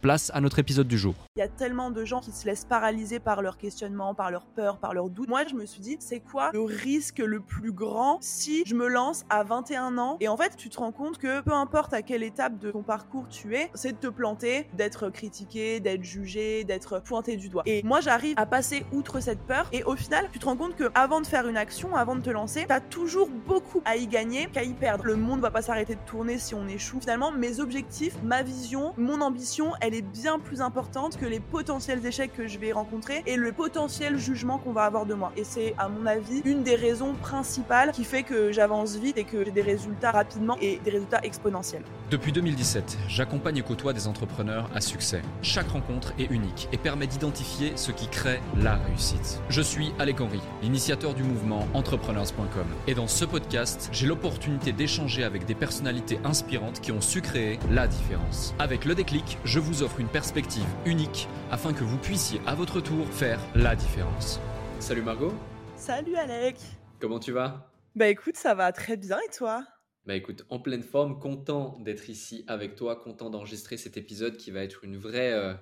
place 0.00 0.30
à 0.34 0.40
notre 0.40 0.58
épisode 0.58 0.88
du 0.88 0.98
jour. 0.98 1.14
Il 1.36 1.40
y 1.40 1.42
a 1.42 1.48
tellement 1.48 1.90
de 1.90 2.04
gens 2.04 2.20
qui 2.20 2.32
se 2.32 2.46
laissent 2.46 2.64
paralyser 2.64 3.20
par 3.20 3.42
leurs 3.42 3.58
questionnements, 3.58 4.14
par 4.14 4.30
leurs 4.30 4.46
peurs, 4.46 4.78
par 4.78 4.94
leurs 4.94 5.10
doutes. 5.10 5.28
Moi, 5.28 5.44
je 5.48 5.54
me 5.54 5.66
suis 5.66 5.80
dit, 5.80 5.96
c'est 6.00 6.20
quoi 6.20 6.50
le 6.52 6.62
risque 6.62 7.18
le 7.18 7.40
plus 7.40 7.72
grand 7.72 8.18
si 8.20 8.62
je 8.66 8.74
me 8.74 8.88
lance 8.88 9.24
à 9.30 9.44
21 9.44 9.98
ans? 9.98 10.16
Et 10.20 10.28
en 10.28 10.36
fait, 10.36 10.56
tu 10.56 10.68
te 10.68 10.78
rends 10.78 10.92
compte 10.92 11.18
que 11.18 11.40
peu 11.42 11.52
importe 11.52 11.92
à 11.92 12.02
quelle 12.02 12.22
étape 12.22 12.58
de 12.58 12.70
ton 12.70 12.82
parcours 12.82 13.28
tu 13.28 13.56
es, 13.56 13.70
c'est 13.74 13.92
de 13.92 13.98
te 13.98 14.08
planter, 14.08 14.66
d'être 14.74 15.10
critiqué, 15.10 15.80
d'être 15.80 16.02
jugé, 16.02 16.64
d'être 16.64 17.00
pointé 17.00 17.36
du 17.36 17.48
doigt. 17.48 17.62
Et 17.66 17.82
moi, 17.82 18.00
j'arrive 18.00 18.34
à 18.36 18.46
passer 18.46 18.84
outre 18.92 19.20
cette 19.20 19.40
peur 19.40 19.68
et 19.72 19.84
au 19.84 19.96
final, 19.96 20.28
tu 20.32 20.38
te 20.38 20.46
rends 20.46 20.56
compte 20.56 20.76
que 20.76 20.90
avant 20.94 21.20
de 21.20 21.26
faire 21.26 21.46
une 21.46 21.56
action, 21.56 21.94
avant 21.94 22.16
de 22.16 22.20
te 22.20 22.30
lancer, 22.30 22.64
t'as 22.68 22.80
toujours 22.80 23.28
beaucoup 23.28 23.82
à 23.84 23.96
y 23.96 24.06
gagner 24.06 24.46
qu'à 24.46 24.62
y 24.62 24.72
perdre. 24.72 25.04
Le 25.04 25.16
monde 25.16 25.40
va 25.40 25.50
pas 25.50 25.62
s'arrêter 25.62 25.94
de 25.94 26.00
tourner 26.06 26.38
si 26.38 26.54
on 26.54 26.66
échoue. 26.68 27.00
Finalement, 27.00 27.32
mes 27.32 27.60
objectifs, 27.60 28.14
ma 28.22 28.42
vision, 28.42 28.94
mon 28.96 29.20
ambition, 29.20 29.72
elle 29.80 29.89
est 29.94 30.02
bien 30.02 30.38
plus 30.38 30.60
importante 30.60 31.16
que 31.16 31.26
les 31.26 31.40
potentiels 31.40 32.04
échecs 32.04 32.32
que 32.36 32.46
je 32.46 32.58
vais 32.58 32.72
rencontrer 32.72 33.22
et 33.26 33.36
le 33.36 33.52
potentiel 33.52 34.18
jugement 34.18 34.58
qu'on 34.58 34.72
va 34.72 34.84
avoir 34.84 35.06
de 35.06 35.14
moi. 35.14 35.32
Et 35.36 35.44
c'est, 35.44 35.74
à 35.78 35.88
mon 35.88 36.06
avis, 36.06 36.42
une 36.44 36.62
des 36.62 36.76
raisons 36.76 37.14
principales 37.14 37.92
qui 37.92 38.04
fait 38.04 38.22
que 38.22 38.52
j'avance 38.52 38.96
vite 38.96 39.18
et 39.18 39.24
que 39.24 39.44
j'ai 39.44 39.50
des 39.50 39.62
résultats 39.62 40.10
rapidement 40.10 40.56
et 40.60 40.80
des 40.84 40.90
résultats 40.90 41.20
exponentiels. 41.22 41.82
Depuis 42.10 42.32
2017, 42.32 42.98
j'accompagne 43.08 43.58
et 43.58 43.62
côtoie 43.62 43.92
des 43.92 44.08
entrepreneurs 44.08 44.68
à 44.74 44.80
succès. 44.80 45.22
Chaque 45.42 45.68
rencontre 45.68 46.12
est 46.18 46.30
unique 46.30 46.68
et 46.72 46.76
permet 46.76 47.06
d'identifier 47.06 47.72
ce 47.76 47.92
qui 47.92 48.08
crée 48.08 48.40
la 48.56 48.76
réussite. 48.76 49.40
Je 49.48 49.62
suis 49.62 49.92
Alec 49.98 50.20
Henry, 50.20 50.40
l'initiateur 50.62 51.14
du 51.14 51.22
mouvement 51.22 51.68
entrepreneurs.com. 51.74 52.66
Et 52.86 52.94
dans 52.94 53.06
ce 53.06 53.24
podcast, 53.24 53.88
j'ai 53.92 54.06
l'opportunité 54.06 54.72
d'échanger 54.72 55.24
avec 55.24 55.46
des 55.46 55.54
personnalités 55.54 56.18
inspirantes 56.24 56.80
qui 56.80 56.92
ont 56.92 57.00
su 57.00 57.20
créer 57.20 57.58
la 57.70 57.86
différence. 57.86 58.54
Avec 58.58 58.84
le 58.84 58.94
déclic, 58.94 59.38
je 59.44 59.60
vous 59.60 59.79
offre 59.82 60.00
une 60.00 60.08
perspective 60.08 60.66
unique 60.84 61.28
afin 61.50 61.72
que 61.72 61.84
vous 61.84 61.98
puissiez 61.98 62.40
à 62.46 62.54
votre 62.54 62.80
tour 62.80 63.06
faire 63.08 63.40
la 63.54 63.76
différence. 63.76 64.40
Salut 64.78 65.02
Margot. 65.02 65.32
Salut 65.76 66.16
Alec. 66.16 66.56
Comment 66.98 67.18
tu 67.18 67.32
vas? 67.32 67.72
Bah 67.96 68.08
écoute, 68.08 68.36
ça 68.36 68.54
va 68.54 68.72
très 68.72 68.96
bien 68.96 69.18
et 69.18 69.34
toi? 69.34 69.64
Bah 70.06 70.14
écoute, 70.14 70.44
en 70.48 70.60
pleine 70.60 70.82
forme, 70.82 71.18
content 71.18 71.78
d'être 71.80 72.08
ici 72.08 72.44
avec 72.46 72.74
toi, 72.74 72.96
content 72.96 73.30
d'enregistrer 73.30 73.76
cet 73.76 73.96
épisode 73.96 74.36
qui 74.36 74.50
va 74.50 74.62
être 74.62 74.84
une 74.84 74.96
vraie 74.96 75.32
euh, 75.32 75.54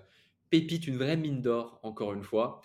pépite, 0.51 0.87
une 0.87 0.97
vraie 0.97 1.17
mine 1.17 1.43
d'or, 1.43 1.81
encore 1.83 2.13
une 2.13 2.23
fois. 2.23 2.61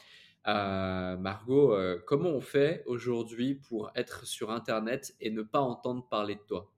Euh, 0.48 1.18
Margot, 1.18 1.74
euh, 1.74 2.02
comment 2.06 2.30
on 2.30 2.42
fait 2.42 2.84
aujourd'hui 2.86 3.56
pour 3.56 3.92
être 3.96 4.26
sur 4.26 4.52
Internet 4.52 5.16
et 5.22 5.32
ne 5.32 5.42
pas 5.42 5.62
entendre 5.62 6.08
parler 6.08 6.36
de 6.36 6.42
toi? 6.48 6.72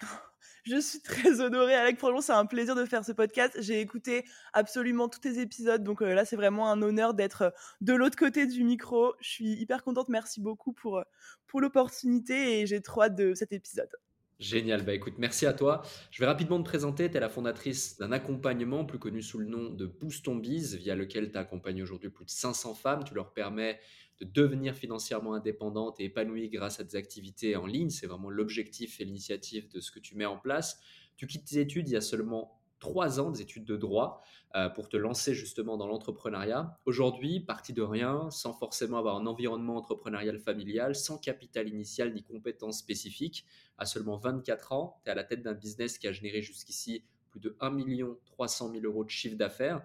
Je 0.64 0.80
suis 0.80 1.00
très 1.00 1.40
honorée, 1.40 1.74
Alec. 1.74 1.98
Franchement, 1.98 2.20
c'est 2.20 2.32
un 2.32 2.46
plaisir 2.46 2.74
de 2.74 2.84
faire 2.84 3.04
ce 3.04 3.12
podcast. 3.12 3.56
J'ai 3.60 3.80
écouté 3.80 4.24
absolument 4.52 5.08
tous 5.08 5.20
tes 5.20 5.40
épisodes. 5.40 5.82
Donc 5.82 6.02
euh, 6.02 6.14
là, 6.14 6.24
c'est 6.24 6.36
vraiment 6.36 6.70
un 6.70 6.82
honneur 6.82 7.14
d'être 7.14 7.42
euh, 7.42 7.50
de 7.80 7.94
l'autre 7.94 8.16
côté 8.16 8.46
du 8.46 8.64
micro. 8.64 9.14
Je 9.20 9.28
suis 9.28 9.52
hyper 9.52 9.82
contente. 9.82 10.08
Merci 10.08 10.40
beaucoup 10.40 10.72
pour, 10.72 10.98
euh, 10.98 11.04
pour 11.46 11.60
l'opportunité 11.60 12.60
et 12.60 12.66
j'ai 12.66 12.80
trop 12.80 13.02
hâte 13.02 13.16
de 13.16 13.34
cet 13.34 13.52
épisode. 13.52 13.90
Génial, 14.38 14.82
bah 14.82 14.94
écoute, 14.94 15.14
merci 15.18 15.44
à 15.44 15.52
toi. 15.52 15.82
Je 16.10 16.18
vais 16.18 16.26
rapidement 16.26 16.58
te 16.58 16.64
présenter. 16.64 17.10
Tu 17.10 17.16
es 17.18 17.20
la 17.20 17.28
fondatrice 17.28 17.98
d'un 17.98 18.10
accompagnement 18.10 18.86
plus 18.86 18.98
connu 18.98 19.20
sous 19.20 19.38
le 19.38 19.44
nom 19.44 19.68
de 19.68 19.84
Boost 19.84 20.26
on 20.28 20.36
Biz, 20.36 20.76
via 20.76 20.94
lequel 20.94 21.30
tu 21.30 21.36
accompagnes 21.36 21.82
aujourd'hui 21.82 22.08
plus 22.08 22.24
de 22.24 22.30
500 22.30 22.74
femmes. 22.74 23.04
Tu 23.04 23.12
leur 23.12 23.34
permets 23.34 23.78
de 24.20 24.26
devenir 24.26 24.74
financièrement 24.74 25.34
indépendante 25.34 25.98
et 26.00 26.04
épanouie 26.04 26.48
grâce 26.48 26.80
à 26.80 26.84
des 26.84 26.96
activités 26.96 27.56
en 27.56 27.66
ligne. 27.66 27.90
C'est 27.90 28.06
vraiment 28.06 28.30
l'objectif 28.30 29.00
et 29.00 29.04
l'initiative 29.04 29.68
de 29.68 29.80
ce 29.80 29.90
que 29.90 29.98
tu 29.98 30.16
mets 30.16 30.26
en 30.26 30.38
place. 30.38 30.80
Tu 31.16 31.26
quittes 31.26 31.46
tes 31.46 31.60
études 31.60 31.88
il 31.88 31.92
y 31.92 31.96
a 31.96 32.00
seulement 32.00 32.60
trois 32.80 33.20
ans, 33.20 33.30
des 33.30 33.42
études 33.42 33.64
de 33.64 33.76
droit, 33.76 34.22
euh, 34.56 34.68
pour 34.68 34.88
te 34.88 34.96
lancer 34.96 35.34
justement 35.34 35.76
dans 35.76 35.86
l'entrepreneuriat. 35.86 36.78
Aujourd'hui, 36.86 37.40
parti 37.40 37.72
de 37.72 37.82
rien, 37.82 38.30
sans 38.30 38.52
forcément 38.52 38.98
avoir 38.98 39.16
un 39.16 39.26
environnement 39.26 39.76
entrepreneurial 39.76 40.38
familial, 40.38 40.96
sans 40.96 41.18
capital 41.18 41.68
initial 41.68 42.12
ni 42.14 42.22
compétences 42.22 42.78
spécifiques, 42.78 43.44
à 43.78 43.86
seulement 43.86 44.16
24 44.16 44.72
ans, 44.72 45.00
tu 45.04 45.08
es 45.08 45.12
à 45.12 45.14
la 45.14 45.24
tête 45.24 45.42
d'un 45.42 45.54
business 45.54 45.98
qui 45.98 46.08
a 46.08 46.12
généré 46.12 46.42
jusqu'ici 46.42 47.04
plus 47.30 47.40
de 47.40 47.56
1 47.60 47.76
300 48.24 48.72
000 48.72 48.84
euros 48.84 49.04
de 49.04 49.10
chiffre 49.10 49.36
d'affaires. 49.36 49.82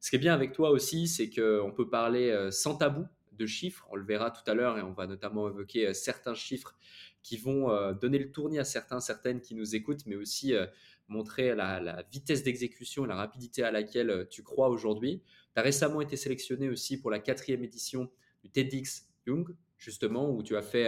Ce 0.00 0.10
qui 0.10 0.16
est 0.16 0.18
bien 0.18 0.34
avec 0.34 0.52
toi 0.52 0.70
aussi, 0.70 1.06
c'est 1.06 1.30
qu'on 1.30 1.72
peut 1.72 1.88
parler 1.88 2.30
euh, 2.30 2.50
sans 2.50 2.76
tabou 2.76 3.06
de 3.38 3.46
chiffres. 3.46 3.86
On 3.90 3.96
le 3.96 4.04
verra 4.04 4.30
tout 4.30 4.48
à 4.50 4.54
l'heure 4.54 4.78
et 4.78 4.82
on 4.82 4.92
va 4.92 5.06
notamment 5.06 5.48
évoquer 5.48 5.88
euh, 5.88 5.94
certains 5.94 6.34
chiffres 6.34 6.76
qui 7.22 7.36
vont 7.36 7.70
euh, 7.70 7.94
donner 7.94 8.18
le 8.18 8.30
tournis 8.30 8.58
à 8.58 8.64
certains, 8.64 9.00
certaines 9.00 9.40
qui 9.40 9.54
nous 9.54 9.74
écoutent, 9.74 10.04
mais 10.06 10.16
aussi 10.16 10.54
euh, 10.54 10.66
montrer 11.08 11.54
la, 11.54 12.02
vitesse 12.12 12.42
d'exécution 12.42 13.04
et 13.04 13.08
la 13.08 13.16
rapidité 13.16 13.62
à 13.62 13.70
laquelle 13.70 14.26
tu 14.30 14.42
crois 14.42 14.68
aujourd'hui. 14.68 15.22
Tu 15.54 15.60
as 15.60 15.62
récemment 15.62 16.00
été 16.00 16.16
sélectionné 16.16 16.68
aussi 16.68 17.00
pour 17.00 17.10
la 17.10 17.18
quatrième 17.18 17.64
édition 17.64 18.10
du 18.42 18.50
TEDx 18.50 19.08
Young, 19.26 19.54
justement, 19.78 20.30
où 20.30 20.42
tu 20.42 20.56
as 20.56 20.62
fait 20.62 20.86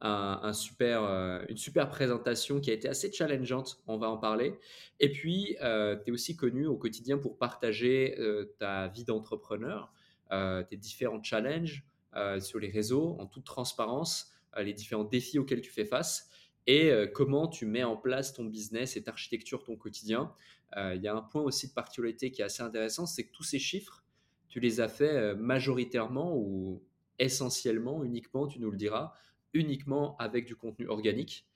un, 0.00 0.52
super, 0.52 1.02
une 1.48 1.56
super 1.56 1.88
présentation 1.88 2.60
qui 2.60 2.70
a 2.70 2.72
été 2.72 2.88
assez 2.88 3.12
challengeante, 3.12 3.82
on 3.88 3.98
va 3.98 4.08
en 4.08 4.16
parler. 4.16 4.58
Et 5.00 5.10
puis, 5.10 5.56
tu 5.58 5.64
es 5.64 6.10
aussi 6.12 6.36
connu 6.36 6.66
au 6.66 6.76
quotidien 6.76 7.18
pour 7.18 7.36
partager 7.36 8.16
ta 8.60 8.86
vie 8.86 9.04
d'entrepreneur. 9.04 9.92
Euh, 10.30 10.62
tes 10.62 10.76
différents 10.76 11.22
challenges 11.22 11.86
euh, 12.14 12.38
sur 12.38 12.58
les 12.58 12.68
réseaux 12.68 13.16
en 13.18 13.26
toute 13.26 13.44
transparence, 13.44 14.30
euh, 14.56 14.62
les 14.62 14.74
différents 14.74 15.04
défis 15.04 15.38
auxquels 15.38 15.62
tu 15.62 15.70
fais 15.70 15.86
face 15.86 16.28
et 16.66 16.92
comment 17.14 17.48
tu 17.48 17.64
mets 17.64 17.82
en 17.82 17.96
place 17.96 18.34
ton 18.34 18.44
business 18.44 18.98
et 18.98 19.04
architecture 19.06 19.64
ton 19.64 19.74
quotidien. 19.74 20.34
Il 20.76 21.00
y 21.00 21.08
a 21.08 21.14
un 21.14 21.22
point 21.22 21.40
aussi 21.40 21.68
de 21.68 21.72
particularité 21.72 22.30
qui 22.30 22.42
est 22.42 22.44
assez 22.44 22.62
intéressant, 22.62 23.06
c'est 23.06 23.24
que 23.24 23.32
tous 23.32 23.42
ces 23.42 23.58
chiffres, 23.58 24.04
tu 24.50 24.60
les 24.60 24.82
as 24.82 24.88
fait 24.88 25.34
majoritairement 25.34 26.36
ou 26.36 26.82
essentiellement, 27.18 28.04
uniquement, 28.04 28.46
tu 28.46 28.60
nous 28.60 28.70
le 28.70 28.76
diras, 28.76 29.14
uniquement 29.54 30.14
avec 30.18 30.44
du 30.44 30.56
contenu 30.56 30.86
organique, 30.88 31.46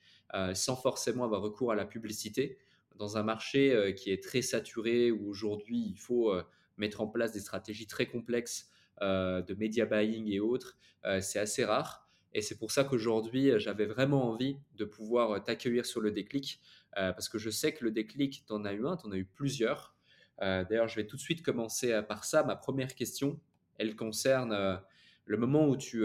sans 0.55 0.75
forcément 0.75 1.25
avoir 1.25 1.43
recours 1.43 1.71
à 1.71 1.75
la 1.75 1.85
publicité, 1.85 2.57
dans 2.95 3.15
un 3.15 3.21
marché 3.21 3.93
qui 3.95 4.09
est 4.09 4.23
très 4.23 4.41
saturé, 4.41 5.11
où 5.11 5.29
aujourd'hui 5.29 5.91
il 5.91 5.99
faut 5.99 6.33
mettre 6.77 7.01
en 7.01 7.07
place 7.07 7.33
des 7.33 7.39
stratégies 7.39 7.85
très 7.85 8.07
complexes 8.07 8.72
de 9.01 9.53
media 9.55 9.85
buying 9.85 10.31
et 10.31 10.39
autres, 10.39 10.77
euh, 11.05 11.21
c'est 11.21 11.39
assez 11.39 11.65
rare. 11.65 12.07
Et 12.33 12.41
c'est 12.41 12.57
pour 12.57 12.71
ça 12.71 12.83
qu'aujourd'hui, 12.83 13.51
j'avais 13.57 13.85
vraiment 13.85 14.29
envie 14.29 14.57
de 14.75 14.85
pouvoir 14.85 15.43
t'accueillir 15.43 15.85
sur 15.85 16.01
le 16.01 16.11
déclic, 16.11 16.59
euh, 16.97 17.13
parce 17.13 17.29
que 17.29 17.37
je 17.37 17.49
sais 17.49 17.73
que 17.73 17.83
le 17.83 17.91
déclic, 17.91 18.43
tu 18.47 18.53
en 18.53 18.65
as 18.65 18.73
eu 18.73 18.87
un, 18.87 18.97
tu 18.97 19.05
en 19.05 19.11
as 19.11 19.17
eu 19.17 19.25
plusieurs. 19.25 19.95
D'ailleurs, 20.41 20.87
je 20.87 20.95
vais 20.95 21.05
tout 21.05 21.15
de 21.15 21.21
suite 21.21 21.41
commencer 21.41 22.01
par 22.09 22.25
ça. 22.25 22.43
Ma 22.43 22.57
première 22.57 22.95
question, 22.95 23.39
elle 23.77 23.95
concerne 23.95 24.81
le 25.25 25.37
moment 25.37 25.69
où 25.69 25.77
tu 25.77 26.03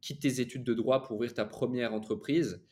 quittes 0.00 0.22
tes 0.22 0.40
études 0.40 0.64
de 0.64 0.74
droit 0.74 1.02
pour 1.04 1.16
ouvrir 1.16 1.34
ta 1.34 1.44
première 1.44 1.92
entreprise. 1.94 2.64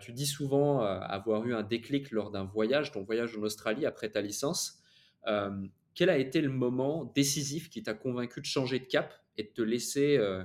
tu 0.00 0.12
dis 0.12 0.26
souvent 0.26 0.82
avoir 0.82 1.44
eu 1.44 1.54
un 1.54 1.64
déclic 1.64 2.12
lors 2.12 2.30
d'un 2.30 2.44
voyage, 2.44 2.92
ton 2.92 3.02
voyage 3.02 3.36
en 3.36 3.42
Australie 3.42 3.84
après 3.84 4.10
ta 4.10 4.20
licence 4.20 4.80
quel 5.94 6.10
a 6.10 6.18
été 6.18 6.40
le 6.40 6.50
moment 6.50 7.12
décisif 7.14 7.70
qui 7.70 7.82
t'a 7.82 7.94
convaincu 7.94 8.40
de 8.40 8.46
changer 8.46 8.78
de 8.78 8.84
cap 8.84 9.14
et 9.36 9.44
de 9.44 9.48
te 9.48 9.62
laisser 9.62 10.16
euh, 10.16 10.42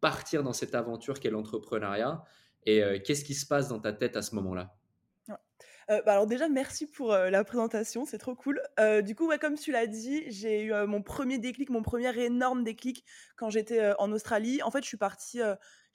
partir 0.00 0.42
dans 0.42 0.52
cette 0.52 0.74
aventure 0.74 1.20
qu'est 1.20 1.30
l'entrepreneuriat? 1.30 2.24
Et 2.66 2.82
euh, 2.82 2.98
qu'est-ce 3.04 3.24
qui 3.24 3.34
se 3.34 3.46
passe 3.46 3.68
dans 3.68 3.80
ta 3.80 3.92
tête 3.92 4.16
à 4.16 4.22
ce 4.22 4.34
moment-là? 4.34 4.74
Bah, 5.88 6.12
alors 6.12 6.26
déjà, 6.26 6.50
merci 6.50 6.86
pour, 6.86 7.12
la 7.12 7.44
présentation, 7.44 8.04
c'est 8.04 8.18
trop 8.18 8.34
cool. 8.34 8.60
du 9.02 9.14
coup, 9.14 9.32
comme 9.40 9.54
tu 9.54 9.72
l'as 9.72 9.86
dit, 9.86 10.22
j'ai 10.26 10.64
eu, 10.64 10.72
mon 10.86 11.00
premier 11.00 11.38
déclic, 11.38 11.70
mon 11.70 11.80
premier 11.80 12.14
énorme 12.22 12.62
déclic 12.62 13.06
quand 13.36 13.48
j'étais, 13.48 13.94
en 13.98 14.12
Australie. 14.12 14.60
En 14.62 14.70
fait, 14.70 14.82
je 14.82 14.86
suis 14.86 14.98
partie, 14.98 15.40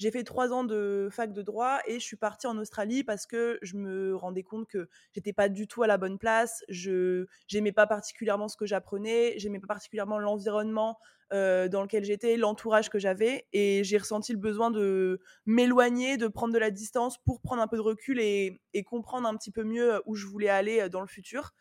j'ai 0.03 0.11
fait 0.11 0.25
trois 0.25 0.51
ans 0.51 0.65
de 0.65 1.07
fac 1.09 1.31
de 1.31 1.41
droit 1.41 1.79
et 1.87 1.93
je 1.93 2.03
suis 2.03 2.17
partie 2.17 2.45
en 2.45 2.57
Australie 2.57 3.05
parce 3.05 3.25
que 3.25 3.57
je 3.61 3.77
me 3.77 4.13
rendais 4.17 4.43
compte 4.43 4.67
que 4.67 4.89
j'étais 5.13 5.31
pas 5.31 5.47
du 5.47 5.65
tout 5.65 5.81
à 5.81 5.87
la 5.87 5.97
bonne 5.97 6.17
place. 6.19 6.61
Je 6.67 7.25
j'aimais 7.47 7.71
pas 7.71 7.87
particulièrement 7.87 8.49
ce 8.49 8.57
que 8.57 8.65
j'apprenais, 8.65 9.35
j'aimais 9.37 9.61
pas 9.61 9.67
particulièrement 9.67 10.19
l'environnement, 10.19 10.99
dans 11.31 11.81
lequel 11.81 12.03
j'étais, 12.03 12.35
l'entourage 12.35 12.89
que 12.89 12.99
j'avais 12.99 13.47
et 13.53 13.83
j'ai 13.85 13.97
ressenti 13.97 14.33
le 14.33 14.37
besoin 14.39 14.71
de 14.71 15.21
m'éloigner, 15.45 16.17
de 16.17 16.27
prendre 16.27 16.53
de 16.53 16.59
la 16.59 16.69
distance 16.69 17.17
pour 17.23 17.39
prendre 17.39 17.61
un 17.61 17.67
peu 17.67 17.77
de 17.77 17.81
recul 17.81 18.19
et 18.19 18.61
et 18.73 18.83
comprendre 18.83 19.27
un 19.27 19.35
petit 19.37 19.51
peu 19.51 19.63
mieux, 19.63 20.01
où 20.05 20.15
je 20.15 20.27
voulais 20.27 20.49
aller, 20.49 20.89
dans 20.89 21.01
le 21.01 21.07
futur 21.07 21.53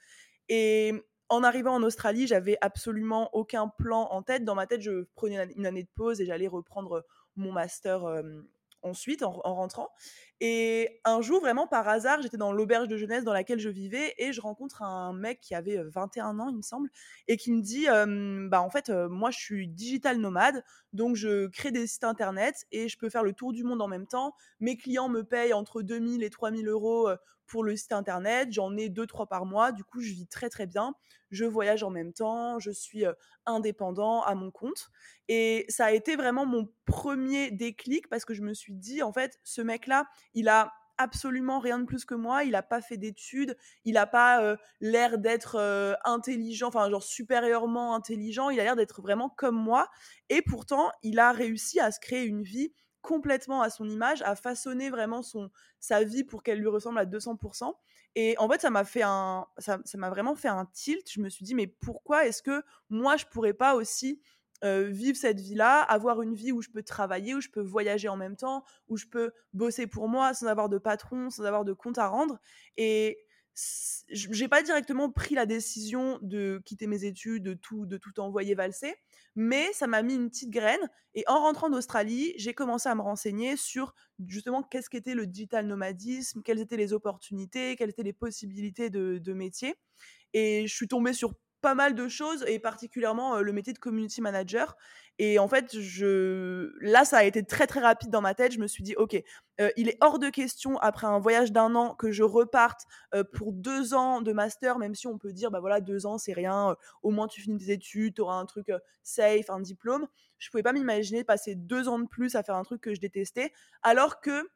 et 0.49 0.93
en 1.29 1.45
arrivant 1.45 1.75
en 1.75 1.83
Australie, 1.83 2.27
j'avais 2.27 2.59
absolument 2.61 3.31
aucun 3.35 3.67
plan 3.67 4.09
en 4.11 4.23
tête. 4.23 4.45
Dans 4.45 4.55
ma 4.55 4.67
tête, 4.67 4.83
je 4.83 5.07
prenais 5.15 5.51
une 5.57 5.65
année 5.65 5.85
de 5.85 5.89
pause 5.95 6.21
et 6.21 6.27
j'allais 6.27 6.49
reprendre 6.49 7.07
mon 7.37 7.53
master 7.53 8.23
ensuite 8.83 9.23
en, 9.23 9.33
rentrant. 9.33 9.91
Et 10.45 11.01
un 11.05 11.21
jour, 11.21 11.41
vraiment 11.41 11.69
par 11.69 11.87
hasard, 11.87 12.21
j'étais 12.21 12.37
dans 12.37 12.51
l'auberge 12.51 12.89
de 12.89 12.97
jeunesse 12.97 13.23
dans 13.23 13.33
laquelle 13.33 13.61
je 13.61 13.69
vivais 13.69 14.13
et 14.19 14.33
je 14.33 14.41
rencontre 14.41 14.83
un 14.83 15.13
mec 15.13 15.39
qui 15.39 15.55
avait 15.55 15.81
21 15.81 16.41
ans, 16.41 16.49
il 16.49 16.57
me 16.57 16.63
semble, 16.63 16.91
et 17.29 17.37
qui 17.37 17.53
me 17.53 17.63
dit 17.63 17.87
Bah, 18.51 18.61
en 18.61 18.69
fait, 18.69 18.91
moi, 18.91 19.31
je 19.31 19.39
suis 19.39 19.69
digital 19.69 20.19
nomade, 20.19 20.65
donc 20.93 21.15
je 21.15 21.47
crée 21.47 21.71
des 21.71 21.87
sites 21.87 22.03
internet 22.03 22.67
et 22.73 22.89
je 22.89 22.99
peux 22.99 23.09
faire 23.09 23.23
le 23.23 23.35
tour 23.35 23.53
du 23.53 23.63
monde 23.63 23.81
en 23.81 23.87
même 23.87 24.09
temps. 24.09 24.35
Mes 24.59 24.77
clients 24.77 25.09
me 25.09 25.23
payent 25.23 25.53
entre 25.53 25.81
2000 25.81 26.25
et 26.25 26.31
3000 26.31 26.67
euros 26.67 27.09
pour 27.47 27.63
le 27.63 27.77
site 27.77 27.93
internet. 27.93 28.49
J'en 28.51 28.77
ai 28.77 28.89
2-3 28.89 29.29
par 29.29 29.45
mois. 29.47 29.73
Du 29.73 29.85
coup, 29.85 30.01
je 30.01 30.11
vis 30.11 30.27
très, 30.27 30.49
très 30.49 30.67
bien. 30.67 30.95
Je 31.31 31.45
voyage 31.45 31.83
en 31.83 31.91
même 31.91 32.13
temps. 32.13 32.59
Je 32.59 32.71
suis 32.71 33.05
indépendant 33.47 34.23
à 34.23 34.35
mon 34.35 34.51
compte. 34.51 34.91
Et 35.29 35.67
ça 35.69 35.87
a 35.87 35.93
été 35.93 36.17
vraiment 36.17 36.47
mon 36.47 36.69
premier 36.87 37.51
déclic 37.51 38.09
parce 38.09 38.25
que 38.25 38.35
je 38.35 38.43
me 38.43 38.55
suis 38.55 38.75
dit, 38.75 39.03
en 39.03 39.13
fait, 39.13 39.39
ce 39.45 39.61
mec-là, 39.61 40.07
il 40.35 40.49
a 40.49 40.73
absolument 40.99 41.59
rien 41.59 41.79
de 41.79 41.85
plus 41.85 42.05
que 42.05 42.15
moi. 42.15 42.45
Il 42.45 42.53
n'a 42.53 42.63
pas 42.63 42.81
fait 42.81 42.97
d'études. 42.97 43.57
Il 43.85 43.95
n'a 43.95 44.07
pas 44.07 44.57
l'air 44.81 45.19
d'être 45.19 45.59
intelligent, 46.05 46.69
enfin, 46.69 46.89
genre 46.91 47.03
supérieurement 47.03 47.95
intelligent. 47.95 48.51
Il 48.51 48.61
a 48.61 48.65
l'air 48.65 48.77
d'être 48.77 49.03
vraiment 49.03 49.29
comme 49.29 49.57
moi. 49.57 49.89
Et 50.29 50.43
pourtant, 50.43 50.91
il 51.03 51.19
a 51.19 51.33
réussi 51.33 51.81
à 51.81 51.91
se 51.91 52.01
créer 52.01 52.25
une 52.25 52.43
vie 52.43 52.73
complètement 53.03 53.63
à 53.63 53.69
son 53.71 53.89
image, 53.89 54.23
à 54.23 54.37
façonner 54.37 54.89
vraiment 54.89 55.23
son, 55.23 55.51
sa 55.81 56.05
vie 56.05 56.25
pour 56.25 56.43
qu'elle 56.43 56.59
lui 56.61 56.69
ressemble 56.69 56.99
à 56.99 57.05
200%. 57.05 57.75
Et 58.15 58.37
en 58.39 58.49
fait, 58.49 58.61
ça 58.61 58.71
m'a 58.71 58.85
fait 58.85 59.03
un, 59.03 59.47
ça 59.59 59.79
m'a 59.95 60.11
vraiment 60.11 60.35
fait 60.35 60.49
un 60.49 60.67
tilt. 60.67 61.11
Je 61.11 61.21
me 61.21 61.29
suis 61.29 61.45
dit, 61.45 61.55
mais 61.55 61.67
pourquoi 61.67 62.27
est-ce 62.27 62.43
que 62.43 62.63
moi, 62.91 63.17
je 63.17 63.27
pourrais 63.27 63.55
pas 63.55 63.75
aussi 63.75 64.21
vivre 64.63 65.17
cette 65.17 65.41
vie-là, 65.41 65.81
avoir 65.83 66.23
une 66.23 66.35
vie 66.35 66.53
où 66.53 66.63
je 66.63 66.71
peux 66.71 66.83
travailler, 66.83 67.35
où 67.35 67.41
je 67.41 67.49
peux 67.49 67.61
voyager 67.63 68.09
en 68.09 68.17
même 68.17 68.37
temps, 68.37 68.65
où 68.89 68.97
je 68.97 69.07
peux 69.07 69.33
bosser 69.53 69.87
pour 69.87 70.09
moi 70.09 70.35
sans 70.35 70.47
avoir 70.47 70.69
de 70.69 70.79
patron, 70.79 71.31
sans 71.31 71.45
avoir 71.45 71.65
de 71.65 71.73
compte 71.73 71.99
à 71.99 72.09
rendre. 72.09 72.39
Et 72.77 73.19
j'ai 73.55 74.49
pas 74.49 74.63
directement 74.63 75.11
pris 75.11 75.35
la 75.35 75.47
décision 75.47 76.19
de 76.23 76.63
quitter 76.65 76.87
mes 76.87 77.05
études, 77.05 77.43
de 77.43 77.55
tout, 77.55 77.85
de 77.87 77.99
tout 77.99 78.19
envoyer 78.21 78.55
valser, 78.55 78.95
mais 79.35 79.73
ça 79.73 79.87
m'a 79.87 80.03
mis 80.03 80.15
une 80.15 80.31
petite 80.31 80.51
graine. 80.51 80.81
Et 81.15 81.25
en 81.27 81.41
rentrant 81.41 81.69
d'Australie, 81.69 82.33
j'ai 82.37 82.55
commencé 82.55 82.89
à 82.89 82.95
me 82.95 83.03
renseigner 83.03 83.57
sur 83.57 83.95
justement 84.27 84.63
qu'est-ce 84.63 84.89
qu'était 84.89 85.15
le 85.15 85.27
digital 85.27 85.67
nomadisme, 85.67 86.43
quelles 86.43 86.61
étaient 86.61 86.79
les 86.79 86.93
opportunités, 86.93 87.77
quelles 87.77 87.91
étaient 87.91 88.03
les 88.03 88.15
possibilités 88.15 88.89
de, 88.89 89.19
de 89.19 89.33
métier. 89.35 89.75
Et 90.33 90.67
je 90.67 90.75
suis 90.75 90.89
tombée 90.89 91.13
sur 91.13 91.35
pas 91.63 91.75
mal 91.75 91.95
de 91.95 92.09
choses 92.09 92.45
et 92.47 92.59
particulièrement 92.59 93.41
le 93.41 93.53
métier 93.53 93.73
de 93.73 93.79
community 93.79 94.21
manager. 94.21 94.77
Et 95.19 95.39
en 95.39 95.49
fait, 95.49 95.79
je... 95.79 96.73
là, 96.81 97.05
ça 97.05 97.19
a 97.19 97.25
été 97.25 97.45
très 97.45 97.67
très 97.67 97.81
rapide 97.81 98.11
dans 98.11 98.21
ma 98.21 98.35
tête. 98.35 98.53
Je 98.53 98.59
me 98.59 98.67
suis 98.67 98.83
dit, 98.83 98.95
ok, 98.97 99.17
il 99.77 99.89
est 99.89 99.97
hors 100.01 100.19
de 100.19 100.29
question 100.29 100.79
après 100.79 101.07
un 101.07 101.19
voyage 101.19 101.53
d'un 101.53 101.75
an 101.75 101.95
que 101.95 102.11
je 102.11 102.23
reparte 102.23 102.83
pour 103.33 103.53
deux 103.53 103.95
ans 103.95 104.21
de 104.21 104.33
master, 104.33 104.79
même 104.79 104.95
si 104.95 105.07
on 105.07 105.19
peut 105.19 105.33
dire, 105.33 105.51
bah 105.51 105.61
voilà, 105.61 105.81
deux 105.81 106.07
ans, 106.07 106.19
c'est 106.19 106.33
rien. 106.33 106.77
au 107.03 107.11
moins, 107.11 107.29
tu 107.29 107.41
finis 107.41 107.59
tes 107.59 107.73
études, 107.73 108.15
tu 108.15 108.21
auras 108.21 108.37
un 108.37 108.47
truc 108.47 108.71
safe, 109.03 109.49
un 109.49 109.61
diplôme. 109.61 110.09
Je 110.39 110.51
pouvais 110.51 110.63
pas 110.63 110.73
m'imaginer 110.73 111.25
passer 111.25 111.55
deux 111.55 111.89
ans 111.89 112.01
de 112.01 112.09
plus 112.09 112.35
à 112.35 112.43
faire 112.43 112.57
un 112.57 112.65
truc 112.65 112.81
que 112.81 112.95
je 112.95 113.01
détestais, 113.01 113.53
alors 113.83 114.21
que 114.21 114.51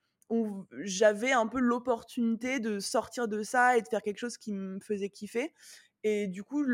j'avais 0.81 1.33
un 1.33 1.47
peu 1.47 1.61
l'opportunité 1.61 2.59
de 2.59 2.81
sortir 2.81 3.29
de 3.29 3.43
ça 3.43 3.77
et 3.77 3.83
de 3.83 3.89
faire 3.89 4.03
quelque 4.03 4.19
chose 4.19 4.37
qui 4.37 4.53
me 4.53 4.81
faisait 4.81 5.09
kiffer. 5.09 5.53
Et 6.09 6.29
du 6.29 6.45
coup, 6.45 6.65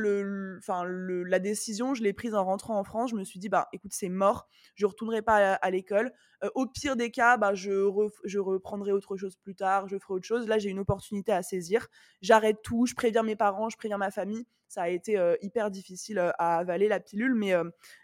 enfin, 0.59 0.85
la 0.85 1.39
décision, 1.39 1.95
je 1.95 2.03
l'ai 2.03 2.13
prise 2.13 2.35
en 2.35 2.45
rentrant 2.45 2.79
en 2.79 2.85
France. 2.85 3.13
Je 3.13 3.17
me 3.17 3.25
suis 3.25 3.39
dit, 3.39 3.49
bah, 3.49 3.67
écoute, 3.73 3.93
c'est 3.95 4.11
mort. 4.11 4.47
Je 4.75 4.85
retournerai 4.85 5.23
pas 5.23 5.55
à, 5.55 5.71
l'école. 5.71 6.13
Euh, 6.45 6.51
au 6.55 6.67
pire 6.67 6.97
des 6.97 7.11
cas, 7.11 7.39
bah, 7.39 7.55
je, 7.55 7.89
je 8.25 8.39
reprendrai 8.39 8.93
autre 8.93 9.17
chose 9.17 9.37
plus 9.37 9.55
tard. 9.55 9.89
Je 9.89 9.97
ferai 9.97 10.13
autre 10.13 10.27
chose. 10.27 10.47
Là, 10.47 10.59
j'ai 10.59 10.69
une 10.69 10.81
opportunité 10.81 11.33
à 11.33 11.43
saisir. 11.43 11.89
J'arrête 12.21 12.59
tout. 12.63 12.85
Je 12.85 12.95
préviens 12.95 13.23
mes 13.23 13.35
parents. 13.35 13.71
Je 13.71 13.79
préviens 13.79 13.97
ma 13.97 14.11
famille. 14.11 14.45
Ça 14.69 14.83
a 14.83 14.89
été 14.91 15.17
euh, 15.17 15.35
hyper 15.41 15.71
difficile 15.71 16.19
euh, 16.19 16.31
à 16.39 16.59
avaler 16.59 16.89
la 16.89 17.01
pilule, 17.01 17.35
mais 17.35 17.55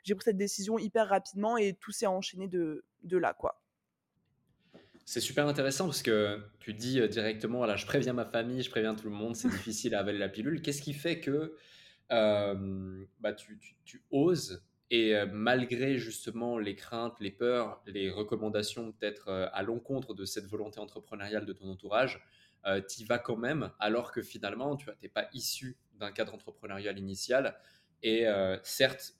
j'ai 0.04 0.14
pris 0.14 0.24
cette 0.24 0.38
décision 0.38 0.78
hyper 0.78 1.08
rapidement 1.10 1.58
et 1.58 1.74
tout 1.74 1.92
s'est 1.92 2.06
enchaîné 2.06 2.48
de, 2.48 2.86
de 3.02 3.18
là, 3.18 3.34
quoi. 3.34 3.60
C'est 5.10 5.22
super 5.22 5.48
intéressant 5.48 5.86
parce 5.86 6.02
que 6.02 6.38
tu 6.60 6.74
dis 6.74 7.00
euh, 7.00 7.08
directement, 7.08 7.56
voilà, 7.56 7.76
je 7.76 7.86
préviens 7.86 8.12
ma 8.12 8.26
famille, 8.26 8.62
je 8.62 8.68
préviens 8.68 8.94
tout 8.94 9.06
le 9.06 9.14
monde, 9.14 9.34
c'est 9.34 9.48
difficile 9.48 9.94
à 9.94 10.00
avaler 10.00 10.18
la 10.18 10.28
pilule. 10.28 10.60
Qu'est-ce 10.60 10.82
qui 10.82 10.92
fait 10.92 11.18
que 11.18 11.56
euh, 12.12 13.04
bah, 13.18 13.32
tu, 13.32 13.58
oses 14.10 14.62
et 14.90 15.16
euh, 15.16 15.24
malgré 15.32 15.96
justement 15.96 16.58
les 16.58 16.74
craintes, 16.74 17.18
les 17.20 17.30
peurs, 17.30 17.82
les 17.86 18.10
recommandations 18.10 18.92
peut-être 18.92 19.30
à 19.30 19.62
l'encontre 19.62 20.12
de 20.12 20.26
cette 20.26 20.44
volonté 20.44 20.78
entrepreneuriale 20.78 21.46
de 21.46 21.54
ton 21.54 21.70
entourage, 21.70 22.22
tu 22.86 23.00
y 23.00 23.04
vas 23.04 23.18
quand 23.18 23.36
même 23.36 23.70
alors 23.78 24.12
que 24.12 24.20
finalement 24.20 24.76
tu 24.76 24.90
n'es 25.02 25.08
pas 25.08 25.30
issu 25.32 25.78
d'un 25.94 26.12
cadre 26.12 26.34
entrepreneurial 26.34 26.98
initial. 26.98 27.56
Et 28.02 28.26
certes, 28.62 29.14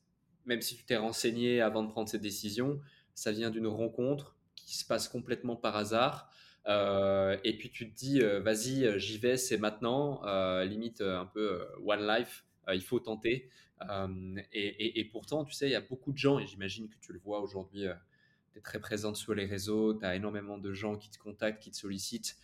même 0.45 0.61
si 0.61 0.77
tu 0.77 0.85
t'es 0.85 0.99
renseigné 0.99 1.63
avant 1.63 1.83
de 1.83 1.89
prendre 1.89 2.11
cette 2.11 2.21
décision, 2.21 2.79
ça 3.15 3.33
vient 3.33 3.51
d'une 3.51 3.67
rencontre, 3.67 4.38
qui 4.69 4.77
se 4.77 4.85
passe 4.85 5.09
complètement 5.09 5.57
par 5.57 5.77
hasard. 5.77 6.31
Euh, 6.67 7.39
et 7.43 7.57
puis 7.57 7.71
tu 7.71 7.91
te 7.91 7.97
dis, 7.97 8.21
euh, 8.21 8.41
vas-y, 8.41 8.85
euh, 8.85 8.99
j'y 8.99 9.17
vais, 9.17 9.39
c'est 9.39 9.57
maintenant, 9.57 10.21
limite 10.65 11.01
un 11.01 11.25
peu 11.25 11.67
one 11.85 12.07
life, 12.07 12.45
il 12.73 12.83
faut 12.83 13.01
tenter. 13.01 13.49
Et, 14.53 15.01
et, 15.01 15.05
pourtant, 15.07 15.45
tu 15.45 15.55
sais, 15.55 15.69
il 15.69 15.73
y 15.73 15.77
a 15.77 15.81
beaucoup 15.81 16.13
de 16.13 16.19
gens, 16.19 16.39
et 16.39 16.47
j'imagine 16.47 16.89
que 16.89 16.97
tu 17.01 17.13
le 17.13 17.19
vois 17.19 17.41
aujourd'hui, 17.41 17.87
tu 18.53 18.59
es 18.59 18.61
très 18.61 18.79
présente 18.79 19.17
sur 19.17 19.35
les 19.35 19.47
réseaux, 19.47 19.95
tu 19.95 20.05
as 20.05 20.17
énormément 20.17 20.59
de 20.59 20.73
gens 20.75 20.97
qui 20.97 21.09
te 21.09 21.19
contactent, 21.19 21.63
qui 21.63 21.71
te 21.71 21.77
sollicitent, 21.77 22.37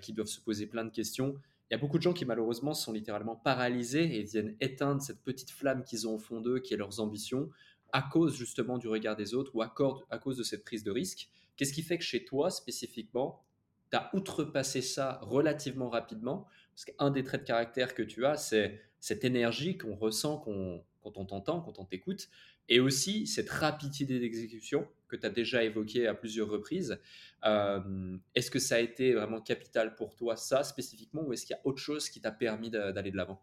qui 0.00 0.12
doivent 0.12 0.28
se 0.28 0.40
poser 0.40 0.66
plein 0.66 0.84
de 0.84 0.90
questions. 0.90 1.34
Il 1.70 1.74
y 1.74 1.76
a 1.76 1.78
beaucoup 1.78 1.96
de 1.96 2.02
gens 2.02 2.12
qui 2.12 2.26
malheureusement 2.26 2.74
sont 2.74 2.92
littéralement 2.92 3.34
paralysés 3.34 4.20
et 4.20 4.22
viennent 4.22 4.54
éteindre 4.60 5.02
cette 5.02 5.22
petite 5.22 5.50
flamme 5.50 5.82
qu'ils 5.82 6.06
ont 6.06 6.14
au 6.14 6.18
fond 6.18 6.40
d'eux, 6.40 6.60
qui 6.60 6.74
est 6.74 6.76
leurs 6.76 7.00
ambitions, 7.00 7.50
à 7.90 8.02
cause 8.02 8.36
justement 8.36 8.78
du 8.78 8.86
regard 8.86 9.16
des 9.16 9.34
autres 9.34 9.56
ou 9.56 9.62
à 9.62 9.68
cause 9.68 10.36
de 10.36 10.42
cette 10.42 10.62
prise 10.62 10.84
de 10.84 10.90
risque. 10.92 11.28
Qu'est-ce 11.56 11.72
qui 11.72 11.82
fait 11.82 11.98
que 11.98 12.04
chez 12.04 12.24
toi, 12.24 12.50
spécifiquement, 12.50 13.44
tu 13.90 13.96
as 13.96 14.10
outrepassé 14.14 14.82
ça 14.82 15.20
relativement 15.22 15.88
rapidement? 15.88 16.46
Parce 16.74 16.84
qu'un 16.84 17.10
des 17.10 17.24
traits 17.24 17.42
de 17.42 17.46
caractère 17.46 17.94
que 17.94 18.02
tu 18.02 18.24
as, 18.24 18.36
c'est 18.36 18.80
cette 19.00 19.24
énergie 19.24 19.76
qu'on 19.76 19.94
ressent 19.94 20.38
quand 20.38 21.18
on 21.18 21.24
t'entend, 21.24 21.60
quand 21.60 21.78
on 21.78 21.84
t'écoute, 21.84 22.28
et 22.68 22.80
aussi 22.80 23.26
cette 23.26 23.50
rapidité 23.50 24.18
d'exécution 24.18 24.88
que 25.08 25.16
tu 25.16 25.26
as 25.26 25.30
déjà 25.30 25.62
évoquée 25.62 26.06
à 26.06 26.14
plusieurs 26.14 26.48
reprises. 26.48 26.98
Euh, 27.44 28.16
est-ce 28.34 28.50
que 28.50 28.58
ça 28.58 28.76
a 28.76 28.78
été 28.78 29.12
vraiment 29.12 29.40
capital 29.40 29.94
pour 29.94 30.14
toi, 30.16 30.36
ça 30.36 30.64
spécifiquement, 30.64 31.22
ou 31.22 31.32
est-ce 31.32 31.44
qu'il 31.44 31.54
y 31.54 31.58
a 31.58 31.62
autre 31.64 31.80
chose 31.80 32.08
qui 32.08 32.20
t'a 32.20 32.32
permis 32.32 32.70
d'aller 32.70 33.10
de 33.10 33.16
l'avant? 33.16 33.42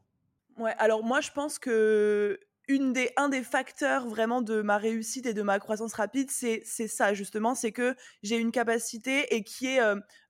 Ouais, 0.57 0.73
alors 0.77 1.03
moi 1.03 1.21
je 1.21 1.31
pense 1.31 1.59
que 1.59 2.39
des, 2.77 3.11
un 3.17 3.29
des 3.29 3.43
facteurs 3.43 4.07
vraiment 4.07 4.41
de 4.41 4.61
ma 4.61 4.77
réussite 4.77 5.25
et 5.25 5.33
de 5.33 5.41
ma 5.41 5.59
croissance 5.59 5.93
rapide, 5.93 6.29
c'est 6.31 6.63
ça 6.63 7.13
justement, 7.13 7.55
c'est 7.55 7.71
que 7.71 7.95
j'ai 8.21 8.37
une 8.37 8.51
capacité 8.51 9.35
et 9.35 9.43
qui 9.43 9.67
est, 9.67 9.81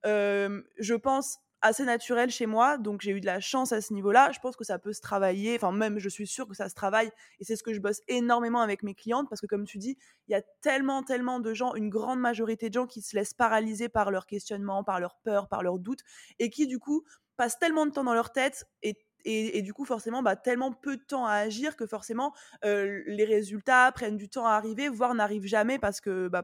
je 0.06 0.94
pense, 0.96 1.40
assez 1.62 1.84
naturelle 1.84 2.30
chez 2.30 2.46
moi. 2.46 2.78
Donc 2.78 3.02
j'ai 3.02 3.12
eu 3.12 3.22
de 3.22 3.26
la 3.26 3.40
chance 3.40 3.72
à 3.72 3.82
ce 3.82 3.94
niveau-là. 3.94 4.32
Je 4.32 4.40
pense 4.40 4.56
que 4.56 4.64
ça 4.64 4.80
peut 4.80 4.94
se 4.94 5.02
travailler, 5.02 5.56
enfin 5.56 5.72
même 5.72 6.00
je 6.00 6.10
suis 6.10 6.28
sûre 6.28 6.48
que 6.48 6.56
ça 6.56 6.70
se 6.70 6.76
travaille 6.76 7.12
et 7.40 7.46
c'est 7.46 7.56
ce 7.56 7.64
que 7.64 7.74
je 7.74 7.80
bosse 7.80 8.02
énormément 8.08 8.62
avec 8.62 8.84
mes 8.84 8.96
clientes 8.96 9.28
parce 9.30 9.42
que 9.42 9.48
comme 9.48 9.66
tu 9.66 9.78
dis, 9.78 9.98
il 10.28 10.32
y 10.32 10.36
a 10.36 10.42
tellement, 10.62 11.04
tellement 11.04 11.40
de 11.40 11.54
gens, 11.54 11.74
une 11.76 11.90
grande 11.90 12.20
majorité 12.20 12.70
de 12.70 12.74
gens 12.74 12.88
qui 12.88 13.02
se 13.02 13.16
laissent 13.16 13.34
paralyser 13.34 13.90
par 13.90 14.12
leurs 14.12 14.26
questionnements, 14.26 14.84
par 14.84 15.00
leurs 15.00 15.18
peurs, 15.24 15.48
par 15.48 15.64
leurs 15.64 15.80
doutes 15.80 16.02
et 16.40 16.50
qui 16.50 16.68
du 16.68 16.80
coup 16.80 17.04
passent 17.38 17.60
tellement 17.60 17.86
de 17.86 17.92
temps 17.92 18.04
dans 18.04 18.14
leur 18.14 18.32
tête 18.32 18.66
et 18.84 18.98
et, 19.26 19.62
du 19.62 19.74
coup, 19.74 19.86
forcément, 19.86 20.22
bah, 20.24 20.36
tellement 20.36 20.72
peu 20.72 20.98
de 20.98 21.02
temps 21.04 21.26
à 21.26 21.34
agir 21.34 21.76
que 21.76 21.86
forcément, 21.86 22.34
les 22.64 23.26
résultats 23.26 23.92
prennent 23.92 24.18
du 24.18 24.30
temps 24.30 24.46
à 24.46 24.52
arriver, 24.52 24.90
voire 24.90 25.14
n'arrivent 25.16 25.46
jamais 25.48 25.80
parce 25.80 26.02
que 26.02 26.28
bah, 26.28 26.44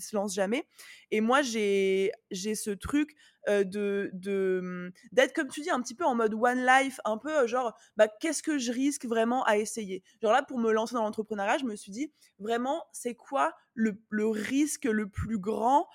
se 0.00 0.16
lance 0.16 0.34
jamais. 0.34 0.66
Et 1.10 1.20
moi, 1.20 1.42
j'ai 1.42 2.12
ce 2.30 2.70
truc 2.70 3.14
de 3.48 4.60
mmh, 4.62 4.90
d'être 5.12 5.34
comme 5.34 5.48
tu 5.48 5.60
dis 5.60 5.70
un 5.70 5.80
petit 5.80 5.94
peu 5.94 6.04
en 6.04 6.14
mode 6.14 6.34
one 6.34 6.64
life, 6.64 7.00
un 7.04 7.18
peu 7.18 7.46
genre 7.46 7.76
bah 7.96 8.08
qu'est-ce 8.08 8.42
que 8.42 8.58
je 8.58 8.72
risque 8.72 9.04
vraiment 9.06 9.44
à 9.44 9.56
essayer? 9.56 10.02
Genre 10.22 10.32
là 10.32 10.42
pour 10.42 10.58
me 10.58 10.72
lancer 10.72 10.94
dans 10.94 11.02
l'entrepreneuriat, 11.02 11.58
je 11.58 11.64
me 11.64 11.76
suis 11.76 11.92
dit 11.92 12.12
vraiment 12.38 12.84
c'est 12.92 13.14
quoi 13.14 13.54
le, 13.74 13.98
le, 14.10 14.28
risque 14.28 14.84
le 14.84 15.08
plus 15.08 15.38
grand 15.38 15.88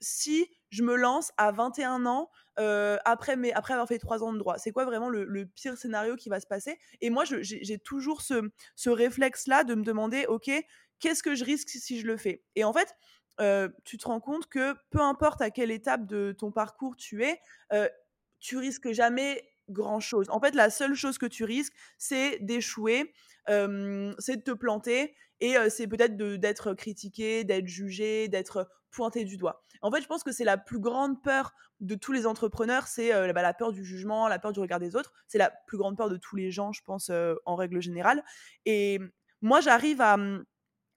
si 0.00 0.46
je 0.70 0.82
me 0.82 0.96
lance 0.96 1.32
à 1.36 1.52
21 1.52 2.06
ans 2.06 2.30
après, 2.56 3.36
mes, 3.36 3.52
après 3.52 3.74
avoir 3.74 3.88
fait 3.88 3.98
3 3.98 4.22
ans 4.22 4.32
de 4.32 4.38
droit? 4.38 4.58
C'est 4.58 4.72
quoi 4.72 4.84
vraiment 4.84 5.08
le, 5.08 5.46
pire 5.46 5.76
scénario 5.76 6.16
qui 6.16 6.28
va 6.28 6.40
se 6.40 6.46
passer? 6.46 6.78
Et 7.00 7.10
moi, 7.10 7.24
j'ai 7.24 7.78
toujours 7.78 8.22
ce, 8.22 8.50
ce 8.74 8.90
réflexe-là 8.90 9.64
de 9.64 9.74
me 9.74 9.82
demander, 9.82 10.26
OK, 10.26 10.50
qu'est-ce 11.00 11.22
que 11.22 11.34
je 11.34 11.44
risque 11.44 11.68
si 11.68 12.00
je 12.00 12.06
le 12.06 12.16
fais? 12.16 12.42
Et 12.54 12.64
en 12.64 12.72
fait, 12.72 12.94
tu 13.38 13.98
te 13.98 14.06
rends 14.06 14.20
compte 14.20 14.46
que 14.48 14.74
peu 14.90 15.00
importe 15.00 15.42
à 15.42 15.50
quelle 15.50 15.70
étape 15.70 16.06
de 16.06 16.32
ton 16.32 16.50
parcours 16.50 16.96
tu 16.96 17.24
es, 17.24 17.40
tu 18.40 18.56
risques 18.56 18.92
jamais 18.92 19.42
grand 19.68 20.00
chose. 20.00 20.26
En 20.30 20.40
fait, 20.40 20.54
la 20.54 20.70
seule 20.70 20.94
chose 20.94 21.18
que 21.18 21.26
tu 21.26 21.44
risques, 21.44 21.74
c'est 21.98 22.38
d'échouer, 22.40 23.12
c'est 23.46 24.36
de 24.36 24.42
te 24.42 24.52
planter 24.52 25.14
et 25.40 25.56
c'est 25.68 25.86
peut-être 25.86 26.16
d'être 26.16 26.74
critiqué, 26.74 27.44
d'être 27.44 27.66
jugé, 27.66 28.28
d'être 28.28 28.68
pointé 28.90 29.24
du 29.24 29.36
doigt. 29.36 29.62
En 29.82 29.90
fait, 29.90 30.00
je 30.00 30.06
pense 30.06 30.22
que 30.22 30.32
c'est 30.32 30.44
la 30.44 30.56
plus 30.56 30.80
grande 30.80 31.22
peur 31.22 31.52
de 31.80 31.94
tous 31.94 32.12
les 32.12 32.26
entrepreneurs, 32.26 32.86
c'est 32.86 33.10
bah, 33.32 33.42
la 33.42 33.52
peur 33.52 33.72
du 33.72 33.84
jugement, 33.84 34.28
la 34.28 34.38
peur 34.38 34.52
du 34.52 34.60
regard 34.60 34.80
des 34.80 34.96
autres. 34.96 35.12
C'est 35.26 35.38
la 35.38 35.50
plus 35.66 35.76
grande 35.76 35.96
peur 35.96 36.08
de 36.08 36.16
tous 36.16 36.36
les 36.36 36.50
gens, 36.50 36.72
je 36.72 36.82
pense, 36.82 37.10
en 37.44 37.56
règle 37.56 37.80
générale. 37.80 38.24
Et 38.64 38.98
moi, 39.42 39.60
j'arrive 39.60 40.00
à, 40.00 40.16
mmh, 40.16 40.44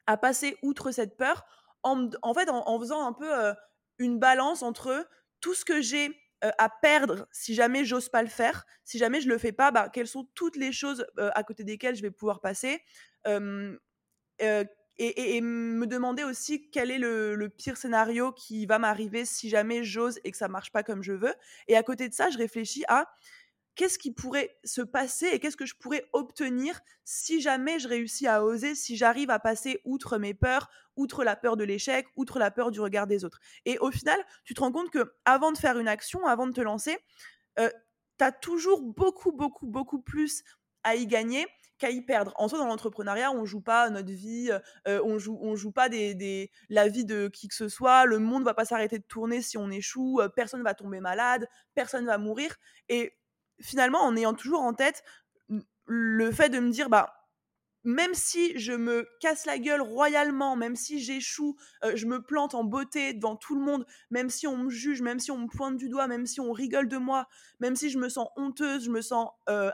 à, 0.08 0.18
passer 0.18 0.58
outre 0.62 0.92
cette 0.92 1.18
peur 1.18 1.46
en, 1.84 2.34
fait, 2.34 2.50
en, 2.50 2.80
faisant 2.80 3.06
un 3.06 3.14
peu 3.14 3.54
une 3.98 4.20
balance 4.20 4.64
entre 4.64 5.08
tout 5.42 5.54
ce 5.54 5.66
que 5.66 5.82
j'ai 5.82 6.16
à 6.42 6.70
perdre 6.70 7.28
si 7.32 7.54
jamais 7.54 7.84
j'ose 7.84 8.10
pas 8.10 8.22
le 8.22 8.30
faire, 8.30 8.66
si 8.86 8.98
jamais 8.98 9.22
je 9.22 9.28
le 9.28 9.38
fais 9.38 9.52
pas, 9.52 9.72
bah, 9.72 9.90
quelles 9.90 10.08
sont 10.08 10.28
toutes 10.36 10.56
les 10.56 10.72
choses 10.72 11.06
à 11.18 11.44
côté 11.44 11.64
desquelles 11.64 11.96
je 11.96 12.02
vais 12.02 12.12
pouvoir 12.12 12.40
passer. 12.42 12.82
Et, 15.02 15.40
me 15.40 15.86
demander 15.86 16.26
aussi 16.26 16.70
quel 16.72 16.92
est 16.92 16.98
le, 16.98 17.48
pire 17.48 17.78
scénario 17.78 18.34
qui 18.34 18.66
va 18.66 18.80
m'arriver 18.80 19.24
si 19.24 19.48
jamais 19.50 19.86
j'ose 19.86 20.20
et 20.26 20.32
que 20.32 20.38
ça 20.38 20.50
marche 20.50 20.74
pas 20.74 20.84
comme 20.84 21.04
je 21.04 21.14
veux. 21.14 21.34
Et 21.70 21.78
à 21.78 21.84
côté 21.84 22.10
de 22.10 22.14
ça, 22.14 22.30
je 22.30 22.38
réfléchis 22.38 22.84
à 22.90 23.10
qu'est-ce 23.80 23.98
qui 23.98 24.12
pourrait 24.12 24.60
se 24.66 24.82
passer 24.82 25.28
et 25.28 25.40
qu'est-ce 25.40 25.56
que 25.56 25.66
je 25.66 25.74
pourrais 25.74 26.04
obtenir 26.12 26.82
si 27.06 27.40
jamais 27.40 27.80
je 27.80 27.88
réussis 27.88 28.28
à 28.28 28.44
oser, 28.44 28.76
si 28.76 28.98
j'arrive 28.98 29.30
à 29.30 29.40
passer 29.40 29.80
outre 29.86 30.18
mes 30.18 30.34
peurs, 30.34 30.70
outre 30.98 31.24
la 31.24 31.38
peur 31.38 31.56
de 31.56 31.64
l'échec, 31.64 32.06
outre 32.18 32.40
la 32.40 32.52
peur 32.52 32.72
du 32.72 32.82
regard 32.82 33.08
des 33.08 33.24
autres? 33.24 33.40
Et 33.64 33.80
au 33.80 33.90
final, 33.90 34.20
tu 34.44 34.54
te 34.54 34.60
rends 34.60 34.74
compte 34.74 34.90
que 34.90 35.14
avant 35.24 35.54
de 35.54 35.58
faire 35.58 35.80
une 35.80 35.88
action, 35.88 36.26
avant 36.28 36.46
de 36.46 36.52
te 36.52 36.60
lancer, 36.60 36.98
euh, 37.58 37.70
tu 38.18 38.26
as 38.26 38.34
toujours 38.34 38.82
beaucoup, 38.82 39.32
beaucoup, 39.32 39.66
beaucoup 39.66 40.02
plus 40.02 40.44
à 40.84 40.96
y 40.96 41.08
gagner 41.08 41.48
qu'à 41.78 41.90
y 41.90 42.02
perdre. 42.02 42.34
En 42.36 42.50
soi, 42.50 42.60
dans 42.60 42.68
l'entrepreneuriat, 42.68 43.32
on 43.32 43.46
joue 43.46 43.62
pas 43.62 43.90
notre 43.90 44.12
vie, 44.12 44.52
euh, 44.90 45.02
on 45.06 45.20
joue, 45.20 45.40
on 45.42 45.56
joue 45.56 45.72
pas 45.72 45.88
la 45.88 46.88
vie 46.90 47.06
de 47.06 47.30
qui 47.30 47.48
que 47.48 47.56
ce 47.56 47.70
soit. 47.70 48.06
Le 48.06 48.20
monde 48.20 48.44
va 48.44 48.54
pas 48.54 48.66
s'arrêter 48.66 49.00
de 49.00 49.06
tourner 49.06 49.42
si 49.42 49.58
on 49.58 49.72
échoue. 49.72 50.18
Personne 50.18 50.34
personne 50.36 50.64
va 50.64 50.74
tomber 50.74 51.00
malade, 51.00 51.48
personne 51.76 52.06
va 52.06 52.18
mourir. 52.18 52.58
Et 52.90 53.19
finalement, 53.62 54.02
en 54.02 54.16
ayant 54.16 54.34
toujours 54.34 54.62
en 54.62 54.74
tête 54.74 55.04
le 55.86 56.32
fait 56.32 56.50
de 56.50 56.60
me 56.60 56.70
dire, 56.70 56.90
bah, 56.90 57.14
même 57.84 58.14
si 58.14 58.60
je 58.60 58.74
me 58.74 59.08
casse 59.22 59.46
la 59.46 59.58
gueule 59.58 59.82
royalement, 59.82 60.56
même 60.56 60.76
si 60.76 61.00
j'échoue, 61.00 61.56
je 61.96 62.06
me 62.06 62.22
plante 62.22 62.54
en 62.54 62.64
beauté 62.64 63.14
devant 63.14 63.38
tout 63.38 63.56
le 63.56 63.62
monde, 63.62 63.86
même 64.12 64.30
si 64.30 64.48
on 64.48 64.58
me 64.58 64.70
juge, 64.70 65.02
même 65.02 65.20
si 65.20 65.32
on 65.32 65.38
me 65.38 65.48
pointe 65.48 65.78
du 65.78 65.88
doigt, 65.88 66.08
même 66.08 66.26
si 66.26 66.42
on 66.42 66.52
rigole 66.52 66.90
de 66.90 66.98
moi, 66.98 67.28
même 67.62 67.76
si 67.78 67.90
je 67.90 67.98
me 67.98 68.10
sens 68.10 68.28
honteuse, 68.36 68.84
je 68.84 68.92
me 68.92 69.02
sens 69.02 69.30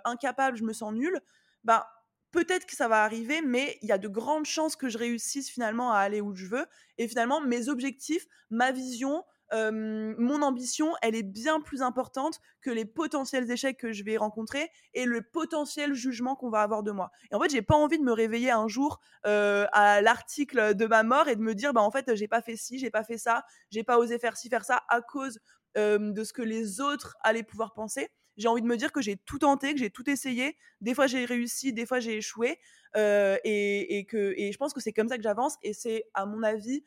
incapable, 0.05 0.55
je 0.55 0.63
me 0.63 0.73
sens 0.73 0.93
nulle, 0.93 1.19
bah 1.63 1.87
peut-être 2.31 2.65
que 2.65 2.75
ça 2.75 2.87
va 2.87 3.03
arriver, 3.03 3.41
mais 3.41 3.77
il 3.81 3.87
y 3.87 3.91
a 3.91 3.97
de 3.97 4.07
grandes 4.09 4.45
chances 4.45 4.75
que 4.75 4.89
je 4.89 4.97
réussisse 4.97 5.49
finalement 5.49 5.91
à 5.91 5.99
aller 5.99 6.21
où 6.21 6.35
je 6.35 6.45
veux. 6.45 6.65
Et 6.97 7.07
finalement, 7.07 7.41
mes 7.41 7.69
objectifs, 7.69 8.25
ma 8.49 8.71
vision, 8.71 9.23
mon 9.71 10.41
ambition, 10.41 10.93
elle 11.01 11.15
est 11.15 11.23
bien 11.23 11.61
plus 11.61 11.81
importante 11.81 12.39
que 12.61 12.69
les 12.69 12.85
potentiels 12.85 13.49
échecs 13.49 13.77
que 13.77 13.91
je 13.91 14.03
vais 14.03 14.17
rencontrer 14.17 14.69
et 14.93 15.05
le 15.05 15.21
potentiel 15.21 15.93
jugement 15.93 16.35
qu'on 16.35 16.49
va 16.49 16.61
avoir 16.61 16.83
de 16.83 16.91
moi. 16.91 17.11
Et 17.31 17.35
en 17.35 17.39
fait, 17.41 17.49
j'ai 17.49 17.61
pas 17.61 17.75
envie 17.75 17.97
de 17.97 18.03
me 18.03 18.11
réveiller 18.11 18.51
un 18.51 18.67
jour 18.67 18.99
à 19.23 20.01
l'article 20.01 20.75
de 20.75 20.85
ma 20.85 21.03
mort 21.03 21.27
et 21.27 21.35
de 21.35 21.41
me 21.41 21.55
dire, 21.55 21.73
bah 21.73 21.81
en 21.81 21.91
fait, 21.91 22.15
j'ai 22.15 22.27
pas 22.27 22.41
fait 22.41 22.57
ci, 22.57 22.79
j'ai 22.79 22.89
pas 22.89 23.03
fait 23.03 23.17
ça, 23.17 23.43
j'ai 23.71 23.83
pas 23.83 23.97
osé 23.97 24.19
faire 24.19 24.37
ci, 24.37 24.49
faire 24.49 24.65
ça 24.65 24.83
à 24.89 25.01
cause 25.01 25.39
de 25.75 26.23
ce 26.23 26.33
que 26.33 26.41
les 26.41 26.81
autres 26.81 27.15
allaient 27.21 27.43
pouvoir 27.43 27.73
penser. 27.73 28.09
J'ai 28.37 28.49
envie 28.49 28.61
de 28.61 28.67
me 28.67 28.75
dire 28.75 28.91
que 28.91 29.01
j'ai 29.01 29.15
tout 29.15 29.39
tenté, 29.39 29.73
que 29.73 29.79
j'ai 29.79 29.89
tout 29.89 30.09
essayé. 30.09 30.57
Des 30.81 30.93
fois, 30.93 31.07
j'ai 31.07 31.23
réussi, 31.23 31.71
des 31.71 31.85
fois, 31.85 31.99
j'ai 31.99 32.17
échoué. 32.17 32.59
et, 32.95 34.05
que, 34.09 34.33
et 34.37 34.51
je 34.51 34.57
pense 34.57 34.73
que 34.73 34.81
c'est 34.81 34.93
comme 34.93 35.07
ça 35.07 35.17
que 35.17 35.23
j'avance. 35.23 35.55
Et 35.63 35.73
c'est, 35.73 36.03
à 36.13 36.25
mon 36.25 36.43
avis, 36.43 36.83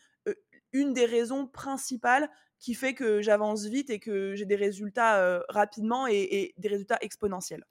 une 0.73 0.93
des 0.93 1.07
raisons 1.07 1.47
principales 1.47 2.31
qui 2.59 2.75
fait 2.75 2.95
que 2.95 3.23
j'avance 3.23 3.65
vite 3.67 3.91
et 3.91 3.99
que 3.99 4.35
j'ai 4.35 4.45
des 4.45 4.57
résultats 4.57 5.43
rapidement 5.49 6.07
et, 6.07 6.55
des 6.59 6.69
résultats 6.69 6.99
exponentiels. 7.01 7.65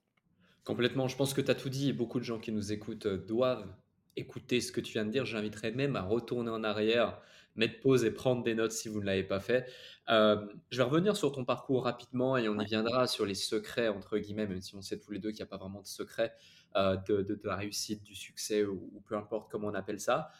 Complètement, 0.64 1.08
je 1.08 1.16
pense 1.16 1.34
que 1.34 1.40
tu 1.40 1.50
as 1.50 1.54
tout 1.54 1.68
dit 1.68 1.90
et 1.90 1.92
beaucoup 1.92 2.18
de 2.18 2.24
gens 2.24 2.38
qui 2.38 2.52
nous 2.52 2.72
écoutent 2.72 3.06
doivent 3.06 3.66
écouter 4.16 4.60
ce 4.60 4.72
que 4.72 4.80
tu 4.80 4.92
viens 4.92 5.04
de 5.04 5.10
dire. 5.10 5.24
J'inviterais 5.24 5.72
même 5.72 5.96
à 5.96 6.02
retourner 6.02 6.50
en 6.50 6.64
arrière, 6.64 7.20
mettre 7.56 7.80
pause 7.80 8.04
et 8.04 8.10
prendre 8.10 8.42
des 8.42 8.54
notes 8.54 8.72
si 8.72 8.88
vous 8.88 9.00
ne 9.00 9.06
l'avez 9.06 9.24
pas 9.24 9.40
fait. 9.40 9.66
je 10.08 10.76
vais 10.76 10.82
revenir 10.82 11.16
sur 11.16 11.32
ton 11.32 11.44
parcours 11.44 11.84
rapidement 11.84 12.36
et 12.36 12.48
on 12.48 12.58
y 12.58 12.64
viendra 12.64 13.06
sur 13.06 13.26
les 13.26 13.34
secrets, 13.34 13.88
entre 13.88 14.18
guillemets, 14.18 14.46
même 14.46 14.60
si 14.60 14.74
on 14.74 14.82
sait 14.82 14.98
tous 14.98 15.12
les 15.12 15.18
deux 15.18 15.30
qu'il 15.30 15.38
n'y 15.38 15.42
a 15.42 15.46
pas 15.46 15.58
vraiment 15.58 15.80
de 15.80 15.86
secret 15.86 16.32
de, 16.74 17.40
la 17.44 17.56
réussite, 17.56 18.02
du 18.02 18.14
succès 18.14 18.64
ou, 18.64 19.02
peu 19.06 19.16
importe 19.16 19.50
comment 19.50 19.68
on 19.68 19.74
appelle 19.74 20.00
ça 20.00 20.30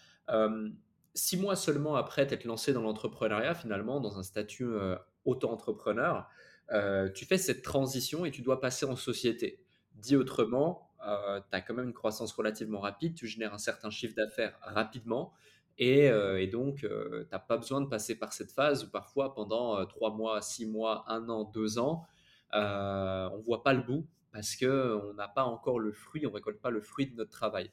six 1.18 1.36
mois 1.36 1.56
seulement 1.56 1.96
après 1.96 2.26
t'être 2.26 2.44
lancé 2.44 2.72
dans 2.72 2.82
l'entrepreneuriat, 2.82 3.54
finalement, 3.54 4.00
dans 4.00 4.18
un 4.18 4.22
statut 4.22 4.66
euh, 4.66 4.96
auto-entrepreneur, 5.24 6.28
euh, 6.72 7.10
tu 7.10 7.24
fais 7.24 7.38
cette 7.38 7.62
transition 7.62 8.24
et 8.24 8.30
tu 8.30 8.42
dois 8.42 8.60
passer 8.60 8.86
en 8.86 8.96
société. 8.96 9.60
Dit 9.94 10.16
autrement, 10.16 10.90
euh, 11.06 11.40
tu 11.50 11.56
as 11.56 11.60
quand 11.60 11.74
même 11.74 11.86
une 11.86 11.94
croissance 11.94 12.32
relativement 12.32 12.80
rapide, 12.80 13.14
tu 13.14 13.26
génères 13.26 13.52
un 13.52 13.58
certain 13.58 13.90
chiffre 13.90 14.14
d'affaires 14.14 14.58
rapidement, 14.62 15.32
et, 15.80 16.10
donc 16.48 16.78
tu 16.78 16.88
n'as 17.30 17.38
pas 17.38 17.56
besoin 17.56 17.80
de 17.80 17.86
passer 17.86 18.18
par 18.18 18.32
cette 18.32 18.50
phase 18.50 18.84
où 18.84 18.90
parfois 18.90 19.32
pendant 19.32 19.86
trois 19.86 20.12
mois, 20.12 20.42
six 20.42 20.66
mois, 20.66 21.04
un 21.06 21.28
an, 21.28 21.44
deux 21.44 21.78
ans, 21.78 22.04
on 22.52 23.36
ne 23.36 23.42
voit 23.44 23.62
pas 23.62 23.74
le 23.74 23.82
bout 23.82 24.04
parce 24.32 24.56
qu'on 24.56 25.14
n'a 25.14 25.28
pas 25.28 25.44
encore 25.44 25.78
le 25.78 25.92
fruit, 25.92 26.26
on 26.26 26.30
ne 26.30 26.34
récolte 26.34 26.60
pas 26.60 26.70
le 26.70 26.80
fruit 26.80 27.06
de 27.06 27.14
notre 27.14 27.30
travail 27.30 27.70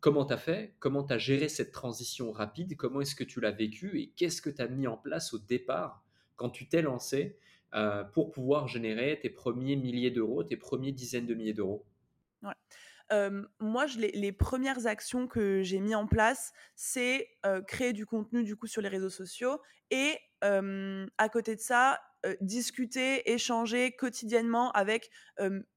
comment 0.00 0.24
tu 0.24 0.32
as 0.32 0.38
fait? 0.38 0.74
Comment 0.78 1.04
tu 1.04 1.12
as 1.12 1.18
géré 1.18 1.48
cette 1.48 1.72
transition 1.72 2.32
rapide? 2.32 2.76
Comment 2.76 3.00
est-ce 3.00 3.14
que 3.14 3.24
tu 3.24 3.40
l'as 3.40 3.52
vécu? 3.52 4.00
Et 4.00 4.10
qu'est-ce 4.16 4.42
que 4.42 4.50
tu 4.50 4.62
as 4.62 4.68
mis 4.68 4.86
en 4.86 4.96
place 4.96 5.34
au 5.34 5.38
départ 5.38 6.04
quand 6.36 6.50
tu 6.50 6.68
t'es 6.68 6.82
lancé 6.82 7.38
pour 8.12 8.30
pouvoir 8.30 8.68
générer 8.68 9.18
tes 9.20 9.30
premiers 9.30 9.76
milliers 9.76 10.10
d'euros, 10.10 10.44
tes 10.44 10.56
premiers 10.56 10.92
dizaines 10.92 11.26
de 11.26 11.34
milliers 11.34 11.54
d'euros? 11.54 11.84
Moi, 13.60 13.86
les, 13.96 14.10
les, 14.10 14.32
premières 14.32 14.86
actions 14.86 15.28
que 15.28 15.62
j'ai 15.62 15.78
mis 15.78 15.94
en 15.94 16.06
place, 16.06 16.52
c'est 16.74 17.28
créer 17.68 17.92
du 17.92 18.06
contenu 18.06 18.42
du 18.42 18.56
coup 18.56 18.66
sur 18.66 18.82
les 18.82 18.88
réseaux 18.88 19.10
sociaux 19.10 19.60
et 19.90 20.18
à 20.42 21.28
côté 21.28 21.54
de 21.54 21.60
ça, 21.60 22.00
discuter, 22.40 23.32
échanger 23.32 23.92
quotidiennement 23.92 24.70
avec 24.72 25.10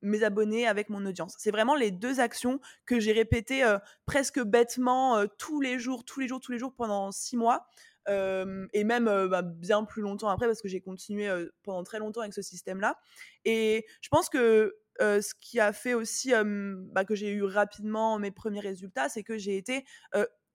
mes 0.02 0.24
abonnés, 0.24 0.68
avec 0.68 0.90
mon 0.90 1.06
audience. 1.06 1.36
C'est 1.38 1.52
vraiment 1.52 1.76
les 1.76 1.92
deux 1.92 2.20
actions 2.20 2.60
que 2.86 3.00
j'ai 3.00 3.12
répétées 3.12 3.64
presque 4.06 4.42
bêtement 4.42 5.26
tous 5.38 5.62
les 5.62 5.80
jours, 5.80 6.06
tous 6.06 6.20
les 6.20 6.28
jours, 6.28 6.40
tous 6.40 6.52
les 6.52 6.60
jours 6.60 6.74
pendant 6.76 7.12
six 7.12 7.38
mois. 7.38 7.68
et 8.08 8.84
même 8.84 9.06
bah, 9.06 9.42
bien 9.42 9.84
plus 9.84 10.02
longtemps 10.02 10.30
après 10.30 10.46
parce 10.48 10.62
que 10.62 10.68
j'ai 10.68 10.82
continué 10.82 11.30
pendant 11.64 11.84
très 11.84 12.00
longtemps 12.00 12.22
avec 12.22 12.34
ce 12.34 12.42
système-là. 12.42 12.98
Et 13.46 13.86
je 14.02 14.10
pense 14.10 14.30
que 14.30 14.76
ce 15.00 15.34
qui 15.40 15.60
a 15.60 15.74
fait 15.74 15.94
aussi 15.94 16.32
bah, 16.92 17.06
que 17.06 17.16
j'ai 17.16 17.32
eu 17.32 17.44
rapidement 17.44 18.20
mes 18.20 18.32
premiers 18.32 18.62
résultats, 18.62 19.10
c'est 19.10 19.24
que 19.24 19.38
j'ai 19.38 19.58
été 19.58 19.86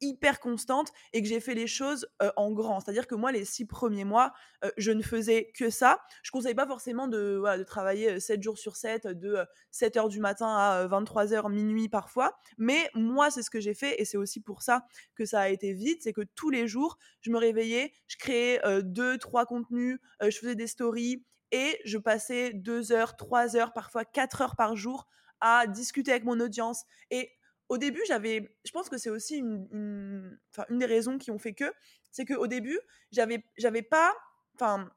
hyper 0.03 0.41
constante 0.41 0.93
et 1.13 1.23
que 1.23 1.29
j'ai 1.29 1.41
fait 1.41 1.55
les 1.55 1.67
choses 1.67 2.07
en 2.37 2.53
grand. 2.53 2.81
C'est-à-dire 2.81 3.07
que 3.07 3.15
moi, 3.15 3.33
les 3.33 3.45
six 3.45 3.65
premiers 3.65 4.05
mois, 4.05 4.33
je 4.77 4.93
ne 4.93 5.03
faisais 5.03 5.51
que 5.57 5.71
ça. 5.71 6.01
Je 6.23 6.31
ne 6.31 6.33
conseille 6.33 6.55
pas 6.55 6.67
forcément 6.67 7.09
de, 7.09 7.43
travailler 7.67 8.21
7 8.21 8.43
jours 8.43 8.59
sur 8.59 8.77
7, 8.77 9.07
de 9.07 9.39
7 9.71 9.97
heures 9.97 10.09
du 10.09 10.21
matin 10.21 10.49
à 10.49 10.87
23 10.87 11.33
heures, 11.33 11.49
minuit 11.49 11.89
parfois. 11.89 12.37
Mais 12.59 12.91
moi, 12.95 13.31
c'est 13.31 13.43
ce 13.43 13.51
que 13.51 13.61
j'ai 13.61 13.75
fait 13.75 14.01
et 14.01 14.05
c'est 14.05 14.19
aussi 14.19 14.41
pour 14.41 14.63
ça 14.63 14.85
que 15.15 15.25
ça 15.25 15.41
a 15.41 15.49
été 15.49 15.73
vite. 15.73 16.03
C'est 16.03 16.13
que 16.13 16.23
tous 16.35 16.51
les 16.51 16.69
jours, 16.69 16.99
je 17.21 17.31
me 17.31 17.39
réveillais, 17.39 17.93
je 18.09 18.17
créais 18.17 18.61
deux, 18.83 19.19
trois 19.19 19.47
contenus, 19.47 19.99
je 20.21 20.37
faisais 20.37 20.57
des 20.57 20.67
stories 20.67 21.25
et 21.53 21.79
je 21.85 21.99
passais 21.99 22.53
2 22.55 22.93
heures, 22.93 23.17
3 23.17 23.57
heures, 23.57 23.73
parfois 23.73 24.05
4 24.05 24.41
heures 24.41 24.57
par 24.57 24.75
jour 24.75 25.07
à 25.41 25.67
discuter 25.67 26.11
avec 26.11 26.25
mon 26.25 26.41
audience. 26.41 26.85
Et 27.11 27.31
au 27.73 27.79
début, 27.79 28.03
j'avais, 28.07 28.55
je 28.67 28.71
pense 28.71 28.91
que 28.91 28.99
c'est 28.99 29.09
aussi 29.09 29.39
une, 29.39 30.39
des 30.69 30.85
raisons 30.85 31.17
qui 31.17 31.31
ont 31.31 31.39
fait 31.39 31.55
que, 31.55 31.73
c'est 32.11 32.27
qu'au 32.27 32.47
début, 32.47 32.79
j'avais, 33.13 33.47
j'avais 33.57 33.81
pas, 33.81 34.15
enfin, 34.57 34.91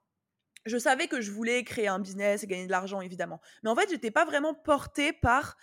je 0.65 0.77
savais 0.77 1.07
que 1.07 1.21
je 1.21 1.31
voulais 1.31 1.63
créer 1.63 1.87
un 1.87 1.99
business 1.99 2.43
et 2.43 2.47
gagner 2.47 2.65
de 2.65 2.71
l'argent, 2.71 2.99
évidemment. 2.99 3.39
Mais 3.63 3.69
en 3.69 3.77
fait, 3.77 3.89
j'étais 3.89 4.11
pas 4.11 4.25
vraiment 4.25 4.53
portée 4.53 5.13
par 5.13 5.55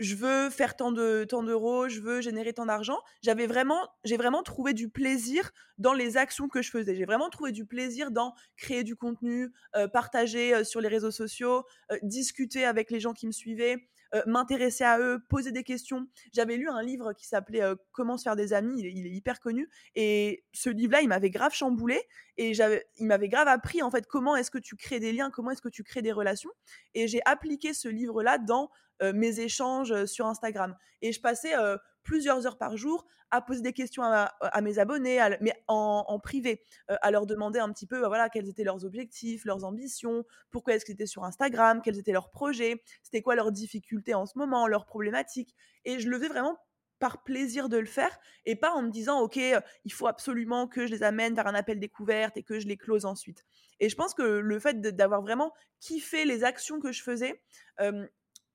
je 0.00 0.16
veux 0.16 0.50
faire 0.50 0.74
tant 0.74 0.90
de 0.90 1.24
tant 1.24 1.44
d'euros, 1.44 1.88
je 1.88 2.00
veux 2.00 2.20
générer 2.20 2.52
tant 2.52 2.66
d'argent. 2.66 2.98
J'avais 3.22 3.46
vraiment, 3.46 3.88
j'ai 4.02 4.16
vraiment 4.16 4.42
trouvé 4.42 4.74
du 4.74 4.88
plaisir 4.88 5.52
dans 5.78 5.92
les 5.92 6.16
actions 6.16 6.48
que 6.48 6.62
je 6.62 6.70
faisais. 6.70 6.96
J'ai 6.96 7.04
vraiment 7.04 7.30
trouvé 7.30 7.52
du 7.52 7.64
plaisir 7.64 8.10
dans 8.10 8.34
créer 8.56 8.82
du 8.82 8.96
contenu, 8.96 9.52
partager 9.92 10.64
sur 10.64 10.80
les 10.80 10.88
réseaux 10.88 11.12
sociaux, 11.12 11.64
discuter 12.02 12.64
avec 12.64 12.90
les 12.90 12.98
gens 12.98 13.12
qui 13.12 13.28
me 13.28 13.32
suivaient. 13.32 13.88
Euh, 14.14 14.22
m'intéresser 14.26 14.84
à 14.84 15.00
eux, 15.00 15.18
poser 15.28 15.50
des 15.50 15.64
questions. 15.64 16.06
J'avais 16.32 16.56
lu 16.56 16.68
un 16.68 16.82
livre 16.82 17.12
qui 17.14 17.26
s'appelait 17.26 17.62
euh, 17.62 17.74
Comment 17.90 18.16
se 18.16 18.22
faire 18.22 18.36
des 18.36 18.52
amis, 18.52 18.80
il 18.80 19.06
est, 19.06 19.10
hyper 19.10 19.40
connu. 19.40 19.68
Et 19.96 20.44
ce 20.52 20.70
livre-là, 20.70 21.00
il 21.00 21.08
m'avait 21.08 21.30
grave 21.30 21.52
chamboulé 21.52 22.00
et 22.36 22.52
il 22.52 23.06
m'avait 23.06 23.28
grave 23.28 23.48
appris 23.48 23.82
en 23.82 23.90
fait 23.90 24.06
comment 24.06 24.36
est-ce 24.36 24.50
que 24.50 24.58
tu 24.58 24.76
crées 24.76 25.00
des 25.00 25.12
liens, 25.12 25.30
comment 25.30 25.50
est-ce 25.50 25.62
que 25.62 25.68
tu 25.68 25.82
crées 25.82 26.02
des 26.02 26.12
relations. 26.12 26.50
Et 26.94 27.08
j'ai 27.08 27.20
appliqué 27.24 27.74
ce 27.74 27.88
livre-là 27.88 28.38
dans 28.38 28.70
mes 29.02 29.40
échanges 29.40 30.04
sur 30.06 30.26
Instagram. 30.26 30.76
Et 31.02 31.12
je 31.12 31.20
passais 31.20 31.54
plusieurs 32.02 32.46
heures 32.46 32.58
par 32.58 32.76
jour 32.76 33.06
à 33.34 33.40
poser 33.40 33.62
des 33.62 33.72
questions 33.72 34.02
à, 34.04 34.60
mes 34.62 34.78
abonnés, 34.78 35.18
mais 35.40 35.52
en, 35.66 36.20
privé, 36.22 36.62
euh, 36.90 36.96
à 37.02 37.10
leur 37.10 37.26
demander 37.26 37.58
un 37.58 37.72
petit 37.72 37.86
peu 37.86 38.00
bah, 38.00 38.08
voilà, 38.08 38.28
quels 38.28 38.48
étaient 38.48 38.62
leurs 38.62 38.84
objectifs, 38.84 39.44
leurs 39.44 39.64
ambitions, 39.64 40.24
pourquoi 40.50 40.74
est-ce 40.74 40.84
qu'ils 40.84 40.94
étaient 40.94 41.06
sur 41.06 41.24
Instagram, 41.24 41.80
quels 41.82 41.98
étaient 41.98 42.12
leurs 42.12 42.30
projets, 42.30 42.80
c'était 43.02 43.22
quoi 43.22 43.34
leurs 43.34 43.50
difficultés 43.50 44.14
en 44.14 44.26
ce 44.26 44.38
moment, 44.38 44.68
leurs 44.68 44.86
problématiques. 44.86 45.54
Et 45.84 45.98
je 45.98 46.08
le 46.08 46.16
faisais 46.16 46.28
vraiment 46.28 46.56
par 47.00 47.24
plaisir 47.24 47.68
de 47.68 47.76
le 47.76 47.86
faire 47.86 48.16
et 48.46 48.54
pas 48.54 48.70
en 48.70 48.80
me 48.80 48.90
disant 48.90 49.20
ok 49.20 49.36
il 49.36 49.92
faut 49.92 50.06
absolument 50.06 50.68
que 50.68 50.86
je 50.86 50.92
les 50.92 51.02
amène 51.02 51.34
vers 51.34 51.48
un 51.48 51.54
appel 51.54 51.80
découverte 51.80 52.36
et 52.36 52.44
que 52.44 52.60
je 52.60 52.68
les 52.68 52.76
close 52.76 53.04
ensuite 53.04 53.44
et 53.80 53.88
je 53.88 53.96
pense 53.96 54.14
que 54.14 54.22
le 54.22 54.58
fait 54.60 54.80
d'avoir 54.80 55.20
vraiment 55.20 55.52
kiffé 55.80 56.24
les 56.24 56.44
actions 56.44 56.78
que 56.78 56.92
je 56.92 57.02
faisais 57.02 57.42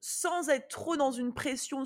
sans 0.01 0.49
être 0.49 0.67
trop 0.67 0.97
dans 0.97 1.11
une 1.11 1.33
pression, 1.33 1.83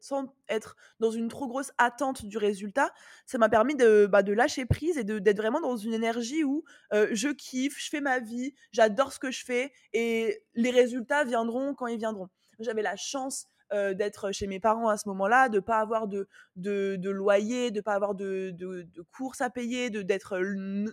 sans, 0.00 0.34
être 0.48 0.76
dans 1.00 1.10
une 1.10 1.28
trop 1.28 1.46
grosse 1.48 1.72
attente 1.78 2.24
du 2.24 2.38
résultat, 2.38 2.92
ça 3.26 3.38
m'a 3.38 3.48
permis 3.48 3.74
de, 3.74 4.06
bah, 4.06 4.22
de 4.22 4.32
lâcher 4.32 4.66
prise 4.66 4.98
et 4.98 5.04
d'être 5.04 5.36
vraiment 5.36 5.60
dans 5.60 5.76
une 5.76 5.94
énergie 5.94 6.44
où 6.44 6.64
je 6.92 7.32
kiffe, 7.32 7.78
je 7.78 7.88
fais 7.88 8.00
ma 8.00 8.20
vie, 8.20 8.54
j'adore 8.72 9.12
ce 9.12 9.18
que 9.18 9.30
je 9.30 9.44
fais 9.44 9.72
et 9.92 10.42
les 10.54 10.70
résultats 10.70 11.24
viendront 11.24 11.74
quand 11.74 11.86
ils 11.86 11.98
viendront. 11.98 12.28
J'avais 12.58 12.82
la 12.82 12.96
chance 12.96 13.46
euh, 13.72 13.94
d'être 13.94 14.30
chez 14.30 14.46
mes 14.46 14.60
parents 14.60 14.88
à 14.88 14.96
ce 14.96 15.08
moment-là, 15.08 15.48
de 15.48 15.58
pas 15.58 15.78
avoir 15.78 16.06
de, 16.06 16.28
de, 16.54 17.10
loyer, 17.10 17.72
de 17.72 17.80
pas 17.80 17.94
avoir 17.94 18.14
de, 18.14 18.50
de, 18.52 18.86
courses 19.12 19.40
à 19.40 19.50
payer, 19.50 19.90
de 19.90 20.02
d'être 20.02 20.38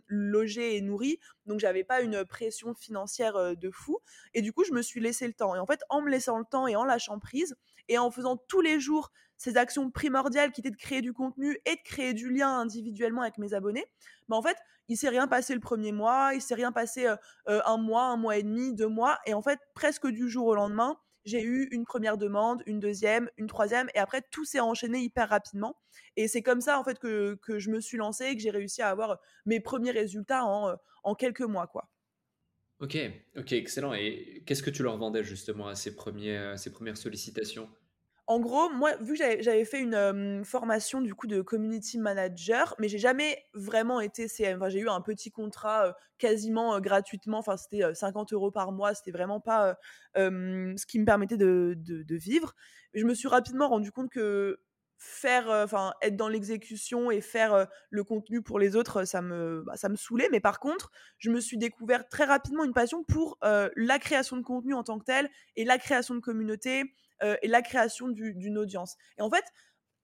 logé 0.08 0.76
et 0.76 0.82
nourri. 0.82 1.20
Donc 1.46 1.60
j'avais 1.60 1.84
pas 1.84 2.02
une 2.02 2.26
pression 2.26 2.74
financière 2.74 3.36
euh, 3.36 3.54
de 3.54 3.70
fou. 3.70 4.00
Et 4.34 4.42
du 4.42 4.54
coup, 4.54 4.64
je 4.64 4.74
me 4.74 4.82
suis 4.82 5.00
laissé 5.00 5.28
le 5.28 5.34
temps. 5.34 5.56
Et 5.56 5.60
en 5.60 5.68
fait, 5.68 5.82
en 5.90 6.02
me 6.02 6.10
laissant 6.10 6.40
le 6.40 6.46
temps 6.46 6.66
et 6.68 6.76
en 6.76 6.84
lâchant 6.84 7.20
prise 7.20 7.56
et 7.90 7.98
en 8.00 8.10
faisant 8.10 8.38
tous 8.38 8.62
les 8.62 8.80
jours 8.80 9.12
ces 9.38 9.58
actions 9.58 9.92
primordiales 9.92 10.52
qui 10.52 10.62
étaient 10.62 10.72
de 10.72 10.76
créer 10.76 11.02
du 11.02 11.14
contenu 11.14 11.60
et 11.66 11.76
de 11.76 11.82
créer 11.84 12.14
du 12.14 12.32
lien 12.32 12.58
individuellement 12.60 13.22
avec 13.22 13.38
mes 13.38 13.54
abonnés, 13.54 13.86
bah 14.30 14.36
en 14.36 14.42
fait, 14.42 14.58
il 14.88 14.98
s'est 14.98 15.10
rien 15.10 15.28
passé 15.28 15.54
le 15.54 15.60
premier 15.60 15.92
mois, 15.92 16.32
il 16.34 16.42
s'est 16.42 16.56
rien 16.56 16.72
passé 16.72 17.06
euh, 17.06 17.62
un 17.66 17.78
mois, 17.78 18.06
un 18.06 18.18
mois 18.18 18.38
et 18.38 18.44
demi, 18.44 18.74
deux 18.74 18.88
mois, 18.88 19.20
et 19.26 19.34
en 19.34 19.42
fait, 19.42 19.60
presque 19.76 20.08
du 20.08 20.30
jour 20.30 20.48
au 20.48 20.56
lendemain, 20.56 20.98
j'ai 21.26 21.44
eu 21.44 21.68
une 21.72 21.86
première 21.86 22.18
demande, 22.18 22.64
une 22.66 22.80
deuxième, 22.80 23.30
une 23.38 23.48
troisième, 23.48 23.90
et 23.96 24.00
après 24.00 24.22
tout 24.32 24.46
s'est 24.46 24.60
enchaîné 24.60 25.00
hyper 25.00 25.30
rapidement. 25.30 25.78
Et 26.16 26.28
c'est 26.28 26.42
comme 26.42 26.62
ça 26.62 26.80
en 26.80 26.84
fait 26.84 27.00
que, 27.00 27.36
que, 27.42 27.60
je 27.60 27.70
me 27.70 27.80
suis 27.80 27.98
lancée 27.98 28.26
et 28.26 28.36
que 28.36 28.42
j'ai 28.42 28.52
réussi 28.52 28.82
à 28.82 28.90
avoir 28.90 29.20
mes 29.46 29.60
premiers 29.60 29.92
résultats 29.92 30.46
en, 30.46 30.70
euh, 30.70 30.76
en 31.04 31.16
quelques 31.16 31.42
mois, 31.42 31.68
quoi. 31.68 31.90
Ok, 32.80 32.98
ok, 33.38 33.54
excellent. 33.54 33.94
Et 33.94 34.44
qu'est-ce 34.46 34.64
que 34.64 34.70
tu 34.70 34.84
leur 34.84 34.98
vendais 34.98 35.24
justement 35.24 35.68
à 35.68 35.76
ces, 35.76 35.96
premiers, 35.96 36.38
euh, 36.38 36.58
ces 36.58 36.72
premières 36.72 36.98
sollicitations? 36.98 37.70
En 38.26 38.40
gros, 38.40 38.70
moi, 38.70 38.96
vu 39.02 39.18
que 39.18 39.42
j'avais 39.42 39.66
fait 39.66 39.80
une 39.80 40.46
formation 40.46 41.02
du 41.02 41.14
coup 41.14 41.28
de 41.28 41.42
community 41.42 41.98
manager, 41.98 42.74
mais 42.80 42.88
j'ai 42.88 42.98
jamais 42.98 43.44
vraiment 43.54 44.00
été 44.00 44.30
CM. 44.30 44.58
Enfin, 44.58 44.70
j'ai 44.70 44.80
eu 44.80 44.90
un 44.90 45.02
petit 45.02 45.30
contrat 45.30 45.94
quasiment 46.18 46.80
gratuitement. 46.80 47.40
Enfin, 47.40 47.58
c'était 47.58 47.94
50 47.94 48.32
euros 48.32 48.50
par 48.50 48.72
mois. 48.72 48.94
C'était 48.94 49.12
vraiment 49.12 49.42
pas 49.42 49.78
ce 50.16 50.86
qui 50.86 51.00
me 51.00 51.06
permettait 51.06 51.36
de, 51.36 51.76
vivre. 52.16 52.56
Je 52.94 53.04
me 53.06 53.14
suis 53.14 53.28
rapidement 53.28 53.68
rendu 53.68 53.92
compte 53.92 54.10
que 54.10 54.62
faire, 54.98 55.50
enfin, 55.50 55.94
être 56.02 56.16
dans 56.16 56.30
l'exécution 56.30 57.12
et 57.12 57.20
faire 57.20 57.68
le 57.90 58.04
contenu 58.06 58.42
pour 58.42 58.58
les 58.58 58.78
autres, 58.78 59.04
ça 59.04 59.22
me, 59.22 59.64
bah, 59.66 59.76
ça 59.76 59.90
me 59.90 59.98
saoulait. 59.98 60.30
Mais 60.32 60.40
par 60.40 60.62
contre, 60.62 60.92
je 61.18 61.30
me 61.30 61.42
suis 61.42 61.58
découvert 61.58 62.08
très 62.08 62.24
rapidement 62.24 62.64
une 62.64 62.74
passion 62.74 63.04
pour 63.04 63.38
la 63.42 64.00
création 64.00 64.38
de 64.38 64.44
contenu 64.44 64.74
en 64.74 64.84
tant 64.84 64.98
que 64.98 65.04
tel 65.04 65.30
et 65.58 65.66
la 65.66 65.78
création 65.78 66.16
de 66.16 66.22
communauté 66.22 66.94
et 67.22 67.48
la 67.48 67.62
création 67.62 68.10
d'une 68.10 68.58
audience. 68.58 68.98
Et 69.18 69.22
en 69.22 69.30
fait, 69.30 69.46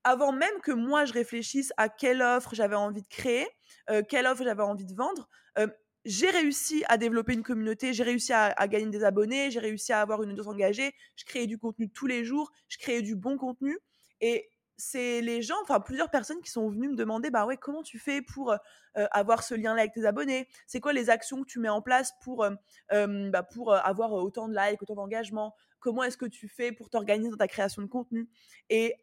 avant 0.03 0.31
même 0.31 0.59
que 0.63 0.71
moi 0.71 1.05
je 1.05 1.13
réfléchisse 1.13 1.73
à 1.77 1.89
quelle 1.89 2.21
offre 2.21 2.55
j'avais 2.55 2.75
envie 2.75 3.01
de 3.01 3.07
créer, 3.07 3.47
euh, 3.89 4.01
quelle 4.07 4.27
offre 4.27 4.43
j'avais 4.43 4.63
envie 4.63 4.85
de 4.85 4.95
vendre, 4.95 5.27
euh, 5.57 5.67
j'ai 6.05 6.29
réussi 6.29 6.83
à 6.87 6.97
développer 6.97 7.33
une 7.33 7.43
communauté, 7.43 7.93
j'ai 7.93 8.03
réussi 8.03 8.31
à, 8.33 8.53
gagner 8.67 8.89
des 8.89 9.03
abonnés, 9.03 9.51
j'ai 9.51 9.59
réussi 9.59 9.91
à 9.91 10.01
avoir 10.01 10.23
une 10.23 10.31
audience 10.31 10.47
engagée, 10.47 10.93
je 11.17 11.25
créais 11.25 11.45
du 11.45 11.57
contenu 11.57 11.89
tous 11.91 12.07
les 12.07 12.23
jours, 12.23 12.51
je 12.69 12.77
créais 12.77 13.01
du 13.01 13.15
bon 13.15 13.37
contenu. 13.37 13.77
Et 14.21 14.49
c'est 14.77 15.19
les 15.19 15.41
gens, 15.41 15.57
enfin 15.61 15.81
plusieurs 15.81 16.09
personnes 16.09 16.41
qui 16.41 16.49
sont 16.49 16.69
venues 16.69 16.87
me 16.87 16.95
demander, 16.95 17.29
bah 17.29 17.45
ouais, 17.45 17.57
comment 17.57 17.83
tu 17.83 17.99
fais 17.99 18.21
pour 18.21 18.55
avoir 18.95 19.43
ce 19.43 19.55
lien-là 19.55 19.81
avec 19.81 19.93
tes 19.93 20.05
abonnés? 20.05 20.47
C'est 20.67 20.79
quoi 20.79 20.93
les 20.93 21.09
actions 21.09 21.41
que 21.41 21.47
tu 21.47 21.59
mets 21.59 21.69
en 21.69 21.81
place 21.81 22.13
pour, 22.23 22.47
bah, 22.89 23.43
pour 23.43 23.73
avoir 23.73 24.13
autant 24.13 24.47
de 24.47 24.55
likes, 24.55 24.81
autant 24.81 24.95
d'engagement? 24.95 25.53
Comment 25.79 26.03
est-ce 26.03 26.17
que 26.17 26.25
tu 26.25 26.47
fais 26.47 26.71
pour 26.71 26.89
t'organiser 26.89 27.29
dans 27.29 27.37
ta 27.37 27.47
création 27.47 27.81
de 27.81 27.87
contenu? 27.87 28.29
Et 28.69 28.95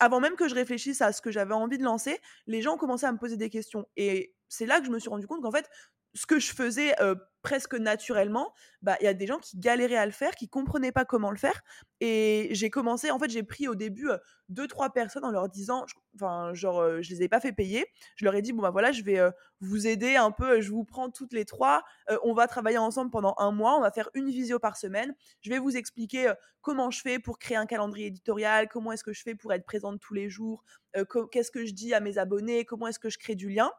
avant 0.00 0.20
même 0.20 0.34
que 0.36 0.48
je 0.48 0.54
réfléchisse 0.54 1.02
à 1.02 1.12
ce 1.12 1.20
que 1.20 1.30
j'avais 1.30 1.54
envie 1.54 1.78
de 1.78 1.84
lancer, 1.84 2.18
les 2.46 2.62
gens 2.62 2.74
ont 2.74 2.78
commencé 2.78 3.06
à 3.06 3.12
me 3.12 3.18
poser 3.18 3.36
des 3.36 3.50
questions. 3.50 3.86
Et 3.96 4.34
c'est 4.48 4.66
là 4.66 4.80
que 4.80 4.86
je 4.86 4.90
me 4.90 4.98
suis 4.98 5.10
rendu 5.10 5.26
compte 5.26 5.42
qu'en 5.42 5.52
fait, 5.52 5.68
ce 6.14 6.26
que 6.26 6.38
je 6.38 6.52
faisais 6.52 6.94
presque 7.42 7.74
naturellement, 7.74 8.52
bah 8.82 8.96
il 9.00 9.04
y 9.04 9.08
a 9.08 9.14
des 9.14 9.26
gens 9.26 9.38
qui 9.38 9.58
galéraient 9.58 9.96
à 9.96 10.04
le 10.04 10.12
faire, 10.12 10.34
qui 10.34 10.46
comprenaient 10.46 10.92
pas 10.92 11.06
comment 11.06 11.30
le 11.30 11.38
faire. 11.38 11.62
Et 12.00 12.48
j'ai 12.52 12.68
commencé, 12.68 13.10
en 13.10 13.18
fait, 13.18 13.30
j'ai 13.30 13.42
pris 13.42 13.66
au 13.66 13.74
début 13.74 14.08
deux 14.50 14.66
trois 14.66 14.90
personnes 14.92 15.24
en 15.24 15.30
leur 15.30 15.48
disant, 15.48 15.86
enfin 16.14 16.52
genre 16.52 17.00
je 17.00 17.10
les 17.10 17.22
ai 17.22 17.28
pas 17.28 17.40
fait 17.40 17.52
payer. 17.52 17.86
Je 18.16 18.26
leur 18.26 18.34
ai 18.34 18.42
dit 18.42 18.52
bon 18.52 18.60
bah 18.60 18.70
voilà, 18.70 18.92
je 18.92 19.02
vais 19.02 19.20
vous 19.60 19.86
aider 19.86 20.16
un 20.16 20.32
peu, 20.32 20.60
je 20.60 20.70
vous 20.70 20.84
prends 20.84 21.08
toutes 21.08 21.32
les 21.32 21.46
trois, 21.46 21.82
on 22.24 22.34
va 22.34 22.46
travailler 22.46 22.78
ensemble 22.78 23.10
pendant 23.10 23.34
un 23.38 23.52
mois, 23.52 23.76
on 23.78 23.80
va 23.80 23.90
faire 23.90 24.10
une 24.12 24.28
visio 24.28 24.58
par 24.58 24.76
semaine. 24.76 25.14
Je 25.40 25.48
vais 25.48 25.58
vous 25.58 25.76
expliquer 25.78 26.32
comment 26.60 26.90
je 26.90 27.00
fais 27.00 27.18
pour 27.18 27.38
créer 27.38 27.56
un 27.56 27.66
calendrier 27.66 28.08
éditorial, 28.08 28.68
comment 28.68 28.92
est-ce 28.92 29.04
que 29.04 29.14
je 29.14 29.22
fais 29.22 29.34
pour 29.34 29.54
être 29.54 29.64
présente 29.64 29.98
tous 30.00 30.12
les 30.12 30.28
jours, 30.28 30.62
qu'est-ce 31.32 31.50
que 31.50 31.64
je 31.64 31.72
dis 31.72 31.94
à 31.94 32.00
mes 32.00 32.18
abonnés, 32.18 32.66
comment 32.66 32.86
est-ce 32.88 32.98
que 32.98 33.08
je 33.08 33.18
crée 33.18 33.34
du 33.34 33.48
lien. 33.48 33.70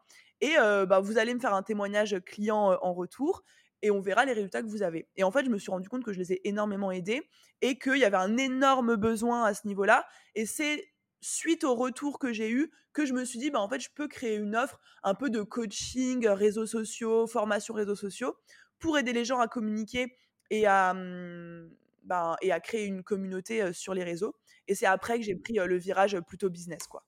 Et 0.42 0.56
bah, 0.58 1.00
vous 1.00 1.18
allez 1.18 1.34
me 1.34 1.40
faire 1.40 1.54
un 1.54 1.64
témoignage 1.64 2.20
client 2.26 2.78
en 2.82 2.94
retour 2.94 3.44
et 3.82 3.92
on 3.92 4.00
verra 4.00 4.26
les 4.26 4.34
résultats 4.34 4.62
que 4.62 4.68
vous 4.68 4.84
avez. 4.84 5.08
Et 5.16 5.24
en 5.24 5.32
fait, 5.32 5.46
je 5.46 5.50
me 5.50 5.58
suis 5.58 5.72
rendu 5.72 5.90
compte 5.90 6.04
que 6.04 6.14
je 6.14 6.20
les 6.20 6.34
ai 6.34 6.48
énormément 6.48 6.92
aidés 6.92 7.28
et 7.62 7.78
qu'il 7.78 7.98
y 7.98 8.06
avait 8.06 8.18
un 8.18 8.38
énorme 8.38 8.96
besoin 8.96 9.44
à 9.44 9.54
ce 9.54 9.68
niveau-là. 9.68 10.06
Et 10.36 10.46
c'est 10.46 10.88
suite 11.22 11.64
au 11.64 11.76
retour 11.76 12.20
que 12.20 12.34
j'ai 12.34 12.50
eu 12.50 12.72
que 12.94 13.06
je 13.06 13.14
me 13.14 13.24
suis 13.24 13.40
dit, 13.40 13.52
bah, 13.52 13.60
en 13.60 13.70
fait, 13.70 13.80
je 13.80 13.90
peux 13.94 14.08
créer 14.08 14.36
une 14.36 14.56
offre 14.56 14.80
un 15.04 15.16
peu 15.16 15.30
de 15.30 15.42
coaching, 15.42 16.28
réseaux 16.28 16.66
sociaux, 16.66 17.28
formation 17.28 17.74
réseaux 17.74 17.96
sociaux 17.96 18.36
pour 18.80 18.98
aider 18.98 19.14
les 19.14 19.26
gens 19.26 19.40
à 19.40 19.48
communiquer 19.48 20.16
et 20.50 20.66
à, 20.66 20.94
mmh, 20.94 21.70
bah, 22.04 22.36
et 22.42 22.52
à 22.52 22.60
créer 22.60 22.86
une 22.86 23.04
communauté 23.04 23.72
sur 23.74 23.94
les 23.94 24.04
réseaux. 24.04 24.36
Et 24.68 24.76
c'est 24.76 24.86
après 24.88 25.20
que 25.20 25.26
j'ai 25.26 25.36
pris 25.36 25.54
le 25.54 25.78
virage 25.78 26.20
plutôt 26.22 26.50
business, 26.50 26.88
quoi. 26.88 27.06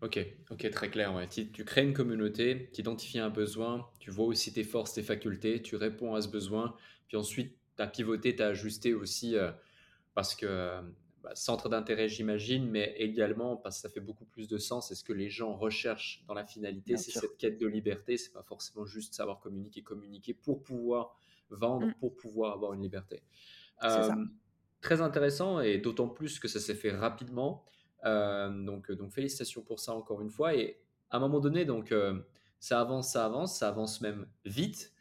Ok, 0.00 0.24
ok, 0.50 0.70
très 0.70 0.90
clair. 0.90 1.14
Ouais. 1.14 1.28
Tu, 1.28 1.64
crées 1.64 1.82
une 1.82 1.92
communauté, 1.92 2.70
tu 2.72 2.80
identifies 2.80 3.18
un 3.18 3.30
besoin, 3.30 3.88
tu 3.98 4.10
vois 4.10 4.26
aussi 4.26 4.52
tes 4.52 4.64
forces, 4.64 4.92
tes 4.92 5.02
facultés, 5.02 5.60
tu 5.60 5.76
réponds 5.76 6.14
à 6.14 6.22
ce 6.22 6.28
besoin, 6.28 6.76
puis 7.08 7.16
ensuite 7.16 7.56
tu 7.76 7.82
as 7.82 7.86
pivoté, 7.88 8.36
tu 8.36 8.42
as 8.42 8.48
ajusté 8.48 8.94
aussi 8.94 9.36
euh, 9.36 9.50
parce 10.14 10.36
que 10.36 10.80
bah, 11.22 11.34
centre 11.34 11.68
d'intérêt, 11.68 12.08
j'imagine, 12.08 12.70
mais 12.70 12.94
également 12.98 13.56
parce 13.56 13.76
que 13.76 13.82
ça 13.82 13.88
fait 13.88 14.00
beaucoup 14.00 14.24
plus 14.24 14.46
de 14.46 14.56
sens. 14.56 14.88
C'est 14.88 14.94
ce 14.94 15.02
que 15.02 15.12
les 15.12 15.30
gens 15.30 15.56
recherchent 15.56 16.24
dans 16.28 16.34
la 16.34 16.44
finalité, 16.44 16.96
c'est 16.96 17.10
cette 17.10 17.36
quête 17.36 17.58
de 17.58 17.66
liberté. 17.66 18.16
C'est 18.16 18.32
pas 18.32 18.44
forcément 18.44 18.86
juste 18.86 19.14
savoir 19.14 19.40
communiquer, 19.40 19.82
communiquer 19.82 20.32
pour 20.32 20.62
pouvoir 20.62 21.16
vendre, 21.50 21.88
mmh. 21.88 21.94
pour 21.94 22.16
pouvoir 22.16 22.54
avoir 22.54 22.72
une 22.72 22.82
liberté. 22.82 23.22
Euh, 23.82 24.10
très 24.80 25.00
intéressant 25.00 25.60
et 25.60 25.78
d'autant 25.78 26.08
plus 26.08 26.38
que 26.38 26.46
ça 26.46 26.60
s'est 26.60 26.74
fait 26.74 26.92
rapidement. 26.92 27.64
Euh, 28.04 28.50
donc, 28.50 28.90
donc 28.92 29.12
félicitations 29.12 29.62
pour 29.62 29.80
ça 29.80 29.94
encore 29.94 30.20
une 30.20 30.30
fois. 30.30 30.54
Et 30.54 30.78
à 31.10 31.16
un 31.16 31.20
moment 31.20 31.40
donné, 31.40 31.64
donc 31.64 31.92
euh, 31.92 32.18
ça 32.60 32.80
avance, 32.80 33.12
ça 33.12 33.24
avance, 33.24 33.58
ça 33.58 33.68
avance 33.68 34.00
même 34.00 34.26
vite. 34.44 34.92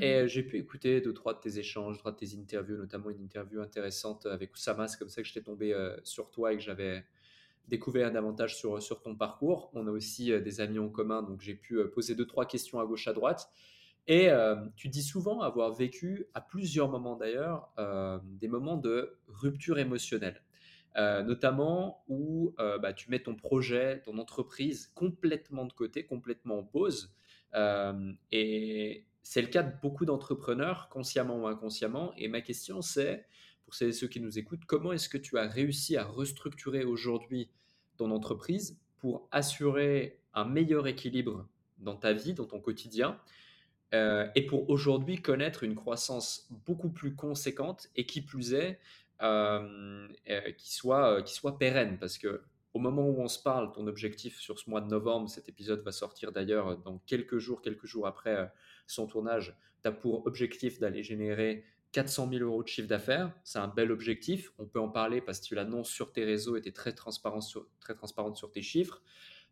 Et 0.00 0.22
mmh 0.22 0.28
j'ai 0.28 0.44
pu 0.44 0.56
écouter 0.56 1.00
deux, 1.00 1.12
trois 1.12 1.34
de 1.34 1.40
tes 1.40 1.58
échanges, 1.58 1.98
trois 1.98 2.12
de 2.12 2.16
tes 2.16 2.36
interviews, 2.36 2.76
notamment 2.76 3.10
une 3.10 3.20
interview 3.20 3.60
intéressante 3.60 4.24
avec 4.26 4.54
Oussama. 4.54 4.86
C'est 4.86 4.96
comme 4.96 5.08
ça 5.08 5.20
que 5.20 5.26
j'étais 5.26 5.42
tombé 5.42 5.74
euh, 5.74 5.96
sur 6.04 6.30
toi 6.30 6.52
et 6.52 6.56
que 6.56 6.62
j'avais 6.62 7.04
découvert 7.66 8.12
davantage 8.12 8.56
sur, 8.56 8.80
sur 8.80 9.02
ton 9.02 9.16
parcours. 9.16 9.68
On 9.74 9.88
a 9.88 9.90
aussi 9.90 10.26
des 10.42 10.60
amis 10.60 10.78
en 10.78 10.88
commun, 10.90 11.22
donc 11.22 11.40
j'ai 11.40 11.54
pu 11.54 11.84
poser 11.88 12.14
deux, 12.14 12.26
trois 12.26 12.46
questions 12.46 12.78
à 12.78 12.86
gauche, 12.86 13.08
à 13.08 13.12
droite. 13.12 13.50
Et 14.06 14.28
euh, 14.28 14.56
tu 14.76 14.88
dis 14.88 15.02
souvent 15.02 15.40
avoir 15.40 15.72
vécu, 15.72 16.26
à 16.34 16.40
plusieurs 16.40 16.88
moments 16.88 17.16
d'ailleurs, 17.16 17.70
euh, 17.78 18.18
des 18.24 18.48
moments 18.48 18.76
de 18.76 19.16
rupture 19.28 19.78
émotionnelle. 19.78 20.42
Euh, 20.96 21.22
notamment 21.22 22.02
où 22.08 22.54
bah, 22.58 22.92
tu 22.92 23.10
mets 23.10 23.20
ton 23.20 23.36
projet, 23.36 24.02
ton 24.02 24.18
entreprise 24.18 24.90
complètement 24.94 25.64
de 25.64 25.72
côté, 25.72 26.04
complètement 26.04 26.58
en 26.58 26.64
pause. 26.64 27.14
et 28.32 29.04
c'est 29.22 29.42
le 29.42 29.48
cas 29.48 29.62
de 29.62 29.72
beaucoup 29.80 30.04
d'entrepreneurs, 30.04 30.88
consciemment 30.88 31.36
ou 31.38 31.46
inconsciemment. 31.46 32.12
Et 32.16 32.26
ma 32.26 32.40
question, 32.40 32.82
c'est, 32.82 33.26
pour 33.64 33.74
ceux 33.74 34.08
qui 34.08 34.20
nous 34.20 34.38
écoutent, 34.38 34.64
comment 34.66 34.92
est-ce 34.92 35.08
que 35.08 35.18
tu 35.18 35.38
as 35.38 35.46
réussi 35.46 35.96
à 35.96 36.04
restructurer 36.04 36.84
aujourd'hui 36.84 37.50
ton 37.96 38.10
entreprise 38.10 38.78
pour 38.98 39.28
assurer 39.30 40.18
un 40.34 40.44
meilleur 40.44 40.86
équilibre 40.86 41.46
dans 41.78 41.96
ta 41.96 42.12
vie, 42.12 42.34
dans 42.34 42.46
ton 42.46 42.60
quotidien, 42.60 43.18
euh, 43.92 44.28
et 44.34 44.46
pour 44.46 44.70
aujourd'hui 44.70 45.20
connaître 45.20 45.64
une 45.64 45.74
croissance 45.74 46.48
beaucoup 46.66 46.90
plus 46.90 47.14
conséquente 47.14 47.88
et 47.96 48.06
qui 48.06 48.20
plus 48.20 48.54
est, 48.54 48.70
euh, 48.70 48.74
euh, 48.74 48.78
qui, 49.20 50.74
soit, 50.74 51.22
qui 51.22 51.34
soit 51.34 51.58
pérenne. 51.58 51.98
Parce 51.98 52.18
que 52.18 52.42
au 52.72 52.78
moment 52.78 53.08
où 53.08 53.20
on 53.20 53.28
se 53.28 53.42
parle, 53.42 53.72
ton 53.72 53.86
objectif 53.86 54.38
sur 54.38 54.58
ce 54.58 54.70
mois 54.70 54.80
de 54.80 54.88
novembre, 54.88 55.28
cet 55.28 55.48
épisode 55.48 55.82
va 55.82 55.92
sortir 55.92 56.32
d'ailleurs 56.32 56.78
dans 56.78 56.98
quelques 57.06 57.38
jours, 57.38 57.62
quelques 57.62 57.86
jours 57.86 58.06
après 58.06 58.50
son 58.86 59.06
tournage, 59.06 59.56
tu 59.82 59.88
as 59.88 59.92
pour 59.92 60.26
objectif 60.26 60.78
d'aller 60.78 61.02
générer 61.02 61.64
400 61.92 62.28
000 62.30 62.44
euros 62.44 62.62
de 62.62 62.68
chiffre 62.68 62.88
d'affaires. 62.88 63.32
C'est 63.44 63.58
un 63.58 63.68
bel 63.68 63.90
objectif. 63.90 64.52
On 64.58 64.66
peut 64.66 64.80
en 64.80 64.88
parler 64.88 65.20
parce 65.20 65.40
que 65.40 65.46
tu 65.46 65.54
l'annonces 65.54 65.90
sur 65.90 66.12
tes 66.12 66.24
réseaux 66.24 66.56
et 66.56 66.62
tu 66.62 66.68
es 66.68 66.72
très, 66.72 66.92
transparent 66.92 67.40
très 67.80 67.94
transparente 67.94 68.36
sur 68.36 68.50
tes 68.50 68.62
chiffres. 68.62 69.02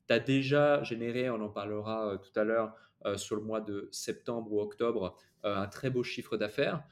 Tu 0.07 0.15
as 0.15 0.21
déjà 0.21 0.83
généré, 0.83 1.31
on 1.31 1.41
en 1.41 1.49
parlera 1.49 2.13
euh, 2.13 2.17
tout 2.17 2.39
à 2.39 2.45
l'heure, 2.45 2.75
euh, 3.05 3.17
sur 3.17 3.37
le 3.37 3.43
mois 3.43 3.61
de 3.61 3.89
septembre 3.93 4.53
ou 4.53 4.61
octobre, 4.61 5.17
euh, 5.45 5.57
un 5.57 5.67
très 5.67 5.91
beau 5.91 6.03
chiffre 6.03 6.37
d'affaires. 6.37 6.83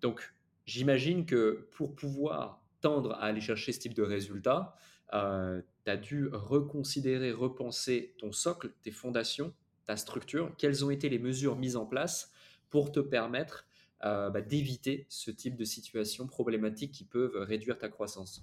donc, 0.00 0.34
j'imagine 0.68 1.24
que 1.24 1.66
pour 1.72 1.96
pouvoir 1.96 2.62
tendre 2.82 3.12
à 3.12 3.22
aller 3.22 3.40
chercher 3.40 3.72
ce 3.72 3.80
type 3.80 3.94
de 3.94 4.02
résultat, 4.02 4.76
tu 5.10 5.16
as 5.16 5.96
dû 5.96 6.28
reconsidérer, 6.30 7.32
repenser 7.32 8.14
ton 8.18 8.30
socle, 8.30 8.70
tes 8.82 8.92
fondations, 8.92 9.54
ta 9.86 9.96
structure. 9.96 10.52
Quelles 10.58 10.84
ont 10.84 10.90
été 10.90 11.08
les 11.08 11.18
mesures 11.18 11.56
mises 11.56 11.76
en 11.76 11.86
place 11.86 12.30
pour 12.68 12.92
te 12.92 13.00
permettre 13.00 13.66
bah, 14.02 14.42
d'éviter 14.42 15.06
ce 15.08 15.30
type 15.30 15.56
de 15.56 15.64
situations 15.64 16.26
problématiques 16.26 16.92
qui 16.92 17.04
peuvent 17.04 17.36
réduire 17.36 17.78
ta 17.78 17.88
croissance? 17.88 18.42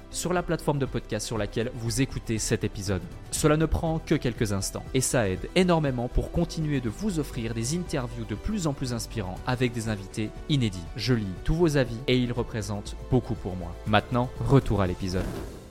sur 0.11 0.33
la 0.33 0.43
plateforme 0.43 0.79
de 0.79 0.85
podcast 0.85 1.25
sur 1.25 1.37
laquelle 1.37 1.71
vous 1.73 2.01
écoutez 2.01 2.37
cet 2.37 2.63
épisode. 2.63 3.01
Cela 3.31 3.57
ne 3.57 3.65
prend 3.65 3.99
que 3.99 4.15
quelques 4.15 4.53
instants 4.53 4.83
et 4.93 5.01
ça 5.01 5.27
aide 5.29 5.49
énormément 5.55 6.07
pour 6.07 6.31
continuer 6.31 6.81
de 6.81 6.89
vous 6.89 7.19
offrir 7.19 7.53
des 7.53 7.75
interviews 7.75 8.25
de 8.25 8.35
plus 8.35 8.67
en 8.67 8.73
plus 8.73 8.93
inspirants 8.93 9.39
avec 9.47 9.71
des 9.71 9.89
invités 9.89 10.29
inédits. 10.49 10.83
Je 10.95 11.13
lis 11.13 11.25
tous 11.43 11.55
vos 11.55 11.77
avis 11.77 11.97
et 12.07 12.17
ils 12.17 12.33
représentent 12.33 12.95
beaucoup 13.09 13.35
pour 13.35 13.55
moi. 13.55 13.73
Maintenant, 13.87 14.29
retour 14.39 14.81
à 14.81 14.87
l'épisode. 14.87 15.25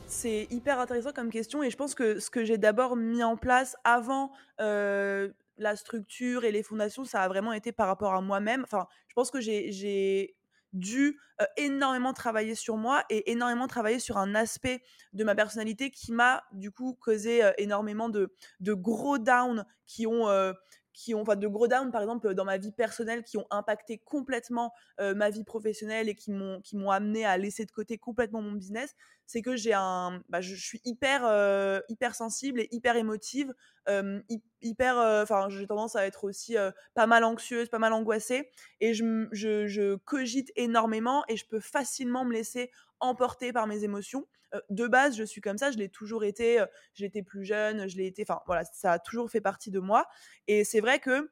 C'est 0.07 0.49
hyper 0.51 0.81
intéressant 0.81 1.13
comme 1.13 1.31
question 1.31 1.63
et 1.63 1.71
je 1.71 1.77
pense 1.77 1.95
que 1.95 2.19
ce 2.19 2.31
que 2.31 2.45
j'ai 2.45 2.59
d'abord 2.59 2.97
mis 2.97 3.23
en 3.23 3.37
place 3.37 3.77
avant 3.85 4.33
euh, 4.61 5.29
la 5.57 5.77
structure 5.77 6.45
et 6.45 6.51
les 6.51 6.63
fondations, 6.63 7.05
ça 7.05 7.23
a 7.23 7.29
vraiment 7.29 7.53
été 7.53 7.71
par 7.71 7.87
rapport 7.87 8.15
à 8.15 8.21
moi-même. 8.21 8.63
Enfin, 8.65 8.87
je 9.07 9.15
pense 9.15 9.31
que 9.31 9.41
j'ai 9.41 10.35
dû 10.73 11.19
énormément 11.57 12.13
travailler 12.13 12.55
sur 12.55 12.77
moi 12.77 13.05
et 13.11 13.31
énormément 13.33 13.67
travailler 13.67 13.99
sur 13.99 14.19
un 14.19 14.35
aspect 14.35 14.83
de 15.13 15.25
ma 15.25 15.35
personnalité 15.35 15.91
qui 15.91 16.13
m'a 16.13 16.45
du 16.53 16.71
coup 16.71 16.95
causé 17.01 17.43
énormément 17.59 18.09
de, 18.09 18.35
de 18.61 18.75
gros 18.75 19.19
downs 19.19 19.65
qui 19.87 20.07
ont 20.07 20.29
qui 20.93 21.15
ont, 21.15 21.23
enfin, 21.23 21.37
de 21.37 21.47
gros 21.47 21.69
downs, 21.69 21.91
par 21.91 22.03
exemple, 22.03 22.35
dans 22.35 22.45
ma 22.45 22.59
vie 22.59 22.73
personnelle, 22.73 23.23
qui 23.23 23.37
ont 23.39 23.47
impacté 23.51 23.99
complètement 23.99 24.73
ma 24.99 25.31
vie 25.31 25.45
professionnelle 25.45 26.09
et 26.09 26.15
qui 26.15 26.31
m'ont, 26.31 26.61
qui 26.61 26.77
m'ont 26.77 26.91
amené 26.91 27.25
à 27.25 27.39
laisser 27.39 27.65
de 27.65 27.71
côté 27.71 27.99
complètement 27.99 28.43
mon 28.43 28.53
business, 28.53 28.95
c'est 29.27 29.43
que 29.43 29.57
j'ai 29.57 29.73
un, 29.73 30.23
bah, 30.29 30.41
je, 30.41 30.55
suis 30.55 30.81
hyper, 30.85 31.23
hyper 31.89 32.15
sensible 32.15 32.61
et 32.61 32.69
hyper 32.73 32.97
émotive, 32.97 33.55
hyper, 34.61 34.97
enfin, 35.23 35.49
j'ai 35.49 35.67
tendance 35.67 35.97
à 35.97 36.07
être 36.07 36.25
aussi 36.25 36.57
pas 36.95 37.07
mal 37.07 37.25
anxieuse, 37.25 37.69
pas 37.69 37.79
mal 37.79 37.93
angoissée, 37.93 38.51
et 38.81 38.95
je, 38.95 39.29
je, 39.33 39.67
je 39.67 39.97
cogite 39.97 40.53
énormément 40.57 41.25
et 41.29 41.37
je 41.37 41.47
peux 41.47 41.61
facilement 41.61 42.25
me 42.25 42.33
laisser 42.33 42.71
emporter 43.01 43.53
par 43.53 43.67
mes 43.67 43.85
émotions 43.85 44.27
de 44.71 44.87
base, 44.87 45.17
je 45.17 45.25
suis 45.25 45.41
comme 45.41 45.59
ça, 45.59 45.71
je 45.71 45.79
l'ai 45.79 45.89
toujours 45.89 46.25
été, 46.25 46.65
je 46.95 47.05
l'étais 47.05 47.23
plus 47.23 47.45
jeune, 47.45 47.89
je 47.89 47.97
l'ai 47.97 48.07
été, 48.07 48.23
enfin 48.23 48.41
voilà, 48.47 48.65
ça 48.65 48.93
a 48.93 48.99
toujours 48.99 49.31
fait 49.31 49.41
partie 49.41 49.71
de 49.71 49.81
moi. 49.81 50.07
Et 50.49 50.65
c'est 50.65 50.81
vrai 50.81 50.99
que 50.99 51.31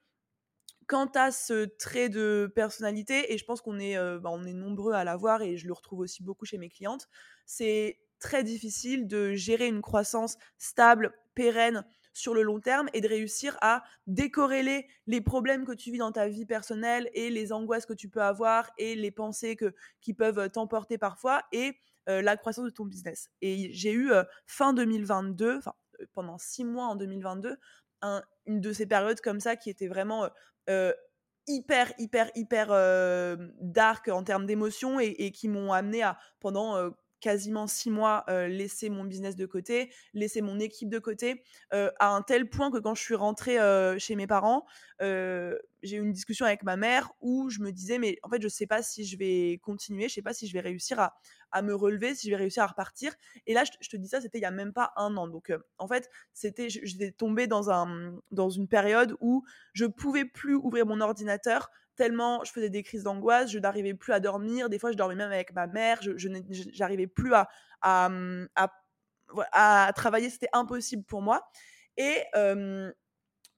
quand 0.87 1.09
tu 1.09 1.18
as 1.18 1.33
ce 1.33 1.64
trait 1.66 2.09
de 2.09 2.50
personnalité, 2.54 3.33
et 3.33 3.38
je 3.38 3.44
pense 3.44 3.61
qu'on 3.61 3.78
est, 3.78 3.96
bah, 4.20 4.31
on 4.33 4.44
est 4.46 4.54
nombreux 4.54 4.92
à 4.94 5.04
l'avoir, 5.04 5.42
et 5.42 5.57
je 5.57 5.66
le 5.66 5.72
retrouve 5.72 6.00
aussi 6.00 6.22
beaucoup 6.22 6.46
chez 6.46 6.59
mes 6.59 6.70
clientes, 6.70 7.09
c'est 7.46 7.98
très 8.20 8.42
difficile 8.42 9.07
de 9.07 9.35
gérer 9.35 9.66
une 9.68 9.83
croissance 9.83 10.37
stable, 10.59 11.12
pérenne 11.35 11.85
sur 12.14 12.35
le 12.35 12.42
long 12.42 12.59
terme 12.59 12.88
et 12.94 13.00
de 13.00 13.07
réussir 13.09 13.57
à 13.61 13.85
décorréler 14.09 14.88
les 15.07 15.20
problèmes 15.20 15.64
que 15.64 15.72
tu 15.72 15.92
vis 15.92 15.98
dans 15.98 16.11
ta 16.11 16.26
vie 16.26 16.46
personnelle 16.46 17.09
et 17.14 17.31
les 17.31 17.52
angoisses 17.52 17.87
que 17.87 17.92
tu 17.92 18.09
peux 18.09 18.22
avoir 18.22 18.72
et 18.76 18.96
les 18.96 19.12
pensées 19.12 19.54
que, 19.54 19.72
qui 20.00 20.14
peuvent 20.14 20.50
t'emporter 20.50 20.98
parfois 20.98 21.42
et 21.52 21.76
la 22.23 22.37
croissance 22.37 22.64
de 22.64 22.71
ton 22.71 22.85
business. 22.85 23.31
Et 23.40 23.71
j'ai 23.73 23.92
eu 23.92 24.11
euh, 24.12 24.25
fin 24.47 24.73
2022, 24.73 25.59
enfin 25.59 25.75
euh, 26.01 26.07
pendant 26.14 26.38
six 26.38 26.64
mois 26.64 26.87
en 26.87 26.97
2022, 26.97 27.57
une 28.47 28.61
de 28.61 28.73
ces 28.73 28.87
périodes 28.87 29.21
comme 29.21 29.40
ça 29.40 29.57
qui 29.57 29.71
était 29.71 29.88
vraiment 29.88 30.29
hyper, 31.49 31.92
hyper, 31.99 32.31
hyper 32.37 32.68
dark 33.61 34.07
en 34.07 34.23
termes 34.23 34.47
d'émotions 34.47 35.01
et, 35.01 35.33
qui 35.33 35.49
m'ont 35.49 35.73
amené 35.73 36.05
à, 36.05 36.16
pendant 36.38 36.92
quasiment 37.20 37.66
six 37.66 37.90
mois 37.90 38.24
laisser 38.28 38.90
mon 38.90 39.04
business 39.04 39.37
de 39.37 39.46
côté, 39.46 39.92
laisser 40.14 40.40
mon 40.40 40.59
équipe 40.59 40.88
de 40.88 40.98
côté, 40.98 41.42
à 41.70 42.14
un 42.14 42.22
tel 42.22 42.48
point 42.48 42.70
que 42.70 42.78
quand 42.78 42.94
je 42.94 43.02
suis 43.02 43.14
rentrée 43.14 43.59
chez 43.98 44.16
mes 44.16 44.26
parents, 44.26 44.66
j'ai 45.83 45.96
eu 45.96 46.00
une 46.00 46.12
discussion 46.12 46.46
avec 46.46 46.62
ma 46.62 46.76
mère 46.76 47.12
où 47.20 47.50
je 47.50 47.61
me 47.61 47.70
disais 47.70 47.98
mais 47.98 48.18
en 48.22 48.28
fait 48.28 48.42
je 48.42 48.48
sais 48.48 48.66
pas 48.66 48.83
si 48.83 49.04
je 49.04 49.16
vais 49.16 49.61
continuer, 49.62 50.09
je 50.09 50.14
sais 50.14 50.22
pas 50.22 50.35
si 50.35 50.46
je 50.46 50.52
vais 50.52 50.61
réussir 50.61 50.98
à, 50.98 51.14
à 51.52 51.62
me 51.62 51.74
relever, 51.74 52.14
si 52.14 52.26
je 52.26 52.33
vais 52.33 52.37
réussir 52.37 52.62
à 52.62 52.66
repartir. 52.66 53.12
Et 53.46 53.54
là 53.54 53.64
je, 53.64 53.88
te 53.88 53.96
dis 53.96 54.09
ça, 54.09 54.20
c'était 54.20 54.38
il 54.38 54.42
y 54.42 54.46
a 54.46 54.50
même 54.50 54.72
pas 54.72 54.92
un 54.96 55.16
an. 55.16 55.28
Donc 55.28 55.52
en 55.78 55.88
fait 55.88 56.11
c'était, 56.33 56.68
j'étais 56.68 57.12
tombée 57.12 57.46
dans 57.46 57.70
un 57.70 58.20
dans 58.31 58.50
une 58.50 58.68
période 58.68 59.16
où 59.20 59.44
je 59.72 59.85
pouvais 59.85 60.24
plus 60.24 60.54
ouvrir 60.54 60.87
mon 60.87 61.00
ordinateur 61.00 61.70
tellement 61.98 62.42
je 62.44 62.52
faisais 62.52 62.70
des 62.70 62.82
crises 62.82 63.02
d'angoisse, 63.02 63.50
je 63.50 63.58
n'arrivais 63.58 63.94
plus 63.94 64.12
à 64.14 64.20
dormir. 64.20 64.70
Des 64.70 64.78
fois, 64.78 64.90
je 64.90 64.96
dormais 64.96 65.14
même 65.14 65.32
avec 65.32 65.52
ma 65.52 65.66
mère. 65.66 66.00
Je 66.00 66.28
n'arrivais 66.78 67.06
plus 67.06 67.34
à, 67.34 67.48
à, 67.82 68.08
à, 69.52 69.92
travailler. 69.94 70.30
C'était 70.30 70.48
impossible 70.54 71.04
pour 71.04 71.20
moi. 71.20 71.46
Et 71.98 72.22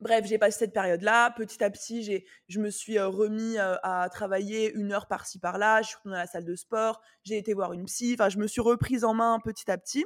bref, 0.01 0.25
j'ai 0.27 0.39
passé 0.39 0.59
cette 0.59 0.73
période-là. 0.73 1.31
Petit 1.37 1.63
à 1.63 1.71
petit, 1.71 2.25
je 2.49 2.59
me 2.59 2.71
suis 2.71 2.99
remis 2.99 3.57
à 3.59 4.09
travailler 4.11 4.73
une 4.73 4.93
heure 4.93 5.07
par-ci 5.07 5.39
par-là. 5.39 5.83
Je 5.83 5.89
suis 5.89 5.97
retournée 5.97 6.17
à 6.17 6.23
la 6.23 6.27
salle 6.27 6.45
de 6.45 6.57
sport. 6.57 7.01
J'ai 7.23 7.39
été 7.39 7.55
voir 7.55 7.73
une 7.73 7.85
psy. 7.85 8.17
Enfin, 8.19 8.29
je 8.29 8.39
me 8.39 8.47
suis 8.47 8.61
reprise 8.61 9.05
en 9.05 9.15
main 9.15 9.39
petit 9.45 9.71
à 9.71 9.79
petit. 9.79 10.05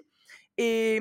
Et 0.58 1.00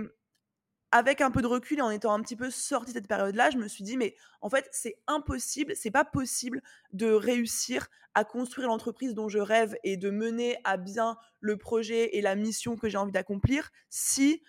avec 0.93 1.21
un 1.21 1.31
peu 1.31 1.41
de 1.41 1.47
recul 1.47 1.79
et 1.79 1.81
en 1.81 1.89
étant 1.89 2.13
un 2.13 2.21
petit 2.21 2.35
peu 2.35 2.51
sortie 2.51 2.93
de 2.93 2.97
cette 2.99 3.07
période-là, 3.07 3.49
je 3.49 3.57
me 3.57 3.67
suis 3.67 3.83
dit, 3.83 3.97
mais 3.97 4.15
en 4.41 4.49
fait, 4.49 4.69
c'est 4.71 4.95
impossible, 5.07 5.73
c'est 5.75 5.89
pas 5.89 6.05
possible 6.05 6.61
de 6.91 7.11
réussir 7.11 7.87
à 8.13 8.23
construire 8.23 8.67
l'entreprise 8.67 9.15
dont 9.15 9.27
je 9.27 9.39
rêve 9.39 9.75
et 9.83 9.97
de 9.97 10.11
mener 10.11 10.57
à 10.63 10.77
bien 10.77 11.17
le 11.39 11.57
projet 11.57 12.15
et 12.15 12.21
la 12.21 12.35
mission 12.35 12.75
que 12.75 12.89
j'ai 12.89 12.99
envie 12.99 13.11
d'accomplir 13.11 13.71
si 13.89 14.43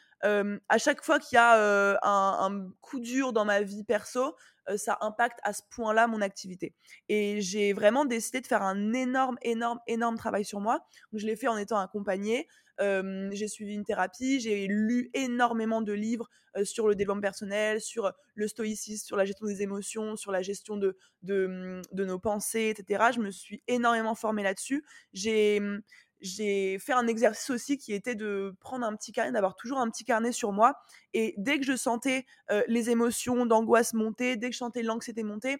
à 0.71 0.79
chaque 0.79 1.05
fois 1.05 1.19
qu'il 1.19 1.37
y 1.37 1.39
a 1.39 1.99
un, 2.03 2.71
coup 2.81 2.99
dur 2.99 3.35
dans 3.35 3.45
ma 3.45 3.61
vie 3.61 3.85
perso, 3.85 4.35
ça 4.77 4.97
impacte 5.03 5.39
à 5.43 5.53
ce 5.53 5.61
point-là 5.71 6.07
mon 6.07 6.23
activité. 6.23 6.75
Et 7.11 7.43
j'ai 7.43 7.75
vraiment 7.75 8.07
décidé 8.07 8.41
de 8.41 8.47
faire 8.47 8.63
un 8.63 8.95
énorme, 8.95 9.37
énorme, 9.43 9.81
énorme 9.87 10.17
travail 10.17 10.47
sur 10.47 10.61
moi. 10.61 10.87
je 11.13 11.27
l'ai 11.27 11.37
fait 11.37 11.49
en 11.49 11.59
étant 11.59 11.79
accompagnée 11.79 12.49
j'ai 12.79 13.49
suivi 13.49 13.75
une 13.75 13.85
thérapie, 13.85 14.41
j'ai 14.41 14.67
lu 14.67 15.11
énormément 15.15 15.83
de 15.83 15.93
livres 15.93 16.29
sur 16.63 16.87
le 16.87 16.95
développement 16.95 17.21
personnel, 17.21 17.81
sur 17.81 18.13
le 18.35 18.49
stoïcisme, 18.49 19.05
sur 19.05 19.17
la 19.17 19.25
gestion 19.25 19.47
des 19.47 19.63
émotions, 19.63 20.17
sur 20.17 20.31
la 20.33 20.43
gestion 20.43 20.77
de, 20.77 20.97
mmh, 21.23 22.03
nos 22.05 22.19
pensées, 22.19 22.75
etc. 22.77 23.11
Je 23.15 23.21
me 23.21 23.31
suis 23.31 23.63
énormément 23.67 24.15
formée 24.15 24.43
là-dessus. 24.43 24.85
J'ai, 25.13 25.61
mmh, 25.61 25.83
j'ai 26.21 26.79
fait 26.79 26.93
un 26.93 27.07
exercice 27.07 27.51
aussi 27.51 27.77
qui 27.77 27.93
était 27.93 28.15
de 28.15 28.55
prendre 28.61 28.87
un 28.87 28.95
petit 28.97 29.13
carnet, 29.13 29.33
d'avoir 29.33 29.57
toujours 29.57 29.79
un 29.79 29.91
petit 29.91 30.05
carnet 30.05 30.33
sur 30.33 30.53
moi. 30.53 30.77
Et 31.13 31.35
dès 31.39 31.59
que 31.59 31.67
je 31.67 31.77
sentais 31.77 32.25
les 32.69 32.91
émotions 32.91 33.47
d'angoisse 33.47 33.93
monter, 33.93 34.37
dès 34.37 34.49
que 34.49 34.55
je 34.55 34.59
sentais 34.59 34.83
l'anxiété 34.83 35.23
monter, 35.23 35.59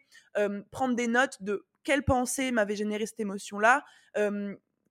prendre 0.71 0.95
des 0.95 1.09
notes 1.09 1.43
de 1.43 1.67
quelle 1.83 2.03
pensée 2.03 2.51
m'avait 2.51 2.77
généré 2.77 3.05
cette 3.05 3.21
émotion-là, 3.21 3.85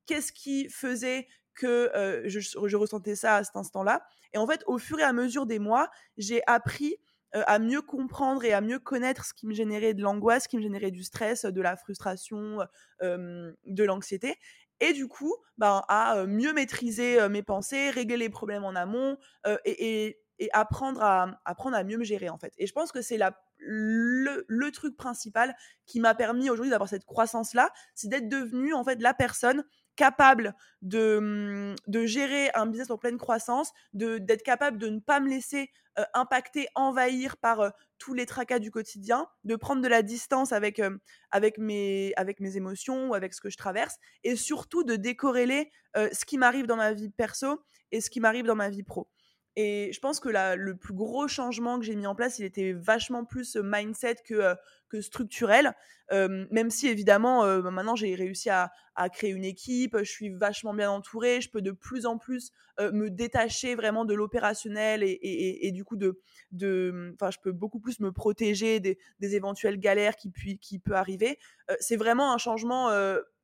qu'est-ce 0.05 0.31
qui 0.31 0.69
faisait 0.69 1.27
que 1.55 2.23
je, 2.25 2.75
ressentais 2.75 3.15
ça 3.15 3.37
à 3.37 3.43
cet 3.43 3.55
instant-là. 3.55 4.05
Et 4.33 4.37
en 4.37 4.47
fait, 4.47 4.63
au 4.67 4.77
fur 4.77 4.99
et 4.99 5.03
à 5.03 5.13
mesure 5.13 5.45
des 5.45 5.59
mois, 5.59 5.89
j'ai 6.17 6.41
appris 6.47 6.97
à 7.33 7.57
mieux 7.57 7.81
comprendre 7.81 8.45
et 8.45 8.53
à 8.53 8.61
mieux 8.61 8.77
connaître 8.77 9.25
ce 9.25 9.33
qui 9.33 9.47
me 9.47 9.53
générait 9.53 9.95
de 9.95 10.03
l'angoisse, 10.03 10.43
ce 10.43 10.47
qui 10.47 10.57
me 10.57 10.61
générait 10.61 10.91
du 10.91 11.03
stress, 11.03 11.45
de 11.45 11.61
la 11.61 11.75
frustration, 11.75 12.59
de 13.01 13.83
l'anxiété 13.83 14.37
et 14.79 14.93
du 14.93 15.07
coup 15.07 15.33
ben, 15.57 15.83
à 15.87 16.25
mieux 16.25 16.53
maîtriser 16.53 17.27
mes 17.29 17.43
pensées, 17.43 17.89
régler 17.89 18.17
les 18.17 18.29
problèmes 18.29 18.63
en 18.63 18.75
amont 18.75 19.17
et, 19.65 20.19
apprendre, 20.51 21.01
à, 21.01 21.39
apprendre 21.45 21.77
à 21.77 21.83
mieux 21.83 21.97
me 21.97 22.03
gérer 22.03 22.29
en 22.29 22.37
fait. 22.37 22.53
Et 22.57 22.67
je 22.67 22.73
pense 22.73 22.91
que 22.91 23.01
c'est 23.01 23.17
le, 23.57 24.45
le, 24.47 24.71
truc 24.71 24.97
principal 24.97 25.55
qui 25.85 26.01
m'a 26.01 26.15
permis 26.15 26.49
aujourd'hui 26.49 26.71
d'avoir 26.71 26.89
cette 26.89 27.05
croissance 27.05 27.53
là, 27.53 27.71
c'est 27.95 28.09
d'être 28.09 28.27
devenue 28.27 28.73
en 28.73 28.83
fait 28.83 29.01
la 29.01 29.13
personne 29.13 29.63
capable 29.95 30.55
de, 30.81 31.19
mmh, 31.19 31.75
de 31.87 32.05
gérer 32.05 32.49
un 32.55 32.65
business 32.65 32.89
en 32.89 32.97
pleine 32.97 33.17
croissance, 33.17 33.71
d'être 33.93 34.43
capable 34.43 34.77
de 34.77 34.89
ne 34.89 34.99
pas 34.99 35.19
me 35.19 35.29
laisser 35.29 35.69
impacter, 36.13 36.67
envahir 36.73 37.37
par 37.37 37.71
tous 37.99 38.13
les 38.15 38.25
tracas 38.25 38.59
du 38.59 38.71
quotidien, 38.71 39.27
de 39.43 39.55
prendre 39.55 39.81
de 39.81 39.87
la 39.87 40.01
distance 40.01 40.51
avec, 40.51 40.81
avec, 41.29 41.57
mes, 41.59 42.13
avec 42.17 42.39
mes 42.39 42.57
émotions 42.57 43.09
ou 43.09 43.13
avec 43.13 43.33
ce 43.33 43.41
que 43.41 43.49
je 43.49 43.57
traverse, 43.57 43.97
et 44.23 44.35
surtout 44.35 44.83
de 44.83 44.95
décorréler 44.95 45.71
ce 45.95 46.25
qui 46.25 46.37
m'arrive 46.37 46.65
dans 46.65 46.77
ma 46.77 46.93
vie 46.93 47.09
perso 47.09 47.63
et 47.91 48.01
ce 48.01 48.09
qui 48.09 48.19
m'arrive 48.19 48.45
dans 48.45 48.55
ma 48.55 48.69
vie 48.69 48.83
pro. 48.83 49.07
Et 49.55 49.91
je 49.93 49.99
pense 49.99 50.19
que 50.19 50.29
le 50.29 50.75
plus 50.75 50.93
gros 50.93 51.27
changement 51.27 51.79
que 51.79 51.85
j'ai 51.85 51.95
mis 51.95 52.07
en 52.07 52.15
place, 52.15 52.39
il 52.39 52.45
était 52.45 52.73
vachement 52.73 53.23
plus 53.23 53.55
mindset 53.55 54.15
que, 54.25 54.55
structurel. 55.01 55.73
même 56.11 56.69
si 56.69 56.87
évidemment, 56.87 57.41
bah, 57.61 57.71
maintenant 57.71 57.95
j'ai 57.95 58.15
réussi 58.15 58.49
à, 58.49 58.71
créer 59.11 59.31
une 59.31 59.45
équipe, 59.45 59.97
je 59.97 60.09
suis 60.09 60.29
vachement 60.29 60.73
bien 60.73 60.89
entourée, 60.91 61.41
je 61.41 61.49
peux 61.49 61.61
de 61.61 61.71
plus 61.71 62.05
en 62.05 62.17
plus 62.17 62.51
me 62.79 63.09
détacher 63.09 63.75
vraiment 63.75 64.05
de 64.05 64.13
l'opérationnel 64.13 65.03
et, 65.03 65.71
du 65.71 65.83
coup 65.83 65.97
de, 65.97 66.19
de, 66.51 67.11
enfin 67.15 67.31
je 67.31 67.37
peux 67.43 67.51
beaucoup 67.51 67.79
plus 67.79 67.99
me 67.99 68.11
protéger 68.11 68.79
des, 68.79 68.97
éventuelles 69.21 69.79
galères 69.79 70.15
qui, 70.15 70.31
qui 70.59 70.79
peut 70.79 70.95
arriver. 70.95 71.37
c'est 71.79 71.97
vraiment 71.97 72.33
un 72.33 72.37
changement 72.37 72.91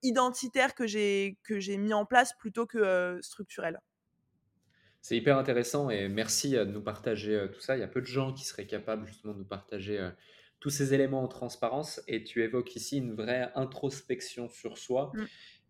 identitaire 0.01 0.73
que 0.73 0.87
j'ai 0.87 1.37
mis 1.77 1.93
en 1.93 2.05
place 2.05 2.33
plutôt 2.39 2.65
que 2.65 3.19
structurel. 3.21 3.79
C'est 5.01 5.15
hyper 5.15 5.37
intéressant 5.37 5.89
et 5.89 6.09
merci 6.09 6.51
de 6.51 6.65
nous 6.65 6.81
partager 6.81 7.47
tout 7.53 7.61
ça. 7.61 7.77
Il 7.77 7.79
y 7.79 7.83
a 7.83 7.87
peu 7.87 8.01
de 8.01 8.05
gens 8.05 8.33
qui 8.33 8.45
seraient 8.45 8.67
capables 8.67 9.05
justement 9.07 9.33
de 9.33 9.39
nous 9.39 9.45
partager 9.45 10.09
tous 10.59 10.69
ces 10.69 10.93
éléments 10.93 11.23
en 11.23 11.27
transparence 11.27 12.01
et 12.07 12.23
tu 12.23 12.43
évoques 12.43 12.75
ici 12.75 12.97
une 12.97 13.13
vraie 13.13 13.49
introspection 13.55 14.49
sur 14.49 14.77
soi 14.77 15.11
mmh. 15.13 15.23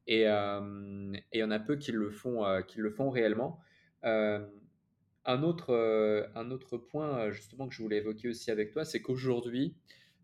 et 0.08 0.24
il 0.24 1.39
y 1.39 1.44
en 1.44 1.52
a 1.52 1.60
peu 1.60 1.76
qui 1.76 1.92
le 1.92 2.10
font, 2.10 2.44
qui 2.68 2.80
le 2.80 2.89
font 2.89 3.12
réellement. 3.12 3.60
un, 4.04 5.44
autre, 5.44 6.30
un 6.34 6.52
autre 6.52 6.78
point 6.78 7.30
justement 7.30 7.68
que 7.68 7.76
je 7.76 7.84
voulais 7.84 7.98
évoquer 7.98 8.30
aussi 8.30 8.50
avec 8.50 8.72
toi, 8.72 8.84
c'est 8.84 9.02
qu'aujourd'hui, 9.02 9.76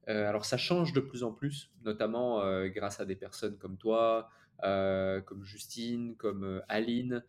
alors 0.08 0.46
ça 0.46 0.58
change 0.58 0.94
de 0.94 1.00
plus 1.00 1.24
en 1.24 1.32
plus, 1.32 1.72
notamment 1.84 2.42
grâce 2.70 3.00
à 3.00 3.06
des 3.06 3.16
personnes 3.16 3.58
comme 3.60 3.78
toi, 3.78 4.30
comme 4.62 5.44
Justine, 5.44 6.16
comme 6.16 6.62
Aline, 6.68 7.24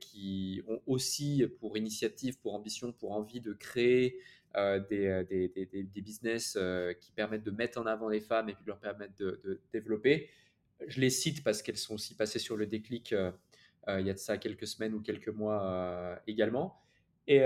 qui 0.00 0.62
ont 0.68 0.80
aussi 0.86 1.46
pour 1.60 1.76
initiative, 1.76 2.38
pour 2.40 2.54
ambition, 2.54 2.92
pour 2.92 3.12
envie 3.12 3.40
de 3.40 3.52
créer 3.52 4.18
des, 4.54 5.24
des, 5.28 5.48
des, 5.48 5.66
des, 5.66 6.00
business 6.00 6.58
qui 7.00 7.12
permettent 7.12 7.44
de 7.44 7.50
mettre 7.50 7.78
en 7.78 7.86
avant 7.86 8.08
les 8.08 8.20
femmes 8.20 8.48
et 8.48 8.54
puis 8.54 8.64
leur 8.66 8.78
permettre 8.78 9.14
de, 9.16 9.40
de 9.44 9.60
développer. 9.72 10.30
Je 10.86 11.00
les 11.00 11.10
cite 11.10 11.44
parce 11.44 11.62
qu'elles 11.62 11.76
sont 11.76 11.94
aussi 11.94 12.14
passées 12.14 12.38
sur 12.38 12.56
le 12.56 12.66
déclic 12.66 13.14
il 13.88 14.06
y 14.06 14.10
a 14.10 14.14
de 14.14 14.18
ça 14.18 14.38
quelques 14.38 14.66
semaines 14.66 14.94
ou 14.94 15.00
quelques 15.00 15.28
mois 15.28 16.20
également. 16.26 16.80
Et 17.28 17.42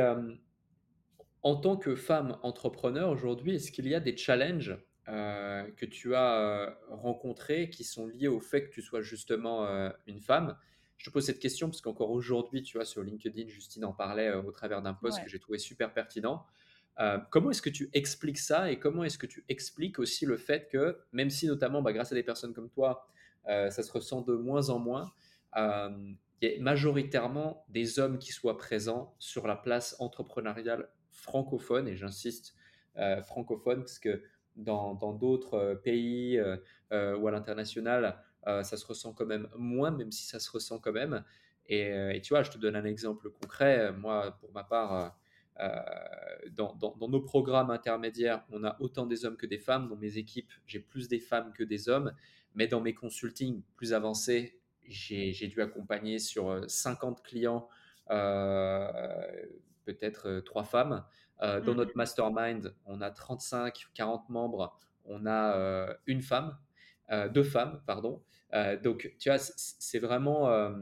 en 1.43 1.57
tant 1.57 1.77
que 1.77 1.95
femme 1.95 2.39
entrepreneur 2.43 3.11
aujourd'hui, 3.11 3.55
est-ce 3.55 3.73
qu'il 3.73 3.89
y 3.89 3.95
a 3.95 4.01
des 4.01 4.17
challenges 4.17 4.77
euh, 5.11 5.69
que 5.77 5.87
tu 5.87 6.15
as 6.15 6.39
euh, 6.39 6.71
rencontrés 6.89 7.69
qui 7.69 7.83
sont 7.83 8.07
liés 8.07 8.29
au 8.29 8.39
fait 8.39 8.67
que 8.67 8.71
tu 8.71 8.81
sois 8.81 9.01
justement 9.01 9.67
euh, 9.67 9.91
une 10.07 10.21
femme 10.21 10.57
Je 10.99 11.07
te 11.07 11.11
pose 11.11 11.25
cette 11.25 11.41
question 11.41 11.69
parce 11.69 11.81
qu'encore 11.81 12.11
aujourd'hui, 12.11 12.63
tu 12.63 12.77
vois, 12.77 12.85
sur 12.85 13.03
LinkedIn, 13.03 13.49
Justine 13.49 13.85
en 13.85 13.93
parlait 13.93 14.33
au 14.33 14.53
travers 14.53 14.83
d'un 14.83 14.95
post 14.95 15.21
que 15.21 15.29
j'ai 15.29 15.41
trouvé 15.41 15.59
super 15.59 15.93
pertinent. 15.93 16.47
comment 17.31 17.51
est-ce 17.51 17.63
que 17.63 17.71
tu 17.71 17.89
expliques 17.93 18.39
ça 18.39 18.71
et 18.71 18.79
comment 18.79 19.03
est-ce 19.03 19.19
que 19.19 19.27
tu 19.27 19.45
expliques 19.49 19.99
aussi 19.99 20.27
le 20.27 20.37
fait 20.37 20.69
que, 20.69 21.01
même 21.13 21.31
si 21.31 21.47
notamment 21.47 21.83
bah, 21.83 21.93
grâce 21.93 22.13
à 22.13 22.15
des 22.15 22.23
personnes 22.23 22.53
comme 22.53 22.69
toi, 22.69 23.09
ça 23.47 23.83
se 23.83 23.91
ressent 23.91 24.21
de 24.21 24.35
moins 24.35 24.69
en 24.69 24.79
moins, 24.79 25.11
il 25.57 26.17
y 26.43 26.55
a 26.55 26.61
majoritairement 26.61 27.65
des 27.71 27.99
hommes 27.99 28.19
qui 28.19 28.33
soient 28.33 28.59
présents 28.59 29.15
sur 29.19 29.47
la 29.47 29.57
place 29.57 29.97
entrepreneuriale 29.99 30.91
francophone, 31.11 31.89
et 31.89 31.97
j'insiste 31.97 32.55
francophone, 33.25 33.81
parce 33.81 33.99
que 33.99 34.23
dans 34.57 35.13
d'autres 35.13 35.55
euh, 35.55 35.75
pays 35.75 36.39
euh, 36.39 36.57
euh, 36.93 37.17
ou 37.17 37.29
à 37.29 37.31
l'international, 37.31 38.19
ça 38.45 38.77
se 38.79 38.87
ressent 38.87 39.13
quand 39.13 39.27
même 39.27 39.49
moins, 39.55 39.91
même 39.91 40.11
si 40.11 40.25
ça 40.27 40.41
se 40.41 40.51
ressent 40.51 40.79
quand 40.79 40.93
même. 40.93 41.23
Et, 41.67 42.21
tu 42.25 42.33
vois, 42.33 42.43
je 42.43 42.51
te 42.51 42.57
donne 42.57 42.75
un 42.75 42.87
exemple 42.87 43.29
concret. 43.31 43.93
Moi, 43.93 44.35
pour 44.41 44.51
ma 44.53 44.65
part, 44.65 45.15
dans, 46.51 46.97
nos 46.99 47.21
programmes 47.21 47.71
intermédiaires, 47.71 48.43
on 48.51 48.65
a 48.65 48.79
autant 48.81 49.05
des 49.05 49.27
hommes 49.27 49.37
que 49.37 49.45
des 49.45 49.59
femmes. 49.59 49.89
Dans 49.89 49.97
mes 49.97 50.17
équipes, 50.17 50.51
j'ai 50.67 50.81
plus 50.81 51.07
des 51.07 51.21
femmes 51.21 51.53
que 51.53 51.63
des 51.63 51.91
hommes. 51.91 52.15
Mais 52.55 52.67
dans 52.67 52.81
mes 52.81 52.95
consultings 52.95 53.63
plus 53.77 53.93
avancés, 53.93 54.59
j'ai 54.89 55.47
dû 55.49 55.61
accompagner 55.61 56.19
sur 56.19 56.65
50 56.67 57.23
clients, 57.23 57.69
peut-être 59.85 60.41
trois 60.41 60.65
femmes. 60.65 61.05
Euh, 61.43 61.61
dans 61.61 61.73
mmh 61.73 61.77
notre 61.77 61.97
mastermind, 61.97 62.75
on 62.87 63.01
a 63.01 63.11
35, 63.11 63.87
40 63.95 64.29
membres, 64.29 64.79
on 65.07 65.25
a 65.27 65.57
euh, 65.57 65.95
une 66.07 66.21
femme, 66.21 66.57
euh, 67.11 67.29
deux 67.29 67.43
femmes, 67.43 67.81
pardon. 67.87 68.23
donc, 68.83 69.15
tu 69.19 69.31
vois, 69.31 69.39
c'est 69.39 69.99
vraiment, 69.99 70.73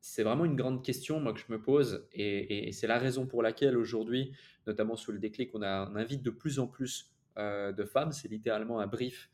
c'est 0.00 0.22
vraiment 0.22 0.44
une 0.44 0.56
grande 0.56 0.84
question 0.84 1.20
moi, 1.20 1.32
que 1.32 1.40
je 1.40 1.50
me 1.50 1.60
pose 1.60 2.06
et, 2.12 2.70
c'est 2.72 2.86
la 2.86 2.98
raison 2.98 3.26
pour 3.26 3.42
laquelle 3.42 3.76
aujourd'hui, 3.76 4.32
notamment 4.66 4.96
sous 4.96 5.12
le 5.12 5.18
déclic, 5.18 5.50
on, 5.54 5.62
a, 5.62 5.90
on 5.90 5.96
invite 5.96 6.22
de 6.22 6.30
plus 6.30 6.58
en 6.58 6.66
plus 6.66 7.12
de 7.36 7.84
femmes. 7.84 8.12
C'est 8.12 8.28
littéralement 8.28 8.80
un 8.80 8.86
brief 8.86 9.28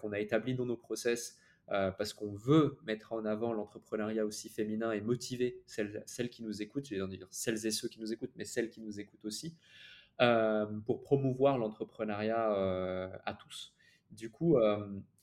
qu'on 0.00 0.12
a 0.12 0.18
établi 0.18 0.54
dans 0.54 0.66
nos 0.66 0.76
process 0.76 1.38
parce 1.68 2.12
qu'on 2.12 2.32
veut 2.32 2.78
mettre 2.84 3.12
en 3.12 3.24
avant 3.24 3.52
l'entrepreneuriat 3.52 4.26
aussi 4.26 4.48
féminin 4.48 4.92
et 4.92 5.00
motiver 5.00 5.62
celles, 5.66 6.02
celles 6.06 6.28
qui 6.28 6.42
nous 6.42 6.60
écoutent, 6.60 6.86
je 6.86 7.06
dire 7.06 7.28
celles 7.30 7.66
et 7.66 7.70
ceux 7.70 7.88
qui 7.88 8.00
nous 8.00 8.12
écoutent, 8.12 8.32
mais 8.36 8.44
celles 8.44 8.68
qui 8.68 8.80
nous 8.80 9.00
écoutent 9.00 9.24
aussi, 9.24 9.56
euh, 10.20 10.66
pour 10.84 11.00
promouvoir 11.02 11.58
l'entrepreneuriat 11.58 12.52
euh, 12.52 13.08
à 13.24 13.34
tous. 13.34 13.74
Du 14.10 14.30
coup, 14.30 14.58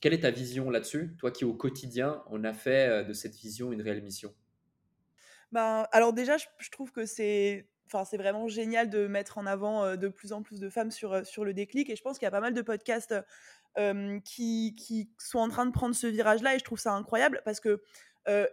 quelle 0.00 0.14
est 0.14 0.20
ta 0.20 0.32
vision 0.32 0.68
là-dessus? 0.68 1.14
Toi 1.18 1.30
qui 1.30 1.44
au 1.44 1.54
quotidien, 1.54 2.24
on 2.28 2.42
a 2.42 2.52
fait 2.52 3.04
de 3.04 3.12
cette 3.12 3.36
vision 3.36 3.70
une 3.70 3.82
réelle 3.82 4.02
mission? 4.02 4.34
Ben, 5.52 5.86
alors 5.92 6.12
déjà, 6.12 6.36
je, 6.38 6.46
je 6.58 6.70
trouve 6.70 6.90
que 6.90 7.06
c'est 7.06 7.68
Enfin, 7.92 8.04
c'est 8.04 8.18
vraiment 8.18 8.46
génial 8.46 8.88
de 8.88 9.08
mettre 9.08 9.36
en 9.36 9.46
avant 9.46 9.96
de 9.96 10.08
plus 10.08 10.32
en 10.32 10.42
plus 10.42 10.60
de 10.60 10.68
femmes 10.68 10.92
sur, 10.92 11.26
sur 11.26 11.44
le 11.44 11.52
déclic. 11.52 11.90
Et 11.90 11.96
je 11.96 12.02
pense 12.02 12.20
qu'il 12.20 12.26
y 12.26 12.28
a 12.28 12.30
pas 12.30 12.40
mal 12.40 12.54
de 12.54 12.62
podcasts 12.62 13.16
qui, 14.24 15.10
sont 15.18 15.38
en 15.38 15.48
train 15.48 15.66
de 15.66 15.72
prendre 15.72 15.94
ce 15.94 16.06
virage-là 16.06 16.54
et 16.54 16.58
je 16.58 16.64
trouve 16.64 16.78
ça 16.78 16.92
incroyable 16.92 17.42
parce 17.44 17.60
que 17.60 17.82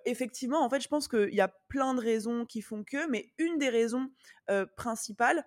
effectivement, 0.06 0.64
en 0.64 0.70
fait, 0.70 0.82
je 0.82 0.88
pense 0.88 1.08
qu'il 1.08 1.34
y 1.34 1.42
a 1.42 1.54
plein 1.70 1.94
de 1.94 2.02
raisons 2.02 2.46
qui 2.46 2.62
font 2.62 2.84
que, 2.84 3.10
mais 3.10 3.32
une 3.38 3.58
des 3.58 3.70
raisons 3.70 4.10
principales, 4.76 5.44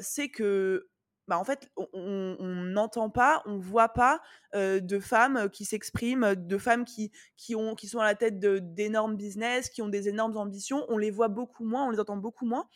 c'est 0.00 0.28
que 0.28 0.88
bah, 1.28 1.38
en 1.38 1.44
fait, 1.44 1.70
on 1.76 2.36
n'entend 2.40 3.08
pas, 3.08 3.42
on 3.46 3.56
voit 3.56 3.90
pas 3.90 4.20
de 4.54 4.98
femmes 4.98 5.48
qui 5.50 5.64
s'expriment, 5.64 6.34
de 6.34 6.58
femmes 6.58 6.84
qui, 6.84 7.12
qui, 7.36 7.54
ont, 7.54 7.74
qui 7.74 7.88
sont 7.88 8.00
à 8.00 8.04
la 8.04 8.14
tête 8.14 8.38
d'énormes 8.38 9.16
business, 9.16 9.70
qui 9.70 9.82
ont 9.82 9.88
des 9.88 10.08
énormes 10.08 10.36
ambitions. 10.36 10.84
On 10.88 10.98
les 10.98 11.10
voit 11.10 11.28
beaucoup 11.28 11.64
moins, 11.64 11.86
on 11.86 11.90
les 11.90 12.00
entend 12.00 12.16
beaucoup 12.16 12.44
moins. 12.44 12.68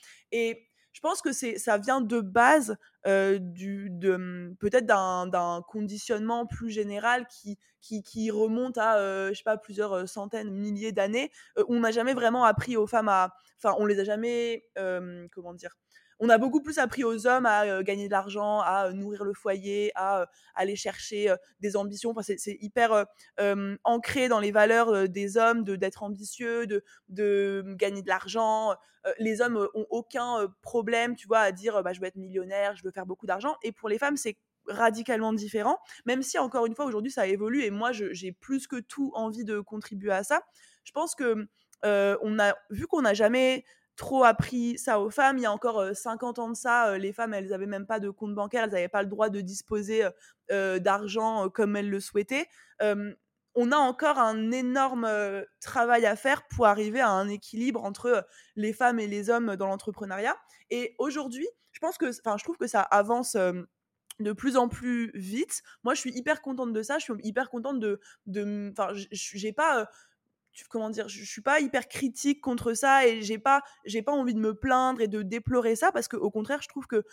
Je 0.96 1.00
pense 1.02 1.20
que 1.20 1.30
c'est 1.30 1.58
ça 1.58 1.76
vient 1.76 2.00
de 2.00 2.20
base 2.20 2.78
du 3.04 3.90
de 3.90 4.16
mmh, 4.16 4.56
peut-être 4.56 4.86
d'un 4.86 5.62
conditionnement 5.68 6.46
plus 6.46 6.70
général 6.70 7.26
qui 7.28 7.58
qui, 7.82 8.30
remonte 8.30 8.78
à 8.78 9.28
je 9.30 9.34
sais 9.34 9.44
pas 9.44 9.58
plusieurs 9.58 10.08
centaines 10.08 10.50
milliers 10.50 10.92
d'années 10.92 11.30
on 11.68 11.80
n'a 11.80 11.90
jamais 11.90 12.14
vraiment 12.14 12.44
appris 12.44 12.78
aux 12.78 12.86
femmes 12.86 13.10
à 13.10 13.34
enfin 13.58 13.76
on 13.78 13.84
les 13.84 14.00
a 14.00 14.04
jamais 14.04 14.64
comment 15.34 15.52
dire 15.52 15.76
on 16.18 16.28
a 16.28 16.38
beaucoup 16.38 16.60
plus 16.60 16.78
appris 16.78 17.04
aux 17.04 17.26
hommes 17.26 17.46
à 17.46 17.82
gagner 17.82 18.06
de 18.06 18.12
l'argent, 18.12 18.60
à 18.60 18.90
nourrir 18.92 19.24
le 19.24 19.34
foyer, 19.34 19.92
à 19.94 20.26
aller 20.54 20.76
chercher 20.76 21.34
des 21.60 21.76
ambitions. 21.76 22.14
c'est 22.22 22.58
hyper 22.60 23.06
ancré 23.84 24.28
dans 24.28 24.40
les 24.40 24.52
valeurs 24.52 25.08
des 25.08 25.36
hommes 25.36 25.64
de 25.64 25.76
d'être 25.76 26.02
ambitieux, 26.02 26.66
de, 26.66 26.82
de 27.08 27.64
gagner 27.76 28.02
de 28.02 28.08
l'argent. 28.08 28.74
les 29.18 29.40
hommes 29.40 29.68
ont 29.74 29.86
aucun 29.90 30.48
problème, 30.62 31.16
tu 31.16 31.26
vois, 31.26 31.40
à 31.40 31.52
dire 31.52 31.82
bah, 31.82 31.92
je 31.92 32.00
veux 32.00 32.06
être 32.06 32.16
millionnaire, 32.16 32.76
je 32.76 32.82
veux 32.82 32.90
faire 32.90 33.06
beaucoup 33.06 33.26
d'argent. 33.26 33.56
Et 33.62 33.72
pour 33.72 33.88
les 33.88 33.98
femmes, 33.98 34.16
c'est 34.16 34.36
radicalement 34.68 35.32
différent, 35.32 35.78
même 36.06 36.22
si 36.22 36.38
encore 36.38 36.66
une 36.66 36.74
fois 36.74 36.84
aujourd'hui 36.86 37.10
ça 37.12 37.26
évolue 37.26 37.62
et 37.62 37.70
moi 37.70 37.92
j'ai 37.92 38.32
plus 38.32 38.66
que 38.66 38.80
tout 38.80 39.12
envie 39.14 39.44
de 39.44 39.60
contribuer 39.60 40.12
à 40.12 40.24
ça. 40.24 40.42
Je 40.84 40.92
pense 40.92 41.14
que 41.14 41.46
on 41.82 42.38
a 42.38 42.54
vu 42.70 42.86
qu'on 42.86 43.02
n'a 43.02 43.14
jamais 43.14 43.64
trop 43.96 44.24
appris 44.24 44.78
ça 44.78 45.00
aux 45.00 45.10
femmes. 45.10 45.38
Il 45.38 45.42
y 45.42 45.46
a 45.46 45.52
encore 45.52 45.94
50 45.94 46.38
ans 46.38 46.50
de 46.50 46.56
ça, 46.56 46.98
les 46.98 47.12
femmes, 47.12 47.34
elles 47.34 47.48
n'avaient 47.48 47.66
même 47.66 47.86
pas 47.86 48.00
de 48.00 48.10
compte 48.10 48.34
bancaire, 48.34 48.64
elles 48.64 48.70
n'avaient 48.70 48.88
pas 48.88 49.02
le 49.02 49.08
droit 49.08 49.30
de 49.30 49.40
disposer 49.40 50.06
d'argent 50.50 51.48
comme 51.48 51.76
elles 51.76 51.90
le 51.90 52.00
souhaitaient. 52.00 52.46
on 53.56 53.72
a 53.72 53.76
encore 53.76 54.18
un 54.18 54.52
énorme 54.52 55.08
travail 55.60 56.04
à 56.04 56.14
faire 56.14 56.46
pour 56.48 56.66
arriver 56.66 57.00
à 57.00 57.08
un 57.08 57.28
équilibre 57.28 57.82
entre 57.84 58.26
les 58.54 58.74
femmes 58.74 58.98
et 58.98 59.06
les 59.06 59.30
hommes 59.30 59.56
dans 59.56 59.66
l'entrepreneuriat. 59.66 60.36
Et 60.70 60.94
aujourd'hui, 60.98 61.48
je 61.72 61.78
pense 61.80 61.96
que, 61.96 62.10
enfin, 62.20 62.36
je 62.36 62.44
trouve 62.44 62.58
que 62.58 62.66
ça 62.66 62.82
avance 62.82 63.34
de 64.18 64.32
plus 64.32 64.56
en 64.58 64.68
plus 64.68 65.10
vite. 65.14 65.62
Moi, 65.84 65.94
je 65.94 66.00
suis 66.00 66.12
hyper 66.12 66.42
contente 66.42 66.72
de 66.74 66.82
ça. 66.82 66.98
Je 66.98 67.04
suis 67.04 67.14
hyper 67.22 67.48
contente 67.48 67.80
de, 67.80 67.98
enfin, 68.72 68.88
j'ai 68.92 69.52
pas 69.52 69.88
comment 70.68 70.90
dire, 70.90 71.08
je, 71.08 71.24
suis 71.24 71.42
pas 71.42 71.60
hyper 71.60 71.88
critique 71.88 72.40
contre 72.40 72.74
ça 72.74 73.06
et 73.06 73.22
j'ai 73.22 73.38
pas, 73.38 73.62
j'ai 73.84 74.02
pas 74.02 74.12
envie 74.12 74.34
de 74.34 74.40
me 74.40 74.54
plaindre 74.54 75.00
et 75.00 75.08
de 75.08 75.22
déplorer 75.22 75.76
ça 75.76 75.92
parce 75.92 76.08
qu'au 76.08 76.30
contraire, 76.30 76.60
je 76.62 76.68
trouve 76.68 76.86
que 76.86 77.04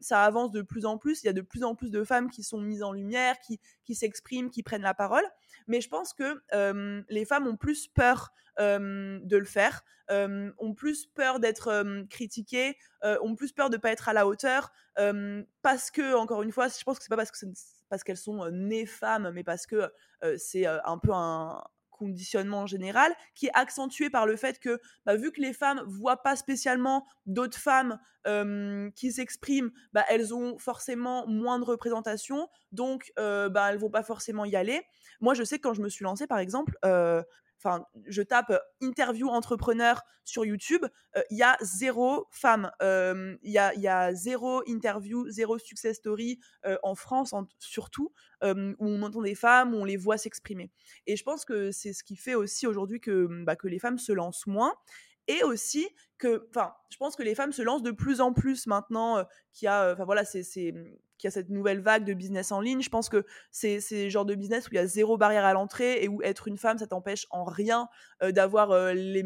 ça 0.00 0.24
avance 0.24 0.52
de 0.52 0.62
plus 0.62 0.86
en 0.86 0.98
plus. 0.98 1.22
Il 1.22 1.26
y 1.26 1.30
a 1.30 1.32
de 1.32 1.40
plus 1.40 1.64
en 1.64 1.74
plus 1.74 1.90
de 1.90 2.04
femmes 2.04 2.30
qui 2.30 2.42
sont 2.42 2.60
mises 2.60 2.82
en 2.82 2.92
lumière, 2.92 3.38
qui, 3.40 3.60
qui 3.84 3.94
s'expriment, 3.94 4.50
qui 4.50 4.62
prennent 4.62 4.82
la 4.82 4.94
parole. 4.94 5.24
Mais 5.66 5.80
je 5.80 5.88
pense 5.88 6.12
que 6.12 6.40
les 7.08 7.24
femmes 7.24 7.46
ont 7.46 7.56
plus 7.56 7.88
peur 7.88 8.32
de 8.58 9.36
le 9.36 9.44
faire, 9.44 9.82
ont 10.10 10.74
plus 10.74 11.06
peur 11.06 11.40
d'être 11.40 12.06
critiquées, 12.08 12.76
ont 13.02 13.34
plus 13.34 13.52
peur 13.52 13.70
de 13.70 13.76
pas 13.76 13.90
être 13.90 14.08
à 14.08 14.12
la 14.12 14.26
hauteur 14.26 14.72
parce 15.62 15.90
que, 15.90 16.14
encore 16.14 16.42
une 16.42 16.52
fois, 16.52 16.68
je 16.68 16.82
pense 16.84 16.98
que 16.98 17.04
c'est 17.04 17.10
pas 17.10 17.16
parce 17.16 17.30
que 17.30 17.46
parce 17.88 18.02
qu'elles 18.02 18.16
sont 18.16 18.50
nées 18.50 18.86
femmes, 18.86 19.30
mais 19.32 19.44
parce 19.44 19.66
que 19.66 19.90
c'est 20.36 20.66
un 20.66 20.98
peu 20.98 21.12
un, 21.12 21.62
conditionnement 21.96 22.66
général, 22.66 23.14
qui 23.34 23.46
est 23.46 23.54
accentué 23.54 24.10
par 24.10 24.26
le 24.26 24.36
fait 24.36 24.58
que, 24.58 24.80
bah, 25.04 25.16
vu 25.16 25.32
que 25.32 25.40
les 25.40 25.52
femmes 25.52 25.82
voient 25.86 26.22
pas 26.22 26.36
spécialement 26.36 27.06
d'autres 27.26 27.58
femmes 27.58 27.98
qui 28.96 29.12
s'expriment, 29.12 29.70
bah, 29.92 30.04
elles 30.08 30.34
ont 30.34 30.58
forcément 30.58 31.28
moins 31.28 31.60
de 31.60 31.64
représentation, 31.64 32.48
donc 32.72 33.12
euh, 33.20 33.48
bah, 33.48 33.70
elles 33.70 33.78
vont 33.78 33.90
pas 33.90 34.02
forcément 34.02 34.44
y 34.44 34.56
aller. 34.56 34.82
Moi, 35.20 35.34
je 35.34 35.44
sais 35.44 35.58
que 35.58 35.62
quand 35.62 35.74
je 35.74 35.82
me 35.82 35.88
suis 35.88 36.02
lancée, 36.02 36.26
par 36.26 36.38
exemple, 36.38 36.76
enfin, 37.58 37.84
je 38.06 38.22
tape 38.22 38.58
interview 38.80 39.28
entrepreneur 39.28 40.02
sur 40.24 40.44
YouTube, 40.44 40.84
il 41.30 41.38
y 41.38 41.42
a 41.42 41.56
zéro 41.60 42.26
femme, 42.30 42.70
il 42.80 43.38
y, 43.50 43.58
a, 43.58 43.74
y, 43.74 43.86
a, 43.88 44.12
zéro 44.14 44.62
interview, 44.66 45.28
zéro 45.30 45.58
success 45.58 45.96
story 45.96 46.40
en 46.82 46.94
France 46.94 47.32
surtout, 47.58 48.12
où 48.42 48.74
on 48.80 49.02
entend 49.02 49.22
des 49.22 49.34
femmes, 49.34 49.74
où 49.74 49.78
on 49.78 49.84
les 49.84 49.96
voit 49.96 50.18
s'exprimer. 50.18 50.70
Et 51.06 51.16
je 51.16 51.22
pense 51.22 51.44
que 51.44 51.70
c'est 51.70 51.92
ce 51.92 52.02
qui 52.04 52.16
fait 52.16 52.34
aussi 52.34 52.66
aujourd'hui 52.66 53.00
que, 53.00 53.26
mmh, 53.26 53.44
bah, 53.44 53.56
que 53.56 53.68
les 53.68 53.78
femmes 53.78 53.98
se 53.98 54.12
lancent 54.12 54.46
moins 54.46 54.74
et 55.28 55.42
aussi 55.42 55.88
que, 56.18 56.46
enfin, 56.50 56.72
je 56.90 56.96
pense 56.96 57.16
que 57.16 57.22
les 57.22 57.34
femmes 57.34 57.52
se 57.52 57.62
lancent 57.62 57.82
de 57.82 57.90
plus 57.90 58.20
en 58.20 58.32
plus 58.32 58.66
maintenant, 58.66 59.24
y 59.60 59.66
a, 59.66 59.92
enfin 59.92 60.04
voilà, 60.04 60.24
c'est 60.24 60.72
mmh, 60.72 60.84
qu'il 61.18 61.28
y 61.28 61.30
a 61.30 61.30
cette 61.30 61.48
nouvelle 61.48 61.80
vague 61.80 62.04
de 62.04 62.14
business 62.14 62.52
en 62.52 62.60
ligne. 62.60 62.82
Je 62.82 62.90
pense 62.90 63.08
que 63.08 63.24
c'est 63.50 63.80
le 63.90 64.08
genre 64.08 64.24
de 64.24 64.34
business 64.34 64.66
où 64.66 64.70
il 64.72 64.76
y 64.76 64.78
a 64.78 64.86
zéro 64.86 65.16
barrière 65.16 65.44
à 65.44 65.52
l'entrée 65.52 66.02
et 66.02 66.08
où 66.08 66.22
être 66.22 66.48
une 66.48 66.58
femme, 66.58 66.78
ça 66.78 66.86
t'empêche 66.86 67.26
en 67.30 67.44
rien 67.44 67.88
d'avoir 68.22 68.92
les, 68.94 69.22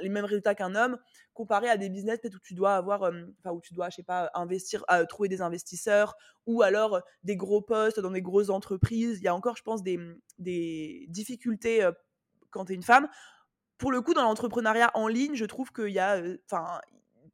les 0.00 0.08
mêmes 0.08 0.24
résultats 0.24 0.54
qu'un 0.54 0.74
homme, 0.74 0.98
comparé 1.34 1.68
à 1.68 1.76
des 1.76 1.88
business 1.88 2.18
peut-être 2.20 2.36
où 2.36 2.40
tu 2.40 2.54
dois 2.54 2.74
avoir, 2.74 3.02
enfin 3.02 3.54
où 3.54 3.60
tu 3.60 3.74
dois, 3.74 3.90
je 3.90 3.96
sais 3.96 4.02
pas, 4.02 4.30
investir, 4.34 4.84
trouver 5.08 5.28
des 5.28 5.42
investisseurs 5.42 6.16
ou 6.46 6.62
alors 6.62 7.00
des 7.22 7.36
gros 7.36 7.62
postes 7.62 8.00
dans 8.00 8.10
des 8.10 8.22
grosses 8.22 8.50
entreprises. 8.50 9.18
Il 9.18 9.24
y 9.24 9.28
a 9.28 9.34
encore, 9.34 9.56
je 9.56 9.62
pense, 9.62 9.82
des, 9.82 9.98
des 10.38 11.06
difficultés 11.08 11.88
quand 12.50 12.66
tu 12.66 12.72
es 12.72 12.74
une 12.74 12.82
femme. 12.82 13.08
Pour 13.78 13.90
le 13.90 14.00
coup, 14.00 14.14
dans 14.14 14.22
l'entrepreneuriat 14.22 14.90
en 14.94 15.08
ligne, 15.08 15.34
je 15.34 15.44
trouve 15.44 15.72
qu'il 15.72 15.88
y 15.88 15.98
a, 15.98 16.22
enfin, 16.46 16.80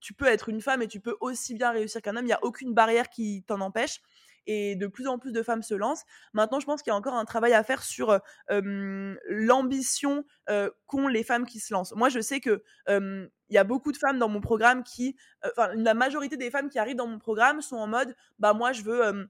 tu 0.01 0.15
peux 0.15 0.27
être 0.27 0.49
une 0.49 0.61
femme 0.61 0.83
et 0.83 0.89
tu 0.89 1.01
peux 1.01 1.17
aussi 1.21 1.55
bien 1.55 1.71
réussir 1.71 2.03
qu'un 2.03 2.17
homme. 2.17 2.25
Il 2.25 2.29
n'y 2.29 2.33
a 2.33 2.45
aucune 2.45 2.75
barrière 2.75 3.09
qui 3.11 3.45
t'en 3.47 3.61
empêche. 3.61 4.01
Et 4.51 4.77
de 4.77 4.87
plus 4.87 5.09
en 5.09 5.19
plus 5.19 5.33
de 5.33 5.43
femmes 5.43 5.63
se 5.63 5.75
lancent. 5.75 6.05
Maintenant, 6.33 6.59
je 6.59 6.65
pense 6.65 6.81
qu'il 6.81 6.91
y 6.91 6.95
a 6.95 6.97
encore 6.97 7.13
un 7.13 7.27
travail 7.27 7.53
à 7.53 7.63
faire 7.63 7.83
sur 7.83 8.19
l'ambition 8.49 10.25
qu'ont 10.87 11.07
les 11.07 11.23
femmes 11.23 11.45
qui 11.45 11.61
se 11.61 11.75
lancent. 11.75 11.93
Moi, 11.95 12.09
je 12.09 12.21
sais 12.21 12.41
que 12.41 12.63
y 13.51 13.59
a 13.59 13.65
beaucoup 13.65 13.93
de 13.93 13.99
femmes 13.99 14.19
dans 14.19 14.31
mon 14.31 14.41
programme 14.41 14.85
qui, 14.85 15.17
enfin, 15.45 15.69
la 15.75 15.93
majorité 15.93 16.39
des 16.39 16.51
femmes 16.51 16.71
qui 16.71 16.79
arrivent 16.79 16.97
dans 16.97 17.07
mon 17.07 17.19
programme 17.19 17.61
sont 17.61 17.77
en 17.77 17.87
mode, 17.87 18.17
bah 18.39 18.55
moi, 18.55 18.73
je 18.73 18.81
veux 18.85 19.29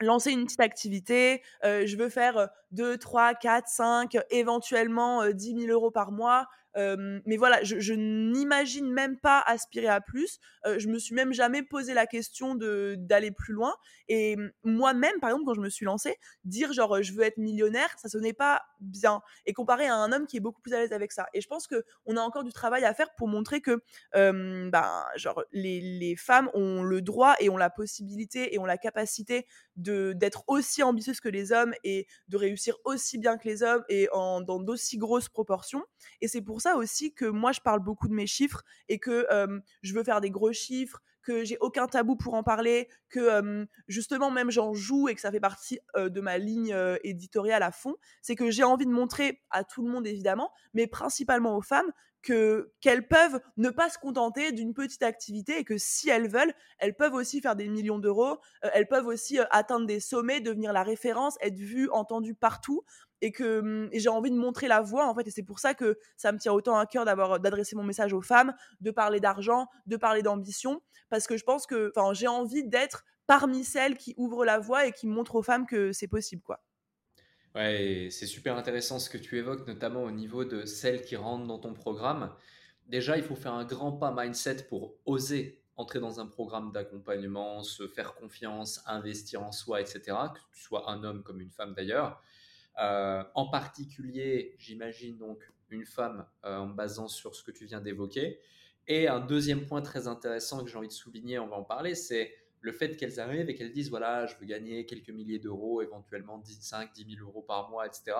lancer 0.00 0.30
une 0.30 0.46
petite 0.46 0.60
activité, 0.60 1.42
je 1.62 1.96
veux 1.98 2.08
faire 2.08 2.48
2, 2.70 2.96
3, 2.96 3.34
4, 3.34 3.68
5, 3.68 4.16
éventuellement 4.30 5.28
10 5.28 5.60
000 5.66 5.72
euros 5.72 5.90
par 5.90 6.10
mois. 6.10 6.48
Mais 6.76 7.36
voilà, 7.36 7.62
je, 7.62 7.92
n'imagine 7.92 8.90
même 8.90 9.18
pas 9.18 9.42
aspirer 9.46 9.88
à 9.88 10.00
plus. 10.00 10.38
je 10.64 10.88
me 10.88 10.98
suis 10.98 11.14
même 11.14 11.32
jamais 11.32 11.62
posé 11.62 11.94
la 11.94 12.06
question 12.06 12.54
de 12.54 12.96
d'aller 12.98 13.30
plus 13.30 13.54
loin. 13.54 13.74
Et 14.08 14.36
moi-même, 14.64 15.18
par 15.20 15.30
exemple, 15.30 15.46
quand 15.46 15.54
je 15.54 15.60
me 15.60 15.68
suis 15.68 15.86
lancée, 15.86 16.16
dire 16.44 16.72
genre 16.72 17.02
je 17.02 17.12
veux 17.12 17.22
être 17.22 17.38
millionnaire, 17.38 17.94
ça 17.98 18.08
sonnait 18.08 18.32
pas 18.32 18.62
bien. 18.80 19.22
Et 19.46 19.52
comparé 19.52 19.86
à 19.86 19.94
un 19.94 20.12
homme 20.12 20.26
qui 20.26 20.36
est 20.36 20.40
beaucoup 20.40 20.60
plus 20.60 20.74
à 20.74 20.80
l'aise 20.80 20.92
avec 20.92 21.12
ça. 21.12 21.26
Et 21.32 21.40
je 21.40 21.48
pense 21.48 21.66
que 21.66 21.84
on 22.06 22.16
a 22.16 22.20
encore 22.20 22.44
du 22.44 22.52
travail 22.52 22.84
à 22.84 22.94
faire 22.94 23.14
pour 23.16 23.28
montrer 23.28 23.60
que 23.60 23.82
ben, 24.12 25.04
genre 25.16 25.42
les, 25.52 25.80
les 25.80 26.16
femmes 26.16 26.50
ont 26.54 26.82
le 26.82 27.00
droit 27.00 27.34
et 27.40 27.48
ont 27.48 27.56
la 27.56 27.70
possibilité 27.70 28.54
et 28.54 28.58
ont 28.58 28.66
la 28.66 28.78
capacité 28.78 29.46
de 29.76 30.12
d'être 30.12 30.44
aussi 30.46 30.82
ambitieuses 30.82 31.20
que 31.20 31.28
les 31.28 31.52
hommes 31.52 31.74
et 31.82 32.06
de 32.28 32.36
réussir 32.36 32.76
aussi 32.84 33.18
bien 33.18 33.36
que 33.36 33.48
les 33.48 33.62
hommes 33.62 33.84
et 33.88 34.08
en, 34.12 34.40
dans 34.40 34.60
d'aussi 34.60 34.98
grosses 34.98 35.28
proportions. 35.28 35.82
Et 36.20 36.28
c'est 36.28 36.42
pour 36.42 36.60
aussi 36.72 37.12
que 37.12 37.26
moi, 37.26 37.52
je 37.52 37.60
parle 37.60 37.80
beaucoup 37.80 38.08
de 38.08 38.14
mes 38.14 38.26
chiffres 38.26 38.62
et 38.88 38.98
que 38.98 39.26
je 39.82 39.94
veux 39.94 40.04
faire 40.04 40.20
des 40.20 40.30
gros 40.30 40.52
chiffres, 40.52 41.00
que 41.22 41.44
j'ai 41.44 41.56
aucun 41.60 41.86
tabou 41.86 42.16
pour 42.16 42.34
en 42.34 42.42
parler, 42.42 42.88
que 43.08 43.66
justement 43.88 44.30
même 44.30 44.50
j'en 44.50 44.74
joue 44.74 45.08
et 45.08 45.14
que 45.14 45.20
ça 45.20 45.30
fait 45.30 45.40
partie 45.40 45.78
de 45.96 46.20
ma 46.20 46.38
ligne 46.38 46.76
éditoriale 47.02 47.62
à 47.62 47.72
fond. 47.72 47.96
C'est 48.22 48.36
que 48.36 48.50
j'ai 48.50 48.64
envie 48.64 48.86
de 48.86 48.90
montrer 48.90 49.42
à 49.50 49.64
tout 49.64 49.84
le 49.84 49.90
monde 49.90 50.06
évidemment, 50.06 50.52
mais 50.74 50.86
principalement 50.86 51.56
aux 51.56 51.62
femmes, 51.62 51.90
que 52.24 52.72
qu'elles 52.80 53.06
peuvent 53.06 53.40
ne 53.56 53.70
pas 53.70 53.90
se 53.90 53.98
contenter 53.98 54.50
d'une 54.50 54.74
petite 54.74 55.02
activité 55.02 55.58
et 55.58 55.64
que 55.64 55.78
si 55.78 56.08
elles 56.08 56.28
veulent, 56.28 56.52
elles 56.78 56.96
peuvent 56.96 57.14
aussi 57.14 57.40
faire 57.40 57.54
des 57.54 57.68
millions 57.68 57.98
d'euros, 57.98 58.38
euh, 58.64 58.70
elles 58.72 58.88
peuvent 58.88 59.06
aussi 59.06 59.38
euh, 59.38 59.44
atteindre 59.50 59.86
des 59.86 60.00
sommets, 60.00 60.40
devenir 60.40 60.72
la 60.72 60.82
référence, 60.82 61.36
être 61.40 61.58
vues, 61.58 61.88
entendues 61.90 62.34
partout 62.34 62.82
et 63.20 63.30
que 63.30 63.60
hum, 63.60 63.88
j'ai 63.92 64.08
envie 64.08 64.30
de 64.30 64.36
montrer 64.36 64.66
la 64.68 64.80
voie 64.80 65.06
en 65.06 65.14
fait 65.14 65.28
et 65.28 65.30
c'est 65.30 65.42
pour 65.42 65.58
ça 65.60 65.74
que 65.74 65.98
ça 66.16 66.32
me 66.32 66.38
tient 66.38 66.52
autant 66.52 66.76
à 66.76 66.86
cœur 66.86 67.04
d'avoir 67.04 67.38
d'adresser 67.38 67.76
mon 67.76 67.84
message 67.84 68.12
aux 68.12 68.22
femmes, 68.22 68.54
de 68.80 68.90
parler 68.90 69.20
d'argent, 69.20 69.68
de 69.86 69.96
parler 69.96 70.22
d'ambition 70.22 70.80
parce 71.10 71.26
que 71.26 71.36
je 71.36 71.44
pense 71.44 71.66
que 71.66 71.92
enfin 71.94 72.14
j'ai 72.14 72.28
envie 72.28 72.64
d'être 72.64 73.04
parmi 73.26 73.64
celles 73.64 73.96
qui 73.96 74.14
ouvrent 74.16 74.44
la 74.44 74.58
voie 74.58 74.86
et 74.86 74.92
qui 74.92 75.06
montrent 75.06 75.36
aux 75.36 75.42
femmes 75.42 75.66
que 75.66 75.92
c'est 75.92 76.08
possible 76.08 76.42
quoi. 76.42 76.60
Ouais, 77.54 78.08
c'est 78.10 78.26
super 78.26 78.56
intéressant 78.56 78.98
ce 78.98 79.08
que 79.08 79.18
tu 79.18 79.38
évoques, 79.38 79.66
notamment 79.66 80.02
au 80.02 80.10
niveau 80.10 80.44
de 80.44 80.64
celles 80.64 81.02
qui 81.02 81.14
rentrent 81.14 81.46
dans 81.46 81.58
ton 81.58 81.72
programme. 81.72 82.34
Déjà, 82.86 83.16
il 83.16 83.22
faut 83.22 83.36
faire 83.36 83.54
un 83.54 83.64
grand 83.64 83.92
pas 83.92 84.12
mindset 84.12 84.64
pour 84.68 84.96
oser 85.04 85.64
entrer 85.76 86.00
dans 86.00 86.20
un 86.20 86.26
programme 86.26 86.72
d'accompagnement, 86.72 87.62
se 87.62 87.88
faire 87.88 88.14
confiance, 88.14 88.80
investir 88.86 89.42
en 89.42 89.52
soi, 89.52 89.80
etc. 89.80 90.00
Que 90.34 90.40
tu 90.52 90.62
sois 90.62 90.90
un 90.90 91.02
homme 91.04 91.22
comme 91.22 91.40
une 91.40 91.50
femme 91.50 91.74
d'ailleurs. 91.74 92.22
Euh, 92.80 93.22
en 93.34 93.48
particulier, 93.48 94.54
j'imagine 94.58 95.16
donc 95.16 95.50
une 95.70 95.84
femme 95.84 96.26
euh, 96.44 96.58
en 96.58 96.68
basant 96.68 97.08
sur 97.08 97.34
ce 97.34 97.42
que 97.42 97.50
tu 97.50 97.66
viens 97.66 97.80
d'évoquer. 97.80 98.40
Et 98.86 99.08
un 99.08 99.20
deuxième 99.20 99.66
point 99.66 99.82
très 99.82 100.06
intéressant 100.06 100.62
que 100.62 100.70
j'ai 100.70 100.76
envie 100.76 100.88
de 100.88 100.92
souligner, 100.92 101.38
on 101.38 101.48
va 101.48 101.56
en 101.56 101.64
parler, 101.64 101.94
c'est 101.94 102.34
le 102.64 102.72
fait 102.72 102.96
qu'elles 102.96 103.20
arrivent 103.20 103.50
et 103.50 103.54
qu'elles 103.54 103.72
disent 103.72 103.90
voilà, 103.90 104.24
je 104.24 104.34
veux 104.36 104.46
gagner 104.46 104.86
quelques 104.86 105.10
milliers 105.10 105.38
d'euros, 105.38 105.82
éventuellement 105.82 106.38
10, 106.38 106.62
5, 106.62 106.94
10 106.94 107.16
000 107.16 107.28
euros 107.28 107.42
par 107.42 107.68
mois, 107.68 107.86
etc. 107.86 108.16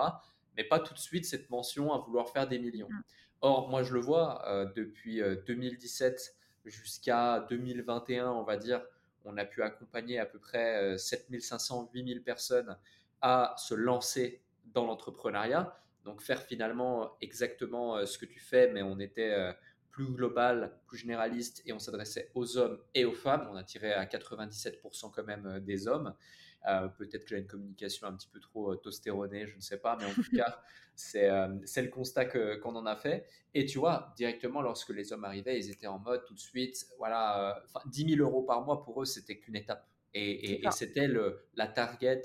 Mais 0.55 0.63
pas 0.63 0.79
tout 0.79 0.93
de 0.93 0.99
suite 0.99 1.25
cette 1.25 1.49
mention 1.49 1.91
à 1.91 1.97
vouloir 1.97 2.29
faire 2.29 2.47
des 2.47 2.59
millions. 2.59 2.87
Mm. 2.87 3.03
Or, 3.41 3.69
moi, 3.69 3.81
je 3.81 3.95
le 3.95 3.99
vois 3.99 4.47
euh, 4.47 4.67
depuis 4.75 5.19
2017 5.47 6.35
euh, 6.67 6.69
jusqu'à 6.69 7.39
2021, 7.49 8.29
on 8.29 8.43
va 8.43 8.57
dire, 8.57 8.85
on 9.23 9.35
a 9.37 9.45
pu 9.45 9.63
accompagner 9.63 10.19
à 10.19 10.27
peu 10.27 10.37
près 10.37 10.95
7500, 10.95 11.89
euh, 11.89 11.95
8000 11.95 12.21
personnes 12.21 12.77
à 13.21 13.55
se 13.57 13.73
lancer 13.73 14.43
dans 14.65 14.85
l'entrepreneuriat. 14.85 15.75
Donc, 16.03 16.21
faire 16.21 16.43
finalement 16.43 17.17
exactement 17.19 18.05
ce 18.05 18.19
que 18.19 18.27
tu 18.27 18.39
fais, 18.39 18.71
mais 18.71 18.83
on 18.83 18.99
était 18.99 19.55
plus 19.95 20.11
global, 20.11 20.77
plus 20.87 20.97
généraliste, 20.97 21.61
et 21.65 21.71
on 21.71 21.79
s'adressait 21.79 22.29
aux 22.35 22.57
hommes 22.57 22.77
et 22.93 23.05
aux 23.05 23.13
femmes. 23.13 23.47
On 23.49 23.55
a 23.55 23.63
tiré 23.63 23.93
à 23.93 24.03
97% 24.05 25.09
quand 25.15 25.23
même 25.23 25.61
des 25.61 25.87
hommes. 25.87 26.13
Peut-être 26.97 27.23
que 27.23 27.29
j'ai 27.29 27.37
une 27.37 27.47
communication 27.47 28.05
un 28.05 28.13
petit 28.13 28.27
peu 28.27 28.41
trop 28.41 28.75
tostéronée, 28.75 29.47
je 29.47 29.55
ne 29.55 29.61
sais 29.61 29.77
pas, 29.77 29.95
mais 29.97 30.03
en 30.03 30.13
tout 30.13 30.23
cas, 30.35 30.59
c'est 30.95 31.29
le 31.29 31.87
constat 31.87 32.25
qu'on 32.25 32.75
en 32.75 32.85
a 32.85 32.97
fait. 32.97 33.25
Et 33.53 33.65
tu 33.65 33.79
vois, 33.79 34.13
directement, 34.17 34.61
lorsque 34.61 34.89
les 34.89 35.13
hommes 35.13 35.23
arrivaient, 35.23 35.57
ils 35.57 35.71
étaient 35.71 35.87
en 35.87 35.99
mode 35.99 36.25
tout 36.25 36.33
de 36.33 36.39
suite, 36.39 36.87
voilà, 36.97 37.63
10 37.85 38.15
000 38.17 38.29
euros 38.29 38.43
par 38.43 38.65
mois 38.65 38.83
pour 38.83 39.01
eux, 39.01 39.05
c'était 39.05 39.37
qu'une 39.37 39.55
étape. 39.55 39.87
Et, 40.13 40.61
c'était 40.71 41.07
la 41.55 41.67
target. 41.67 42.23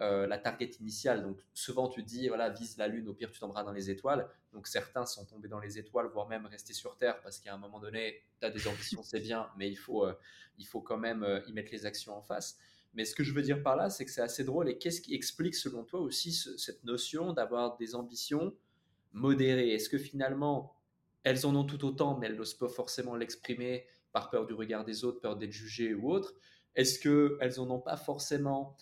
Euh, 0.00 0.26
la 0.26 0.38
target 0.38 0.70
initiale. 0.80 1.22
Donc 1.22 1.38
souvent 1.52 1.86
tu 1.86 2.02
dis, 2.02 2.28
voilà, 2.28 2.48
vise 2.48 2.78
la 2.78 2.88
Lune, 2.88 3.08
au 3.08 3.14
pire 3.14 3.30
tu 3.30 3.38
tomberas 3.38 3.62
dans 3.62 3.72
les 3.72 3.90
étoiles. 3.90 4.26
Donc 4.52 4.66
certains 4.66 5.04
sont 5.04 5.26
tombés 5.26 5.48
dans 5.48 5.60
les 5.60 5.78
étoiles, 5.78 6.06
voire 6.06 6.28
même 6.28 6.46
restés 6.46 6.72
sur 6.72 6.96
Terre, 6.96 7.20
parce 7.20 7.38
qu'à 7.38 7.54
un 7.54 7.58
moment 7.58 7.78
donné, 7.78 8.22
tu 8.40 8.46
as 8.46 8.50
des 8.50 8.66
ambitions, 8.66 9.02
c'est 9.02 9.20
bien, 9.20 9.50
mais 9.56 9.70
il 9.70 9.76
faut, 9.76 10.06
euh, 10.06 10.14
il 10.58 10.66
faut 10.66 10.80
quand 10.80 10.96
même 10.96 11.22
euh, 11.22 11.40
y 11.46 11.52
mettre 11.52 11.70
les 11.72 11.84
actions 11.84 12.16
en 12.16 12.22
face. 12.22 12.58
Mais 12.94 13.04
ce 13.04 13.14
que 13.14 13.22
je 13.22 13.34
veux 13.34 13.42
dire 13.42 13.62
par 13.62 13.76
là, 13.76 13.90
c'est 13.90 14.06
que 14.06 14.10
c'est 14.10 14.22
assez 14.22 14.44
drôle. 14.44 14.68
Et 14.70 14.78
qu'est-ce 14.78 15.02
qui 15.02 15.14
explique 15.14 15.54
selon 15.54 15.84
toi 15.84 16.00
aussi 16.00 16.32
cette 16.32 16.84
notion 16.84 17.34
d'avoir 17.34 17.76
des 17.76 17.94
ambitions 17.94 18.54
modérées? 19.12 19.74
Est-ce 19.74 19.90
que 19.90 19.98
finalement, 19.98 20.74
elles 21.22 21.46
en 21.46 21.54
ont 21.54 21.64
tout 21.64 21.84
autant, 21.84 22.18
mais 22.18 22.26
elles 22.26 22.36
n'osent 22.36 22.54
pas 22.54 22.68
forcément 22.68 23.14
l'exprimer 23.14 23.86
par 24.10 24.30
peur 24.30 24.46
du 24.46 24.54
regard 24.54 24.84
des 24.84 25.04
autres, 25.04 25.20
peur 25.20 25.36
d'être 25.36 25.52
jugées 25.52 25.94
ou 25.94 26.10
autre? 26.10 26.34
Est-ce 26.74 26.98
qu'elles 26.98 27.54
n'en 27.58 27.70
ont 27.70 27.80
pas 27.80 27.96
forcément 27.96 28.76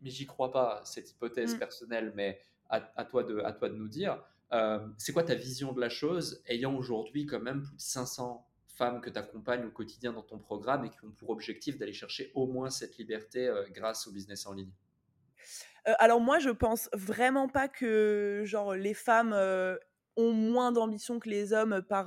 mais 0.00 0.10
j'y 0.10 0.26
crois 0.26 0.50
pas, 0.50 0.80
cette 0.84 1.10
hypothèse 1.10 1.54
mm. 1.54 1.58
personnelle, 1.58 2.12
mais 2.14 2.40
à, 2.72 3.04
toi 3.04 3.22
de, 3.22 3.38
à 3.40 3.52
toi 3.52 3.68
de 3.68 3.74
nous 3.74 3.88
dire. 3.88 4.22
Euh, 4.52 4.86
c'est 4.98 5.12
quoi 5.12 5.22
ta 5.22 5.34
vision 5.34 5.72
de 5.72 5.80
la 5.80 5.88
chose, 5.88 6.42
ayant 6.46 6.74
aujourd'hui 6.74 7.26
quand 7.26 7.40
même 7.40 7.62
plus 7.62 7.76
de 7.76 7.80
500 7.80 8.46
femmes 8.66 9.00
que 9.00 9.10
tu 9.10 9.18
accompagnes 9.18 9.64
au 9.66 9.70
quotidien 9.70 10.12
dans 10.12 10.22
ton 10.22 10.38
programme 10.38 10.84
et 10.84 10.90
qui 10.90 11.04
ont 11.04 11.10
pour 11.10 11.30
objectif 11.30 11.78
d'aller 11.78 11.92
chercher 11.92 12.30
au 12.34 12.46
moins 12.46 12.70
cette 12.70 12.96
liberté 12.98 13.46
euh, 13.46 13.64
grâce 13.70 14.06
au 14.06 14.12
business 14.12 14.46
en 14.46 14.52
ligne? 14.54 14.72
Alors 15.98 16.20
moi, 16.20 16.38
je 16.38 16.50
pense 16.50 16.88
vraiment 16.92 17.48
pas 17.48 17.66
que 17.66 18.42
genre 18.44 18.74
les 18.74 18.94
femmes 18.94 19.34
ont 20.16 20.32
moins 20.32 20.70
d'ambition 20.70 21.18
que 21.18 21.28
les 21.28 21.52
hommes 21.52 21.82
par, 21.82 22.06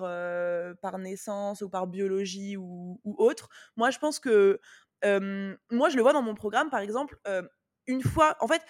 par 0.80 0.98
naissance 0.98 1.62
ou 1.62 1.70
par 1.70 1.86
biologie 1.86 2.56
ou, 2.56 3.02
ou, 3.04 3.16
autre. 3.18 3.50
Moi, 3.76 3.90
je 3.90 4.00
pense 4.00 4.22
que 4.22 4.62
moi, 5.04 5.90
je 5.90 5.98
le 5.98 6.02
vois 6.02 6.14
dans 6.14 6.22
mon 6.22 6.36
programme, 6.36 6.70
par 6.70 6.80
exemple, 6.80 7.20
une 7.88 8.02
fois, 8.04 8.36
en 8.40 8.48
fait, 8.48 8.62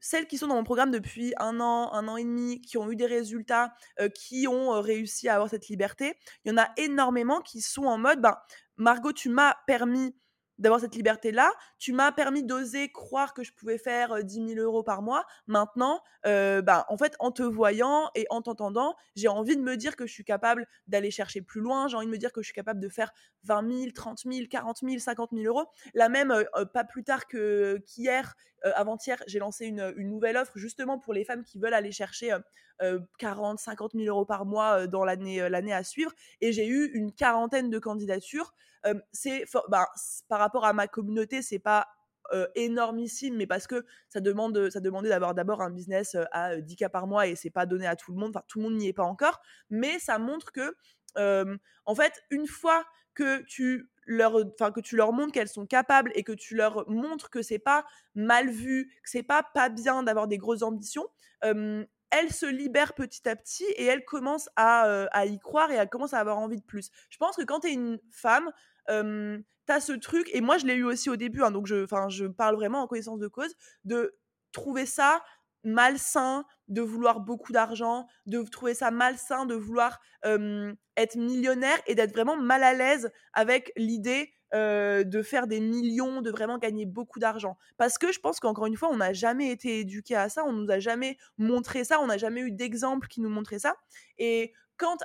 celles 0.00 0.26
qui 0.26 0.36
sont 0.38 0.48
dans 0.48 0.56
mon 0.56 0.64
programme 0.64 0.90
depuis 0.90 1.32
un 1.38 1.60
an, 1.60 1.92
un 1.92 2.08
an 2.08 2.16
et 2.16 2.24
demi, 2.24 2.60
qui 2.60 2.76
ont 2.76 2.90
eu 2.90 2.96
des 2.96 3.06
résultats, 3.06 3.72
qui 4.14 4.48
ont 4.48 4.80
réussi 4.80 5.28
à 5.28 5.34
avoir 5.34 5.48
cette 5.48 5.68
liberté, 5.68 6.14
il 6.44 6.50
y 6.50 6.54
en 6.54 6.58
a 6.58 6.70
énormément 6.76 7.40
qui 7.40 7.60
sont 7.60 7.84
en 7.84 7.98
mode, 7.98 8.20
ben, 8.20 8.36
Margot, 8.76 9.12
tu 9.12 9.28
m'as 9.28 9.54
permis 9.66 10.16
d'avoir 10.62 10.80
cette 10.80 10.94
liberté-là. 10.94 11.52
Tu 11.78 11.92
m'as 11.92 12.12
permis 12.12 12.44
d'oser 12.44 12.90
croire 12.90 13.34
que 13.34 13.42
je 13.42 13.52
pouvais 13.52 13.78
faire 13.78 14.24
10 14.24 14.54
000 14.54 14.60
euros 14.60 14.82
par 14.82 15.02
mois. 15.02 15.26
Maintenant, 15.46 16.00
bah, 16.24 16.86
en 16.88 16.96
fait, 16.96 17.16
en 17.18 17.32
te 17.32 17.42
voyant 17.42 18.10
et 18.14 18.26
en 18.30 18.40
t'entendant, 18.40 18.94
j'ai 19.16 19.28
envie 19.28 19.56
de 19.56 19.62
me 19.62 19.76
dire 19.76 19.96
que 19.96 20.06
je 20.06 20.12
suis 20.12 20.24
capable 20.24 20.66
d'aller 20.86 21.10
chercher 21.10 21.42
plus 21.42 21.60
loin. 21.60 21.88
J'ai 21.88 21.96
envie 21.96 22.06
de 22.06 22.12
me 22.12 22.16
dire 22.16 22.32
que 22.32 22.40
je 22.40 22.46
suis 22.46 22.54
capable 22.54 22.80
de 22.80 22.88
faire 22.88 23.12
20 23.42 23.70
000, 23.80 23.90
30 23.92 24.20
000, 24.24 24.46
40 24.48 24.78
000, 24.82 24.98
50 24.98 25.30
000 25.32 25.44
euros. 25.44 25.66
Là 25.94 26.08
même, 26.08 26.32
pas 26.72 26.84
plus 26.84 27.02
tard 27.02 27.26
que 27.26 27.78
qu'hier, 27.84 28.34
avant-hier, 28.62 29.20
j'ai 29.26 29.40
lancé 29.40 29.66
une, 29.66 29.92
une, 29.96 30.08
nouvelle 30.08 30.36
offre 30.36 30.52
justement 30.54 30.96
pour 30.96 31.12
les 31.12 31.24
femmes 31.24 31.42
qui 31.42 31.58
veulent 31.58 31.74
aller 31.74 31.90
chercher 31.90 32.36
40, 33.18 33.58
50 33.58 33.92
000 33.94 34.04
euros 34.06 34.24
par 34.24 34.46
mois 34.46 34.86
dans 34.86 35.04
l'année 35.04 35.48
l'année 35.48 35.72
à 35.72 35.82
suivre. 35.82 36.12
Et 36.40 36.52
j'ai 36.52 36.68
eu 36.68 36.92
une 36.94 37.12
quarantaine 37.12 37.68
de 37.68 37.78
candidatures 37.80 38.54
c'est 39.12 39.44
bah, 39.68 39.88
par 40.28 40.38
rapport 40.38 40.64
à 40.64 40.72
ma 40.72 40.86
communauté, 40.88 41.42
c'est 41.42 41.58
pas 41.58 41.88
énormissime, 42.54 43.36
mais 43.36 43.46
parce 43.46 43.66
que 43.66 43.84
ça 44.08 44.20
demande, 44.20 44.70
ça 44.70 44.80
demandait 44.80 45.10
d'avoir 45.10 45.34
d'abord 45.34 45.60
un 45.60 45.70
business 45.70 46.16
à 46.30 46.56
10 46.56 46.76
k 46.76 46.88
par 46.88 47.06
mois 47.06 47.26
et 47.26 47.36
c'est 47.36 47.50
pas 47.50 47.66
donné 47.66 47.86
à 47.86 47.94
tout 47.94 48.10
le 48.12 48.18
monde. 48.18 48.30
Enfin, 48.34 48.44
tout 48.48 48.58
le 48.58 48.64
monde 48.64 48.76
n'y 48.76 48.88
est 48.88 48.94
pas 48.94 49.02
encore, 49.02 49.40
mais 49.68 49.98
ça 49.98 50.18
montre 50.18 50.50
que, 50.50 50.74
en 51.84 51.94
fait, 51.94 52.22
une 52.30 52.46
fois 52.46 52.84
que 53.14 53.42
tu 53.42 53.90
leur, 54.06 54.34
enfin 54.54 54.72
que 54.72 54.80
tu 54.80 54.96
leur 54.96 55.12
montres 55.12 55.32
qu'elles 55.32 55.48
sont 55.48 55.66
capables 55.66 56.10
et 56.14 56.24
que 56.24 56.32
tu 56.32 56.54
leur 56.54 56.88
montres 56.88 57.30
que 57.30 57.42
c'est 57.42 57.58
pas 57.58 57.84
mal 58.14 58.48
vu, 58.48 58.88
que 59.02 59.10
c'est 59.10 59.22
pas 59.22 59.42
pas 59.42 59.68
bien 59.68 60.02
d'avoir 60.02 60.26
des 60.26 60.38
grosses 60.38 60.62
ambitions, 60.62 61.06
elle 62.12 62.30
se 62.30 62.46
libère 62.46 62.94
petit 62.94 63.28
à 63.28 63.36
petit 63.36 63.64
et 63.76 63.84
elle 63.84 64.04
commence 64.04 64.48
à, 64.56 64.82
à, 65.12 65.26
y 65.26 65.38
croire 65.38 65.70
et 65.70 65.74
elle 65.74 65.88
commence 65.88 66.12
à 66.12 66.18
avoir 66.18 66.38
envie 66.38 66.58
de 66.58 66.64
plus. 66.64 66.90
Je 67.10 67.16
pense 67.16 67.36
que 67.36 67.42
quand 67.42 67.60
tu 67.60 67.68
es 67.68 67.72
une 67.72 67.98
femme, 68.10 68.50
tu 68.88 69.72
as 69.72 69.80
ce 69.80 69.92
truc, 69.92 70.28
et 70.32 70.40
moi 70.40 70.58
je 70.58 70.66
l'ai 70.66 70.74
eu 70.74 70.84
aussi 70.84 71.10
au 71.10 71.16
début, 71.16 71.42
hein, 71.42 71.50
donc 71.50 71.66
je, 71.66 71.86
je 72.08 72.26
parle 72.26 72.56
vraiment 72.56 72.82
en 72.82 72.86
connaissance 72.86 73.18
de 73.18 73.28
cause, 73.28 73.54
de 73.84 74.16
trouver 74.52 74.86
ça 74.86 75.22
malsain 75.64 76.44
de 76.68 76.82
vouloir 76.82 77.20
beaucoup 77.20 77.52
d'argent, 77.52 78.06
de 78.26 78.42
trouver 78.42 78.74
ça 78.74 78.90
malsain 78.90 79.46
de 79.46 79.54
vouloir 79.54 80.00
être 80.96 81.16
millionnaire 81.16 81.78
et 81.86 81.94
d'être 81.94 82.12
vraiment 82.12 82.36
mal 82.36 82.62
à 82.64 82.74
l'aise 82.74 83.10
avec 83.32 83.72
l'idée 83.76 84.32
de 84.52 85.22
faire 85.22 85.46
des 85.46 85.60
millions, 85.60 86.20
de 86.20 86.30
vraiment 86.30 86.58
gagner 86.58 86.84
beaucoup 86.84 87.18
d'argent. 87.20 87.56
Parce 87.76 87.96
que 87.96 88.12
je 88.12 88.18
pense 88.20 88.40
qu'encore 88.40 88.66
une 88.66 88.76
fois, 88.76 88.90
on 88.90 88.96
n'a 88.96 89.12
jamais 89.12 89.50
été 89.50 89.78
éduqué 89.78 90.16
à 90.16 90.28
ça, 90.28 90.44
on 90.44 90.52
nous 90.52 90.70
a 90.70 90.80
jamais 90.80 91.16
montré 91.38 91.84
ça, 91.84 92.00
on 92.00 92.06
n'a 92.06 92.18
jamais 92.18 92.40
eu 92.40 92.50
d'exemple 92.50 93.06
qui 93.06 93.20
nous 93.20 93.30
montrait 93.30 93.60
ça. 93.60 93.76
Et 94.18 94.52
quand 94.76 94.98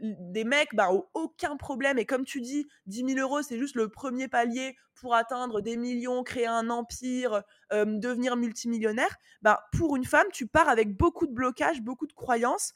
des 0.00 0.44
mecs 0.44 0.74
bah, 0.74 0.90
aucun 1.14 1.56
problème, 1.56 1.98
et 1.98 2.04
comme 2.06 2.24
tu 2.24 2.40
dis, 2.40 2.66
10 2.86 3.04
000 3.04 3.18
euros, 3.20 3.42
c'est 3.42 3.58
juste 3.58 3.76
le 3.76 3.88
premier 3.88 4.28
palier 4.28 4.76
pour 4.94 5.14
atteindre 5.14 5.60
des 5.60 5.76
millions, 5.76 6.22
créer 6.22 6.46
un 6.46 6.70
empire, 6.70 7.42
devenir 7.72 8.36
multimillionnaire, 8.36 9.16
bah, 9.42 9.64
pour 9.76 9.96
une 9.96 10.04
femme, 10.04 10.26
tu 10.32 10.46
pars 10.46 10.68
avec 10.68 10.96
beaucoup 10.96 11.26
de 11.26 11.32
blocages, 11.32 11.80
beaucoup 11.82 12.06
de 12.06 12.12
croyances 12.12 12.72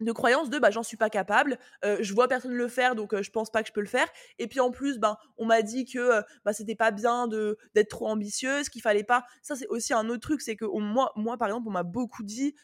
de 0.00 0.12
croyances 0.12 0.48
de 0.48 0.60
bah 0.60 0.70
j'en 0.70 0.84
suis 0.84 0.96
pas 0.96 1.10
capable 1.10 1.58
je 1.82 2.14
vois 2.14 2.28
personne 2.28 2.52
le 2.54 2.68
faire 2.68 2.94
donc 2.94 3.20
je 3.20 3.30
pense 3.30 3.50
pas 3.50 3.62
que 3.62 3.68
je 3.68 3.72
peux 3.72 3.80
le 3.80 3.88
faire. 3.88 4.06
Et 4.38 4.46
puis 4.46 4.60
en 4.60 4.70
plus 4.70 4.98
ben 5.00 5.16
on 5.38 5.44
m'a 5.44 5.62
dit 5.62 5.86
que 5.86 6.22
bah 6.44 6.52
c'était 6.52 6.76
pas 6.76 6.92
bien 6.92 7.26
d'être 7.26 7.88
trop 7.88 8.06
ambitieuse 8.06 8.68
qu'il 8.68 8.80
fallait 8.80 9.02
pas. 9.02 9.24
Ça 9.42 9.56
c'est 9.56 9.66
aussi 9.66 9.92
un 9.94 10.08
autre 10.08 10.20
truc 10.20 10.40
c'est 10.40 10.54
que 10.54 10.64
moi 10.64 11.10
moi 11.16 11.36
par 11.36 11.48
exemple 11.48 11.66
on 11.68 11.72
m'a 11.72 11.82
beaucoup 11.82 12.22
dit 12.22 12.54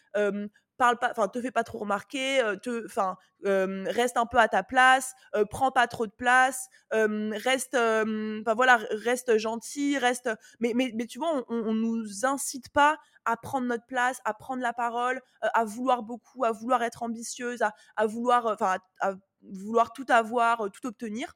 parle 0.77 0.99
pas, 0.99 1.11
enfin 1.11 1.29
te 1.29 1.41
fais 1.41 1.51
pas 1.51 1.65
trop 1.65 1.79
remarquer, 1.79 2.43
te, 2.63 2.85
enfin 2.87 3.17
reste 3.45 4.17
un 4.17 4.27
peu 4.27 4.39
à 4.39 4.49
ta 4.49 4.63
place, 4.63 5.15
prends 5.51 5.71
pas 5.71 5.87
trop 5.87 6.07
de 6.07 6.13
place, 6.13 6.69
reste, 6.91 7.75
enfin 7.75 8.55
voilà, 8.55 8.79
reste 8.91 9.39
gentil, 9.39 9.99
reste, 9.99 10.31
mais 10.61 10.73
mais 10.75 10.93
mais 10.95 11.07
tu 11.07 11.19
vois, 11.19 11.45
on, 11.49 11.75
nous 11.75 12.25
incite 12.25 12.69
pas 12.71 12.99
à 13.25 13.37
prendre 13.37 13.67
notre 13.67 13.87
place, 13.87 14.21
à 14.25 14.35
prendre 14.35 14.63
la 14.63 14.73
parole, 14.73 15.21
à 15.41 15.65
vouloir 15.65 16.03
beaucoup, 16.03 16.45
à 16.45 16.53
vouloir 16.53 16.83
être 16.83 17.03
ambitieuse, 17.03 17.63
à, 17.63 17.75
à 17.97 18.07
vouloir, 18.07 18.47
enfin 18.47 18.79
à, 19.01 19.15
vouloir 19.43 19.93
tout 19.93 20.07
avoir, 20.09 20.71
tout 20.71 20.87
obtenir. 20.87 21.35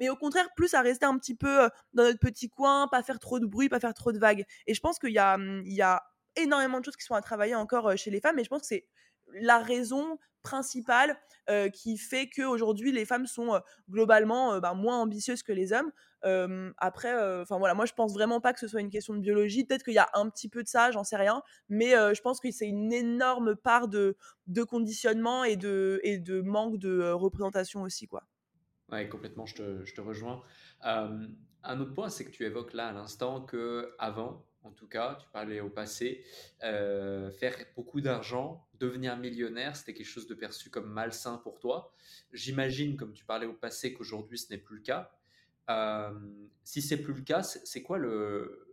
mais 0.00 0.08
au 0.10 0.16
contraire, 0.16 0.48
plus 0.56 0.74
à 0.74 0.80
rester 0.82 1.06
un 1.06 1.18
petit 1.18 1.34
peu 1.34 1.68
dans 1.94 2.04
notre 2.04 2.18
petit 2.18 2.48
coin, 2.50 2.88
pas 2.88 3.02
faire 3.02 3.18
trop 3.18 3.38
de 3.40 3.46
bruit, 3.46 3.68
pas 3.68 3.80
faire 3.80 3.94
trop 3.94 4.12
de 4.12 4.18
vagues. 4.18 4.44
Et 4.66 4.74
je 4.74 4.80
pense 4.80 4.98
qu'il 4.98 5.12
y 5.12 5.18
a, 5.18 5.38
il 5.38 5.72
y 5.72 5.82
a 5.82 6.02
énormément 6.42 6.80
de 6.80 6.84
choses 6.84 6.96
qui 6.96 7.04
sont 7.04 7.14
à 7.14 7.22
travailler 7.22 7.54
encore 7.54 7.96
chez 7.96 8.10
les 8.10 8.20
femmes, 8.20 8.36
mais 8.36 8.44
je 8.44 8.48
pense 8.48 8.62
que 8.62 8.66
c'est 8.66 8.86
la 9.34 9.58
raison 9.58 10.18
principale 10.42 11.18
qui 11.72 11.98
fait 11.98 12.30
qu'aujourd'hui 12.30 12.92
les 12.92 13.04
femmes 13.04 13.26
sont 13.26 13.60
globalement 13.90 14.58
bah, 14.60 14.72
moins 14.74 14.98
ambitieuses 14.98 15.42
que 15.42 15.52
les 15.52 15.72
hommes. 15.72 15.92
après, 16.78 17.12
enfin 17.40 17.58
voilà, 17.58 17.74
moi 17.74 17.86
je 17.86 17.92
pense 17.92 18.12
vraiment 18.14 18.40
pas 18.40 18.52
que 18.52 18.60
ce 18.60 18.68
soit 18.68 18.80
une 18.80 18.90
question 18.90 19.14
de 19.14 19.20
biologie. 19.20 19.64
Peut-être 19.64 19.84
qu'il 19.84 19.94
y 19.94 19.98
a 19.98 20.08
un 20.14 20.30
petit 20.30 20.48
peu 20.48 20.62
de 20.62 20.68
ça, 20.68 20.90
j'en 20.90 21.04
sais 21.04 21.16
rien, 21.16 21.42
mais 21.68 21.90
je 21.90 22.20
pense 22.22 22.40
que 22.40 22.50
c'est 22.50 22.68
une 22.68 22.92
énorme 22.92 23.54
part 23.54 23.88
de, 23.88 24.16
de 24.46 24.62
conditionnement 24.62 25.44
et 25.44 25.56
de, 25.56 26.00
et 26.02 26.18
de 26.18 26.40
manque 26.40 26.78
de 26.78 27.10
représentation 27.10 27.82
aussi, 27.82 28.06
quoi. 28.06 28.26
Ouais, 28.90 29.08
complètement, 29.08 29.46
je 29.46 29.54
te, 29.54 29.84
je 29.84 29.94
te 29.94 30.00
rejoins. 30.00 30.42
un 30.82 31.80
autre 31.80 31.94
point, 31.94 32.08
c'est 32.08 32.24
que 32.24 32.30
tu 32.30 32.44
évoques 32.44 32.72
là 32.72 32.88
à 32.88 32.92
l'instant 32.92 33.42
que 33.42 33.94
avant, 33.98 34.46
en 34.62 34.70
tout 34.72 34.86
cas, 34.86 35.18
tu 35.20 35.26
parlais 35.32 35.60
au 35.60 35.70
passé, 35.70 36.24
euh, 36.62 37.30
faire 37.30 37.56
beaucoup 37.76 38.00
d'argent, 38.00 38.66
devenir 38.78 39.16
millionnaire, 39.16 39.76
c'était 39.76 39.94
quelque 39.94 40.06
chose 40.06 40.26
de 40.26 40.34
perçu 40.34 40.70
comme 40.70 40.90
malsain 40.90 41.38
pour 41.38 41.58
toi. 41.60 41.92
J'imagine, 42.32 42.96
comme 42.96 43.12
tu 43.12 43.24
parlais 43.24 43.46
au 43.46 43.54
passé, 43.54 43.94
qu'aujourd'hui 43.94 44.38
ce 44.38 44.50
n'est 44.50 44.58
plus 44.58 44.76
le 44.76 44.82
cas. 44.82 45.12
Euh, 45.70 46.10
si 46.64 46.82
c'est 46.82 46.98
plus 46.98 47.14
le 47.14 47.22
cas, 47.22 47.42
c'est 47.42 47.82
quoi 47.82 47.98
le, 47.98 48.66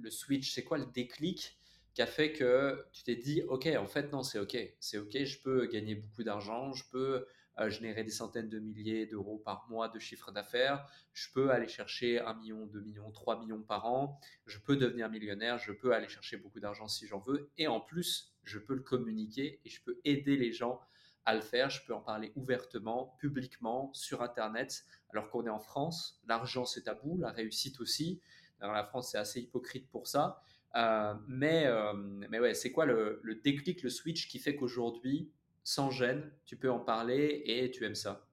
le 0.00 0.10
switch, 0.10 0.52
c'est 0.52 0.64
quoi 0.64 0.78
le 0.78 0.86
déclic 0.86 1.58
qui 1.94 2.02
a 2.02 2.06
fait 2.06 2.32
que 2.32 2.84
tu 2.92 3.04
t'es 3.04 3.14
dit, 3.14 3.42
ok, 3.48 3.68
en 3.78 3.86
fait 3.86 4.12
non, 4.12 4.22
c'est 4.22 4.40
ok, 4.40 4.56
c'est 4.80 4.98
ok, 4.98 5.24
je 5.24 5.38
peux 5.40 5.66
gagner 5.66 5.94
beaucoup 5.94 6.24
d'argent, 6.24 6.72
je 6.72 6.84
peux 6.90 7.26
générer 7.68 8.04
des 8.04 8.10
centaines 8.10 8.48
de 8.48 8.58
milliers 8.58 9.06
d'euros 9.06 9.38
par 9.38 9.66
mois 9.68 9.88
de 9.88 9.98
chiffre 9.98 10.32
d'affaires, 10.32 10.86
je 11.12 11.28
peux 11.32 11.50
aller 11.50 11.68
chercher 11.68 12.18
1 12.20 12.34
million, 12.34 12.66
2 12.66 12.80
millions, 12.80 13.10
3 13.10 13.40
millions 13.40 13.62
par 13.62 13.86
an, 13.86 14.18
je 14.46 14.58
peux 14.58 14.76
devenir 14.76 15.08
millionnaire, 15.08 15.58
je 15.58 15.72
peux 15.72 15.94
aller 15.94 16.08
chercher 16.08 16.36
beaucoup 16.36 16.60
d'argent 16.60 16.88
si 16.88 17.06
j'en 17.06 17.20
veux, 17.20 17.50
et 17.56 17.68
en 17.68 17.80
plus, 17.80 18.34
je 18.42 18.58
peux 18.58 18.74
le 18.74 18.82
communiquer 18.82 19.60
et 19.64 19.68
je 19.68 19.82
peux 19.82 20.00
aider 20.04 20.36
les 20.36 20.52
gens 20.52 20.80
à 21.24 21.34
le 21.34 21.40
faire, 21.40 21.70
je 21.70 21.84
peux 21.86 21.94
en 21.94 22.00
parler 22.00 22.32
ouvertement, 22.36 23.16
publiquement, 23.18 23.90
sur 23.94 24.22
Internet, 24.22 24.84
alors 25.10 25.30
qu'on 25.30 25.46
est 25.46 25.50
en 25.50 25.58
France. 25.58 26.20
L'argent, 26.26 26.64
c'est 26.64 26.82
tabou, 26.82 27.18
la 27.18 27.30
réussite 27.30 27.80
aussi. 27.80 28.20
La 28.60 28.84
France, 28.84 29.10
c'est 29.12 29.18
assez 29.18 29.40
hypocrite 29.40 29.88
pour 29.90 30.06
ça. 30.06 30.42
Euh, 30.76 31.14
mais, 31.28 31.66
euh, 31.66 31.92
mais 31.94 32.40
ouais, 32.40 32.54
c'est 32.54 32.72
quoi 32.72 32.84
le, 32.84 33.40
déclic, 33.42 33.82
le 33.82 33.90
switch 33.90 34.28
qui 34.28 34.38
fait 34.38 34.56
qu'aujourd'hui, 34.56 35.30
sans 35.64 35.90
gêne, 35.90 36.32
tu 36.44 36.56
peux 36.56 36.70
en 36.70 36.80
parler 36.80 37.42
et 37.46 37.70
tu 37.70 37.84
aimes 37.84 37.94
ça 37.96 38.28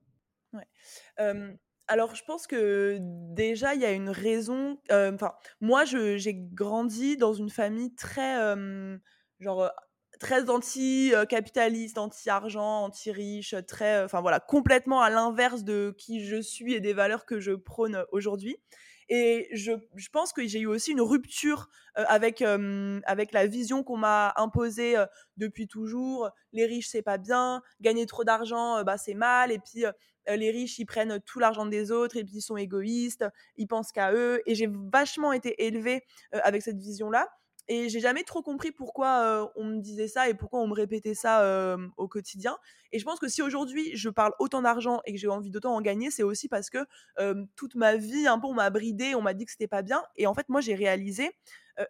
Ouais. 0.53 0.67
alors, 1.87 2.15
je 2.15 2.23
pense 2.23 2.47
que 2.47 2.97
déjà, 3.33 3.73
il 3.75 3.81
y 3.81 3.85
a 3.85 3.91
une 3.91 4.09
raison. 4.09 4.79
Enfin, 4.91 5.33
moi, 5.59 5.85
j'ai 5.85 6.33
grandi 6.35 7.17
dans 7.17 7.33
une 7.33 7.49
famille 7.49 7.93
très, 7.95 8.55
genre, 9.39 9.71
très 10.19 10.49
anti-capitaliste, 10.49 11.97
anti-argent, 11.97 12.83
anti-riche, 12.85 13.55
très, 13.67 14.03
enfin 14.03 14.21
voilà, 14.21 14.39
complètement 14.39 15.01
à 15.01 15.09
l'inverse 15.09 15.63
de 15.63 15.93
qui 15.97 16.23
je 16.25 16.41
suis 16.41 16.73
et 16.73 16.79
des 16.79 16.93
valeurs 16.93 17.25
que 17.25 17.39
je 17.39 17.53
prône 17.53 18.05
aujourd'hui. 18.11 18.57
Et 19.09 19.49
je, 19.53 19.71
pense 20.11 20.33
que 20.33 20.45
j'ai 20.47 20.59
eu 20.59 20.67
aussi 20.67 20.91
une 20.91 21.01
rupture 21.01 21.69
avec, 21.95 22.41
avec 22.41 23.31
la 23.31 23.47
vision 23.47 23.83
qu'on 23.83 23.97
m'a 23.97 24.33
imposée 24.37 24.95
depuis 25.37 25.67
toujours. 25.67 26.29
Les 26.53 26.65
riches, 26.65 26.87
c'est 26.89 27.01
pas 27.01 27.17
bien. 27.17 27.61
Gagner 27.81 28.05
trop 28.05 28.23
d'argent, 28.23 28.83
bah, 28.83 28.97
c'est 28.97 29.13
mal. 29.13 29.51
Et 29.51 29.59
puis, 29.59 29.83
les 30.27 30.51
riches, 30.51 30.79
ils 30.79 30.85
prennent 30.85 31.19
tout 31.21 31.39
l'argent 31.39 31.65
des 31.65 31.91
autres 31.91 32.17
et 32.17 32.23
puis 32.23 32.37
ils 32.37 32.41
sont 32.41 32.57
égoïstes. 32.57 33.25
Ils 33.57 33.67
pensent 33.67 33.91
qu'à 33.91 34.13
eux. 34.13 34.41
Et 34.45 34.55
j'ai 34.55 34.69
vachement 34.91 35.33
été 35.33 35.65
élevée 35.65 36.03
avec 36.31 36.61
cette 36.61 36.77
vision-là. 36.77 37.27
Et 37.67 37.89
j'ai 37.89 37.99
jamais 37.99 38.23
trop 38.23 38.41
compris 38.41 38.71
pourquoi 38.71 39.51
on 39.55 39.63
me 39.63 39.79
disait 39.79 40.07
ça 40.07 40.27
et 40.27 40.33
pourquoi 40.33 40.59
on 40.59 40.67
me 40.67 40.73
répétait 40.73 41.13
ça 41.13 41.77
au 41.97 42.07
quotidien. 42.07 42.57
Et 42.91 42.99
je 42.99 43.05
pense 43.05 43.19
que 43.19 43.27
si 43.27 43.41
aujourd'hui 43.41 43.95
je 43.95 44.09
parle 44.09 44.33
autant 44.39 44.61
d'argent 44.61 44.99
et 45.05 45.13
que 45.13 45.19
j'ai 45.19 45.29
envie 45.29 45.51
d'autant 45.51 45.75
en 45.75 45.81
gagner, 45.81 46.11
c'est 46.11 46.23
aussi 46.23 46.49
parce 46.49 46.69
que 46.69 46.79
toute 47.55 47.75
ma 47.75 47.95
vie, 47.95 48.27
un 48.27 48.39
peu, 48.39 48.47
on 48.47 48.53
m'a 48.53 48.69
bridé, 48.69 49.15
on 49.15 49.21
m'a 49.21 49.33
dit 49.33 49.45
que 49.45 49.51
c'était 49.51 49.67
pas 49.67 49.83
bien. 49.83 50.03
Et 50.17 50.27
en 50.27 50.33
fait, 50.33 50.49
moi, 50.49 50.59
j'ai 50.59 50.75
réalisé 50.75 51.31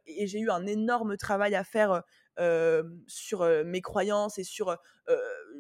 et 0.05 0.27
j'ai 0.27 0.39
eu 0.39 0.51
un 0.51 0.67
énorme 0.67 1.17
travail 1.17 1.55
à 1.55 1.63
faire 1.63 2.03
sur 3.07 3.43
mes 3.65 3.81
croyances 3.81 4.37
et 4.37 4.43
sur 4.43 4.77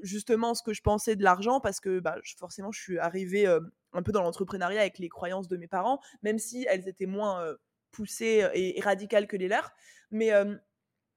justement 0.03 0.53
ce 0.53 0.61
que 0.61 0.73
je 0.73 0.81
pensais 0.81 1.15
de 1.15 1.23
l'argent 1.23 1.59
parce 1.59 1.79
que 1.79 1.99
bah, 1.99 2.17
forcément, 2.37 2.71
je 2.71 2.79
suis 2.79 2.99
arrivée 2.99 3.47
un 3.93 4.03
peu 4.03 4.11
dans 4.11 4.21
l'entrepreneuriat 4.21 4.81
avec 4.81 4.99
les 4.99 5.09
croyances 5.09 5.47
de 5.47 5.57
mes 5.57 5.67
parents, 5.67 5.99
même 6.21 6.37
si 6.37 6.67
elles 6.69 6.87
étaient 6.87 7.07
moins 7.07 7.55
poussées 7.91 8.47
et, 8.53 8.77
et 8.77 8.81
radicales 8.81 9.27
que 9.27 9.37
les 9.37 9.47
leurs. 9.47 9.71
Mais 10.11 10.31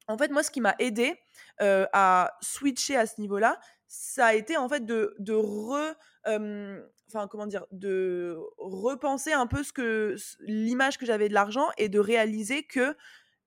en 0.06 0.18
fait, 0.18 0.30
moi, 0.30 0.42
ce 0.42 0.50
qui 0.50 0.60
m'a 0.60 0.74
aidé 0.78 1.18
à 1.60 2.36
switcher 2.40 2.96
à 2.96 3.06
ce 3.06 3.20
niveau-là, 3.20 3.58
ça 3.88 4.26
a 4.26 4.34
été 4.34 4.56
en 4.56 4.68
fait 4.68 4.84
de, 4.84 5.14
re, 5.30 5.94
enfin 6.26 7.28
comment 7.28 7.46
dire, 7.46 7.66
de 7.70 8.36
repenser 8.58 9.32
un 9.32 9.46
peu 9.46 9.62
ce 9.62 9.72
que 9.72 10.16
l'image 10.40 10.98
que 10.98 11.06
j'avais 11.06 11.28
de 11.28 11.34
l'argent 11.34 11.68
et 11.78 11.88
de 11.88 11.98
réaliser 11.98 12.64
que 12.64 12.96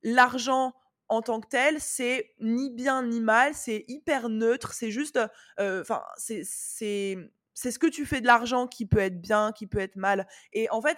l'argent 0.04 0.74
en 1.10 1.22
tant 1.22 1.40
que 1.40 1.48
tel, 1.48 1.80
c'est 1.80 2.34
ni 2.40 2.70
bien 2.70 3.04
ni 3.04 3.22
mal, 3.22 3.54
c'est 3.54 3.86
hyper 3.88 4.30
neutre, 4.30 4.74
c'est 4.74 4.92
juste, 4.92 5.20
c'est 5.58 6.44
ce 7.56 7.80
que 7.80 7.88
tu 7.88 8.06
fais 8.06 8.22
de 8.22 8.28
l'argent 8.28 8.68
qui 8.68 8.86
peut 8.86 9.00
être 9.00 9.22
bien, 9.22 9.52
qui 9.52 9.68
peut 9.68 9.80
être 9.80 9.96
mal. 9.96 10.28
Et 10.54 10.70
en 10.70 10.82
fait, 10.82 10.98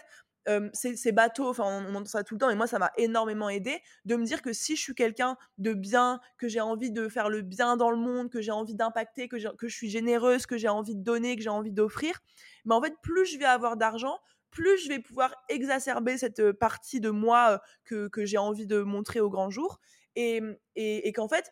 c'est 0.73 1.11
bateau, 1.11 1.49
enfin 1.49 1.63
on, 1.65 1.95
entend 1.95 2.05
ça 2.05 2.23
tout 2.23 2.35
le 2.35 2.39
temps, 2.39 2.49
et 2.49 2.55
moi 2.55 2.67
ça 2.67 2.79
m'a 2.79 2.91
énormément 2.97 3.49
aidé 3.49 3.81
de 4.05 4.15
me 4.15 4.25
dire 4.25 4.41
que 4.41 4.53
si 4.53 4.75
je 4.75 4.81
suis 4.81 4.95
quelqu'un 4.95 5.37
de 5.57 5.73
bien, 5.73 6.19
que 6.37 6.47
j'ai 6.47 6.61
envie 6.61 6.91
de 6.91 7.07
faire 7.07 7.29
le 7.29 7.41
bien 7.41 7.77
dans 7.77 7.91
le 7.91 7.97
monde, 7.97 8.29
que 8.29 8.41
j'ai 8.41 8.51
envie 8.51 8.75
d'impacter, 8.75 9.27
que, 9.27 9.55
que 9.55 9.67
je 9.67 9.75
suis 9.75 9.89
généreuse, 9.89 10.45
que 10.45 10.57
j'ai 10.57 10.69
envie 10.69 10.95
de 10.95 11.03
donner, 11.03 11.35
que 11.35 11.41
j'ai 11.41 11.49
envie 11.49 11.71
d'offrir, 11.71 12.19
mais 12.65 12.73
en 12.73 12.81
fait 12.81 12.95
plus 13.01 13.25
je 13.25 13.37
vais 13.37 13.45
avoir 13.45 13.77
d'argent, 13.77 14.19
plus 14.49 14.77
je 14.83 14.89
vais 14.89 14.99
pouvoir 14.99 15.35
exacerber 15.49 16.17
cette 16.17 16.51
partie 16.53 16.99
de 16.99 17.09
moi 17.09 17.61
que, 17.85 18.07
que 18.07 18.25
j'ai 18.25 18.37
envie 18.37 18.65
de 18.65 18.81
montrer 18.81 19.19
au 19.19 19.29
grand 19.29 19.49
jour, 19.49 19.79
et, 20.15 20.41
et, 20.75 21.07
et 21.07 21.13
qu'en 21.13 21.27
fait, 21.27 21.51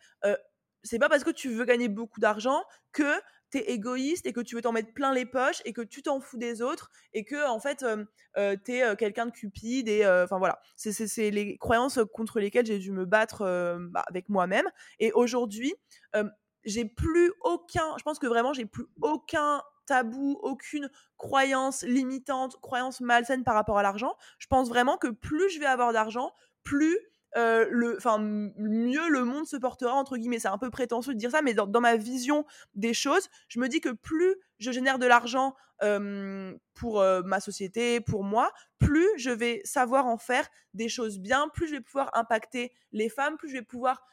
c'est 0.88 1.00
pas 1.00 1.10
parce 1.10 1.24
que 1.24 1.32
tu 1.32 1.50
veux 1.50 1.66
gagner 1.66 1.90
beaucoup 1.90 2.20
d'argent 2.20 2.64
que 2.92 3.20
égoïste 3.60 4.26
et 4.26 4.34
que 4.34 4.42
tu 4.42 4.56
veux 4.56 4.62
t'en 4.62 4.72
mettre 4.72 4.94
plein 4.94 5.14
les 5.14 5.26
poches 5.26 5.62
et 5.66 5.74
que 5.74 5.82
tu 5.82 6.02
t'en 6.02 6.20
fous 6.20 6.38
des 6.38 6.62
autres 6.62 6.92
et 7.14 7.24
que 7.24 7.48
en 7.48 7.60
fait 7.60 7.84
euh, 7.84 8.56
t'es 8.64 8.84
quelqu'un 8.98 9.26
de 9.28 9.32
cupide 9.32 9.90
et 9.90 10.06
enfin 10.06 10.38
voilà 10.38 10.60
c'est 10.76 11.32
les 11.32 11.58
croyances 11.58 12.00
contre 12.14 12.40
lesquelles 12.40 12.66
j'ai 12.66 12.80
dû 12.80 12.92
me 12.92 13.06
battre 13.06 13.40
bah, 13.92 14.04
avec 14.08 14.30
moi-même 14.30 14.68
et 15.00 15.12
aujourd'hui 15.12 15.74
j'ai 16.64 16.86
plus 16.86 17.32
aucun 17.42 17.98
je 17.98 18.04
pense 18.04 18.20
que 18.20 18.28
vraiment 18.28 18.54
j'ai 18.54 18.66
plus 18.66 18.86
aucun 19.02 19.62
tabou, 19.88 20.38
aucune 20.44 20.92
croyance 21.18 21.82
limitante, 21.82 22.62
croyance 22.62 23.02
malsaine 23.02 23.44
par 23.44 23.56
rapport 23.56 23.80
à 23.80 23.84
l'argent. 23.84 24.16
Je 24.38 24.46
pense 24.46 24.70
vraiment 24.70 24.98
que 24.98 25.08
plus 25.08 25.50
je 25.50 25.60
vais 25.60 25.66
avoir 25.66 25.94
d'argent, 25.94 26.32
plus 26.64 27.00
euh, 27.38 27.68
le, 27.70 27.98
mieux 28.58 29.10
le 29.10 29.24
monde 29.24 29.46
se 29.46 29.58
portera 29.58 29.94
entre 29.94 30.18
guillemets. 30.18 30.40
C'est 30.40 30.48
un 30.48 30.58
peu 30.58 30.70
prétentieux 30.70 31.14
de 31.14 31.20
dire 31.20 31.32
ça, 31.32 31.42
mais 31.42 31.54
dans, 31.54 31.82
ma 31.82 31.96
vision 31.96 32.46
des 32.76 32.94
choses, 32.94 33.30
je 33.48 33.60
me 33.60 33.68
dis 33.68 33.80
que 33.80 33.90
plus 33.90 34.36
je 34.60 34.72
génère 34.72 35.00
de 35.00 35.06
l'argent 35.06 35.56
pour 36.74 37.04
ma 37.24 37.40
société, 37.40 38.02
pour 38.02 38.24
moi, 38.24 38.52
plus 38.80 39.08
je 39.18 39.30
vais 39.30 39.62
savoir 39.64 40.08
en 40.08 40.18
faire 40.18 40.48
des 40.74 40.90
choses 40.90 41.20
bien, 41.20 41.50
plus 41.50 41.68
je 41.68 41.76
vais 41.76 41.82
pouvoir 41.82 42.10
impacter 42.14 42.72
les 42.92 43.10
femmes, 43.10 43.38
plus 43.38 43.50
je 43.50 43.54
vais 43.54 43.62
pouvoir 43.62 44.04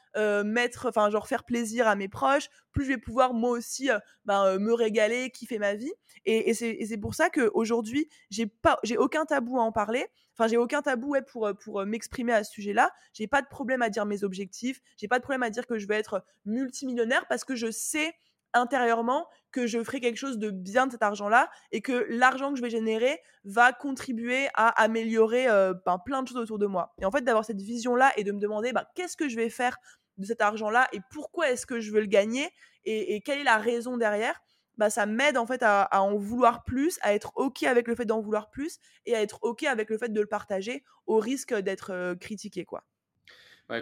mettre, 0.43 0.87
enfin, 0.87 1.09
genre 1.09 1.27
faire 1.27 1.43
plaisir 1.43 1.87
à 1.87 1.95
mes 1.95 2.07
proches, 2.07 2.49
plus 2.71 2.83
je 2.85 2.89
vais 2.89 2.97
pouvoir 2.97 3.33
moi 3.33 3.49
aussi 3.49 3.89
ben, 4.25 4.59
me 4.59 4.73
régaler, 4.73 5.31
kiffer 5.31 5.57
ma 5.57 5.73
vie. 5.73 5.91
Et, 6.25 6.53
c'est 6.53 6.97
pour 6.97 7.15
ça 7.15 7.29
qu'aujourd'hui, 7.29 8.09
j'ai 8.29 8.45
pas, 8.45 8.79
j'ai 8.83 8.97
aucun 8.97 9.25
tabou 9.25 9.59
à 9.59 9.63
en 9.63 9.71
parler. 9.71 10.07
Enfin, 10.33 10.47
j'ai 10.47 10.57
aucun 10.57 10.81
tabou 10.81 11.09
ouais, 11.11 11.21
pour, 11.21 11.49
pour 11.59 11.85
m'exprimer 11.85 12.33
à 12.33 12.43
ce 12.43 12.51
sujet-là. 12.51 12.91
J'ai 13.13 13.27
pas 13.27 13.41
de 13.41 13.47
problème 13.47 13.81
à 13.81 13.89
dire 13.89 14.05
mes 14.05 14.23
objectifs. 14.23 14.81
J'ai 14.97 15.07
pas 15.07 15.17
de 15.17 15.23
problème 15.23 15.43
à 15.43 15.49
dire 15.49 15.65
que 15.65 15.77
je 15.77 15.87
vais 15.87 15.95
être 15.95 16.25
multimillionnaire 16.45 17.25
parce 17.27 17.45
que 17.45 17.55
je 17.55 17.71
sais 17.71 18.13
intérieurement 18.53 19.27
que 19.55 19.67
je 19.67 19.81
ferai 19.81 20.01
quelque 20.01 20.17
chose 20.17 20.37
de 20.37 20.51
bien 20.51 20.85
de 20.85 20.91
cet 20.91 21.01
argent-là 21.01 21.49
et 21.71 21.79
que 21.79 22.05
l'argent 22.09 22.51
que 22.51 22.57
je 22.57 22.61
vais 22.61 22.69
générer 22.69 23.21
va 23.45 23.71
contribuer 23.71 24.49
à 24.53 24.67
améliorer 24.83 25.47
ben, 25.85 25.97
plein 25.97 26.23
de 26.23 26.27
choses 26.27 26.35
autour 26.35 26.59
de 26.59 26.65
moi. 26.65 26.93
Et 27.01 27.05
en 27.05 27.11
fait, 27.11 27.21
d'avoir 27.21 27.45
cette 27.45 27.61
vision-là 27.61 28.11
et 28.17 28.25
de 28.25 28.33
me 28.33 28.39
demander 28.39 28.73
bah, 28.73 28.85
qu'est-ce 28.95 29.15
que 29.15 29.29
je 29.29 29.37
vais 29.37 29.49
faire 29.49 29.77
de 30.17 30.25
cet 30.25 30.41
argent-là 30.41 30.89
et 30.91 30.99
pourquoi 31.09 31.49
est-ce 31.51 31.65
que 31.65 31.79
je 31.79 31.93
veux 31.93 32.01
le 32.01 32.05
gagner 32.07 32.49
et, 32.83 33.21
quelle 33.21 33.39
est 33.39 33.45
la 33.45 33.57
raison 33.57 33.95
derrière, 33.95 34.41
bah, 34.77 34.89
ça 34.89 35.05
m'aide 35.05 35.37
en 35.37 35.45
fait 35.45 35.63
à, 35.63 35.87
en 36.01 36.17
vouloir 36.17 36.65
plus, 36.65 36.99
à 37.01 37.13
être 37.13 37.31
ok 37.35 37.63
avec 37.63 37.87
le 37.87 37.95
fait 37.95 38.05
d'en 38.05 38.19
vouloir 38.19 38.49
plus 38.49 38.79
et 39.05 39.15
à 39.15 39.21
être 39.21 39.39
ok 39.41 39.63
avec 39.63 39.89
le 39.89 39.97
fait 39.97 40.09
de 40.09 40.19
le 40.19 40.27
partager 40.27 40.83
au 41.07 41.17
risque 41.17 41.55
d'être 41.55 42.15
critiqué 42.15 42.65
quoi. 42.65 42.83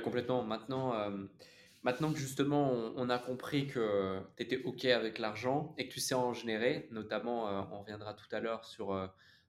Complètement. 0.03 0.43
Maintenant, 0.43 0.93
Maintenant 1.83 2.13
que 2.13 2.19
justement 2.19 2.71
on, 2.95 3.09
a 3.09 3.19
compris 3.19 3.67
que 3.67 4.19
tu 4.37 4.43
étais 4.43 4.63
OK 4.63 4.85
avec 4.85 5.19
l'argent 5.19 5.75
et 5.77 5.89
que 5.89 5.93
tu 5.93 5.99
sais 5.99 6.15
en 6.15 6.33
générer, 6.33 6.87
notamment 6.91 7.49
euh, 7.49 7.61
on 7.73 7.81
reviendra 7.81 8.13
tout 8.13 8.27
à 8.31 8.39
l'heure 8.39 8.63
sur 8.63 8.93
euh, 8.93 9.07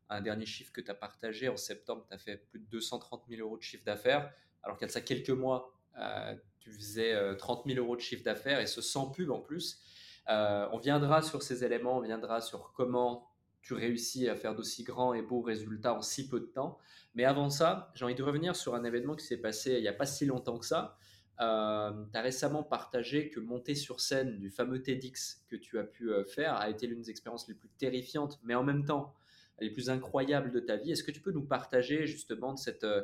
un 0.09 0.20
dernier 0.20 0.45
chiffre 0.45 0.72
que 0.72 0.80
tu 0.80 0.91
as 0.91 0.95
partagé. 0.95 1.49
En 1.49 1.57
septembre, 1.57 2.05
tu 2.09 2.14
as 2.14 2.18
fait 2.18 2.39
plus 2.51 2.59
de 2.59 2.66
230 2.66 3.22
000 3.28 3.41
euros 3.41 3.57
de 3.57 3.62
chiffre 3.62 3.85
d'affaires, 3.85 4.32
alors 4.64 4.76
qu'il 4.76 4.89
quelques 5.05 5.30
mois, 5.30 5.72
euh, 5.99 6.35
tu 6.59 6.72
faisais 6.72 7.37
30 7.37 7.66
000 7.66 7.78
euros 7.78 7.95
de 7.95 8.01
chiffre 8.01 8.24
d'affaires 8.24 8.59
et 8.59 8.66
ce 8.66 8.80
sans 8.80 9.11
pub 9.11 9.30
en 9.30 9.41
plus. 9.41 9.80
on 10.26 10.78
viendra 10.78 11.22
sur 11.22 11.43
ces 11.43 11.62
éléments, 11.62 11.99
on 11.99 12.01
viendra 12.01 12.41
sur 12.41 12.72
comment 12.72 13.28
tu 13.62 13.74
réussis 13.74 14.28
à 14.28 14.35
faire 14.35 14.55
d'aussi 14.55 14.82
grands 14.82 15.14
et 15.14 15.22
beaux 15.22 15.41
résultats 15.41 15.95
en 15.95 16.03
si 16.03 16.28
peu 16.28 16.41
de 16.41 16.47
temps. 16.47 16.78
Mais 17.14 17.24
avant 17.24 17.49
ça, 17.49 17.93
j'ai 17.95 18.05
envie 18.05 18.14
de 18.14 18.22
revenir 18.22 18.57
sur 18.57 18.74
un 18.74 18.82
événement 18.82 19.14
qui 19.14 19.24
s'est 19.24 19.41
passé 19.41 19.74
il 19.74 19.82
n'y 19.82 19.89
a 19.89 19.93
pas 19.93 20.07
si 20.07 20.26
longtemps 20.26 20.59
que 20.59 20.66
ça. 20.66 20.99
Euh, 21.41 22.05
tu 22.12 22.18
as 22.18 22.22
récemment 22.22 22.62
partagé 22.62 23.28
que 23.28 23.41
monter 23.41 23.74
sur 23.74 24.01
scène 24.01 24.39
du 24.39 24.51
fameux 24.51 24.82
TEDx 24.82 25.45
que 25.49 25.57
tu 25.57 25.78
as 25.78 25.85
pu 25.85 26.12
euh, 26.12 26.24
faire 26.24 26.55
a 26.55 26.70
été 26.70 26.87
l'une 26.87 27.03
des 27.03 27.11
expériences 27.11 27.49
les 27.49 27.55
plus 27.55 27.68
terrifiantes, 27.70 28.39
mais 28.45 28.55
en 28.55 28.62
même 28.62 28.85
temps 28.85 29.14
les 29.61 29.70
plus 29.70 29.91
incroyables 29.91 30.53
de 30.53 30.61
ta 30.61 30.76
vie. 30.76 30.93
Est-ce 30.93 31.03
que 31.03 31.11
tu 31.11 31.20
peux 31.20 31.32
nous 31.32 31.45
partager 31.45 32.07
justement 32.07 32.55
de 32.55 32.59
cette, 32.59 32.85
euh, 32.85 33.03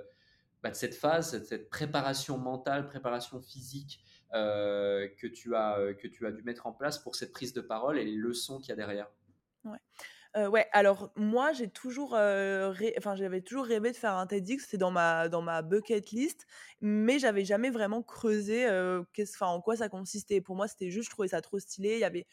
bah, 0.63 0.73
phase, 0.73 1.33
de 1.33 1.45
cette 1.45 1.71
préparation 1.71 2.39
mentale, 2.39 2.87
préparation 2.87 3.41
physique 3.41 4.05
que, 4.33 5.27
tu 5.27 5.57
as, 5.57 5.93
que 5.95 6.07
tu 6.07 6.25
as 6.25 6.31
dû 6.31 6.43
mettre 6.45 6.69
en 6.69 6.73
place 6.73 7.01
pour 7.01 7.17
cette 7.17 7.33
prise 7.33 7.53
de 7.53 7.61
parole 7.61 7.99
et 7.99 8.05
les 8.05 8.15
leçons 8.15 8.61
qu'il 8.61 8.69
y 8.69 8.73
a 8.73 8.77
derrière? 8.77 9.11
Ouais, 10.37 10.69
alors 10.73 11.13
moi 11.17 11.53
j'ai 11.53 11.69
toujours, 11.69 12.13
enfin 12.13 13.17
j'avais 13.17 13.41
toujours 13.41 13.65
rêvé 13.67 13.91
de 13.91 13.97
faire 13.97 14.15
un 14.15 14.27
TEDx, 14.29 14.65
c'était 14.65 14.79
dans 14.79 14.93
ma 14.93 15.29
dans 15.29 15.43
ma 15.43 15.61
bucket 15.63 16.11
list, 16.13 16.47
mais 16.81 17.19
j'avais 17.19 17.45
jamais 17.45 17.71
vraiment 17.71 18.01
creusé, 18.03 18.67
qu'est-ce 19.13 19.43
en 19.43 19.61
quoi 19.61 19.77
ça 19.77 19.89
consistait. 19.89 20.41
Pour 20.41 20.55
moi, 20.55 20.69
c'était 20.69 20.91
juste 20.91 21.07
je 21.07 21.11
trouvais 21.11 21.29
ça 21.29 21.41
trop 21.41 21.59
stylé, 21.59 21.95
il 21.95 22.01
y 22.01 22.05
avait, 22.05 22.27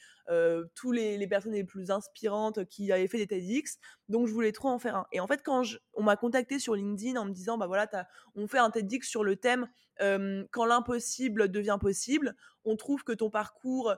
tous 0.75 0.91
les 0.91 1.17
les 1.17 1.27
personnes 1.27 1.53
les 1.53 1.63
plus 1.63 1.89
inspirantes 1.89 2.65
qui 2.65 2.91
avaient 2.91 3.07
fait 3.07 3.17
des 3.17 3.27
TEDx, 3.27 3.79
donc 4.09 4.27
je 4.27 4.33
voulais 4.33 4.51
trop 4.51 4.69
en 4.69 4.77
faire 4.79 4.95
un 4.97 5.07
et 5.11 5.19
en 5.19 5.27
fait 5.27 5.41
quand 5.43 5.63
on 5.95 6.03
m'a 6.03 6.15
contacté 6.17 6.59
sur 6.59 6.75
LinkedIn 6.75 7.19
en 7.19 7.25
me 7.25 7.31
disant: 7.31 7.57
«Bah 7.57 7.65
voilà, 7.67 7.87
on 8.35 8.47
fait 8.47 8.59
un 8.59 8.69
TEDx 8.69 9.07
sur 9.07 9.23
le 9.23 9.35
thème, 9.37 9.67
quand 9.99 10.65
l'impossible 10.65 11.49
devient 11.49 11.77
possible, 11.81 12.35
on 12.63 12.75
trouve 12.75 13.03
que 13.03 13.13
ton 13.13 13.29
parcours, 13.31 13.95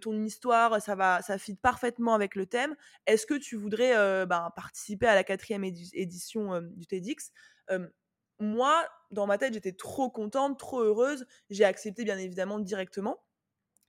ton 0.00 0.20
histoire, 0.22 0.80
ça 0.80 0.94
va, 0.94 1.22
ça 1.22 1.38
fit 1.38 1.54
parfaitement 1.54 2.14
avec 2.14 2.34
le 2.34 2.46
thème. 2.46 2.74
Est-ce 3.06 3.26
que 3.26 3.34
tu 3.34 3.56
voudrais 3.56 4.26
ben, 4.26 4.50
participer 4.54 5.06
à 5.06 5.14
la 5.14 5.24
quatrième 5.24 5.64
édition 5.64 6.60
du 6.62 6.86
TEDx 6.86 7.32
Moi, 8.38 8.88
dans 9.10 9.26
ma 9.26 9.38
tête, 9.38 9.54
j'étais 9.54 9.72
trop 9.72 10.10
contente, 10.10 10.58
trop 10.58 10.80
heureuse. 10.80 11.26
J'ai 11.50 11.64
accepté 11.64 12.04
bien 12.04 12.18
évidemment 12.18 12.58
directement. 12.58 13.18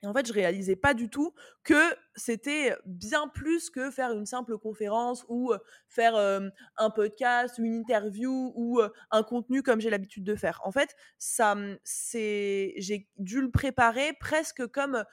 Et 0.03 0.07
en 0.07 0.13
fait, 0.13 0.25
je 0.25 0.33
réalisais 0.33 0.75
pas 0.75 0.93
du 0.93 1.09
tout 1.09 1.33
que 1.63 1.95
c'était 2.15 2.75
bien 2.85 3.27
plus 3.27 3.69
que 3.69 3.91
faire 3.91 4.11
une 4.11 4.25
simple 4.25 4.57
conférence 4.57 5.25
ou 5.29 5.53
faire 5.87 6.15
un 6.15 6.89
podcast 6.89 7.59
ou 7.59 7.63
une 7.63 7.75
interview 7.75 8.51
ou 8.55 8.81
un 9.11 9.23
contenu 9.23 9.61
comme 9.61 9.79
j'ai 9.79 9.91
l'habitude 9.91 10.23
de 10.23 10.35
faire. 10.35 10.59
En 10.63 10.71
fait, 10.71 10.95
ça, 11.19 11.55
c'est, 11.83 12.73
j'ai 12.77 13.09
dû 13.17 13.41
le 13.41 13.51
préparer 13.51 14.13
presque 14.19 14.65
comme 14.67 15.03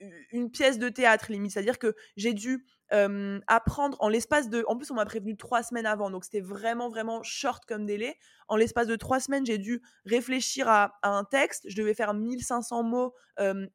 une 0.00 0.50
pièce 0.50 0.78
de 0.78 0.88
théâtre 0.88 1.30
limite, 1.30 1.52
c'est-à-dire 1.52 1.78
que 1.78 1.94
j'ai 2.16 2.34
dû 2.34 2.66
apprendre 3.48 3.96
en 4.00 4.08
l'espace 4.08 4.48
de. 4.48 4.64
En 4.68 4.76
plus, 4.76 4.90
on 4.90 4.94
m'a 4.94 5.04
prévenu 5.04 5.36
trois 5.36 5.64
semaines 5.64 5.86
avant, 5.86 6.10
donc 6.10 6.24
c'était 6.24 6.40
vraiment, 6.40 6.88
vraiment 6.88 7.22
short 7.24 7.64
comme 7.66 7.86
délai. 7.86 8.16
En 8.46 8.56
l'espace 8.56 8.86
de 8.86 8.94
trois 8.94 9.18
semaines, 9.18 9.44
j'ai 9.44 9.58
dû 9.58 9.82
réfléchir 10.04 10.68
à, 10.68 10.92
un 11.02 11.24
texte. 11.24 11.64
Je 11.68 11.76
devais 11.76 11.94
faire 11.94 12.14
1500 12.14 12.82
mots 12.84 13.14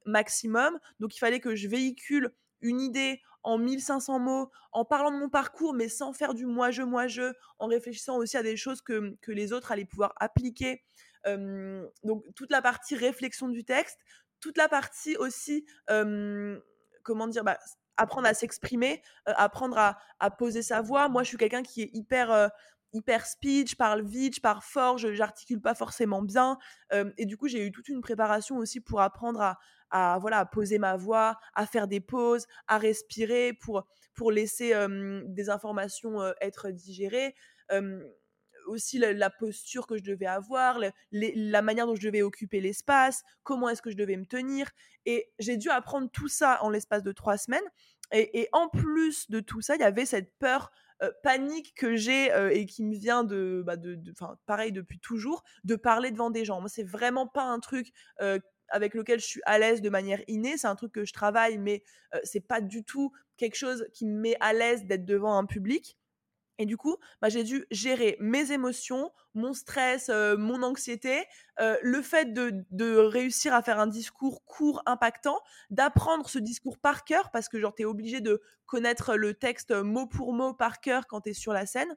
maximum. 0.06 0.80
Donc, 1.00 1.16
il 1.16 1.20
fallait 1.20 1.40
que 1.40 1.56
je 1.56 1.68
véhicule 1.68 2.32
une 2.62 2.80
idée 2.80 3.22
en 3.44 3.58
1500 3.58 4.20
mots, 4.20 4.52
en 4.72 4.86
parlant 4.86 5.12
de 5.12 5.18
mon 5.18 5.30
parcours, 5.30 5.74
mais 5.74 5.90
sans 5.90 6.14
faire 6.14 6.34
du 6.34 6.46
moi-je, 6.46 6.82
moi-je, 6.84 7.34
en 7.58 7.68
réfléchissant 7.68 8.18
aussi 8.18 8.38
à 8.38 8.44
des 8.44 8.58
choses 8.58 8.82
que, 8.82 9.18
que 9.22 9.32
les 9.32 9.54
autres 9.54 9.72
allaient 9.72 9.86
pouvoir 9.86 10.14
appliquer. 10.18 10.84
donc, 11.26 12.24
toute 12.36 12.52
la 12.52 12.62
partie 12.62 12.96
réflexion 12.96 13.50
du 13.50 13.66
texte, 13.66 13.98
toute 14.40 14.58
la 14.58 14.68
partie 14.68 15.16
aussi, 15.18 15.66
comment 17.04 17.28
dire, 17.28 17.44
bah, 17.44 17.58
apprendre 17.98 18.28
à 18.28 18.34
s'exprimer, 18.34 19.02
apprendre 19.26 19.78
à, 19.78 20.32
poser 20.32 20.62
sa 20.62 20.82
voix. 20.82 21.10
Moi, 21.10 21.24
je 21.24 21.30
suis 21.30 21.38
quelqu'un 21.38 21.64
qui 21.64 21.84
est 21.84 21.90
hyper 21.94 22.52
hyper 22.92 23.28
speech, 23.28 23.72
je 23.72 23.76
parle 23.76 24.02
vite, 24.02 24.38
je 24.38 24.42
parle 24.42 24.62
fort, 24.64 24.98
je 24.98 25.14
j'articule 25.14 25.62
pas 25.62 25.76
forcément 25.76 26.22
bien. 26.22 26.58
et 27.18 27.26
du 27.26 27.38
coup, 27.38 27.48
j'ai 27.48 27.66
eu 27.66 27.72
toute 27.72 27.88
une 27.90 28.02
préparation 28.02 28.58
aussi 28.58 28.82
pour 28.82 29.02
apprendre 29.02 29.56
à, 29.92 30.18
voilà, 30.20 30.46
poser 30.46 30.80
ma 30.80 30.96
voix, 30.96 31.40
à 31.54 31.66
faire 31.66 31.88
des 31.88 32.00
pauses, 32.00 32.48
à 32.68 32.78
respirer 32.78 33.54
pour, 33.54 33.86
pour 34.16 34.32
laisser 34.32 34.74
des 35.28 35.50
informations 35.50 36.22
être 36.42 36.72
digérées 36.72 37.36
aussi 38.70 38.98
la, 38.98 39.30
posture 39.30 39.88
que 39.88 39.98
je 39.98 40.04
devais 40.04 40.26
avoir, 40.26 40.80
la 41.12 41.62
manière 41.62 41.88
dont 41.88 41.96
je 41.96 42.06
devais 42.06 42.22
occuper 42.22 42.62
l'espace, 42.62 43.24
comment 43.44 43.70
est-ce 43.70 43.82
que 43.82 43.92
je 43.92 43.98
devais 43.98 44.18
me 44.18 44.26
tenir. 44.26 44.70
Et 45.06 45.32
j'ai 45.40 45.58
dû 45.58 45.70
apprendre 45.70 46.10
tout 46.12 46.28
ça 46.28 46.60
en 46.62 46.70
l'espace 46.70 47.04
de 47.04 47.12
trois 47.12 47.38
semaines. 47.38 47.64
Et, 48.12 48.48
en 48.54 48.70
plus 48.70 49.30
de 49.30 49.40
tout 49.40 49.62
ça, 49.62 49.76
il 49.76 49.82
y 49.82 49.84
avait 49.84 50.06
cette 50.06 50.38
peur 50.40 50.72
euh, 51.04 51.12
panique 51.24 51.74
que 51.76 51.96
j'ai 51.96 52.32
euh, 52.34 52.50
et 52.50 52.66
qui 52.66 52.84
me 52.84 52.96
vient 52.96 53.24
de, 53.24 53.64
bah 53.66 53.76
pareil 54.46 54.72
depuis 54.72 55.00
toujours, 55.00 55.44
de 55.64 55.76
parler 55.76 56.12
devant 56.12 56.32
des 56.32 56.44
gens. 56.44 56.60
Moi, 56.60 56.70
c'est 56.70 56.84
vraiment 56.84 57.28
pas 57.28 57.44
un 57.44 57.60
truc 57.60 57.92
euh, 58.22 58.40
avec 58.70 58.96
lequel 58.96 59.20
je 59.20 59.26
suis 59.26 59.42
à 59.46 59.60
l'aise 59.60 59.82
de 59.82 59.90
manière 59.90 60.22
innée. 60.28 60.58
C'est 60.58 60.68
un 60.68 60.76
truc 60.76 60.92
que 60.92 61.06
je 61.06 61.14
travaille, 61.14 61.58
mais 61.58 61.84
c'est 62.24 62.46
pas 62.46 62.62
du 62.62 62.84
tout 62.84 63.12
quelque 63.38 63.56
chose 63.56 63.88
qui 63.94 64.06
me 64.06 64.20
met 64.20 64.38
à 64.40 64.54
l'aise 64.54 64.86
d'être 64.86 65.06
devant 65.06 65.38
un 65.38 65.46
public. 65.46 65.99
Et 66.60 66.66
du 66.66 66.78
coup, 66.78 66.98
bah, 67.22 67.30
j'ai 67.30 67.44
dû 67.44 67.66
gérer 67.72 68.18
mes 68.20 68.52
émotions, 68.52 69.12
mon 69.34 69.54
stress, 69.54 70.10
mon 70.10 70.62
anxiété, 70.62 71.26
le 71.58 72.02
fait 72.02 72.34
de, 72.34 72.98
réussir 72.98 73.54
à 73.54 73.64
faire 73.64 73.80
un 73.80 73.88
discours 73.88 74.44
court, 74.46 74.84
impactant, 74.86 75.40
d'apprendre 75.70 76.30
ce 76.30 76.38
discours 76.38 76.78
par 76.78 77.06
cœur, 77.06 77.32
parce 77.32 77.48
que 77.48 77.58
tu 77.58 77.82
es 77.82 77.86
obligé 77.86 78.20
de 78.20 78.42
connaître 78.66 79.16
le 79.16 79.34
texte 79.34 79.72
mot 79.72 80.06
pour 80.06 80.34
mot 80.34 80.54
par 80.54 80.82
cœur 80.82 81.08
quand 81.08 81.22
tu 81.22 81.30
es 81.30 81.34
sur 81.34 81.54
la 81.54 81.66
scène, 81.66 81.96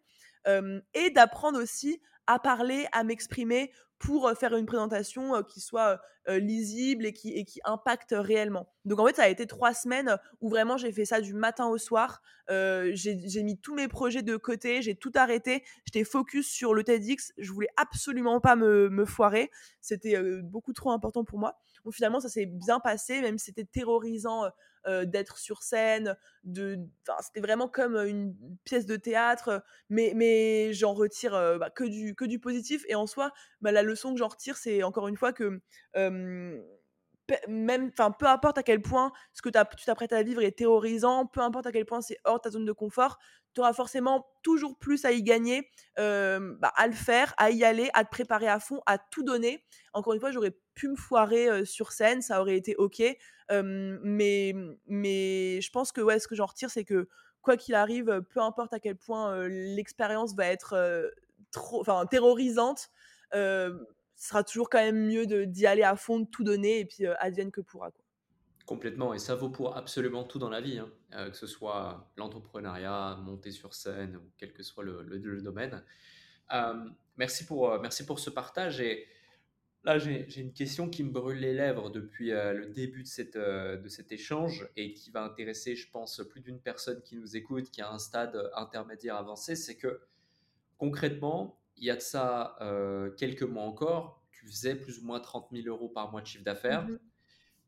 et 0.95 1.11
d'apprendre 1.11 1.61
aussi 1.61 2.01
à 2.29 2.39
parler, 2.39 2.87
à 2.93 3.03
m'exprimer 3.03 3.73
pour 4.03 4.31
faire 4.39 4.55
une 4.57 4.67
présentation 4.67 5.43
qui 5.45 5.61
soit 5.61 6.01
lisible 6.29 7.07
et 7.07 7.13
qui, 7.13 7.31
et 7.31 7.45
qui 7.45 7.61
impacte 7.65 8.15
réellement. 8.17 8.69
Donc 8.85 9.01
en 9.01 9.07
fait, 9.07 9.17
ça 9.17 9.25
a 9.25 9.29
été 9.29 9.47
trois 9.47 9.75
semaines 9.75 10.19
où 10.41 10.49
vraiment 10.49 10.77
j'ai 10.77 10.93
fait 10.93 11.05
ça 11.05 11.21
du 11.21 11.35
matin 11.35 11.67
au 11.67 11.79
soir. 11.79 12.23
j'ai 12.49 13.43
mis 13.43 13.59
tous 13.59 13.75
mes 13.75 13.89
projets 13.89 14.23
de 14.23 14.37
côté, 14.37 14.83
j'ai 14.83 14.95
tout 14.95 15.13
arrêté. 15.15 15.65
J'étais 15.85 16.05
focus 16.05 16.49
sur 16.49 16.75
le 16.75 16.85
TEDx. 16.85 17.33
Je 17.39 17.53
voulais 17.53 17.71
absolument 17.77 18.41
pas 18.41 18.57
me, 18.57 18.89
me 18.89 19.05
foirer. 19.05 19.51
C'était 19.81 20.17
beaucoup 20.43 20.73
trop 20.73 20.91
important 20.91 21.25
pour 21.25 21.39
moi. 21.39 21.59
Donc 21.85 21.95
finalement, 21.95 22.21
ça 22.21 22.29
s'est 22.29 22.47
bien 22.47 22.81
passé, 22.81 23.21
même 23.21 23.39
si 23.39 23.47
c'était 23.47 23.65
terrorisant 23.65 24.45
d'être 24.87 25.39
sur 25.39 25.63
scène. 25.63 26.17
De, 26.45 26.79
c'était 27.21 27.41
vraiment 27.41 27.69
comme 27.69 27.97
une 27.97 28.35
pièce 28.65 28.87
de 28.87 28.97
théâtre, 28.97 29.63
mais, 29.89 30.13
mais 30.17 30.73
j'en 30.73 30.93
retire 30.93 31.33
bah, 31.59 31.71
que, 31.71 31.85
du, 31.85 32.15
que 32.15 32.25
du 32.25 32.39
positif. 32.41 32.85
Et 32.89 32.95
en 32.95 33.07
soi, 33.07 33.33
bah, 33.61 33.73
la 33.73 33.83
leçon 33.83 34.13
que 34.13 34.19
j'en 34.19 34.29
retire, 34.29 34.57
c'est 34.57 34.83
encore 34.83 35.09
une 35.09 35.17
fois 35.17 35.33
que 35.33 35.61
même, 37.49 37.91
enfin, 37.93 38.11
peu 38.11 38.27
importe 38.27 38.59
à 38.59 38.63
quel 38.63 38.83
point 38.83 39.13
ce 39.33 39.43
que 39.43 39.49
tu 39.49 39.85
t'apprêtes 39.85 40.13
à 40.13 40.23
vivre 40.23 40.43
est 40.43 40.53
terrorisant, 40.53 41.27
peu 41.27 41.41
importe 41.41 41.67
à 41.67 41.73
quel 41.73 41.85
point 41.85 42.01
c'est 42.01 42.19
hors 42.25 42.41
ta 42.41 42.51
zone 42.51 42.65
de 42.65 42.73
confort, 42.73 43.19
tu 43.55 43.61
auras 43.61 43.73
forcément 43.73 44.27
toujours 44.43 44.79
plus 44.79 45.05
à 45.05 45.13
y 45.13 45.23
gagner, 45.23 45.69
bah, 45.97 46.73
à 46.75 46.87
le 46.87 46.93
faire, 46.93 47.35
à 47.37 47.51
y 47.51 47.65
aller, 47.65 47.91
à 47.95 48.05
te 48.05 48.11
préparer 48.11 48.49
à 48.49 48.59
fond, 48.61 48.81
à 48.87 48.99
tout 48.99 49.23
donner. 49.23 49.65
Encore 49.93 50.15
une 50.15 50.21
fois, 50.21 50.31
j'aurais 50.31 50.57
pu 50.75 50.89
me 50.89 50.97
foirer 50.97 51.65
sur 51.67 51.93
scène, 51.93 52.23
ça 52.23 52.41
aurait 52.41 52.57
été 52.57 52.75
ok, 52.77 53.03
mais, 53.51 54.55
mais 54.87 55.61
je 55.61 55.71
pense 55.71 55.93
que 55.93 56.01
ouais, 56.01 56.19
ce 56.19 56.29
que 56.29 56.35
j'en 56.35 56.47
retire, 56.47 56.71
c'est 56.71 56.85
que 56.85 57.09
quoi 57.43 57.57
qu'il 57.57 57.75
arrive, 57.75 58.23
peu 58.31 58.41
importe 58.41 58.73
à 58.73 58.81
quel 58.81 58.97
point 58.97 59.47
l'expérience 59.49 60.35
va 60.35 60.47
être 60.47 61.11
trop, 61.51 61.85
terrorisante, 62.07 62.89
ce 64.23 64.29
sera 64.29 64.45
toujours 64.45 64.71
quand 64.71 64.79
même 64.79 65.05
mieux 65.05 65.27
d'y 65.27 65.67
aller 65.67 65.83
à 65.83 65.97
fond, 65.97 66.21
de 66.21 66.27
tout 66.27 66.45
donner, 66.45 66.79
et 66.79 66.85
puis 66.85 67.05
advienne 67.19 67.51
que 67.51 67.61
pourra. 67.61 67.91
Complètement, 68.67 69.15
et 69.15 69.19
ça 69.19 69.35
vaut 69.35 69.51
pour 69.51 69.77
absolument 69.77 70.23
tout 70.23 70.39
dans 70.39 70.49
la 70.49 70.61
vie, 70.61 70.79
hein. 70.79 70.93
euh, 71.15 71.29
que 71.31 71.37
ce 71.37 71.49
soit 71.49 72.09
l'entrepreneuriat, 72.17 73.17
monter 73.21 73.51
sur 73.51 73.75
scène, 73.75 74.17
ou 74.17 74.23
quel 74.39 74.53
que 74.53 74.63
soit 74.63 74.85
le, 74.85 75.41
domaine. 75.43 75.83
Euh, 76.53 76.89
merci, 77.17 77.45
pour, 77.47 77.69
euh, 77.69 77.81
merci 77.83 78.07
pour 78.07 78.21
ce 78.21 78.31
partage. 78.31 78.81
Et 78.81 79.09
là, 79.83 79.99
j'ai 79.99 80.41
une 80.41 80.53
question 80.53 80.89
qui 80.89 81.03
me 81.03 81.11
brûle 81.11 81.41
les 81.41 81.53
lèvres 81.53 81.91
depuis 81.91 82.31
le 82.31 82.67
début 82.67 83.03
de, 83.03 83.09
cette, 83.09 83.37
de 83.37 83.89
cet 83.89 84.13
échange 84.13 84.69
et 84.77 84.95
qui 84.95 85.11
va 85.11 85.25
intéresser, 85.25 85.75
je 85.75 85.91
pense, 85.91 86.23
plus 86.31 86.43
d'une 86.43 86.61
personne 86.61 87.03
qui 87.03 87.17
nous 87.17 87.37
écoute, 87.37 87.73
qui 87.73 87.83
a 87.83 87.91
un 87.91 87.99
stade 87.99 88.53
intermédiaire 88.55 89.17
avancé. 89.17 89.57
C'est 89.57 89.77
que 89.77 90.01
concrètement, 90.79 91.59
il 91.83 91.89
y 91.89 91.91
a 91.91 91.97
de 91.97 92.01
ça 92.01 92.57
quelques 93.19 93.43
mois 93.43 93.65
encore, 93.65 94.25
tu 94.31 94.47
faisais 94.47 94.75
plus 94.75 95.01
ou 95.01 95.05
moins 95.05 95.21
30 95.21 95.49
000 95.53 95.67
euros 95.67 95.91
par 95.91 96.11
mois 96.11 96.23
de 96.23 96.27
chiffre 96.27 96.45
d'affaires. 96.45 96.89
Mmh 96.89 96.99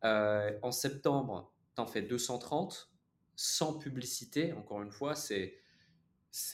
euh, 0.04 0.50
en 0.62 0.70
septembre, 0.70 1.52
tu 1.74 1.80
en 1.80 1.86
fais 1.86 2.02
230 2.02 2.90
sans 3.36 3.78
publicité. 3.78 4.52
Encore 4.52 4.82
une 4.82 4.90
fois, 4.90 5.14
c'est 5.14 5.56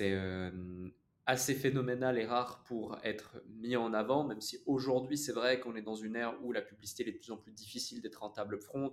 euh, 0.01 0.89
assez 1.27 1.55
phénoménal 1.55 2.19
et 2.19 2.27
rare 2.27 2.63
pour 2.65 2.99
être 3.03 3.43
mis 3.49 3.77
en 3.77 3.93
avant, 3.93 4.25
même 4.25 4.41
si 4.41 4.59
aujourd'hui, 4.67 5.19
c'est 5.19 5.33
vrai 5.33 5.59
qu'on 5.59 5.75
est 5.75 5.83
dans 5.83 5.97
une 5.97 6.17
ère 6.17 6.37
où 6.45 6.53
la 6.53 6.63
publicité 6.63 7.09
est 7.09 7.13
de 7.13 7.19
plus 7.19 7.33
en 7.33 7.37
plus 7.37 7.53
difficile 7.53 8.01
d'être 8.01 8.23
en 8.23 8.31
table 8.31 8.59
front. 8.59 8.93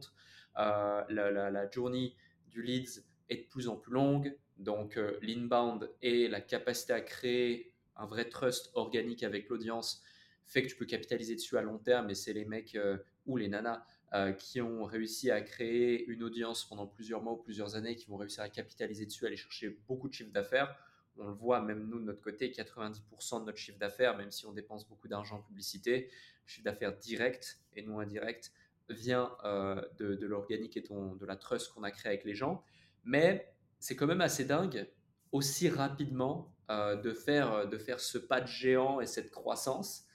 Euh, 0.58 1.04
la, 1.10 1.70
journée 1.70 2.16
du 2.48 2.64
leads 2.64 3.04
est 3.30 3.44
de 3.44 3.50
plus 3.50 3.68
en 3.68 3.76
plus 3.76 3.94
longue. 3.94 4.36
Donc, 4.58 5.00
l'inbound 5.22 5.92
et 6.02 6.28
la 6.28 6.42
capacité 6.42 6.94
à 6.94 7.02
créer 7.02 7.76
un 7.98 8.06
vrai 8.06 8.30
trust 8.30 8.72
organique 8.74 9.24
avec 9.24 9.50
l'audience 9.50 10.02
fait 10.46 10.64
que 10.64 10.68
tu 10.70 10.76
peux 10.76 10.86
capitaliser 10.86 11.36
dessus 11.36 11.58
à 11.58 11.62
long 11.62 11.78
terme. 11.78 12.10
Et 12.10 12.16
c'est 12.16 12.34
les 12.34 12.46
mecs 12.46 12.78
ou 13.26 13.38
les 13.38 13.48
nanas 13.48 13.84
euh, 14.14 14.32
qui 14.32 14.62
ont 14.62 14.86
réussi 14.86 15.32
à 15.32 15.42
créer 15.42 16.06
une 16.06 16.24
audience 16.24 16.64
pendant 16.64 16.88
plusieurs 16.88 17.22
mois 17.22 17.34
ou 17.34 17.38
plusieurs 17.38 17.76
années, 17.76 17.98
qui 17.98 18.06
vont 18.06 18.16
réussir 18.16 18.42
à 18.42 18.48
capitaliser 18.48 19.06
dessus, 19.06 19.26
aller 19.26 19.36
chercher 19.36 19.78
beaucoup 19.86 20.08
de 20.08 20.14
chiffre 20.14 20.32
d'affaires. 20.32 20.74
On 21.18 21.28
le 21.28 21.34
voit 21.34 21.62
même 21.62 21.90
nous 21.90 22.00
de 22.00 22.06
notre 22.06 22.22
côté, 22.22 22.50
90% 22.50 23.42
de 23.42 23.46
notre 23.46 23.58
chiffre 23.58 23.78
d'affaires, 23.78 24.16
même 24.16 24.32
si 24.32 24.46
on 24.46 24.54
dépense 24.54 24.88
beaucoup 24.88 25.10
d'argent 25.10 25.40
en 25.40 25.42
publicité, 25.42 26.10
chiffre 26.46 26.64
d'affaires 26.64 26.96
direct 26.96 27.60
et 27.76 27.82
non 27.82 28.00
indirect 28.00 28.54
vient 28.88 29.36
euh, 29.44 29.82
de, 29.98 30.26
l'organique 30.26 30.78
et 30.78 30.82
de 30.82 31.26
la 31.26 31.36
trust 31.36 31.74
qu'on 31.74 31.84
a 31.84 31.92
créé 31.92 32.14
avec 32.14 32.24
les 32.24 32.34
gens. 32.34 32.64
Mais 33.04 33.54
c'est 33.78 33.98
quand 33.98 34.08
même 34.08 34.22
assez 34.22 34.46
dingue 34.46 34.88
aussi 35.34 35.68
rapidement 35.68 36.46
euh, 36.46 36.57
de, 36.70 37.14
faire, 37.14 37.68
de 37.68 37.78
faire 37.78 38.00
ce 38.00 38.18
pas 38.18 38.42
de 38.42 38.48
géant 38.48 39.00
et 39.00 39.06
cette 39.06 39.32
croissance. 39.32 40.06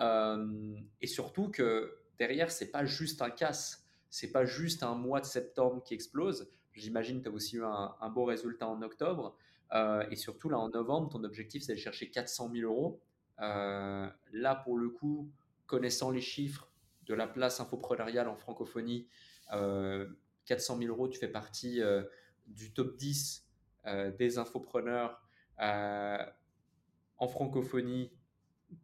et 0.00 1.06
surtout 1.06 1.50
que 1.50 1.98
derrière, 2.18 2.50
c'est 2.50 2.70
pas 2.70 2.84
juste 2.84 3.22
un 3.22 3.30
casse, 3.30 3.88
c'est 4.10 4.32
pas 4.32 4.44
juste 4.44 4.82
un 4.82 4.94
mois 4.94 5.20
de 5.20 5.26
septembre 5.26 5.82
qui 5.82 5.94
explose. 5.94 6.50
J'imagine 6.72 7.18
que 7.18 7.24
tu 7.24 7.28
as 7.28 7.32
aussi 7.32 7.56
eu 7.56 7.64
un, 7.64 8.10
beau 8.10 8.24
résultat 8.24 8.68
en 8.68 8.82
octobre. 8.82 9.36
Euh, 9.72 10.04
et 10.10 10.16
surtout, 10.16 10.48
là, 10.48 10.58
en 10.58 10.68
novembre, 10.68 11.10
ton 11.10 11.24
objectif, 11.24 11.62
c'est 11.62 11.74
de 11.74 11.78
chercher 11.78 12.10
400 12.10 12.50
000 12.54 12.72
euros. 12.72 13.00
Euh, 13.40 14.08
là, 14.32 14.54
pour 14.54 14.78
le 14.78 14.88
coup, 14.88 15.30
connaissant 15.66 16.10
les 16.10 16.20
chiffres 16.20 16.70
de 17.06 17.14
la 17.14 17.26
place 17.26 17.60
infoprenariale 17.60 18.28
en 18.28 18.36
francophonie, 18.36 19.08
400 19.50 20.78
000 20.78 20.90
euros, 20.90 21.08
tu 21.08 21.18
fais 21.18 21.28
partie 21.28 21.80
du 22.46 22.72
top 22.72 22.96
10 22.96 23.46
des 24.18 24.38
infopreneurs 24.38 25.20
en 25.58 27.28
francophonie 27.28 28.10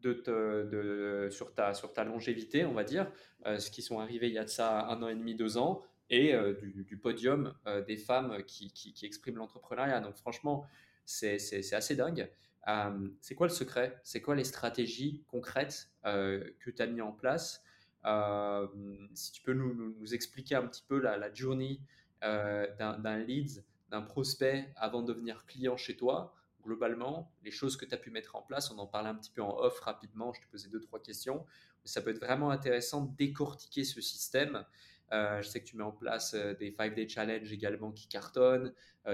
sur, 0.02 1.54
ta, 1.54 2.04
longévité, 2.04 2.64
on 2.64 2.72
va 2.72 2.84
dire, 2.84 3.10
ce 3.44 3.70
qui 3.70 3.82
sont 3.82 4.00
arrivés 4.00 4.28
il 4.28 4.34
y 4.34 4.38
a 4.38 4.44
de 4.44 4.50
ça 4.50 4.86
un 4.88 5.02
an 5.02 5.08
et 5.08 5.14
demi, 5.14 5.34
deux 5.34 5.58
ans, 5.58 5.82
et 6.10 6.34
du, 6.60 6.96
podium 6.96 7.54
des 7.86 7.96
femmes 7.96 8.42
qui, 8.44 8.94
expriment 9.02 9.36
l'entrepreneuriat. 9.36 10.00
Donc 10.00 10.16
franchement, 10.16 10.66
c'est 11.04 11.38
assez 11.72 11.96
dingue. 11.96 12.30
Euh, 12.68 13.08
c'est 13.20 13.34
quoi 13.34 13.46
le 13.46 13.52
secret? 13.52 13.98
C'est 14.02 14.20
quoi 14.20 14.34
les 14.34 14.44
stratégies 14.44 15.22
concrètes 15.28 15.90
euh, 16.06 16.50
que 16.60 16.70
tu 16.70 16.82
as 16.82 16.86
mis 16.86 17.00
en 17.00 17.12
place? 17.12 17.62
Euh, 18.06 18.66
Si 19.14 19.32
tu 19.32 19.42
peux 19.42 19.52
nous, 19.52 20.14
expliquer 20.14 20.54
un 20.56 20.66
petit 20.66 20.84
peu 20.86 20.98
la, 20.98 21.32
journée 21.32 21.80
d'un 22.22 23.18
lead, 23.18 23.64
d'un 23.90 24.02
prospect 24.02 24.72
avant 24.76 25.02
de 25.02 25.12
devenir 25.12 25.44
client 25.46 25.76
chez 25.76 25.96
toi, 25.96 26.34
globalement, 26.64 27.30
les 27.42 27.50
choses 27.50 27.76
que 27.76 27.84
tu 27.84 27.94
as 27.94 27.98
pu 27.98 28.10
mettre 28.10 28.36
en 28.36 28.42
place, 28.42 28.70
on 28.70 28.78
en 28.78 28.86
parlait 28.86 29.10
un 29.10 29.14
petit 29.14 29.30
peu 29.30 29.42
en 29.42 29.56
off 29.58 29.78
rapidement, 29.80 30.32
je 30.32 30.40
te 30.40 30.46
posais 30.50 30.68
deux, 30.68 30.80
trois 30.80 31.00
questions, 31.00 31.44
ça 31.84 32.00
peut 32.00 32.10
être 32.10 32.20
vraiment 32.20 32.50
intéressant 32.50 33.02
de 33.02 33.14
décortiquer 33.16 33.84
ce 33.84 34.00
système. 34.00 34.64
je 35.12 35.42
sais 35.42 35.60
que 35.60 35.66
tu 35.66 35.76
mets 35.76 35.84
en 35.84 35.92
place 35.92 36.34
des 36.34 36.72
5-day 36.72 37.08
challenge 37.08 37.52
également 37.52 37.92
qui 37.92 38.08
cartonnent, 38.08 38.72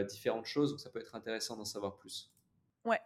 différentes 0.09 0.47
choses, 0.47 0.71
donc 0.71 0.81
ça 0.81 0.91
peut 0.91 1.01
être 1.01 1.15
intéressant 1.15 1.57
d'en 1.57 1.65
savoir 1.65 1.97
plus. 1.97 2.33
Ouais. 2.85 3.01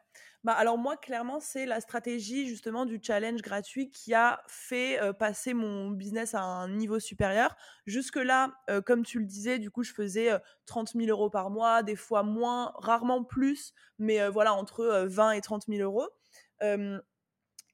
Bah, 0.45 0.53
alors 0.53 0.76
moi, 0.76 0.99
clairement, 0.99 1.40
c'est 1.40 1.64
la 1.64 1.80
stratégie 1.80 2.47
justement 2.47 2.84
du 2.84 3.01
challenge 3.03 3.40
gratuit 3.40 3.90
qui 3.90 4.12
a 4.12 4.42
fait 4.47 5.01
passer 5.18 5.55
mon 5.55 5.90
business 5.90 6.34
à 6.34 6.42
un 6.42 6.68
niveau 6.68 7.01
supérieur. 7.01 7.57
Jusque-là, 7.86 8.53
comme 8.84 9.05
tu 9.05 9.18
le 9.18 9.24
disais, 9.24 9.59
du 9.59 9.70
coup, 9.70 9.82
je 9.82 9.95
faisais 9.95 10.30
30 10.66 10.92
000 10.95 11.09
euros 11.09 11.30
par 11.30 11.49
mois, 11.49 11.82
des 11.82 11.97
fois 11.97 12.22
moins, 12.22 12.72
rarement 12.76 13.24
plus, 13.24 13.72
mais 13.99 14.28
voilà, 14.28 14.53
entre 14.53 15.07
20 15.09 15.32
et 15.32 15.40
30 15.40 15.64
000 15.66 15.80
euros. 15.82 16.09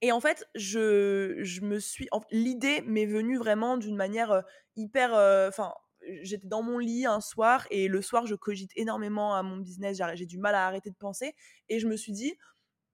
et 0.00 0.12
en 0.12 0.20
fait, 0.20 0.46
je, 0.54 1.60
me 1.62 1.80
suis. 1.80 2.08
L'idée 2.30 2.82
m'est 2.82 3.06
venue 3.06 3.36
vraiment 3.36 3.78
d'une 3.78 3.96
manière 3.96 4.44
hyper. 4.76 5.10
Enfin 5.48 5.74
j'étais 6.22 6.46
dans 6.46 6.62
mon 6.62 6.78
lit 6.78 7.06
un 7.06 7.20
soir 7.20 7.66
et 7.70 7.88
le 7.88 8.00
soir 8.00 8.26
je 8.26 8.34
cogite 8.34 8.70
énormément 8.74 9.34
à 9.34 9.42
mon 9.42 9.58
business, 9.58 10.00
j'ai 10.14 10.26
du 10.26 10.38
mal 10.38 10.54
à 10.54 10.66
arrêter 10.66 10.90
de 10.90 10.96
penser 10.96 11.34
et 11.68 11.78
je 11.78 11.86
me 11.86 11.94
suis 11.96 12.12
dit 12.12 12.34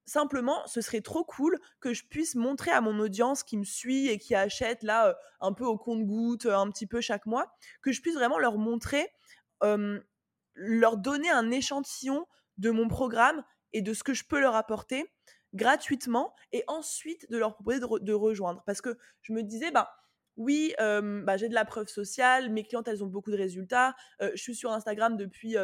simplement 0.07 0.66
ce 0.66 0.80
serait 0.80 1.00
trop 1.00 1.24
cool 1.24 1.59
que 1.80 1.92
je 1.92 2.04
puisse 2.04 2.34
montrer 2.34 2.70
à 2.70 2.80
mon 2.80 2.98
audience 3.00 3.42
qui 3.42 3.57
me 3.57 3.64
suit 3.64 4.09
et 4.09 4.18
qui 4.18 4.34
achète 4.34 4.82
là 4.82 5.16
un 5.40 5.52
peu 5.52 5.64
au 5.64 5.76
compte-goutte 5.76 6.46
un 6.46 6.70
petit 6.70 6.86
peu 6.86 7.00
chaque 7.00 7.26
mois 7.26 7.52
que 7.82 7.92
je 7.92 8.00
puisse 8.00 8.14
vraiment 8.14 8.38
leur 8.38 8.57
montrer 8.57 9.11
leur 10.57 10.96
donner 10.96 11.30
un 11.30 11.50
échantillon 11.50 12.26
de 12.59 12.70
mon 12.70 12.88
programme 12.88 13.44
et 13.72 13.82
de 13.82 13.92
ce 13.92 14.02
que 14.02 14.14
je 14.14 14.24
peux 14.24 14.40
leur 14.40 14.57
apporter 14.57 15.04
gratuitement 15.54 16.34
et 16.52 16.64
ensuite 16.66 17.30
de 17.30 17.38
leur 17.38 17.54
proposer 17.54 17.80
de, 17.80 17.86
de 18.00 18.12
rejoindre. 18.12 18.62
Parce 18.66 18.80
que 18.80 18.98
je 19.22 19.32
me 19.32 19.42
disais 19.42 19.70
bah 19.70 19.94
oui, 20.37 20.74
bah, 20.78 21.37
j'ai 21.37 21.49
de 21.49 21.55
la 21.55 21.64
preuve 21.64 21.89
sociale, 21.89 22.51
mes 22.51 22.64
clientes, 22.64 22.89
elles 22.89 23.03
ont 23.03 23.09
beaucoup 23.09 23.30
de 23.30 23.37
résultats. 23.37 23.95
je 24.20 24.37
suis 24.37 24.55
sur 24.55 24.72
Instagram 24.72 25.16
depuis 25.16 25.57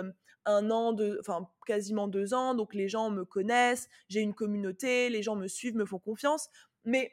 un 0.45 0.71
an, 0.71 0.97
enfin 1.21 1.49
quasiment 1.67 2.09
deux 2.09 2.35
ans, 2.35 2.55
donc 2.55 2.75
les 2.75 2.89
gens 2.89 3.11
me 3.11 3.25
connaissent, 3.25 3.89
j'ai 4.09 4.21
une 4.21 4.35
communauté, 4.35 5.09
les 5.09 5.23
gens 5.23 5.37
me 5.37 5.47
suivent, 5.47 5.77
me 5.77 5.85
font 5.85 5.99
confiance. 5.99 6.49
Mais 6.85 7.13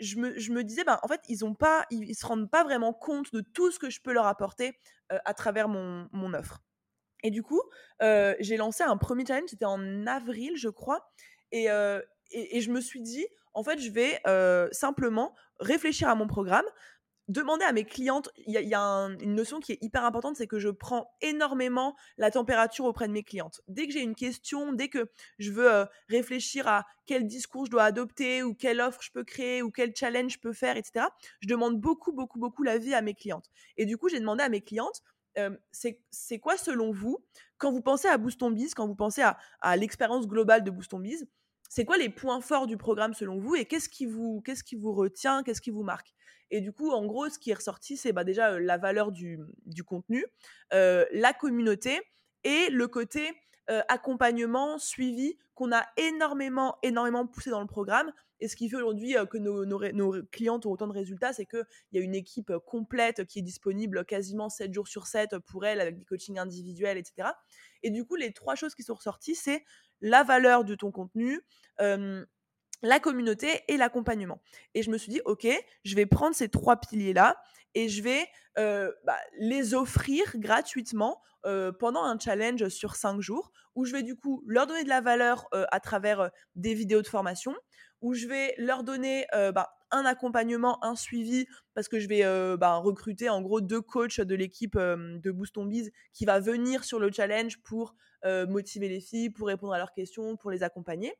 je, 0.00 0.18
me, 0.18 0.62
disais, 0.62 0.84
bah, 0.84 1.00
en 1.02 1.08
fait, 1.08 1.20
ils 1.28 1.38
ne 1.44 2.14
se 2.14 2.26
rendent 2.26 2.50
pas 2.50 2.64
vraiment 2.64 2.92
compte 2.92 3.32
de 3.32 3.40
tout 3.40 3.70
ce 3.70 3.78
que 3.78 3.90
je 3.90 4.00
peux 4.00 4.12
leur 4.12 4.26
apporter 4.26 4.78
à 5.10 5.34
travers 5.34 5.68
mon, 5.68 6.34
offre. 6.34 6.62
Et 7.22 7.30
du 7.30 7.42
coup, 7.42 7.60
j'ai 8.00 8.56
lancé 8.56 8.82
un 8.82 8.96
premier 8.96 9.24
challenge, 9.26 9.50
c'était 9.50 9.64
en 9.64 10.06
avril, 10.06 10.52
je 10.56 10.68
crois. 10.68 11.10
Et, 11.52 11.66
je 11.66 12.70
me 12.70 12.80
suis 12.80 13.00
dit, 13.00 13.26
en 13.54 13.62
fait, 13.62 13.78
je 13.78 13.90
vais 13.90 14.20
simplement 14.72 15.34
réfléchir 15.60 16.08
à 16.08 16.14
mon 16.14 16.26
programme, 16.26 16.64
demander 17.28 17.64
à 17.64 17.72
mes 17.72 17.84
clientes, 17.84 18.30
il 18.46 18.52
y 18.52 18.74
a, 18.74 18.80
une 19.20 19.34
notion 19.34 19.60
qui 19.60 19.72
est 19.72 19.78
hyper 19.82 20.04
importante, 20.04 20.36
c'est 20.36 20.46
que 20.46 20.58
je 20.58 20.70
prends 20.70 21.10
énormément 21.20 21.94
la 22.16 22.30
température 22.30 22.86
auprès 22.86 23.06
de 23.06 23.12
mes 23.12 23.22
clientes. 23.22 23.60
Dès 23.68 23.86
que 23.86 23.92
j'ai 23.92 24.00
une 24.02 24.14
question, 24.14 24.72
dès 24.72 24.88
que 24.88 25.10
je 25.38 25.52
veux 25.52 25.86
réfléchir 26.08 26.66
à 26.66 26.86
quel 27.06 27.26
discours 27.26 27.66
je 27.66 27.70
dois 27.70 27.84
adopter 27.84 28.42
ou 28.42 28.54
quelle 28.54 28.80
offre 28.80 29.00
je 29.02 29.10
peux 29.12 29.24
créer 29.24 29.62
ou 29.62 29.70
quel 29.70 29.94
challenge 29.94 30.32
je 30.32 30.38
peux 30.38 30.54
faire, 30.54 30.76
etc., 30.76 31.06
je 31.40 31.48
demande 31.48 31.78
beaucoup, 31.78 32.12
beaucoup, 32.12 32.38
beaucoup 32.38 32.62
l'avis 32.62 32.94
à 32.94 33.02
mes 33.02 33.14
clientes. 33.14 33.50
Et 33.76 33.84
du 33.84 33.98
coup, 33.98 34.08
j'ai 34.08 34.20
demandé 34.20 34.42
à 34.42 34.48
mes 34.48 34.62
clientes, 34.62 35.02
c'est 35.70 36.38
quoi 36.40 36.56
selon 36.56 36.90
vous, 36.90 37.18
quand 37.58 37.70
vous 37.70 37.82
pensez 37.82 38.08
à 38.08 38.16
Boost 38.18 38.42
Biz, 38.42 38.74
quand 38.74 38.86
vous 38.86 38.94
pensez 38.94 39.22
à, 39.60 39.76
l'expérience 39.76 40.26
globale 40.26 40.64
de 40.64 40.70
Boost 40.70 40.94
Biz, 40.94 41.26
c'est 41.68 41.84
quoi 41.84 41.98
les 41.98 42.08
points 42.08 42.40
forts 42.40 42.66
du 42.66 42.76
programme 42.76 43.14
selon 43.14 43.38
vous 43.38 43.54
et 43.54 43.64
qu'est-ce 43.64 43.88
qui 43.88 44.06
vous, 44.06 44.42
qu'est-ce 44.44 44.64
qui 44.64 44.76
vous 44.76 44.92
retient, 44.92 45.42
qu'est-ce 45.42 45.60
qui 45.60 45.70
vous 45.70 45.82
marque? 45.82 46.14
Et 46.50 46.60
du 46.60 46.72
coup, 46.72 46.90
en 46.90 47.04
gros, 47.04 47.28
ce 47.28 47.38
qui 47.38 47.50
est 47.50 47.54
ressorti, 47.54 47.96
c'est 47.96 48.12
bah, 48.12 48.24
déjà 48.24 48.58
la 48.58 48.78
valeur 48.78 49.12
du, 49.12 49.38
contenu, 49.86 50.24
la 50.70 51.32
communauté 51.38 52.00
et 52.42 52.70
le 52.70 52.88
côté 52.88 53.30
accompagnement, 53.88 54.78
suivi 54.78 55.36
qu'on 55.54 55.72
a 55.72 55.86
énormément, 55.98 56.78
énormément 56.82 57.26
poussé 57.26 57.50
dans 57.50 57.60
le 57.60 57.66
programme. 57.66 58.12
Et 58.40 58.48
ce 58.48 58.56
qui 58.56 58.68
fait 58.68 58.76
aujourd'hui 58.76 59.14
que 59.30 59.38
nos, 59.38 60.22
clientes 60.30 60.66
ont 60.66 60.70
autant 60.70 60.86
de 60.86 60.92
résultats, 60.92 61.32
c'est 61.32 61.46
qu'il 61.46 61.64
y 61.92 61.98
a 61.98 62.00
une 62.00 62.14
équipe 62.14 62.52
complète 62.66 63.24
qui 63.24 63.40
est 63.40 63.42
disponible 63.42 64.04
quasiment 64.04 64.48
7 64.48 64.72
jours 64.72 64.88
sur 64.88 65.06
7 65.06 65.38
pour 65.38 65.66
elles, 65.66 65.80
avec 65.80 65.98
des 65.98 66.04
coachings 66.04 66.38
individuels, 66.38 66.98
etc. 66.98 67.30
Et 67.82 67.90
du 67.90 68.04
coup, 68.04 68.16
les 68.16 68.32
trois 68.32 68.54
choses 68.54 68.74
qui 68.74 68.82
sont 68.82 68.94
ressorties, 68.94 69.34
c'est 69.34 69.64
la 70.00 70.22
valeur 70.22 70.64
de 70.64 70.74
ton 70.74 70.90
contenu, 70.92 71.40
la 71.78 73.00
communauté 73.00 73.62
et 73.68 73.76
l'accompagnement. 73.76 74.40
Et 74.74 74.82
je 74.82 74.90
me 74.90 74.98
suis 74.98 75.10
dit, 75.10 75.20
OK, 75.24 75.46
je 75.84 75.94
vais 75.96 76.06
prendre 76.06 76.34
ces 76.34 76.48
trois 76.48 76.76
piliers-là 76.76 77.36
et 77.74 77.88
je 77.88 78.02
vais 78.02 78.26
bah, 78.56 79.18
les 79.38 79.74
offrir 79.74 80.24
gratuitement 80.36 81.20
pendant 81.78 82.02
un 82.02 82.18
challenge 82.18 82.68
sur 82.68 82.96
cinq 82.96 83.20
jours 83.20 83.52
où 83.74 83.84
je 83.84 83.92
vais 83.92 84.02
du 84.02 84.16
coup 84.16 84.42
leur 84.46 84.66
donner 84.66 84.84
de 84.84 84.88
la 84.88 85.00
valeur 85.00 85.48
à 85.52 85.80
travers 85.80 86.30
des 86.56 86.74
vidéos 86.74 87.02
de 87.02 87.06
formation, 87.06 87.54
où 88.00 88.14
je 88.14 88.26
vais 88.26 88.54
leur 88.58 88.84
donner 88.84 89.26
bah, 89.32 89.70
un 89.90 90.04
accompagnement, 90.04 90.82
un 90.84 90.96
suivi, 90.96 91.46
parce 91.74 91.88
que 91.88 91.98
je 91.98 92.08
vais 92.08 92.22
bah, 92.56 92.76
recruter 92.76 93.28
en 93.28 93.42
gros 93.42 93.60
deux 93.60 93.80
coachs 93.80 94.20
de 94.20 94.34
l'équipe 94.34 94.76
de 94.76 95.30
Boost 95.30 95.56
on 95.58 95.68
qui 96.12 96.24
va 96.24 96.40
venir 96.40 96.84
sur 96.84 96.98
le 96.98 97.10
challenge 97.10 97.58
pour 97.62 97.94
motiver 98.24 98.88
les 98.88 99.00
filles, 99.00 99.30
pour 99.30 99.48
répondre 99.48 99.72
à 99.72 99.78
leurs 99.78 99.92
questions, 99.92 100.36
pour 100.36 100.50
les 100.50 100.62
accompagner. 100.62 101.14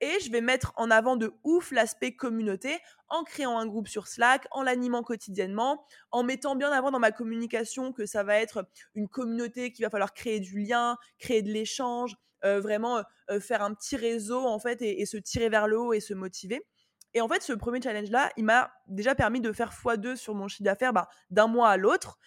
Et 0.00 0.20
je 0.20 0.30
vais 0.30 0.42
mettre 0.42 0.72
en 0.76 0.90
avant 0.90 1.16
de 1.16 1.32
ouf 1.42 1.70
l'aspect 1.70 2.14
communauté 2.14 2.76
en 3.08 3.24
créant 3.24 3.58
un 3.58 3.66
groupe 3.66 3.88
sur 3.88 4.08
Slack, 4.08 4.46
en 4.50 4.62
l'animant 4.62 5.02
quotidiennement, 5.02 5.86
en 6.10 6.22
mettant 6.22 6.54
bien 6.54 6.70
avant 6.70 6.90
dans 6.90 6.98
ma 6.98 7.12
communication 7.12 7.92
que 7.92 8.04
ça 8.04 8.22
va 8.22 8.38
être 8.38 8.68
une 8.94 9.08
communauté 9.08 9.72
qu'il 9.72 9.86
va 9.86 9.90
falloir 9.90 10.12
créer 10.12 10.38
du 10.38 10.58
lien, 10.58 10.98
créer 11.18 11.40
de 11.40 11.50
l'échange, 11.50 12.14
vraiment 12.60 13.02
faire 13.40 13.62
un 13.62 13.74
petit 13.74 13.96
réseau 13.96 14.46
en 14.46 14.58
fait 14.58 14.80
et, 14.82 15.04
se 15.06 15.16
tirer 15.16 15.48
vers 15.48 15.68
le 15.68 15.78
haut 15.78 15.92
et 15.92 16.00
se 16.00 16.14
motiver. 16.14 16.66
Et 17.14 17.20
en 17.20 17.28
fait, 17.28 17.42
ce 17.42 17.52
premier 17.52 17.80
challenge-là, 17.80 18.30
il 18.36 18.44
m'a 18.44 18.70
déjà 18.88 19.14
permis 19.14 19.40
de 19.40 19.52
faire 19.52 19.70
x2 19.72 20.16
sur 20.16 20.34
mon 20.34 20.48
chiffre 20.48 20.64
d'affaires 20.64 20.92
bah, 20.92 21.08
d'un 21.30 21.46
mois 21.46 21.70
à 21.70 21.76
l'autre. 21.76 22.18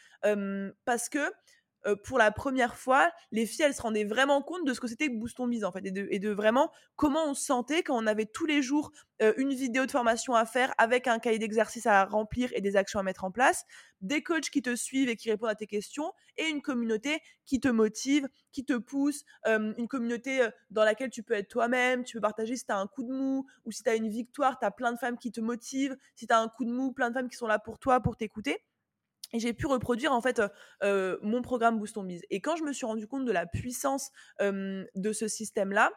parce 0.85 1.09
que 1.09 1.31
pour 2.03 2.17
la 2.17 2.31
première 2.31 2.75
fois, 2.75 3.11
les 3.31 3.45
filles, 3.45 3.65
elles 3.65 3.73
se 3.73 3.81
rendaient 3.81 4.03
vraiment 4.03 4.41
compte 4.41 4.65
de 4.65 4.73
ce 4.73 4.79
que 4.79 4.87
c'était 4.87 5.07
que 5.07 5.15
Boost 5.15 5.37
Biz, 5.39 5.63
en 5.63 5.71
fait, 5.71 5.85
et 5.85 6.19
de, 6.19 6.29
vraiment 6.29 6.71
comment 6.95 7.25
on 7.25 7.33
se 7.33 7.45
sentait 7.45 7.83
quand 7.83 7.97
on 7.97 8.07
avait 8.07 8.25
tous 8.25 8.45
les 8.45 8.61
jours 8.61 8.91
une 9.37 9.53
vidéo 9.53 9.85
de 9.85 9.91
formation 9.91 10.33
à 10.33 10.45
faire 10.45 10.73
avec 10.77 11.07
un 11.07 11.19
cahier 11.19 11.39
d'exercice 11.39 11.85
à 11.85 12.05
remplir 12.05 12.51
et 12.53 12.61
des 12.61 12.77
actions 12.77 12.99
à 12.99 13.03
mettre 13.03 13.25
en 13.25 13.31
place, 13.31 13.65
des 14.01 14.23
coachs 14.23 14.49
qui 14.49 14.61
te 14.61 14.75
suivent 14.75 15.09
et 15.09 15.17
qui 15.17 15.29
répondent 15.29 15.49
à 15.49 15.55
tes 15.55 15.67
questions, 15.67 16.13
et 16.37 16.47
une 16.47 16.61
communauté 16.61 17.19
qui 17.45 17.59
te 17.59 17.67
motive, 17.67 18.27
qui 18.51 18.63
te 18.63 18.77
pousse, 18.77 19.23
une 19.45 19.87
communauté 19.87 20.47
dans 20.69 20.83
laquelle 20.83 21.09
tu 21.09 21.23
peux 21.23 21.33
être 21.33 21.49
toi-même, 21.49 22.03
tu 22.03 22.17
peux 22.17 22.21
partager 22.21 22.55
si 22.55 22.65
tu 22.65 22.71
as 22.71 22.77
un 22.77 22.87
coup 22.87 23.03
de 23.03 23.11
mou 23.11 23.45
ou 23.65 23.71
si 23.71 23.83
tu 23.83 23.89
as 23.89 23.95
une 23.95 24.09
victoire, 24.09 24.57
tu 24.59 24.65
as 24.65 24.71
plein 24.71 24.91
de 24.91 24.97
femmes 24.97 25.17
qui 25.17 25.31
te 25.31 25.41
motivent, 25.41 25.97
si 26.15 26.27
tu 26.27 26.33
as 26.33 26.39
un 26.39 26.47
coup 26.47 26.65
de 26.65 26.71
mou, 26.71 26.91
plein 26.91 27.09
de 27.09 27.15
femmes 27.15 27.29
qui 27.29 27.37
sont 27.37 27.47
là 27.47 27.59
pour 27.59 27.79
toi, 27.79 27.99
pour 27.99 28.15
t'écouter 28.15 28.63
et 29.33 29.39
j'ai 29.39 29.53
pu 29.53 29.67
reproduire 29.67 30.11
en 30.11 30.21
fait 30.21 30.41
mon 30.81 31.41
programme 31.41 31.79
Boost 31.79 31.97
on 31.97 32.03
Biz. 32.03 32.21
Et 32.29 32.41
quand 32.41 32.55
je 32.55 32.63
me 32.63 32.73
suis 32.73 32.85
rendu 32.85 33.07
compte 33.07 33.25
de 33.25 33.31
la 33.31 33.45
puissance 33.45 34.11
de 34.39 35.13
ce 35.13 35.27
système-là, 35.27 35.91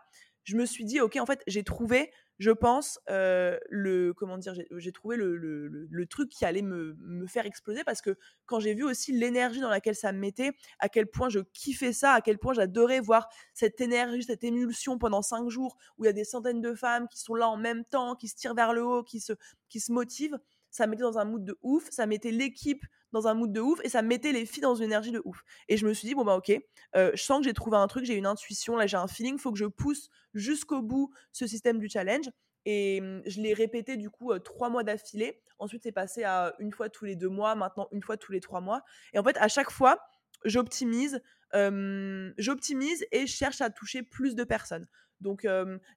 je 0.44 0.56
me 0.56 0.66
suis 0.66 0.84
dit 0.84 1.00
ok 1.00 1.16
en 1.16 1.26
fait 1.26 1.42
j'ai 1.46 1.62
trouvé 1.62 2.10
je 2.42 2.50
pense, 2.50 2.98
le 3.06 4.12
comment 4.12 4.36
dire, 4.36 4.54
j'ai 4.72 4.92
trouvé 4.92 5.16
le, 5.16 6.06
truc 6.10 6.28
qui 6.28 6.44
allait 6.44 6.62
me, 6.62 6.96
me, 6.98 7.26
faire 7.26 7.46
exploser 7.46 7.84
parce 7.84 8.02
que 8.02 8.18
quand 8.46 8.58
j'ai 8.58 8.74
vu 8.74 8.82
aussi 8.82 9.12
l'énergie 9.12 9.60
dans 9.60 9.70
laquelle 9.70 9.94
ça 9.94 10.12
me 10.12 10.18
mettait, 10.18 10.50
à 10.80 10.88
quel 10.88 11.06
point 11.06 11.28
je 11.28 11.38
kiffais 11.38 11.92
ça, 11.92 12.12
à 12.14 12.20
quel 12.20 12.38
point 12.38 12.52
j'adorais 12.52 13.00
voir 13.00 13.28
cette 13.54 13.80
énergie, 13.80 14.24
cette 14.24 14.42
émulsion 14.42 14.98
pendant 14.98 15.22
cinq 15.22 15.48
jours 15.48 15.76
où 15.96 16.04
il 16.04 16.08
y 16.08 16.10
a 16.10 16.12
des 16.12 16.24
centaines 16.24 16.60
de 16.60 16.74
femmes 16.74 17.06
qui 17.08 17.20
sont 17.20 17.36
là 17.36 17.48
en 17.48 17.56
même 17.56 17.84
temps, 17.84 18.16
qui 18.16 18.26
se 18.26 18.34
tirent 18.34 18.54
vers 18.54 18.72
le 18.72 18.84
haut, 18.84 19.04
qui 19.04 19.20
se, 19.20 19.34
qui 19.68 19.78
se 19.78 19.92
motivent, 19.92 20.38
ça 20.72 20.88
mettait 20.88 21.02
dans 21.02 21.18
un 21.18 21.24
mood 21.24 21.44
de 21.44 21.56
ouf, 21.62 21.88
ça 21.90 22.06
mettait 22.06 22.32
l'équipe 22.32 22.84
dans 23.12 23.28
un 23.28 23.34
mood 23.34 23.52
de 23.52 23.60
ouf 23.60 23.78
et 23.84 23.88
ça 23.88 24.02
mettait 24.02 24.32
les 24.32 24.44
filles 24.44 24.62
dans 24.62 24.74
une 24.74 24.84
énergie 24.84 25.12
de 25.12 25.22
ouf. 25.24 25.44
Et 25.68 25.76
je 25.76 25.86
me 25.86 25.92
suis 25.94 26.08
dit, 26.08 26.14
bon 26.16 26.24
bah 26.24 26.34
ok, 26.34 26.50
je 26.94 27.10
sens 27.14 27.38
que 27.38 27.44
j'ai 27.44 27.52
trouvé 27.52 27.76
un 27.76 27.86
truc, 27.86 28.04
j'ai 28.04 28.16
une 28.16 28.26
intuition, 28.26 28.74
là 28.74 28.88
j'ai 28.88 28.96
un 28.96 29.06
feeling, 29.06 29.38
faut 29.38 29.52
que 29.52 29.58
je 29.58 29.66
pousse 29.66 30.08
jusqu'au 30.34 30.82
bout 30.82 31.12
ce 31.30 31.46
système 31.46 31.78
du 31.78 31.88
challenge. 31.88 32.28
Et 32.64 33.00
mmh, 33.00 33.22
je 33.26 33.40
l'ai 33.40 33.54
répété 33.54 33.96
du 33.96 34.08
coup 34.08 34.36
trois 34.38 34.70
mois 34.70 34.84
d'affilée. 34.84 35.40
Ensuite, 35.58 35.82
c'est 35.82 35.92
passé 35.92 36.24
à 36.24 36.54
une 36.58 36.72
fois 36.72 36.88
tous 36.88 37.04
les 37.04 37.16
deux 37.16 37.28
mois, 37.28 37.54
maintenant 37.54 37.88
une 37.92 38.02
fois 38.02 38.16
tous 38.16 38.32
les 38.32 38.40
trois 38.40 38.60
mois. 38.60 38.82
Et 39.12 39.18
en 39.18 39.24
fait, 39.24 39.36
à 39.38 39.48
chaque 39.48 39.70
fois, 39.70 40.00
j'optimise, 40.44 41.20
j'optimise 41.52 43.04
et 43.12 43.26
je 43.26 43.32
cherche 43.32 43.60
à 43.60 43.70
toucher 43.70 44.02
plus 44.02 44.34
de 44.34 44.44
personnes. 44.44 44.86
Donc 45.22 45.46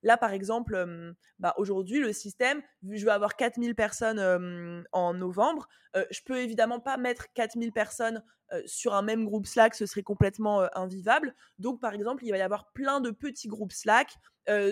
là, 0.03 0.17
par 0.17 0.31
exemple, 0.31 1.13
bah, 1.39 1.53
aujourd'hui, 1.57 1.99
le 1.99 2.13
système, 2.13 2.61
vu 2.83 2.97
je 2.97 3.05
vais 3.05 3.11
avoir 3.11 3.35
4000 3.35 3.75
personnes 3.75 4.85
en 4.91 5.13
novembre, 5.13 5.67
je 5.93 6.21
peux 6.25 6.37
évidemment 6.37 6.79
pas 6.79 6.97
mettre 6.97 7.27
4000 7.33 7.71
personnes 7.71 8.23
sur 8.65 8.93
un 8.93 9.01
même 9.01 9.25
groupe 9.25 9.47
Slack, 9.47 9.75
ce 9.75 9.85
serait 9.85 10.03
complètement 10.03 10.67
invivable. 10.77 11.33
Donc, 11.59 11.81
par 11.81 11.93
exemple, 11.93 12.23
il 12.23 12.31
va 12.31 12.37
y 12.37 12.41
avoir 12.41 12.71
plein 12.73 13.01
de 13.01 13.11
petits 13.11 13.47
groupes 13.47 13.73
Slack. 13.73 14.15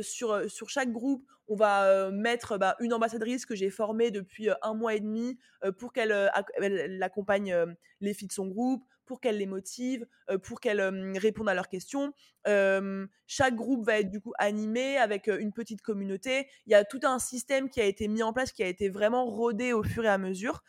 sur, 0.01 0.49
sur 0.49 0.69
chaque 0.69 0.91
groupe, 0.91 1.25
on 1.47 1.55
va 1.55 2.11
mettre 2.11 2.57
bah, 2.57 2.75
une 2.79 2.93
ambassadrice 2.93 3.45
que 3.45 3.55
j'ai 3.55 3.69
formée 3.69 4.11
depuis 4.11 4.49
un 4.61 4.73
mois 4.73 4.93
et 4.93 4.99
demi 4.99 5.37
pour 5.79 5.91
qu'elle 5.91 6.31
accompagne 7.01 7.75
les 7.99 8.13
filles 8.13 8.27
de 8.27 8.33
son 8.33 8.47
groupe 8.47 8.83
pour 9.05 9.19
qu'elles 9.19 9.37
les 9.37 9.45
motivent, 9.45 10.05
pour 10.43 10.59
qu'elles 10.59 10.81
répondent 11.17 11.49
à 11.49 11.53
leurs 11.53 11.67
questions. 11.67 12.13
chaque 13.27 13.55
groupe 13.55 13.85
va 13.85 13.99
être 13.99 14.09
du 14.09 14.21
coup 14.21 14.33
animé 14.37 14.97
avec 14.97 15.27
une 15.27 15.53
petite 15.53 15.81
communauté. 15.81 16.47
Il 16.65 16.71
y 16.71 16.75
a 16.75 16.83
tout 16.83 16.99
un 17.03 17.19
système 17.19 17.69
qui 17.69 17.81
a 17.81 17.85
été 17.85 18.07
mis 18.07 18.23
en 18.23 18.33
place, 18.33 18.51
qui 18.51 18.63
a 18.63 18.67
été 18.67 18.89
vraiment 18.89 19.25
rodé 19.25 19.73
au 19.73 19.83
fur 19.83 20.05
et 20.05 20.09
à 20.09 20.17
mesure. 20.17 20.63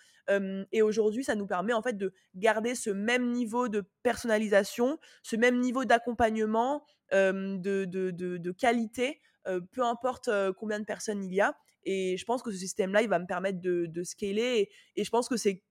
et 0.73 0.83
aujourd'hui, 0.83 1.25
ça 1.25 1.35
nous 1.35 1.47
permet 1.47 1.73
en 1.73 1.83
fait 1.83 1.97
de 1.97 2.13
garder 2.35 2.75
ce 2.75 2.91
même 2.91 3.31
niveau 3.31 3.69
de 3.69 3.85
personnalisation, 4.03 4.99
ce 5.23 5.37
même 5.37 5.61
niveau 5.61 5.85
d'accompagnement, 5.85 6.85
de, 7.13 8.51
qualité, 8.53 9.21
peu 9.45 9.83
importe 9.83 10.31
combien 10.59 10.81
de 10.81 10.85
personnes 10.85 11.23
il 11.25 11.35
y 11.35 11.41
a. 11.41 11.57
Et 11.87 12.17
je 12.17 12.25
pense 12.25 12.43
que 12.43 12.51
ce 12.51 12.57
système-là, 12.57 13.03
il 13.03 13.09
va 13.11 13.19
me 13.19 13.27
permettre 13.27 13.61
de 13.61 14.03
scaler. 14.03 14.71
et 14.97 15.05
je 15.05 15.11
pense 15.11 15.29
que 15.29 15.37
c'est 15.37 15.63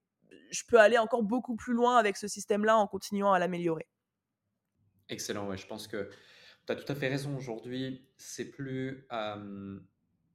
je 0.54 0.64
peux 0.68 0.80
aller 0.80 0.98
encore 0.98 1.24
beaucoup 1.24 1.56
plus 1.56 1.74
loin 1.74 1.98
avec 1.98 2.16
ce 2.16 2.28
système-là 2.28 2.78
en 2.78 2.88
continuant 2.88 3.34
à 3.34 3.40
l'améliorer. 3.40 3.88
Excellent, 5.10 5.48
ouais, 5.50 5.58
je 5.58 5.68
pense 5.68 5.88
que 5.88 6.10
tu 6.66 6.72
as 6.72 6.76
tout 6.76 6.90
à 6.92 6.96
fait 6.96 7.08
raison. 7.10 7.36
Aujourd'hui, 7.36 8.08
c'est 8.18 8.52
plus 8.52 9.08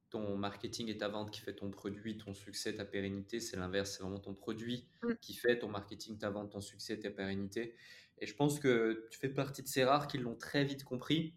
ton 0.09 0.37
marketing 0.37 0.89
et 0.89 0.97
ta 0.97 1.07
vente 1.07 1.31
qui 1.31 1.39
fait 1.39 1.53
ton 1.53 1.69
produit, 1.69 2.17
ton 2.17 2.33
succès, 2.33 2.75
ta 2.75 2.85
pérennité. 2.85 3.39
C'est 3.39 3.57
l'inverse, 3.57 3.91
c'est 3.91 4.03
vraiment 4.03 4.19
ton 4.19 4.33
produit 4.33 4.87
mmh. 5.03 5.13
qui 5.21 5.33
fait 5.33 5.59
ton 5.59 5.69
marketing, 5.69 6.17
ta 6.17 6.29
vente, 6.29 6.51
ton 6.51 6.61
succès, 6.61 6.99
ta 6.99 7.11
pérennité. 7.11 7.75
Et 8.17 8.25
je 8.25 8.35
pense 8.35 8.59
que 8.59 9.07
tu 9.11 9.19
fais 9.19 9.29
partie 9.29 9.63
de 9.63 9.67
ces 9.67 9.83
rares 9.83 10.07
qui 10.07 10.17
l'ont 10.17 10.35
très 10.35 10.65
vite 10.65 10.83
compris. 10.83 11.35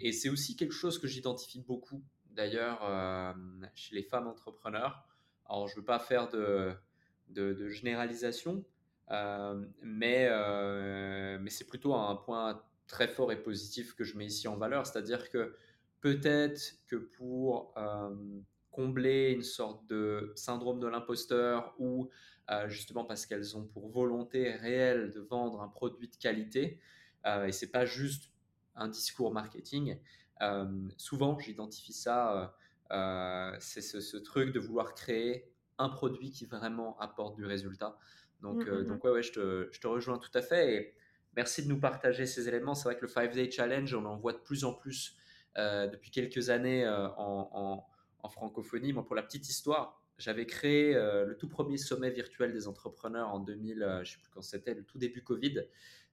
et 0.00 0.12
c'est 0.12 0.28
aussi 0.30 0.56
quelque 0.56 0.72
chose 0.72 0.98
que 0.98 1.06
j'identifie 1.06 1.60
beaucoup, 1.60 2.02
d'ailleurs, 2.30 2.80
chez 3.74 3.94
les 3.94 4.02
femmes 4.02 4.26
entrepreneurs. 4.26 5.06
Alors, 5.46 5.68
je 5.68 5.74
ne 5.74 5.80
veux 5.80 5.84
pas 5.84 5.98
faire 5.98 6.28
de, 6.30 6.74
de, 7.28 7.68
généralisation, 7.68 8.64
euh, 9.10 9.64
mais, 9.82 10.28
euh, 10.30 11.38
mais 11.40 11.50
c'est 11.50 11.66
plutôt 11.66 11.94
un 11.94 12.16
point 12.16 12.62
très 12.86 13.08
fort 13.08 13.32
et 13.32 13.42
positif 13.42 13.94
que 13.94 14.04
je 14.04 14.16
mets 14.16 14.26
ici 14.26 14.48
en 14.48 14.56
valeur, 14.56 14.86
c'est-à-dire 14.86 15.30
que 15.30 15.56
peut-être 16.00 16.76
que 16.86 16.96
pour 16.96 17.74
euh, 17.76 18.14
combler 18.70 19.32
une 19.32 19.42
sorte 19.42 19.86
de 19.86 20.32
syndrome 20.36 20.80
de 20.80 20.86
l'imposteur 20.86 21.74
ou 21.78 22.10
justement 22.66 23.06
parce 23.06 23.24
qu'elles 23.24 23.56
ont 23.56 23.64
pour 23.64 23.88
volonté 23.88 24.52
réelle 24.52 25.10
de 25.12 25.20
vendre 25.20 25.62
un 25.62 25.68
produit 25.68 26.08
de 26.08 26.16
qualité, 26.16 26.78
et 27.46 27.52
c'est 27.52 27.70
pas 27.70 27.86
juste 27.86 28.32
un 28.74 28.86
discours 28.86 29.32
marketing, 29.32 29.96
souvent 30.98 31.38
j'identifie 31.38 31.94
ça, 31.94 32.54
c'est 33.60 33.80
ce, 33.80 34.02
ce, 34.02 34.18
truc 34.18 34.52
de 34.52 34.60
vouloir 34.60 34.94
créer 34.94 35.53
un 35.78 35.88
produit 35.88 36.30
qui 36.30 36.46
vraiment 36.46 36.98
apporte 36.98 37.36
du 37.36 37.44
résultat. 37.44 37.98
Donc, 38.44 38.64
mmh, 38.64 38.68
euh, 38.68 38.82
mmh, 38.82 38.86
donc 38.86 39.04
mmh. 39.04 39.06
ouais, 39.06 39.12
ouais 39.14 39.22
je, 39.22 39.32
te, 39.32 39.68
je, 39.72 39.80
te, 39.80 39.86
rejoins 39.86 40.18
tout 40.18 40.30
à 40.34 40.42
fait. 40.42 40.74
Et 40.74 40.94
merci 41.34 41.62
de 41.62 41.68
nous 41.68 41.80
partager 41.80 42.26
ces 42.26 42.48
éléments. 42.48 42.74
C'est 42.74 42.84
vrai 42.84 42.96
que 42.96 43.02
le 43.02 43.08
5-Day 43.08 43.50
Challenge, 43.50 43.94
on 43.94 44.04
en 44.04 44.16
voit 44.16 44.32
de 44.32 44.38
plus 44.38 44.64
en 44.64 44.72
plus 44.72 45.16
euh, 45.56 45.86
depuis 45.86 46.10
quelques 46.10 46.50
années 46.50 46.84
euh, 46.84 47.08
en, 47.16 47.86
en, 48.22 48.28
francophonie. 48.28 48.92
Moi, 48.92 49.04
pour 49.04 49.14
la 49.14 49.22
petite 49.22 49.48
histoire, 49.48 50.02
j'avais 50.16 50.46
créé 50.46 50.94
le 50.94 51.36
tout 51.38 51.48
premier 51.48 51.76
sommet 51.76 52.10
virtuel 52.10 52.52
des 52.52 52.68
entrepreneurs 52.68 53.28
en 53.28 53.38
2000, 53.38 53.78
je 53.78 53.98
ne 53.98 54.04
sais 54.04 54.16
plus 54.18 54.30
quand 54.32 54.40
c'était, 54.40 54.72
le 54.72 54.82
tout 54.82 54.96
début 54.96 55.22
Covid. 55.22 55.60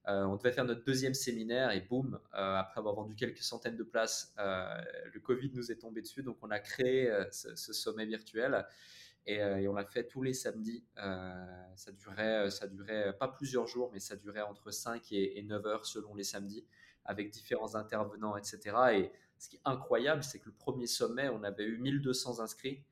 on 0.04 0.36
devait 0.36 0.52
faire 0.52 0.66
notre 0.66 0.84
deuxième 0.84 1.14
séminaire 1.14 1.70
et 1.70 1.80
boum, 1.80 2.20
après 2.32 2.80
avoir 2.80 2.96
vendu 2.96 3.14
quelques 3.14 3.38
centaines 3.38 3.78
de 3.78 3.82
places, 3.82 4.34
le 4.36 5.20
Covid 5.20 5.52
nous 5.54 5.72
est 5.72 5.76
tombé 5.76 6.02
dessus. 6.02 6.22
Donc 6.22 6.36
on 6.42 6.50
a 6.50 6.58
créé 6.58 7.10
ce, 7.30 7.54
ce, 7.56 7.72
sommet 7.72 8.04
virtuel. 8.04 8.66
Euh, 9.28 9.56
et, 9.56 9.68
on 9.68 9.74
l'a 9.74 9.84
fait 9.84 10.06
tous 10.06 10.22
les 10.22 10.34
samedis. 10.34 10.84
Euh, 10.98 11.44
ça 11.76 11.92
durait, 11.92 12.46
euh, 12.46 12.50
ça 12.50 12.66
durait 12.66 13.16
pas 13.18 13.28
plusieurs 13.28 13.66
jours, 13.66 13.90
mais 13.92 14.00
ça 14.00 14.16
durait 14.16 14.42
entre 14.42 14.70
5 14.70 15.12
et, 15.12 15.42
9 15.42 15.66
heures 15.66 15.86
selon 15.86 16.14
les 16.14 16.24
samedis, 16.24 16.64
avec 17.04 17.30
différents 17.30 17.74
intervenants, 17.74 18.36
etc. 18.36 18.76
Et 18.94 19.12
ce 19.38 19.48
qui 19.48 19.56
est 19.56 19.62
incroyable, 19.64 20.22
c'est 20.22 20.38
que 20.38 20.46
le 20.46 20.54
premier 20.54 20.86
sommet, 20.86 21.28
on 21.28 21.42
avait 21.44 21.64
eu 21.64 21.78
1200 21.78 22.40
inscrits. 22.40 22.82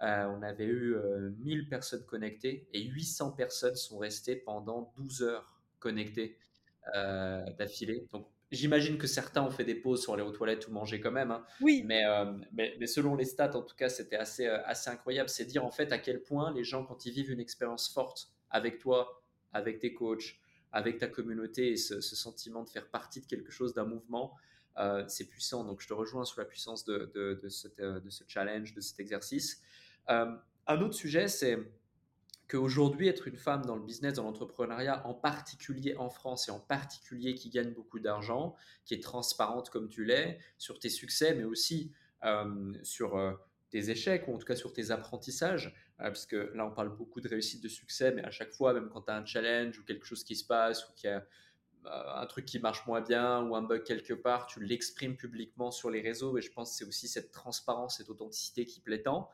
on 0.00 0.42
avait 0.42 0.66
eu 0.66 0.96
1000 1.40 1.68
personnes 1.68 2.04
connectées 2.06 2.68
et 2.72 2.82
800 2.84 3.32
personnes 3.32 3.74
sont 3.74 3.98
restées 3.98 4.36
pendant 4.36 4.92
12 4.96 5.22
heures 5.22 5.60
connectées 5.80 6.38
d'affilée. 6.94 8.06
Donc 8.10 8.28
J'imagine 8.50 8.96
que 8.96 9.06
certains 9.06 9.42
ont 9.42 9.50
fait 9.50 9.64
des 9.64 9.74
pauses 9.74 10.02
sur 10.02 10.14
aller 10.14 10.22
aux 10.22 10.32
toilettes 10.32 10.68
ou 10.68 10.72
manger 10.72 11.00
quand 11.00 11.10
même. 11.10 11.30
Hein. 11.30 11.44
Oui. 11.60 11.86
Euh, 11.90 12.32
mais, 12.52 12.74
mais, 12.80 12.86
selon 12.86 13.14
les 13.14 13.26
stats, 13.26 13.54
en 13.54 13.62
tout 13.62 13.76
cas, 13.76 13.90
c'était 13.90 14.16
assez, 14.16 14.46
euh, 14.46 14.64
assez 14.64 14.88
incroyable. 14.88 15.28
C'est 15.28 15.44
dire 15.44 15.64
en 15.66 15.70
fait 15.70 15.92
à 15.92 15.98
quel 15.98 16.22
point 16.22 16.52
les 16.54 16.64
gens, 16.64 16.84
quand 16.84 17.04
ils 17.04 17.12
vivent 17.12 17.30
une 17.30 17.40
expérience 17.40 17.92
forte 17.92 18.30
avec 18.48 18.78
toi, 18.78 19.22
avec 19.52 19.80
tes 19.80 19.92
coachs, 19.92 20.36
avec 20.72 20.98
ta 20.98 21.08
communauté 21.08 21.72
et 21.72 21.76
ce, 21.76 22.00
sentiment 22.00 22.64
de 22.64 22.70
faire 22.70 22.88
partie 22.88 23.20
de 23.20 23.26
quelque 23.26 23.50
chose, 23.50 23.74
d'un 23.74 23.84
mouvement, 23.84 24.34
euh, 24.78 25.04
c'est 25.08 25.28
puissant. 25.28 25.64
Donc 25.64 25.82
je 25.82 25.88
te 25.88 25.92
rejoins 25.92 26.24
sur 26.24 26.40
la 26.40 26.46
puissance 26.46 26.86
de, 26.86 27.10
de, 27.14 27.40
de, 27.42 27.98
de 28.00 28.10
ce 28.10 28.24
challenge, 28.26 28.72
de 28.72 28.80
cet 28.80 28.98
exercice. 28.98 29.62
un 30.06 30.80
autre 30.80 30.94
sujet, 30.94 31.28
c'est 31.28 31.58
qu'aujourd'hui, 32.48 33.08
être 33.08 33.28
une 33.28 33.36
femme 33.36 33.64
dans 33.64 33.76
le 33.76 33.82
business, 33.82 34.14
dans 34.14 34.24
l'entrepreneuriat, 34.24 35.06
en 35.06 35.14
particulier 35.14 35.94
en 35.96 36.08
France 36.08 36.48
et 36.48 36.50
en 36.50 36.60
particulier 36.60 37.34
qui 37.34 37.50
gagne 37.50 37.72
beaucoup 37.72 38.00
d'argent, 38.00 38.56
qui 38.84 38.94
est 38.94 39.02
transparente 39.02 39.68
comme 39.70 39.88
tu 39.88 40.04
l'es, 40.04 40.38
sur 40.56 40.78
tes 40.78 40.88
succès, 40.88 41.34
mais 41.34 41.44
aussi 41.44 41.92
euh, 42.24 42.72
sur 42.82 43.16
euh, 43.16 43.32
tes 43.70 43.90
échecs, 43.90 44.26
ou 44.28 44.34
en 44.34 44.38
tout 44.38 44.46
cas 44.46 44.56
sur 44.56 44.72
tes 44.72 44.90
apprentissages, 44.90 45.74
euh, 46.00 46.04
parce 46.04 46.24
que 46.24 46.50
là, 46.54 46.66
on 46.66 46.70
parle 46.70 46.96
beaucoup 46.96 47.20
de 47.20 47.28
réussite, 47.28 47.62
de 47.62 47.68
succès, 47.68 48.12
mais 48.12 48.24
à 48.24 48.30
chaque 48.30 48.52
fois, 48.52 48.72
même 48.72 48.88
quand 48.88 49.02
tu 49.02 49.10
as 49.10 49.16
un 49.16 49.26
challenge 49.26 49.78
ou 49.78 49.84
quelque 49.84 50.06
chose 50.06 50.24
qui 50.24 50.34
se 50.34 50.46
passe, 50.46 50.88
ou 50.88 50.92
qu'il 50.94 51.10
y 51.10 51.12
a 51.12 51.24
un 51.84 52.26
truc 52.26 52.44
qui 52.44 52.58
marche 52.58 52.86
moins 52.86 53.02
bien, 53.02 53.42
ou 53.46 53.54
un 53.56 53.62
bug 53.62 53.84
quelque 53.84 54.14
part, 54.14 54.46
tu 54.46 54.62
l'exprimes 54.64 55.16
publiquement 55.16 55.70
sur 55.70 55.90
les 55.90 56.00
réseaux, 56.00 56.36
et 56.38 56.42
je 56.42 56.50
pense 56.50 56.72
que 56.72 56.78
c'est 56.78 56.84
aussi 56.84 57.08
cette 57.08 57.30
transparence, 57.30 57.98
cette 57.98 58.08
authenticité 58.08 58.64
qui 58.64 58.80
plaît 58.80 59.02
tant. 59.02 59.30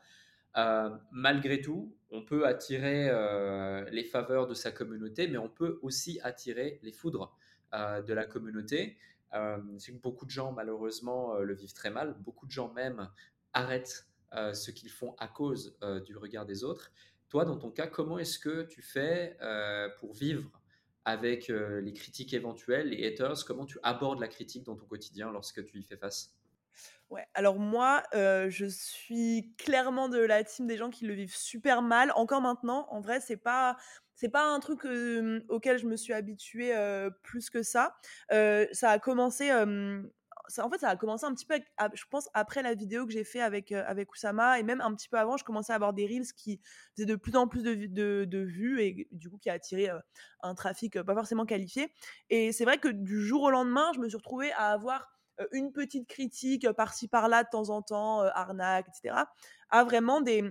Euh, 0.57 0.89
malgré 1.11 1.61
tout, 1.61 1.93
on 2.11 2.23
peut 2.23 2.47
attirer 2.47 3.09
euh, 3.09 3.83
les 3.89 4.03
faveurs 4.03 4.47
de 4.47 4.53
sa 4.53 4.71
communauté, 4.71 5.27
mais 5.27 5.37
on 5.37 5.49
peut 5.49 5.79
aussi 5.81 6.19
attirer 6.21 6.79
les 6.81 6.93
foudres 6.93 7.35
euh, 7.73 8.01
de 8.01 8.13
la 8.13 8.25
communauté. 8.25 8.97
c'est 9.77 9.91
que 9.91 10.01
beaucoup 10.01 10.25
de 10.25 10.31
gens, 10.31 10.53
malheureusement, 10.53 11.37
le 11.39 11.53
vivent 11.53 11.73
très 11.73 11.89
mal. 11.89 12.15
Beaucoup 12.19 12.45
de 12.45 12.51
gens 12.51 12.71
même 12.73 13.09
arrêtent 13.51 14.07
ce 14.31 14.71
qu'ils 14.71 14.89
font 14.89 15.13
à 15.17 15.27
cause 15.27 15.77
du 16.05 16.15
regard 16.15 16.45
des 16.45 16.63
autres. 16.63 16.91
Toi, 17.27 17.43
dans 17.43 17.57
ton 17.57 17.69
cas, 17.69 17.87
comment 17.87 18.17
est-ce 18.17 18.39
que 18.39 18.63
tu 18.63 18.81
fais 18.81 19.37
pour 19.99 20.13
vivre 20.13 20.49
avec 21.03 21.49
les 21.49 21.91
critiques 21.91 22.33
éventuelles, 22.33 22.89
les 22.91 23.05
haters? 23.05 23.43
Comment 23.45 23.65
tu 23.65 23.77
abordes 23.83 24.21
la 24.21 24.29
critique 24.29 24.63
dans 24.63 24.77
ton 24.77 24.85
quotidien 24.85 25.29
lorsque 25.33 25.65
tu 25.65 25.79
y 25.79 25.83
fais 25.83 25.97
face? 25.97 26.34
Ouais, 27.09 27.25
alors 27.33 27.59
moi, 27.59 28.03
je 28.13 28.65
suis 28.67 29.53
clairement 29.57 30.09
de 30.09 30.19
la 30.19 30.43
team 30.43 30.67
des 30.67 30.77
gens 30.77 30.89
qui 30.89 31.05
le 31.05 31.13
vivent 31.13 31.35
super 31.35 31.81
mal. 31.81 32.11
Encore 32.15 32.41
maintenant, 32.41 32.87
en 32.89 32.99
vrai, 33.01 33.19
c'est 33.21 33.37
pas 33.37 33.77
c'est 34.17 34.29
pas 34.29 34.45
un 34.45 34.59
truc 34.61 34.85
auquel 35.49 35.77
je 35.77 35.85
me 35.87 35.97
suis 35.97 36.13
habituée 36.13 36.73
plus 37.23 37.49
que 37.49 37.63
ça. 37.63 37.95
ça 38.29 38.89
a 38.91 38.99
commencé 38.99 39.51
ça, 40.47 40.65
en 40.65 40.69
fait, 40.69 40.77
ça 40.77 40.89
a 40.89 40.95
commencé 40.95 41.25
un 41.25 41.33
petit 41.33 41.45
peu, 41.45 41.59
je 41.93 42.03
pense, 42.09 42.29
après 42.33 42.61
la 42.61 42.75
vidéo 42.75 43.05
que 43.05 43.11
j'ai 43.11 43.23
fait 43.23 43.41
avec, 43.41 43.71
avec 43.71 44.11
Oussama, 44.13 44.59
et 44.59 44.63
même 44.63 44.81
un 44.81 44.93
petit 44.93 45.09
peu 45.09 45.17
avant, 45.17 45.37
je 45.37 45.43
commençais 45.43 45.73
à 45.73 45.75
avoir 45.75 45.93
des 45.93 46.05
reels 46.05 46.33
qui 46.35 46.61
faisaient 46.95 47.07
de 47.07 47.15
plus 47.15 47.35
en 47.35 47.47
plus 47.47 47.63
de, 47.63 47.73
de, 47.87 48.25
de 48.25 48.39
vues, 48.39 48.81
et 48.81 49.07
du 49.11 49.29
coup, 49.29 49.37
qui 49.37 49.49
a 49.49 49.53
attiré 49.53 49.89
un 50.41 50.55
trafic 50.55 51.01
pas 51.01 51.15
forcément 51.15 51.45
qualifié. 51.45 51.91
Et 52.29 52.51
c'est 52.51 52.65
vrai 52.65 52.77
que 52.77 52.89
du 52.89 53.21
jour 53.25 53.43
au 53.43 53.49
lendemain, 53.51 53.91
je 53.95 53.99
me 53.99 54.07
suis 54.07 54.17
retrouvée 54.17 54.51
à 54.53 54.71
avoir 54.71 55.14
une 55.51 55.71
petite 55.71 56.07
critique 56.07 56.71
par-ci 56.73 57.07
par-là 57.07 57.43
de 57.43 57.49
temps 57.49 57.69
en 57.69 57.81
temps, 57.81 58.21
arnaque, 58.21 58.87
etc., 58.89 59.23
à 59.69 59.83
vraiment 59.83 60.21
des, 60.21 60.43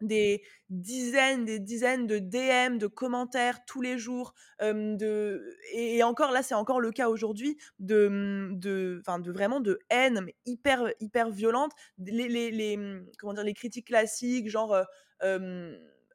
des 0.00 0.42
dizaines, 0.68 1.44
des 1.44 1.58
dizaines 1.58 2.06
de 2.06 2.18
DM, 2.18 2.78
de 2.78 2.86
commentaires 2.86 3.64
tous 3.66 3.82
les 3.82 3.98
jours, 3.98 4.34
de 4.60 5.56
et, 5.72 6.02
encore 6.02 6.32
là, 6.32 6.42
c'est 6.42 6.54
encore 6.54 6.80
le 6.80 6.90
cas 6.90 7.08
aujourd'hui 7.08 7.58
de, 7.78 8.08
mmh, 8.08 8.58
de, 8.58 9.02
de 9.22 9.32
vraiment 9.32 9.60
de 9.60 9.78
haine, 9.90 10.26
hyper, 10.46 10.92
hyper 11.00 11.30
violente. 11.30 11.72
Les, 11.98 12.28
les, 12.50 12.76
mmh, 12.76 13.06
comment 13.18 13.34
dire, 13.34 13.44
les 13.44 13.54
critiques 13.54 13.88
classiques, 13.88 14.48
genre 14.48 14.76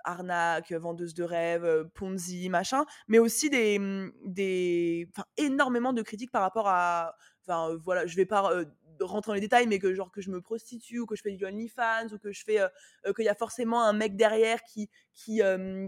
arnaque, 0.03 0.71
vendeuse 0.71 1.13
de 1.13 1.23
rêves, 1.23 1.85
Ponzi, 1.95 2.49
machin, 2.49 2.85
mais 3.07 3.19
aussi 3.19 3.49
des, 3.49 3.79
mmh, 3.79 4.11
des, 4.25 5.09
énormément 5.37 5.93
de 5.93 6.01
critiques 6.01 6.31
par 6.31 6.41
rapport 6.41 6.67
à, 6.67 7.15
enfin, 7.47 7.75
voilà, 7.83 8.05
je 8.07 8.15
vais 8.15 8.25
pas 8.25 8.65
rentrer 9.01 9.29
dans 9.29 9.33
les 9.33 9.41
détails, 9.41 9.67
mais 9.67 9.79
que 9.79 9.93
genre 9.93 10.11
que 10.11 10.21
je 10.21 10.29
me 10.29 10.41
prostitue 10.41 10.99
ou 10.99 11.05
que 11.05 11.15
je 11.15 11.21
fais 11.21 11.31
du 11.31 11.45
OnlyFans 11.45 12.07
ou 12.13 12.17
que 12.17 12.31
je 12.31 12.43
fais 12.43 12.59
qu'il 13.15 13.25
y 13.25 13.29
a 13.29 13.35
forcément 13.35 13.83
un 13.83 13.93
mec 13.93 14.15
derrière 14.15 14.63
qui 14.63 14.89
qui 15.13 15.41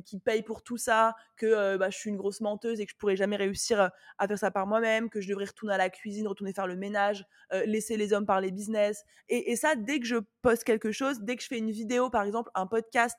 qui 0.06 0.20
paye 0.20 0.44
pour 0.44 0.64
tout 0.64 0.78
ça, 0.78 1.16
que 1.36 1.78
bah, 1.78 1.90
je 1.90 1.98
suis 1.98 2.10
une 2.10 2.18
grosse 2.18 2.42
menteuse 2.42 2.80
et 2.80 2.86
que 2.86 2.92
je 2.92 2.98
pourrais 2.98 3.16
jamais 3.16 3.36
réussir 3.36 3.92
à 4.18 4.28
faire 4.28 4.40
ça 4.40 4.52
par 4.52 4.68
moi-même, 4.68 5.10
que 5.10 5.22
je 5.22 5.30
devrais 5.30 5.46
retourner 5.46 5.76
à 5.76 5.78
la 5.78 5.90
cuisine, 5.90 6.28
retourner 6.28 6.54
faire 6.54 6.68
le 6.68 6.76
ménage, 6.76 7.26
laisser 7.66 7.98
les 7.98 8.14
hommes 8.14 8.26
parler 8.26 8.52
business. 8.52 9.04
Et, 9.30 9.52
et, 9.52 9.56
ça, 9.56 9.76
dès 9.76 10.00
que 10.00 10.06
je 10.06 10.18
poste 10.42 10.64
quelque 10.64 10.92
chose, 10.92 11.22
dès 11.22 11.36
que 11.36 11.44
je 11.44 11.48
fais 11.48 11.58
une 11.58 11.72
vidéo, 11.72 12.10
par 12.10 12.24
exemple 12.24 12.52
un 12.56 12.68
podcast 12.68 13.18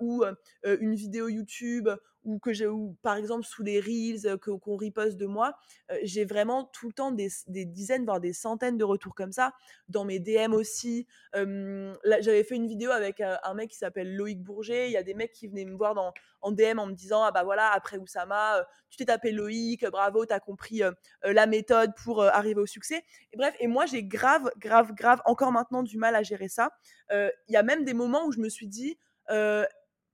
ou 0.00 0.24
une 0.64 0.94
vidéo 0.94 1.28
YouTube 1.28 1.88
ou 2.24 2.38
que 2.38 2.52
j'ai 2.52 2.66
ou 2.66 2.96
par 3.02 3.16
exemple 3.16 3.44
sous 3.44 3.62
les 3.62 3.80
reels 3.80 4.38
que 4.38 4.50
qu'on 4.50 4.76
riposte 4.76 5.16
de 5.16 5.26
moi, 5.26 5.56
j'ai 6.02 6.24
vraiment 6.24 6.64
tout 6.64 6.88
le 6.88 6.92
temps 6.92 7.12
des, 7.12 7.28
des, 7.46 7.64
dizaines 7.64 8.04
voire 8.04 8.20
des 8.20 8.32
centaines 8.32 8.76
de 8.76 8.84
retours 8.84 9.14
comme 9.14 9.32
ça 9.32 9.52
dans 9.88 10.04
mes 10.04 10.18
DM 10.18 10.52
aussi. 10.52 11.06
j'avais 11.34 12.44
fait 12.44 12.56
une 12.56 12.66
vidéo 12.66 12.90
avec 12.90 13.20
un 13.20 13.54
mec 13.54 13.70
qui 13.70 13.76
s'appelle 13.76 14.14
Loïc 14.14 14.42
Bourget, 14.42 14.88
il 14.88 14.92
y 14.92 14.96
a 14.96 15.02
des 15.02 15.14
mecs 15.14 15.32
qui 15.32 15.48
venaient 15.48 15.64
me 15.64 15.76
voir 15.76 15.94
dans 15.94 16.12
en 16.42 16.52
DM 16.52 16.78
en 16.78 16.86
me 16.86 16.94
disant 16.94 17.22
ah 17.22 17.32
bah 17.32 17.44
voilà 17.44 17.70
après 17.72 17.98
Oussama, 17.98 18.66
tu 18.88 18.96
t'es 18.96 19.04
tapé 19.06 19.32
Loïc, 19.32 19.84
bravo, 19.86 20.26
t'as 20.26 20.40
compris 20.40 20.82
la 21.22 21.46
méthode 21.46 21.92
pour 22.02 22.22
arriver 22.22 22.60
au 22.60 22.66
succès. 22.66 23.02
Et 23.32 23.36
bref, 23.36 23.54
et 23.60 23.66
moi 23.66 23.86
j'ai 23.86 24.02
grave 24.04 24.50
grave 24.58 24.92
grave 24.94 25.20
encore 25.24 25.52
maintenant 25.52 25.82
du 25.82 25.96
mal 25.96 26.14
à 26.14 26.22
gérer 26.22 26.48
ça. 26.48 26.70
Il 27.10 27.30
y 27.48 27.56
a 27.56 27.62
même 27.62 27.84
des 27.84 27.94
moments 27.94 28.26
où 28.26 28.32
je 28.32 28.40
me 28.40 28.48
suis 28.48 28.68
dit 28.68 28.98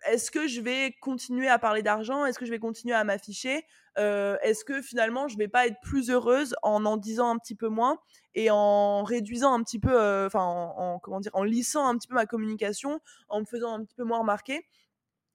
est-ce 0.04 0.30
que 0.30 0.46
je 0.46 0.60
vais 0.60 0.94
continuer 1.00 1.48
à 1.48 1.58
parler 1.58 1.82
d'argent? 1.82 2.26
Est-ce 2.26 2.38
que 2.38 2.44
je 2.46 2.50
vais 2.50 2.58
continuer 2.58 2.94
à 2.94 3.04
m'afficher? 3.04 3.64
Est-ce 3.96 4.64
que 4.64 4.82
finalement 4.82 5.26
je 5.28 5.38
vais 5.38 5.48
pas 5.48 5.66
être 5.66 5.80
plus 5.80 6.10
heureuse 6.10 6.54
en 6.62 6.84
en 6.84 6.96
disant 6.96 7.30
un 7.30 7.38
petit 7.38 7.54
peu 7.54 7.68
moins 7.68 7.98
et 8.34 8.50
en 8.50 9.02
réduisant 9.04 9.54
un 9.54 9.62
petit 9.62 9.78
peu, 9.78 10.26
enfin 10.26 10.42
en, 10.42 10.98
comment 10.98 11.20
dire, 11.20 11.30
en 11.34 11.44
lissant 11.44 11.86
un 11.88 11.96
petit 11.96 12.08
peu 12.08 12.14
ma 12.14 12.26
communication, 12.26 13.00
en 13.28 13.40
me 13.40 13.46
faisant 13.46 13.72
un 13.72 13.84
petit 13.84 13.94
peu 13.96 14.04
moins 14.04 14.18
remarquer? 14.18 14.66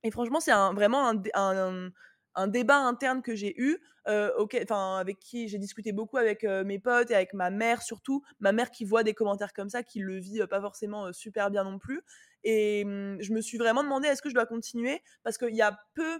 Et 0.03 0.11
franchement, 0.11 0.39
c'est 0.39 0.51
vraiment 0.51 1.07
un, 1.09 1.89
débat 2.47 2.77
interne 2.77 3.21
que 3.21 3.35
j'ai 3.35 3.53
eu, 3.61 3.77
avec 4.05 5.19
qui 5.19 5.47
j'ai 5.47 5.57
discuté 5.57 5.91
beaucoup 5.91 6.17
avec 6.17 6.43
mes 6.43 6.79
potes 6.79 7.11
et 7.11 7.15
avec 7.15 7.33
ma 7.33 7.49
mère 7.49 7.81
surtout, 7.81 8.23
ma 8.39 8.51
mère 8.51 8.71
qui 8.71 8.85
voit 8.85 9.03
des 9.03 9.13
commentaires 9.13 9.53
comme 9.53 9.69
ça, 9.69 9.83
qui 9.83 9.99
le 9.99 10.17
vit 10.17 10.39
pas 10.49 10.61
forcément 10.61 11.13
super 11.13 11.51
bien 11.51 11.63
non 11.63 11.77
plus. 11.79 12.01
Et 12.43 12.83
mmh, 12.85 13.21
je 13.21 13.33
me 13.33 13.41
suis 13.41 13.57
vraiment 13.57 13.83
demandé 13.83 14.07
est-ce 14.07 14.21
que 14.21 14.29
je 14.29 14.33
dois 14.33 14.45
continuer? 14.47 15.01
Parce 15.23 15.37
qu'il 15.37 15.55
y 15.55 15.61
a 15.61 15.77
peu 15.93 16.19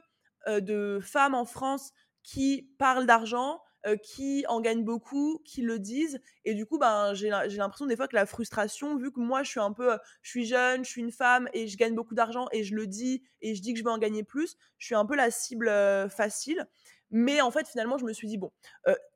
de 0.62 1.00
femmes 1.02 1.36
en 1.36 1.46
France 1.46 1.92
qui 2.24 2.72
parlent 2.78 3.06
d'argent, 3.06 3.62
qui 4.04 4.46
en 4.48 4.62
gagnent 4.62 4.84
beaucoup, 4.84 5.42
qui 5.46 5.62
le 5.62 5.80
disent. 5.80 6.20
Et 6.46 6.54
du 6.54 6.66
coup, 6.66 6.78
ben, 6.78 7.14
j'ai 7.14 7.30
l'impression 7.30 7.86
des 7.86 7.96
fois 7.96 8.08
que 8.08 8.16
la 8.16 8.26
frustration, 8.26 8.96
vu 8.98 9.12
que 9.12 9.20
moi, 9.20 9.44
je 9.44 9.50
suis 9.50 9.60
un 9.60 9.72
peu, 9.72 9.98
je 10.22 10.30
suis 10.30 10.46
jeune, 10.46 10.86
je 10.86 10.90
suis 10.90 11.02
une 11.02 11.12
femme 11.12 11.50
et 11.54 11.68
je 11.68 11.78
gagne 11.78 11.96
beaucoup 11.96 12.16
d'argent 12.16 12.48
et 12.52 12.64
je 12.64 12.76
le 12.76 12.88
dis 12.88 13.24
et 13.42 13.56
je 13.56 13.62
dis 13.62 13.74
que 13.74 13.80
je 13.80 13.84
veux 13.84 13.92
en 13.92 13.98
gagner 13.98 14.24
plus, 14.24 14.56
je 14.78 14.86
suis 14.86 14.96
un 14.96 15.06
peu 15.06 15.16
la 15.16 15.32
cible 15.32 15.70
facile. 16.10 16.68
Mais 17.12 17.42
en 17.42 17.52
fait, 17.52 17.68
finalement, 17.68 17.98
je 17.98 18.06
me 18.06 18.14
suis 18.14 18.28
dit, 18.28 18.38
bon, 18.38 18.52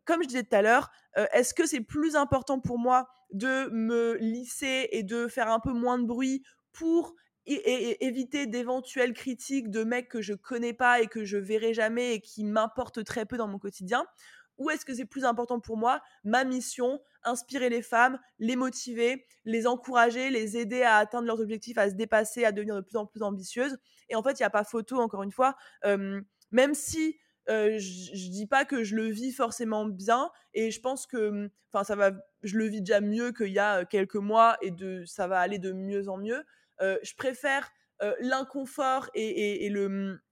comme 0.03 0.22
je 0.22 0.28
disais 0.28 0.43
tout 0.43 0.55
à 0.55 0.61
l'heure, 0.61 0.91
est-ce 1.34 1.53
que 1.53 1.66
c'est 1.66 1.82
plus 1.82 2.16
important 2.16 2.59
pour 2.59 2.78
moi 2.78 3.07
de 3.32 3.70
me 3.72 4.18
lisser 4.18 4.89
et 4.91 5.03
de 5.03 5.28
faire 5.28 5.49
un 5.49 5.59
peu 5.59 5.72
moins 5.72 5.97
de 5.97 6.05
bruit 6.05 6.43
pour 6.74 7.16
éviter 7.45 8.47
d'éventuelles 8.47 9.13
critiques 9.13 9.70
de 9.70 9.84
mecs 9.84 10.09
que 10.09 10.22
je 10.22 10.34
connais 10.34 10.74
pas 10.74 11.01
et 11.01 11.07
que 11.07 11.24
je 11.24 11.38
verrai 11.38 11.74
jamais 11.74 12.16
et 12.16 12.20
qui 12.20 12.43
m'importent 12.43 13.03
très 13.03 13.26
peu 13.26 13.38
dans 13.38 13.47
mon 13.47 13.59
quotidien 13.59 14.05
ou 14.58 14.70
est-ce 14.70 14.86
que 14.86 14.93
c'est 14.93 15.06
plus 15.06 15.26
important 15.26 15.60
pour 15.60 15.78
moi? 15.78 16.01
Ma 16.24 16.43
mission 16.43 17.01
inspirer 17.24 17.70
les 17.70 17.82
femmes 17.82 18.20
les 18.39 18.56
motiver 18.56 19.26
les 19.45 19.68
encourager 19.68 20.30
les 20.30 20.58
aider 20.58 20.84
à 20.84 20.97
atteindre 20.97 21.28
leurs 21.28 21.39
objectifs 21.39 21.78
à 21.78 21.89
se 21.89 21.95
dépasser 21.95 22.45
à 22.45 22.51
devenir 22.51 22.76
de 22.76 22.82
plus 22.82 22.97
en 22.97 23.06
plus 23.06 23.24
ambitieuses. 23.24 23.78
Et 24.10 24.16
en 24.16 24.24
fait 24.24 24.39
il 24.39 24.41
n'y 24.41 24.45
a 24.45 24.49
pas 24.51 24.64
photo 24.64 24.99
encore 24.99 25.24
une 25.24 25.32
fois 25.32 25.56
même 25.84 26.74
si 26.74 27.18
je, 27.47 27.78
je 27.80 28.30
dis 28.30 28.47
pas 28.47 28.66
que 28.66 28.84
je 28.84 28.95
le 28.95 29.08
vis 29.08 29.32
forcément 29.32 29.86
bien 29.86 30.30
et 30.53 30.72
je 30.72 30.80
pense 30.82 31.06
que 31.08 31.49
enfin 31.72 31.84
ça 31.84 31.95
va 31.95 32.12
je 32.43 32.58
le 32.58 32.68
vis 32.68 32.82
déjà 32.82 33.01
mieux 33.01 33.32
qu'il 33.32 33.51
y 33.51 33.60
a 33.60 33.86
quelques 33.86 34.16
mois 34.16 34.58
et 34.62 34.72
de 34.72 35.03
ça 35.06 35.28
va 35.28 35.39
aller 35.39 35.60
de 35.60 35.72
mieux 35.72 36.10
en 36.10 36.18
mieux. 36.18 36.43
Je 36.80 37.16
préfère 37.16 37.72
l'inconfort 38.20 39.10
et, 39.14 39.70
le, 39.70 39.89
mmh, 39.89 39.93
le 39.93 40.25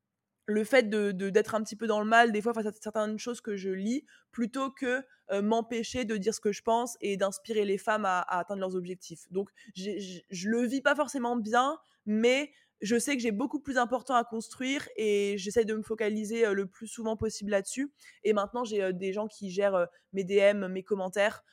fait 0.63 0.89
de 0.89 1.11
d'être 1.11 1.55
un 1.55 1.63
petit 1.63 1.75
peu 1.75 1.87
dans 1.87 1.99
le 1.99 2.05
mal 2.05 2.31
des 2.31 2.41
fois 2.41 2.53
face 2.53 2.65
à 2.65 2.71
certaines 2.71 3.17
choses 3.17 3.41
que 3.41 3.55
je 3.55 3.69
lis 3.69 4.05
plutôt 4.31 4.71
que 4.71 5.01
m'empêcher 5.41 6.05
de 6.05 6.17
dire 6.17 6.33
ce 6.33 6.41
que 6.41 6.51
je 6.51 6.61
pense 6.61 6.97
et 7.01 7.17
d'inspirer 7.17 7.65
les 7.65 7.77
femmes 7.77 8.05
à, 8.05 8.21
atteindre 8.21 8.59
leurs 8.59 8.75
objectifs 8.75 9.31
donc 9.31 9.49
je 9.75 10.49
le 10.49 10.65
vis 10.65 10.81
pas 10.81 10.95
forcément 10.95 11.37
bien 11.37 11.77
mais 12.05 12.51
je 12.83 12.99
sais 12.99 13.15
que 13.15 13.21
j'ai 13.21 13.31
beaucoup 13.31 13.61
plus 13.61 13.77
important 13.77 14.13
à 14.13 14.25
construire 14.25 14.87
et 14.97 15.35
j'essaie 15.37 15.63
de 15.63 15.73
me 15.73 15.81
focaliser 15.81 16.53
le 16.53 16.67
plus 16.67 16.87
souvent 16.87 17.15
possible 17.15 17.51
là-dessus. 17.51 17.93
Et 18.25 18.33
maintenant, 18.33 18.65
j'ai 18.65 18.91
des 18.91 19.13
gens 19.13 19.27
qui 19.27 19.49
gèrent 19.49 19.87
mes 20.11 20.25
DM, 20.25 20.67
mes 20.67 20.83
commentaires 20.83 21.43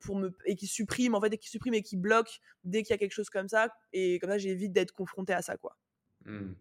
pour 0.00 0.16
me 0.16 0.36
et 0.44 0.56
qui 0.56 0.66
suppriment 0.66 1.14
en 1.14 1.20
fait 1.22 1.32
et 1.32 1.38
qui 1.38 1.48
suppriment 1.48 1.74
et 1.74 1.82
qui 1.82 1.96
bloquent 1.96 2.38
dès 2.64 2.82
qu'il 2.82 2.90
y 2.90 2.94
a 2.94 2.98
quelque 2.98 3.14
chose 3.14 3.30
comme 3.30 3.48
ça. 3.48 3.74
Et 3.94 4.18
comme 4.18 4.30
ça, 4.30 4.36
j'évite 4.36 4.72
d'être 4.72 4.92
confronté 4.92 5.32
à 5.32 5.40
ça, 5.40 5.56
quoi. 5.56 5.74
Mmh. 6.28 6.54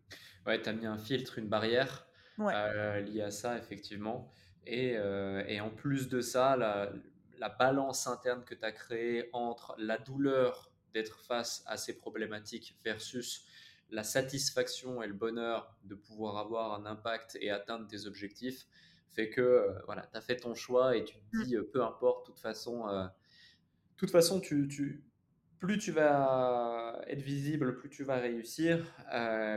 Ouais, 0.46 0.62
tu 0.62 0.70
as 0.70 0.74
mis 0.74 0.86
un 0.86 0.98
filtre, 0.98 1.38
une 1.40 1.48
barrière 1.48 2.08
liée 2.38 3.22
à 3.22 3.32
ça, 3.32 3.58
effectivement. 3.58 4.32
Et, 4.66 4.94
et, 5.48 5.62
en 5.62 5.70
plus 5.70 6.10
de 6.10 6.22
ça, 6.22 6.58
la, 6.58 6.92
la 7.38 7.50
balance 7.50 8.08
interne 8.08 8.44
que 8.44 8.54
tu 8.54 8.66
as 8.66 8.72
créée 8.72 9.30
entre 9.34 9.76
la 9.78 9.98
douleur 9.98 10.72
d'être 10.94 11.22
face 11.22 11.64
à 11.68 11.78
ces 11.78 11.98
problématiques 11.98 12.78
versus 12.84 13.46
la 13.90 14.04
satisfaction 14.04 15.02
et 15.02 15.08
le 15.08 15.14
bonheur 15.14 15.76
de 15.84 15.96
pouvoir 15.96 16.38
avoir 16.38 16.74
un 16.74 16.86
impact 16.86 17.38
et 17.40 17.50
atteindre 17.50 17.88
tes 17.88 18.06
objectifs 18.06 18.68
fait 19.18 19.30
que 19.30 19.42
euh, 19.42 19.74
voilà, 19.86 20.08
tu 20.12 20.18
as 20.18 20.22
fait 20.22 20.38
ton 20.38 20.54
choix 20.54 20.96
et 20.96 21.04
tu 21.04 21.16
te 21.16 21.38
mmh. 21.38 21.44
dis, 21.44 21.56
euh, 21.56 21.70
peu 21.72 21.84
importe, 21.84 22.28
de 22.28 22.32
toute 22.32 22.40
façon, 22.40 22.88
euh, 22.88 23.06
toute 23.96 24.12
façon 24.12 24.40
tu, 24.40 24.68
tu, 24.68 25.04
plus 25.60 25.78
tu 25.78 25.92
vas 25.92 27.02
être 27.08 27.22
visible, 27.22 27.76
plus 27.78 27.90
tu 27.90 28.04
vas 28.04 28.18
réussir. 28.18 28.86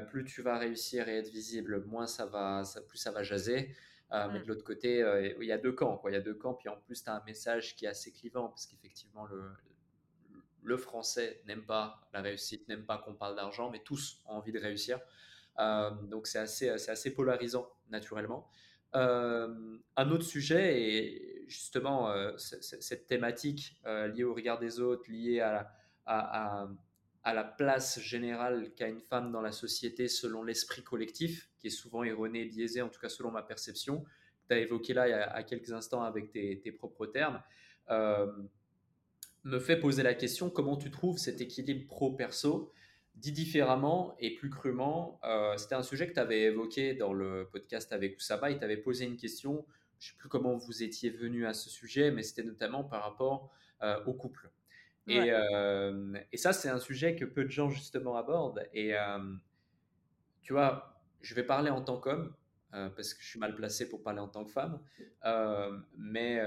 plus 0.09 0.25
tu 0.25 0.43
vas 0.43 0.59
réussir 0.59 1.09
et 1.09 1.19
être 1.19 1.31
visible, 1.31 1.85
moins 1.87 2.07
ça 2.07 2.27
va, 2.27 2.65
ça, 2.65 2.81
plus 2.81 2.99
ça 2.99 3.11
va 3.11 3.23
jaser. 3.23 3.75
Mais 4.13 4.27
mmh. 4.27 4.43
de 4.43 4.49
l'autre 4.49 4.65
côté, 4.65 5.05
il 5.41 5.47
y 5.47 5.53
a 5.53 5.59
deux 5.59 5.73
camps. 5.73 5.97
Quoi. 5.97 6.11
Il 6.11 6.15
y 6.15 6.17
a 6.17 6.21
deux 6.21 6.35
camps. 6.35 6.55
Puis 6.55 6.69
en 6.69 6.77
plus, 6.77 7.05
tu 7.05 7.11
as 7.11 7.15
un 7.15 7.23
message 7.25 7.77
qui 7.77 7.85
est 7.85 7.89
assez 7.89 8.13
clivant 8.13 8.49
parce 8.49 8.67
qu'effectivement, 8.67 9.27
le, 9.27 9.51
le 10.63 10.77
français 10.77 11.43
n'aime 11.47 11.65
pas 11.65 12.09
la 12.13 12.21
réussite, 12.21 12.69
n'aime 12.69 12.85
pas 12.85 12.99
qu'on 12.99 13.15
parle 13.15 13.37
d'argent, 13.37 13.71
mais 13.71 13.81
tous 13.81 14.23
ont 14.27 14.35
envie 14.35 14.53
de 14.53 14.59
réussir. 14.59 14.99
Euh, 15.59 15.91
donc 15.91 16.27
c'est 16.27 16.39
assez, 16.39 16.69
assez 16.69 17.13
polarisant 17.13 17.69
naturellement. 17.91 18.49
Euh, 18.95 19.79
un 19.97 20.11
autre 20.11 20.25
sujet 20.25 20.83
est 20.83 21.45
justement 21.49 22.11
euh, 22.11 22.37
cette 22.37 23.07
thématique 23.07 23.81
liée 23.85 24.25
au 24.25 24.35
regard 24.35 24.59
des 24.59 24.81
autres, 24.81 25.11
liée 25.11 25.41
à 25.41 25.53
la, 25.53 25.73
à, 26.07 26.69
la 27.25 27.45
place 27.45 28.01
générale 28.01 28.73
qu'a 28.75 28.89
une 28.89 29.01
femme 29.01 29.31
dans 29.31 29.41
la 29.41 29.53
société 29.53 30.09
selon 30.09 30.43
l'esprit 30.43 30.83
collectif, 30.83 31.51
qui 31.59 31.69
est 31.69 31.71
souvent 31.71 32.03
erroné, 32.03 32.45
biaisé, 32.45 32.83
en 32.83 32.89
tout 32.89 33.01
cas 33.01 33.09
selon 33.09 33.31
ma 33.31 33.43
perception. 33.43 34.05
Tu 34.49 34.55
as 34.55 34.59
évoqué 34.59 34.95
là 34.95 35.09
il 35.09 35.11
y 35.11 35.15
a, 35.15 35.43
quelques 35.43 35.73
instants 35.73 36.03
avec 36.03 36.33
tes, 36.33 36.73
propres 36.73 37.07
termes 37.07 37.41
me 39.45 39.59
fait 39.59 39.77
poser 39.79 40.03
la 40.03 40.15
question 40.15 40.51
comment 40.51 40.77
tu 40.77 40.91
trouves 40.91 41.19
cet 41.19 41.41
équilibre 41.41 41.87
pro-perso 41.87 42.73
Dit 43.17 43.33
différemment 43.33 44.15
et 44.19 44.35
plus 44.35 44.49
crûment, 44.49 45.21
euh, 45.25 45.57
c'était 45.57 45.75
un 45.75 45.83
sujet 45.83 46.07
que 46.07 46.15
tu 46.15 46.21
avais 46.21 46.43
évoqué 46.43 46.95
dans 46.95 47.13
le 47.13 47.49
podcast 47.51 47.93
avec 47.93 48.17
Oussama. 48.17 48.51
Il 48.51 48.59
t'avait 48.59 48.77
posé 48.77 49.05
une 49.05 49.17
question, 49.17 49.67
je 49.99 50.09
ne 50.09 50.13
sais 50.13 50.17
plus 50.17 50.29
comment 50.29 50.57
vous 50.57 50.83
étiez 50.83 51.11
venu 51.11 51.45
à 51.45 51.53
ce 51.53 51.69
sujet, 51.69 52.13
mais 52.13 52.23
c'était 52.23 52.45
notamment 52.45 52.85
par 52.85 53.03
rapport 53.03 53.51
au 54.07 54.15
couple. 54.15 54.51
Et, 55.11 56.37
ça, 56.37 56.53
c'est 56.53 56.69
un 56.69 56.81
sujet 56.81 57.17
que 57.17 57.25
peu 57.25 57.45
de 57.45 57.51
gens 57.51 57.71
justement 57.71 58.17
abordent. 58.17 58.63
Et 58.73 58.95
tu 60.43 60.53
vois, 60.53 61.03
je 61.21 61.35
vais 61.35 61.45
parler 61.45 61.71
en 61.71 61.83
tant 61.83 61.99
qu'homme, 61.99 62.35
parce 62.71 63.15
que 63.15 63.23
je 63.23 63.29
suis 63.29 63.39
mal 63.39 63.55
placé 63.55 63.89
pour 63.89 64.03
parler 64.03 64.21
en 64.21 64.29
tant 64.29 64.45
que 64.45 64.51
femme, 64.51 64.81
mais 65.97 66.41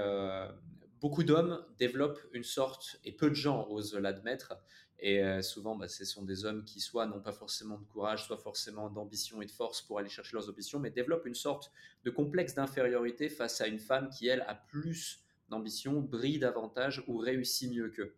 beaucoup 1.00 1.22
d'hommes 1.22 1.64
développent 1.78 2.20
une 2.32 2.44
sorte, 2.44 2.98
et 3.04 3.12
peu 3.12 3.28
de 3.28 3.34
gens 3.34 3.68
osent 3.68 3.94
l'admettre, 3.94 4.56
et 4.98 5.42
souvent 5.42 5.76
bah, 5.76 5.88
ce 5.88 6.04
sont 6.04 6.24
des 6.24 6.46
hommes 6.46 6.64
qui 6.64 6.80
soit 6.80 7.06
n'ont 7.06 7.20
pas 7.20 7.32
forcément 7.32 7.76
de 7.78 7.84
courage, 7.84 8.24
soit 8.24 8.38
forcément 8.38 8.88
d'ambition 8.88 9.42
et 9.42 9.46
de 9.46 9.50
force 9.50 9.82
pour 9.82 9.98
aller 9.98 10.08
chercher 10.08 10.34
leurs 10.34 10.48
ambitions, 10.48 10.78
mais 10.78 10.90
développent 10.90 11.26
une 11.26 11.34
sorte 11.34 11.70
de 12.04 12.10
complexe 12.10 12.54
d'infériorité 12.54 13.28
face 13.28 13.60
à 13.60 13.66
une 13.66 13.78
femme 13.78 14.08
qui, 14.08 14.28
elle, 14.28 14.42
a 14.42 14.54
plus 14.54 15.20
d'ambition, 15.50 16.00
brille 16.00 16.38
davantage 16.38 17.04
ou 17.06 17.18
réussit 17.18 17.70
mieux 17.70 17.90
qu'eux. 17.90 18.14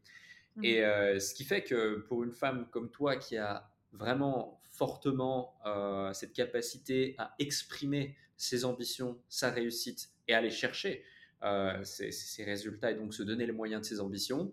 Et 0.62 0.82
mmh. 0.82 1.20
ce 1.20 1.34
qui 1.34 1.44
fait 1.44 1.62
que 1.62 1.98
pour 2.08 2.24
une 2.24 2.32
femme 2.32 2.66
comme 2.70 2.90
toi 2.90 3.16
qui 3.16 3.36
a 3.36 3.68
vraiment 3.92 4.60
fortement 4.70 5.54
cette 6.12 6.32
capacité 6.32 7.14
à 7.18 7.34
exprimer 7.38 8.16
ses 8.36 8.64
ambitions, 8.64 9.18
sa 9.28 9.50
réussite 9.50 10.10
et 10.28 10.34
aller 10.34 10.50
chercher 10.50 11.04
ses, 11.82 12.44
résultats 12.44 12.90
et 12.90 12.94
donc 12.94 13.14
se 13.14 13.22
donner 13.22 13.46
les 13.46 13.52
moyens 13.52 13.82
de 13.82 13.86
ses 13.86 14.00
ambitions, 14.00 14.52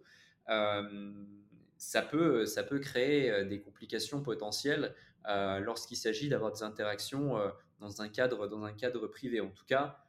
ça, 1.77 2.01
peut, 2.01 2.45
ça 2.45 2.63
peut 2.63 2.79
créer 2.79 3.45
des 3.45 3.59
complications 3.59 4.21
potentielles 4.21 4.95
lorsqu'il 5.25 5.97
s'agit 5.97 6.29
d'avoir 6.29 6.51
des 6.51 6.63
interactions 6.63 7.37
dans, 7.79 8.01
un 8.01 8.09
cadre, 8.09 8.47
dans 8.47 8.63
un 8.63 8.73
cadre 8.73 9.07
privé. 9.07 9.41
En 9.41 9.49
tout 9.49 9.65
cas, 9.65 9.99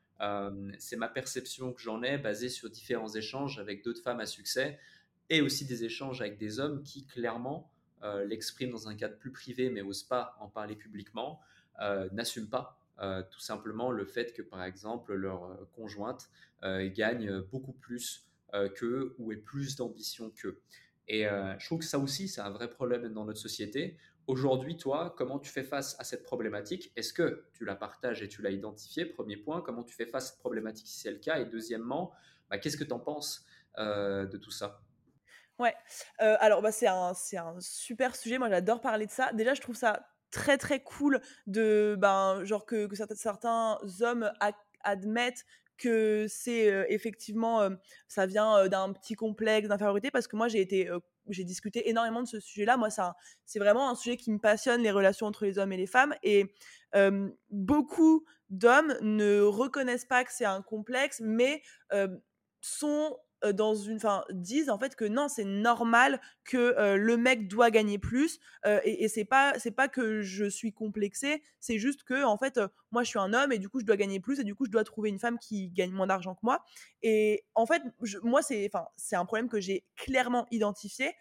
c'est 0.79 0.97
ma 0.97 1.09
perception 1.09 1.73
que 1.73 1.81
j'en 1.81 2.03
ai 2.03 2.19
basée 2.19 2.49
sur 2.49 2.71
différents 2.71 3.13
échanges 3.13 3.59
avec 3.59 3.83
d'autres 3.85 4.03
femmes 4.03 4.21
à 4.21 4.27
succès 4.27 4.79
et 5.31 5.41
aussi 5.41 5.65
des 5.65 5.85
échanges 5.85 6.21
avec 6.21 6.39
des 6.39 6.61
hommes 6.61 6.83
qui 6.83 7.07
clairement 7.07 7.71
euh, 8.05 8.25
l'expriment 8.25 8.73
dans 8.73 8.89
un 8.89 8.95
cadre 8.95 9.17
plus 9.17 9.31
privé 9.31 9.71
mais 9.71 9.83
n'osent 9.83 10.03
pas 10.03 10.37
en 10.41 10.49
parler 10.49 10.77
publiquement, 10.77 11.41
euh, 11.81 12.09
n'assument 12.13 12.51
pas 12.51 12.79
euh, 13.01 13.23
tout 13.31 13.41
simplement 13.41 13.91
le 13.91 14.05
fait 14.05 14.35
que 14.35 14.43
par 14.43 14.63
exemple 14.63 15.15
leur 15.15 15.59
conjointe 15.73 16.29
gagne 16.63 17.41
beaucoup 17.53 17.75
plus 17.75 18.27
qu'eux 18.75 19.15
ou 19.19 19.33
ait 19.33 19.37
plus 19.37 19.77
d'ambition 19.77 20.31
qu'eux. 20.31 20.63
Et 21.09 21.25
je 21.25 21.67
trouve 21.67 21.81
que 21.81 21.85
ça 21.85 21.99
aussi, 21.99 22.27
c'est 22.27 22.41
un 22.41 22.49
vrai 22.49 22.71
problème 22.71 23.07
dans 23.13 23.27
notre 23.27 23.39
société. 23.39 23.99
Aujourd'hui, 24.27 24.79
toi, 24.79 25.15
comment 25.19 25.39
tu 25.39 25.51
fais 25.51 25.63
face 25.63 25.95
à 25.99 26.05
cette 26.05 26.23
problématique? 26.23 26.91
Est-ce 26.97 27.13
que 27.13 27.45
tu 27.53 27.67
la 27.67 27.77
partages 27.77 28.23
et 28.23 28.29
tu 28.29 28.41
l'as 28.41 28.51
identifiée? 28.51 29.05
Premier 29.05 29.37
point, 29.37 29.61
comment 29.61 29.83
tu 29.83 29.95
fais 29.95 30.07
face 30.07 30.25
à 30.25 30.31
cette 30.31 30.39
problématique? 30.39 30.87
Si 30.87 31.01
c'est 31.01 31.11
le 31.11 31.19
cas 31.19 31.39
Et 31.39 31.45
deuxièmement, 31.45 32.13
bah, 32.49 32.57
qu'est-ce 32.57 32.79
que 32.79 32.85
tu 32.85 32.95
en 32.95 33.01
penses 33.01 33.45
de 33.77 34.37
tout 34.39 34.51
ça? 34.51 34.84
Ouais, 35.59 35.75
alors 36.19 36.63
bah, 36.63 36.73
c'est 36.73 36.89
un, 36.89 37.13
un 37.13 37.61
super 37.61 38.17
sujet. 38.17 38.39
Moi, 38.39 38.49
j'adore 38.49 38.81
parler 38.81 39.07
de 39.07 39.11
ça. 39.11 39.33
Déjà, 39.33 39.55
je 39.55 39.61
trouve 39.61 39.77
ça 39.77 40.07
très 40.33 40.59
très 40.59 40.83
cool 40.83 41.21
de 41.47 41.95
ben 41.99 42.43
genre 42.45 42.67
que, 42.67 42.89
certains, 43.15 43.79
hommes 44.01 44.33
admettent 44.83 45.45
que 45.77 46.27
c'est 46.29 46.87
effectivement 46.89 47.69
ça 48.09 48.27
vient 48.27 48.69
d'un 48.69 48.93
petit 48.93 49.15
complexe 49.15 49.69
d'infériorité 49.69 50.11
parce 50.13 50.29
que 50.29 50.37
moi 50.37 50.47
j'ai 50.49 50.61
été 50.61 50.89
j'ai 51.29 51.43
discuté 51.45 51.89
énormément 51.89 52.23
de 52.23 52.29
ce 52.29 52.39
sujet-là. 52.41 52.77
Moi, 52.77 52.89
c'est 53.47 53.59
vraiment 53.59 53.89
un 53.89 53.95
sujet 53.95 54.17
qui 54.17 54.31
me 54.33 54.39
passionne, 54.39 54.83
les 54.83 54.91
relations 54.91 55.27
entre 55.27 55.45
les 55.47 55.59
hommes 55.59 55.73
et 55.73 55.77
les 55.77 55.87
femmes. 55.87 56.15
Et 56.25 56.53
beaucoup 57.51 58.25
d'hommes 58.51 58.97
ne 59.03 59.41
reconnaissent 59.41 60.05
pas 60.05 60.25
que 60.25 60.33
c'est 60.33 60.45
un 60.45 60.63
complexe, 60.63 61.21
mais 61.25 61.63
sont 62.61 63.17
dans 63.53 63.75
une, 63.75 63.97
enfin, 63.97 64.25
disent 64.31 64.71
en 64.71 64.79
fait 64.79 64.97
que 64.97 65.05
non, 65.05 65.29
c'est 65.29 65.45
normal 65.45 66.21
que 66.45 66.95
le 66.97 67.17
mec 67.17 67.49
doit 67.49 67.71
gagner 67.71 67.99
plus. 67.99 68.39
et, 68.65 69.05
et 69.05 69.09
c'est 69.09 69.25
pas, 69.25 69.53
c'est 69.59 69.71
pas 69.71 69.89
que 69.89 70.23
je 70.23 70.45
suis 70.47 70.73
complexée, 70.73 71.43
c'est 71.61 71.79
juste 71.79 72.05
que 72.05 72.25
en 72.25 72.39
fait, 72.39 72.61
moi, 72.91 73.03
je 73.03 73.09
suis 73.09 73.19
un 73.19 73.33
homme 73.33 73.53
et 73.53 73.59
du 73.59 73.69
coup, 73.69 73.81
je 73.81 73.85
dois 73.85 73.97
gagner 73.97 74.21
plus 74.21 74.41
et 74.41 74.45
du 74.45 74.55
coup, 74.55 74.67
je 74.67 74.71
dois 74.71 74.85
trouver 74.85 75.09
une 75.11 75.19
femme 75.19 75.39
qui 75.39 75.71
gagne 75.71 75.93
moins 75.93 76.07
d'argent 76.07 76.35
que 76.35 76.41
moi. 76.43 76.65
Et 77.03 77.45
en 77.55 77.67
fait, 77.67 77.83
moi, 78.23 78.43
c'est, 78.43 78.69
enfin, 78.73 78.87
c'est 78.97 79.17
un 79.17 79.25
problème 79.25 79.49
que 79.49 79.61
j'ai 79.61 79.85
clairement 79.97 80.47
identifié. 80.51 81.13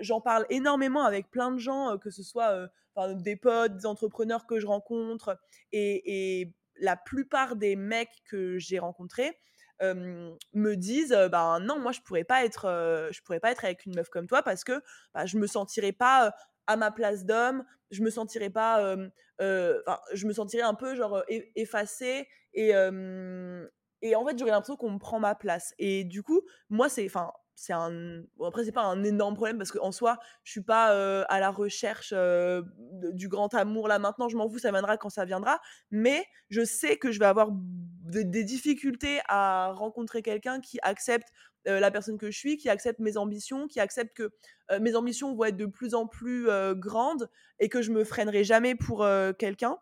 j'en 0.00 0.20
parle 0.20 0.46
énormément 0.50 1.04
avec 1.04 1.30
plein 1.30 1.50
de 1.50 1.58
gens, 1.58 1.98
que 1.98 2.10
ce 2.10 2.22
soit 2.22 2.68
des 3.06 3.36
potes, 3.36 3.76
des 3.76 3.86
entrepreneurs 3.86 4.46
que 4.46 4.58
je 4.58 4.66
rencontre 4.66 5.38
et, 5.72 6.40
et 6.40 6.54
la 6.80 6.96
plupart 6.96 7.56
des 7.56 7.76
mecs 7.76 8.22
que 8.24 8.58
j'ai 8.58 8.78
rencontrés 8.78 9.36
me 9.82 10.74
disent 10.74 11.16
bah 11.30 11.58
non 11.60 11.78
moi 11.78 11.92
je 11.92 12.00
pourrais 12.00 12.24
pas 12.24 12.44
être 12.44 13.08
je 13.12 13.20
pourrais 13.22 13.40
pas 13.40 13.50
être 13.52 13.64
avec 13.64 13.86
une 13.86 13.94
meuf 13.94 14.08
comme 14.08 14.26
toi 14.26 14.42
parce 14.42 14.64
que 14.64 14.82
bah, 15.14 15.26
je 15.26 15.38
me 15.38 15.46
sentirais 15.46 15.92
pas 15.92 16.34
à 16.66 16.76
ma 16.76 16.90
place 16.90 17.24
d'homme 17.24 17.64
je 17.90 18.02
me 18.02 18.10
sentirais 18.10 18.50
pas 18.50 18.96
je 19.38 20.26
me 20.26 20.32
sentirais 20.32 20.62
un 20.62 20.74
peu 20.74 20.94
genre 20.94 21.22
effacée 21.54 22.28
et 22.54 22.72
et 24.02 24.14
en 24.14 24.24
fait 24.26 24.38
j'aurais 24.38 24.50
l'impression 24.52 24.76
qu'on 24.76 24.90
me 24.90 24.98
prend 24.98 25.18
ma 25.20 25.34
place 25.34 25.74
et 25.78 26.04
du 26.04 26.22
coup 26.22 26.42
moi 26.70 26.88
c'est 26.88 27.04
enfin 27.06 27.32
c'est 27.58 27.72
un 27.72 28.22
après 28.40 28.64
c'est 28.64 28.72
pas 28.72 28.84
un 28.84 29.02
énorme 29.02 29.34
problème 29.34 29.58
parce 29.58 29.72
qu'en 29.72 29.90
soi 29.90 30.18
je 30.44 30.52
suis 30.52 30.62
pas 30.62 31.22
à 31.24 31.40
la 31.40 31.50
recherche 31.50 32.14
du 33.12 33.28
grand 33.28 33.52
amour 33.52 33.88
là 33.88 33.98
maintenant 33.98 34.28
je 34.28 34.36
m'en 34.36 34.48
fous 34.48 34.60
ça 34.60 34.70
viendra 34.70 34.96
quand 34.96 35.10
ça 35.10 35.24
viendra 35.24 35.60
mais 35.90 36.24
je 36.50 36.64
sais 36.64 36.98
que 36.98 37.10
je 37.10 37.18
vais 37.18 37.26
avoir 37.26 37.48
des 37.50 38.44
difficultés 38.44 39.18
à 39.26 39.72
rencontrer 39.72 40.22
quelqu'un 40.22 40.60
qui 40.60 40.78
accepte 40.82 41.28
la 41.64 41.90
personne 41.90 42.16
que 42.16 42.30
je 42.30 42.38
suis 42.38 42.56
qui 42.58 42.68
accepte 42.68 43.00
mes 43.00 43.16
ambitions 43.16 43.66
qui 43.66 43.80
accepte 43.80 44.16
que 44.16 44.30
mes 44.78 44.94
ambitions 44.94 45.34
vont 45.34 45.44
être 45.44 45.56
de 45.56 45.66
plus 45.66 45.94
en 45.94 46.06
plus 46.06 46.46
grandes 46.76 47.28
et 47.58 47.68
que 47.68 47.82
je 47.82 47.90
me 47.90 48.04
freinerai 48.04 48.44
jamais 48.44 48.76
pour 48.76 49.04
quelqu'un 49.36 49.78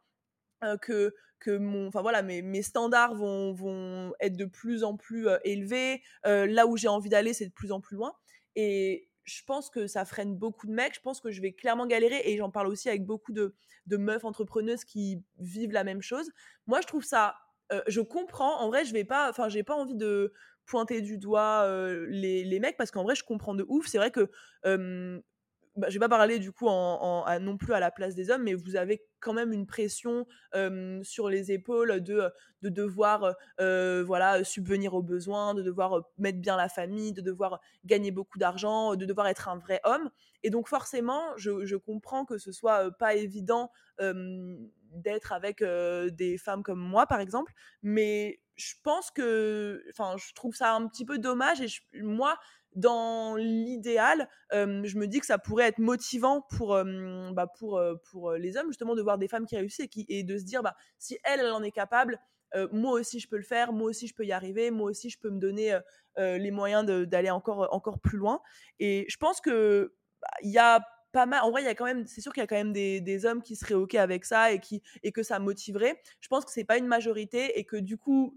que 0.81 1.15
que 1.39 1.57
mon, 1.57 1.89
enfin 1.89 2.03
voilà, 2.03 2.23
mes, 2.23 2.43
mes 2.43 2.63
standards 2.63 3.15
vont, 3.15 3.53
vont 3.53 4.13
être 4.21 4.37
de 4.37 4.47
plus 4.47 4.85
en 4.85 4.97
plus 4.97 5.29
élevés. 5.45 6.03
là 6.25 6.67
où 6.67 6.77
j'ai 6.77 6.89
envie 6.89 7.11
d'aller, 7.11 7.33
c'est 7.33 7.47
de 7.47 7.53
plus 7.53 7.73
en 7.73 7.81
plus 7.81 7.97
loin. 7.97 8.15
Et 8.55 9.09
je 9.25 9.43
pense 9.45 9.71
que 9.71 9.87
ça 9.87 10.05
freine 10.05 10.35
beaucoup 10.37 10.67
de 10.67 10.73
mecs. 10.73 10.95
Je 10.95 11.01
pense 11.01 11.21
que 11.21 11.31
je 11.31 11.43
vais 11.43 11.53
clairement 11.53 11.87
galérer. 11.87 12.23
Et 12.25 12.37
j'en 12.37 12.51
parle 12.51 12.69
aussi 12.69 12.89
avec 12.89 13.05
beaucoup 13.05 13.33
de, 13.33 13.55
de 13.87 13.97
meufs 13.97 14.25
entrepreneuses 14.25 14.85
qui 14.85 15.23
vivent 15.39 15.73
la 15.73 15.85
même 15.85 16.03
chose. 16.03 16.31
Moi, 16.67 16.81
je 16.81 16.87
trouve 16.87 17.05
ça. 17.05 17.37
je 17.87 18.01
comprends. 18.01 18.59
En 18.61 18.69
vrai, 18.69 18.85
je 18.85 18.93
vais 18.93 19.05
pas. 19.05 19.29
Enfin, 19.29 19.49
j'ai 19.49 19.63
pas 19.63 19.75
envie 19.75 19.95
de 19.95 20.33
pointer 20.65 21.03
du 21.03 21.19
doigt 21.19 21.69
les, 22.09 22.45
les, 22.45 22.61
mecs 22.61 22.77
parce 22.77 22.91
qu'en 22.91 23.03
vrai, 23.05 23.15
je 23.15 23.25
comprends 23.25 23.55
de 23.55 23.65
ouf. 23.69 23.87
C'est 23.87 23.99
vrai 23.99 24.11
que 24.11 24.31
bah, 25.77 25.89
je 25.89 25.95
vais 25.95 26.01
pas 26.01 26.09
parler 26.09 26.39
du 26.39 26.53
coup 26.53 26.67
non 26.69 27.57
plus 27.59 27.73
à 27.75 27.81
la 27.81 27.91
place 27.91 28.15
des 28.15 28.31
hommes, 28.31 28.43
mais 28.45 28.55
vous 28.55 28.77
avez 28.77 29.03
quand 29.21 29.33
même 29.33 29.53
une 29.53 29.67
pression 29.67 30.27
sur 31.03 31.29
les 31.29 31.53
épaules 31.53 32.01
de, 32.03 32.31
de 32.63 32.69
devoir 32.69 33.35
voilà 33.59 34.45
subvenir 34.45 34.95
aux 34.95 35.03
besoins, 35.03 35.55
de 35.55 35.63
devoir 35.63 36.03
mettre 36.19 36.41
bien 36.41 36.57
la 36.57 36.69
famille, 36.69 37.13
de 37.13 37.21
devoir 37.21 37.61
gagner 37.85 38.11
beaucoup 38.11 38.39
d'argent, 38.39 38.95
de 38.97 39.05
devoir 39.05 39.27
être 39.29 39.49
un 39.49 39.59
vrai 39.59 39.81
homme. 39.85 40.11
Et 40.43 40.51
donc 40.51 40.69
forcément, 40.69 41.23
je, 41.37 41.65
je 41.65 41.77
comprends 41.77 42.25
que 42.25 42.39
ce 42.39 42.53
soit 42.53 42.91
pas 42.99 43.15
évident 43.15 43.71
d'être 44.93 45.33
avec 45.33 45.63
des 45.63 46.39
femmes 46.39 46.63
comme 46.63 46.81
moi, 46.81 47.07
par 47.07 47.21
exemple, 47.21 47.53
mais 47.83 48.41
je 48.57 48.75
pense 48.83 49.11
que, 49.11 49.85
enfin, 49.91 50.17
je 50.17 50.33
trouve 50.33 50.55
ça 50.55 50.73
un 50.75 50.87
petit 50.89 51.05
peu 51.05 51.19
dommage 51.19 51.61
et 51.61 51.69
moi, 52.03 52.39
dans 52.77 53.35
l'idéal, 53.37 54.29
je 54.53 54.99
me 54.99 55.07
dis 55.07 55.21
que 55.21 55.27
ça 55.27 55.39
pourrait 55.39 55.67
être 55.67 55.79
motivant 55.79 56.43
pour, 56.57 56.79
bah, 57.33 57.47
pour, 57.59 57.83
pour 58.11 58.33
les 58.33 58.57
hommes, 58.57 58.69
justement, 58.69 58.95
de 58.95 59.03
voir 59.03 59.19
des 59.19 59.29
femmes 59.29 59.47
qui 59.47 59.57
réussissent 59.57 59.89
et, 60.09 60.23
de 60.23 60.39
se 60.39 60.45
dire, 60.45 60.63
bah, 60.63 60.77
si 60.99 61.19
elle, 61.25 61.41
elle 61.41 61.53
en 61.53 61.63
est 61.63 61.73
capable, 61.73 62.21
moi 62.73 62.93
aussi 62.93 63.19
je 63.19 63.29
peux 63.29 63.37
le 63.37 63.43
faire, 63.43 63.73
moi 63.73 63.89
aussi 63.89 64.07
je 64.07 64.15
peux 64.15 64.25
y 64.25 64.33
arriver, 64.33 64.71
moi 64.71 64.91
aussi 64.91 65.11
je 65.11 65.19
peux 65.19 65.31
me 65.31 65.41
donner 65.41 65.79
les 66.17 66.51
moyens 66.51 66.85
d'aller 66.85 67.31
encore, 67.31 67.69
encore 67.73 67.99
plus 67.99 68.19
loin. 68.19 68.41
Et 68.79 69.07
je 69.09 69.17
pense 69.17 69.41
que 69.41 69.95
bah, 70.21 70.29
il 70.43 70.51
y 70.51 70.59
a 70.59 70.81
En 71.17 71.51
vrai, 71.51 71.63
il 71.63 71.65
y 71.65 71.69
a 71.69 71.75
quand 71.75 71.85
même, 71.85 72.07
c'est 72.07 72.21
sûr 72.21 72.33
qu'il 72.33 72.43
y 72.43 72.45
a 72.45 72.47
quand 72.47 72.57
même 72.57 72.73
des, 72.73 73.27
hommes 73.27 73.43
qui 73.43 73.57
seraient 73.57 73.75
ok 73.75 73.95
avec 73.95 74.25
ça 74.25 74.53
et 74.53 74.61
qui 74.61 74.83
et 75.03 75.13
que 75.13 75.23
ça 75.23 75.39
motiverait. 75.39 76.01
Je 76.21 76.29
pense 76.29 76.45
que 76.45 76.51
c'est 76.51 76.65
pas 76.65 76.77
une 76.77 76.87
majorité 76.87 77.59
et 77.59 77.65
que 77.65 77.77
du 77.77 77.97
coup, 77.97 78.35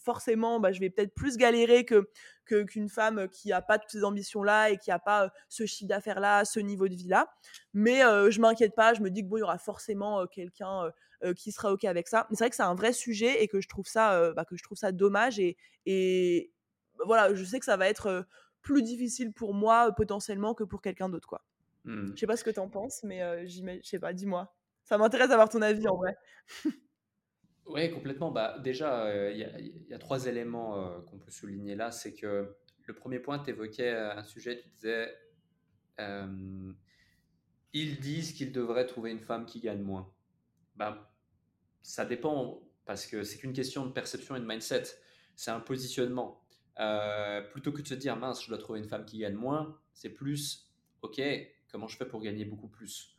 forcément, 0.00 0.60
bah, 0.60 0.72
je 0.72 0.80
vais 0.80 0.90
peut-être 0.90 1.14
plus 1.14 1.36
galérer 1.36 1.84
que 1.84 2.08
qu'une 2.44 2.88
femme 2.88 3.28
qui 3.28 3.52
a 3.52 3.60
pas 3.60 3.76
toutes 3.76 3.90
ces 3.90 4.04
ambitions 4.04 4.44
là 4.44 4.70
et 4.70 4.78
qui 4.78 4.92
a 4.92 5.00
pas 5.00 5.32
ce 5.48 5.66
chiffre 5.66 5.88
d'affaires 5.88 6.20
là, 6.20 6.44
ce 6.44 6.60
niveau 6.60 6.86
de 6.86 6.94
vie 6.94 7.08
là. 7.08 7.28
Mais 7.74 8.00
je 8.00 8.40
m'inquiète 8.40 8.74
pas. 8.74 8.94
Je 8.94 9.00
me 9.00 9.10
dis 9.10 9.22
que 9.22 9.28
bon, 9.28 9.38
il 9.38 9.40
y 9.40 9.42
aura 9.42 9.58
forcément 9.58 10.26
quelqu'un 10.26 10.92
qui 11.36 11.50
sera 11.50 11.72
ok 11.72 11.84
avec 11.84 12.08
ça. 12.08 12.26
Mais 12.30 12.36
c'est 12.36 12.44
vrai 12.44 12.50
que 12.50 12.56
c'est 12.56 12.62
un 12.62 12.74
vrai 12.74 12.92
sujet 12.92 13.42
et 13.42 13.48
que 13.48 13.60
je 13.60 13.68
trouve 13.68 13.86
ça, 13.86 14.32
bah, 14.34 14.44
que 14.44 14.56
je 14.56 14.62
trouve 14.62 14.78
ça 14.78 14.92
dommage 14.92 15.40
et 15.40 16.52
voilà, 17.04 17.34
je 17.34 17.44
sais 17.44 17.58
que 17.58 17.64
ça 17.64 17.76
va 17.76 17.88
être 17.88 18.26
plus 18.62 18.82
difficile 18.82 19.32
pour 19.32 19.54
moi 19.54 19.92
potentiellement 19.92 20.54
que 20.54 20.64
pour 20.64 20.82
quelqu'un 20.82 21.08
d'autre 21.08 21.28
quoi. 21.28 21.42
Mmh. 21.86 22.12
Je 22.14 22.20
sais 22.20 22.26
pas 22.26 22.36
ce 22.36 22.44
que 22.44 22.50
tu 22.50 22.60
en 22.60 22.68
penses, 22.68 23.02
mais 23.02 23.22
euh, 23.22 23.46
je 23.46 23.80
sais 23.82 23.98
pas, 23.98 24.12
dis-moi. 24.12 24.54
Ça 24.84 24.98
m'intéresse 24.98 25.30
d'avoir 25.30 25.48
ton 25.48 25.62
avis 25.62 25.88
en 25.88 25.96
vrai. 25.96 26.16
oui, 27.66 27.90
complètement. 27.90 28.30
Bah, 28.30 28.58
déjà, 28.58 29.30
il 29.30 29.38
y, 29.88 29.94
a 29.94 29.98
trois 29.98 30.26
éléments 30.26 31.02
qu'on 31.02 31.18
peut 31.18 31.30
souligner 31.30 31.74
là. 31.74 31.90
C'est 31.90 32.14
que 32.14 32.56
le 32.86 32.94
premier 32.94 33.18
point, 33.18 33.40
tu 33.40 33.50
évoquais 33.50 33.90
un 33.90 34.22
sujet, 34.22 34.60
tu 34.60 34.68
disais, 34.68 35.12
ils 37.72 37.98
disent 37.98 38.32
qu'ils 38.32 38.52
devraient 38.52 38.86
trouver 38.86 39.10
une 39.10 39.20
femme 39.20 39.44
qui 39.44 39.60
gagne 39.60 39.82
moins. 39.82 40.12
Ben, 40.76 40.96
ça 41.82 42.04
dépend, 42.04 42.62
parce 42.84 43.06
que 43.06 43.22
c'est 43.22 43.38
qu'une 43.38 43.52
question 43.52 43.86
de 43.86 43.92
perception 43.92 44.36
et 44.36 44.40
de 44.40 44.46
mindset. 44.46 44.84
C'est 45.34 45.50
un 45.50 45.60
positionnement. 45.60 46.42
Euh, 46.78 47.42
plutôt 47.42 47.72
que 47.72 47.82
de 47.82 47.86
se 47.86 47.94
dire, 47.94 48.16
mince, 48.16 48.42
je 48.42 48.48
dois 48.48 48.58
trouver 48.58 48.78
une 48.78 48.88
femme 48.88 49.04
qui 49.04 49.18
gagne 49.18 49.34
moins, 49.34 49.78
c'est 49.92 50.10
plus, 50.10 50.70
ok, 51.02 51.20
comment 51.70 51.88
je 51.88 51.96
fais 51.96 52.06
pour 52.06 52.20
gagner 52.20 52.44
beaucoup 52.44 52.68
plus 52.68 53.16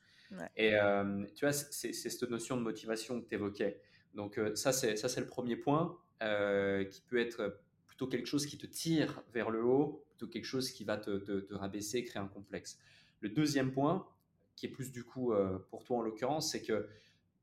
Et 0.56 0.76
euh, 0.76 1.26
tu 1.36 1.46
vois, 1.46 1.54
c'est 1.54 1.94
cette 1.94 2.24
notion 2.24 2.58
de 2.58 2.62
motivation 2.62 3.22
que 3.22 3.28
tu 3.28 3.36
évoquais. 3.36 3.82
Donc 4.14 4.40
ça, 4.56 4.72
c'est 4.72 5.20
le 5.20 5.28
premier 5.28 5.56
point 5.56 5.98
qui 6.20 7.02
peut 7.02 7.20
être 7.20 7.60
plutôt 7.98 8.08
quelque 8.08 8.28
chose 8.28 8.46
qui 8.46 8.60
te 8.60 8.68
tire 8.68 9.24
vers 9.34 9.50
le 9.50 9.64
haut, 9.64 10.06
plutôt 10.10 10.28
quelque 10.28 10.46
chose 10.46 10.70
qui 10.70 10.84
va 10.84 10.98
te, 10.98 11.54
rabaisser, 11.54 12.04
créer 12.04 12.22
un 12.22 12.28
complexe. 12.28 12.78
Le 13.22 13.30
deuxième 13.30 13.72
point, 13.72 14.08
qui 14.56 14.68
est 14.68 14.70
plus 14.70 14.92
du 14.92 15.04
coup 15.04 15.34
euh, 15.34 15.58
pour 15.72 15.84
toi 15.84 15.98
en 15.98 16.02
l'occurrence, 16.02 16.52
c'est 16.52 16.62
que 16.62 16.88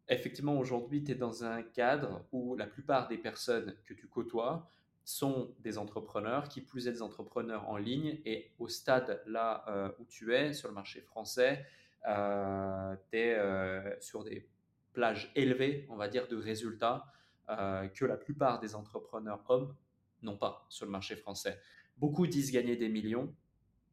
effectivement 0.08 0.56
aujourd'hui 0.56 1.02
tu 1.02 1.10
es 1.10 1.14
dans 1.16 1.42
un 1.42 1.62
cadre 1.62 2.24
où 2.30 2.54
la 2.54 2.68
plupart 2.68 3.08
des 3.08 3.18
personnes 3.18 3.74
que 3.84 3.94
tu 3.94 4.06
côtoies 4.06 4.70
sont 5.04 5.54
des 5.60 5.78
entrepreneurs, 5.78 6.48
qui 6.48 6.60
plus 6.60 6.88
est 6.88 6.92
des 6.92 7.02
entrepreneurs 7.02 7.68
en 7.68 7.76
ligne, 7.76 8.20
et 8.24 8.52
au 8.58 8.68
stade 8.68 9.22
là 9.26 9.64
euh, 9.68 9.90
où 9.98 10.04
tu 10.06 10.34
es 10.34 10.52
sur 10.52 10.68
le 10.68 10.74
marché 10.74 11.00
français, 11.00 11.64
euh, 12.08 12.96
tu 13.10 13.18
es 13.18 14.00
sur 14.00 14.24
des 14.24 14.48
plages 14.92 15.32
élevées, 15.34 15.86
on 15.90 15.96
va 15.96 16.08
dire, 16.08 16.28
de 16.28 16.36
résultats 16.36 17.06
que 17.46 18.06
la 18.06 18.16
plupart 18.16 18.58
des 18.58 18.74
entrepreneurs 18.74 19.44
hommes 19.50 19.74
non 20.22 20.36
pas 20.36 20.66
sur 20.68 20.86
le 20.86 20.92
marché 20.92 21.14
français. 21.14 21.60
Beaucoup 21.98 22.26
disent 22.26 22.50
gagner 22.50 22.76
des 22.76 22.88
millions, 22.88 23.32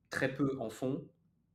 très 0.10 0.34
peu 0.34 0.58
en 0.60 0.70
font, 0.70 1.06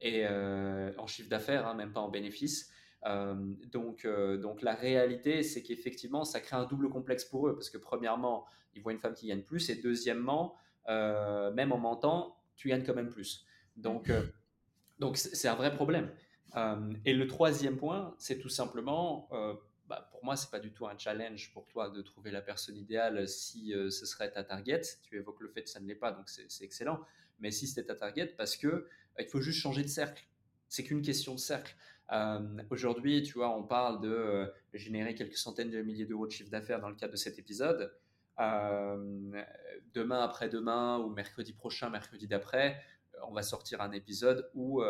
et 0.01 0.27
euh, 0.27 0.93
en 0.99 1.07
chiffre 1.07 1.29
d'affaires, 1.29 1.67
hein, 1.67 1.75
même 1.75 1.93
pas 1.93 2.01
en 2.01 2.09
bénéfice. 2.09 2.71
Euh, 3.07 3.35
donc, 3.71 4.05
euh, 4.05 4.37
donc 4.37 4.63
la 4.63 4.75
réalité, 4.75 5.43
c'est 5.43 5.63
qu'effectivement, 5.63 6.25
ça 6.25 6.41
crée 6.41 6.57
un 6.57 6.65
double 6.65 6.89
complexe 6.89 7.25
pour 7.25 7.49
eux, 7.49 7.55
parce 7.55 7.71
que 7.71 7.79
premièrement, 7.79 8.47
ils 8.75 8.83
voient 8.83 8.93
une 8.93 8.99
femme 8.99 9.15
qui 9.15 9.29
gagne 9.29 9.43
plus, 9.43 9.71
et 9.71 9.77
deuxièmement, 9.77 10.57
même 10.89 11.73
en 11.73 11.79
mentant, 11.79 12.37
tu 12.57 12.69
gagnes 12.69 12.85
quand 12.85 12.95
même 12.95 13.11
plus. 13.11 13.45
Donc, 13.77 14.11
donc 14.99 15.17
c'est 15.17 15.49
un 15.49 15.55
vrai 15.55 15.75
problème. 15.75 16.11
et 17.05 17.13
le 17.13 17.27
troisième 17.27 17.77
point, 17.77 18.15
c'est 18.19 18.39
tout 18.39 18.49
simplement 18.49 19.29
bah, 19.89 20.09
pour 20.11 20.25
moi, 20.25 20.37
c'est 20.37 20.51
pas 20.51 20.59
du 20.59 20.73
tout 20.73 20.87
un 20.87 20.99
challenge 20.99 21.53
pour 21.53 21.67
toi 21.69 21.91
de 21.91 22.03
trouver 22.03 22.31
la 22.31 22.43
personne 22.43 22.77
idéale 22.77 23.29
si 23.29 23.73
euh, 23.73 23.91
ce 23.91 24.05
serait 24.05 24.31
ta 24.31 24.43
target. 24.43 24.83
Tu 25.03 25.17
évoques 25.17 25.41
le 25.41 25.49
fait 25.49 25.63
que 25.63 25.69
ça 25.69 25.81
ne 25.81 25.87
l'est 25.87 25.95
pas, 25.95 26.13
donc 26.13 26.29
c'est 26.29 26.65
excellent. 26.65 27.01
Mais 27.39 27.51
si 27.51 27.67
c'était 27.67 27.85
ta 27.85 27.95
target, 27.95 28.27
parce 28.37 28.57
que 28.57 28.67
euh, 28.67 28.87
il 29.21 29.27
faut 29.27 29.41
juste 29.41 29.61
changer 29.61 29.83
de 29.83 29.89
cercle. 29.89 30.27
C'est 30.69 30.83
qu'une 30.83 31.03
question 31.03 31.35
de 31.35 31.41
cercle. 31.41 31.77
Euh, 32.13 32.63
aujourd'hui, 32.71 33.23
tu 33.23 33.35
vois, 33.35 33.57
on 33.57 33.65
parle 33.65 34.01
de, 34.01 34.53
générer 34.75 35.15
quelques 35.15 35.37
centaines 35.37 35.71
de 35.71 35.83
milliers 35.83 36.07
d'euros 36.07 36.27
de 36.27 36.33
chiffre 36.33 36.51
d'affaires 36.51 36.81
dans 36.81 36.89
le 36.89 36.97
cadre 36.97 37.13
de 37.13 37.19
cet 37.19 37.39
épisode. 37.39 37.93
demain, 38.39 40.23
après-demain, 40.23 40.99
ou 40.99 41.11
mercredi 41.11 41.53
prochain, 41.53 41.91
mercredi 41.91 42.27
d'après, 42.27 42.81
on 43.27 43.33
va 43.33 43.43
sortir 43.43 43.81
un 43.81 43.93
épisode 43.93 44.51
où 44.55 44.83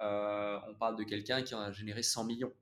on 0.00 0.74
parle 0.78 0.96
de 0.96 1.04
quelqu'un 1.04 1.42
qui 1.42 1.54
a 1.54 1.70
généré 1.70 2.02
100 2.02 2.24
millions. 2.24 2.52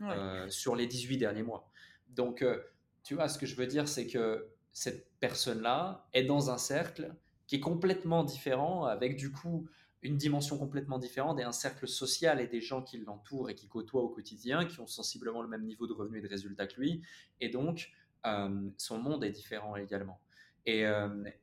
Euh, 0.00 0.48
sur 0.48 0.76
les 0.76 0.86
18 0.86 1.18
derniers 1.18 1.42
mois. 1.42 1.68
Donc, 2.10 2.42
euh, 2.42 2.62
tu 3.02 3.14
vois, 3.14 3.28
ce 3.28 3.36
que 3.36 3.46
je 3.46 3.56
veux 3.56 3.66
dire, 3.66 3.88
c'est 3.88 4.06
que 4.06 4.48
cette 4.72 5.10
personne-là 5.18 6.06
est 6.12 6.22
dans 6.22 6.50
un 6.50 6.58
cercle 6.58 7.12
qui 7.48 7.56
est 7.56 7.60
complètement 7.60 8.22
différent, 8.22 8.84
avec 8.84 9.16
du 9.16 9.32
coup 9.32 9.68
une 10.02 10.16
dimension 10.16 10.58
complètement 10.58 10.98
différente 10.98 11.40
et 11.40 11.42
un 11.42 11.52
cercle 11.52 11.88
social 11.88 12.40
et 12.40 12.46
des 12.46 12.60
gens 12.60 12.82
qui 12.82 12.98
l'entourent 12.98 13.50
et 13.50 13.54
qui 13.54 13.68
côtoient 13.68 14.02
au 14.02 14.08
quotidien, 14.08 14.64
qui 14.64 14.80
ont 14.80 14.86
sensiblement 14.86 15.42
le 15.42 15.48
même 15.48 15.64
niveau 15.64 15.86
de 15.86 15.92
revenus 15.92 16.20
et 16.20 16.22
de 16.22 16.28
résultats 16.28 16.66
que 16.66 16.80
lui. 16.80 17.02
Et 17.40 17.48
donc, 17.48 17.90
euh, 18.26 18.70
son 18.76 18.98
monde 18.98 19.24
est 19.24 19.30
différent 19.30 19.76
également. 19.76 20.20
Et, 20.66 20.84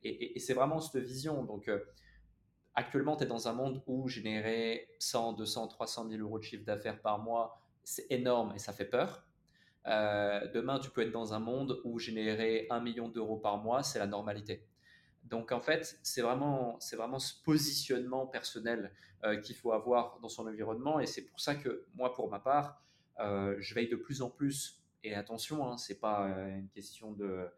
et 0.04 0.38
c'est 0.38 0.54
vraiment 0.54 0.78
cette 0.78 1.02
vision. 1.02 1.42
Donc, 1.42 1.68
actuellement, 2.76 3.16
tu 3.16 3.24
es 3.24 3.26
dans 3.26 3.48
un 3.48 3.52
monde 3.52 3.82
où 3.86 4.06
générer 4.06 4.88
100, 5.00 5.32
200, 5.32 5.68
300 5.68 6.08
000 6.08 6.22
euros 6.22 6.38
de 6.38 6.44
chiffre 6.44 6.64
d'affaires 6.64 7.00
par 7.00 7.18
mois, 7.18 7.60
c'est 7.82 8.06
énorme 8.10 8.52
et 8.54 8.58
ça 8.58 8.72
fait 8.72 8.84
peur. 8.84 9.26
Euh, 9.86 10.46
demain, 10.52 10.78
tu 10.78 10.90
peux 10.90 11.02
être 11.02 11.12
dans 11.12 11.32
un 11.32 11.38
monde 11.38 11.80
où 11.84 11.98
générer 11.98 12.66
un 12.70 12.80
million 12.80 13.08
d'euros 13.08 13.38
par 13.38 13.58
mois, 13.58 13.82
c'est 13.82 13.98
la 13.98 14.06
normalité. 14.06 14.66
Donc 15.26 15.52
en 15.52 15.60
fait, 15.60 15.98
c'est 16.02 16.22
vraiment, 16.22 16.76
c'est 16.80 16.96
vraiment 16.96 17.18
ce 17.18 17.34
positionnement 17.42 18.26
personnel 18.26 18.92
euh, 19.24 19.36
qu'il 19.38 19.56
faut 19.56 19.72
avoir 19.72 20.18
dans 20.20 20.28
son 20.28 20.46
environnement 20.46 21.00
et 21.00 21.06
c'est 21.06 21.22
pour 21.22 21.40
ça 21.40 21.54
que 21.54 21.84
moi, 21.94 22.14
pour 22.14 22.30
ma 22.30 22.38
part, 22.38 22.82
euh, 23.20 23.56
je 23.58 23.74
veille 23.74 23.88
de 23.88 23.96
plus 23.96 24.22
en 24.22 24.30
plus. 24.30 24.82
Et 25.02 25.14
attention, 25.14 25.66
hein, 25.66 25.76
c'est 25.76 26.00
pas 26.00 26.28
une 26.48 26.68
question 26.68 27.12
de, 27.12 27.48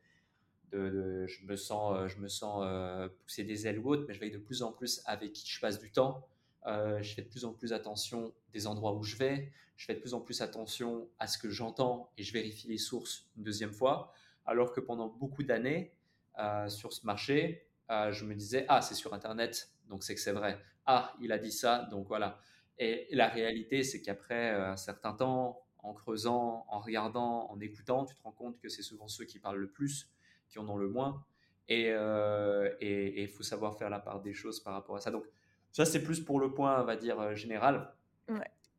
je 0.73 1.47
me 1.47 1.57
sens, 1.57 2.09
je 2.09 2.19
me 2.19 2.29
sens 2.29 3.11
pousser 3.23 3.45
des 3.45 3.67
ailes 3.67 3.79
ou 3.79 3.91
autre, 3.91 4.05
mais 4.07 4.13
je 4.13 4.21
veille 4.21 4.31
de 4.31 4.39
plus 4.39 4.63
en 4.63 4.73
plus 4.73 5.01
avec 5.07 5.33
qui 5.33 5.49
je 5.49 5.61
passe 5.61 5.79
du 5.79 5.91
temps, 5.91 6.29
euh, 6.67 7.03
je 7.03 7.15
fais 7.15 7.23
de 7.23 7.29
plus 7.29 7.45
en 7.45 7.53
plus 7.53 7.73
attention 7.73 8.35
des 8.53 8.67
endroits 8.67 8.95
où 8.95 9.03
je 9.03 9.17
vais. 9.17 9.51
Je 9.77 9.87
fais 9.87 9.95
de 9.95 10.01
plus 10.01 10.15
en 10.15 10.21
plus 10.21 10.43
attention 10.43 11.09
à 11.19 11.27
ce 11.27 11.39
que 11.39 11.49
j'entends 11.49 12.11
et 12.19 12.23
je 12.23 12.33
vérifie 12.33 12.69
les 12.69 12.79
sources 12.79 13.29
une 13.37 13.45
deuxième 13.45 13.73
fois. 13.73 14.13
Alors 14.45 14.73
que 14.73 14.81
pendant 14.81 15.09
beaucoup 15.09 15.43
d'années 15.43 15.95
euh, 16.39 16.69
sur 16.69 16.93
ce 16.93 17.07
marché, 17.07 17.67
euh, 17.91 18.13
je 18.13 18.25
me 18.25 18.35
disais 18.35 18.65
ah 18.69 18.83
c'est 18.83 18.95
sur 18.95 19.15
internet 19.15 19.71
donc 19.89 20.03
c'est 20.03 20.15
que 20.15 20.21
c'est 20.21 20.33
vrai. 20.33 20.59
Ah 20.87 21.15
il 21.21 21.33
a 21.33 21.39
dit 21.39 21.53
ça 21.53 21.89
donc 21.91 22.09
voilà. 22.09 22.41
Et 22.79 23.09
la 23.13 23.29
réalité 23.29 23.83
c'est 23.83 24.03
qu'après 24.03 24.51
un 24.51 24.77
certain 24.77 25.13
temps, 25.13 25.63
en 25.79 25.95
creusant, 25.95 26.67
en 26.69 26.81
regardant, 26.81 27.51
en 27.51 27.61
écoutant, 27.61 28.05
tu 28.05 28.15
te 28.15 28.23
rends 28.23 28.33
compte 28.33 28.59
que 28.59 28.69
c'est 28.69 28.83
souvent 28.83 29.09
ceux 29.09 29.25
qui 29.25 29.39
parlent 29.39 29.59
le 29.59 29.71
plus 29.71 30.11
qui 30.49 30.59
en 30.59 30.69
ont 30.69 30.77
le 30.77 30.89
moins. 30.89 31.25
Et 31.69 31.91
il 31.91 33.29
faut 33.29 33.43
savoir 33.43 33.77
faire 33.77 33.91
la 33.91 33.99
part 33.99 34.21
des 34.21 34.33
choses 34.33 34.61
par 34.61 34.73
rapport 34.73 34.97
à 34.97 35.01
ça. 35.01 35.11
Donc 35.11 35.25
ça, 35.73 35.85
c'est 35.85 36.03
plus 36.03 36.21
pour 36.21 36.41
le 36.41 36.53
point, 36.53 36.81
on 36.81 36.85
va 36.85 36.97
dire, 36.97 37.21
euh, 37.21 37.35
général. 37.35 37.93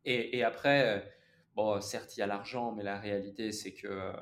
Et, 0.04 0.42
après, 0.42 0.98
euh, 0.98 1.00
bon, 1.54 1.80
certes, 1.80 2.16
il 2.16 2.20
y 2.20 2.22
a 2.22 2.26
l'argent, 2.26 2.72
mais 2.72 2.82
la 2.82 2.98
réalité, 2.98 3.52
c'est 3.52 3.72
que 3.72 3.86
euh, 3.86 4.12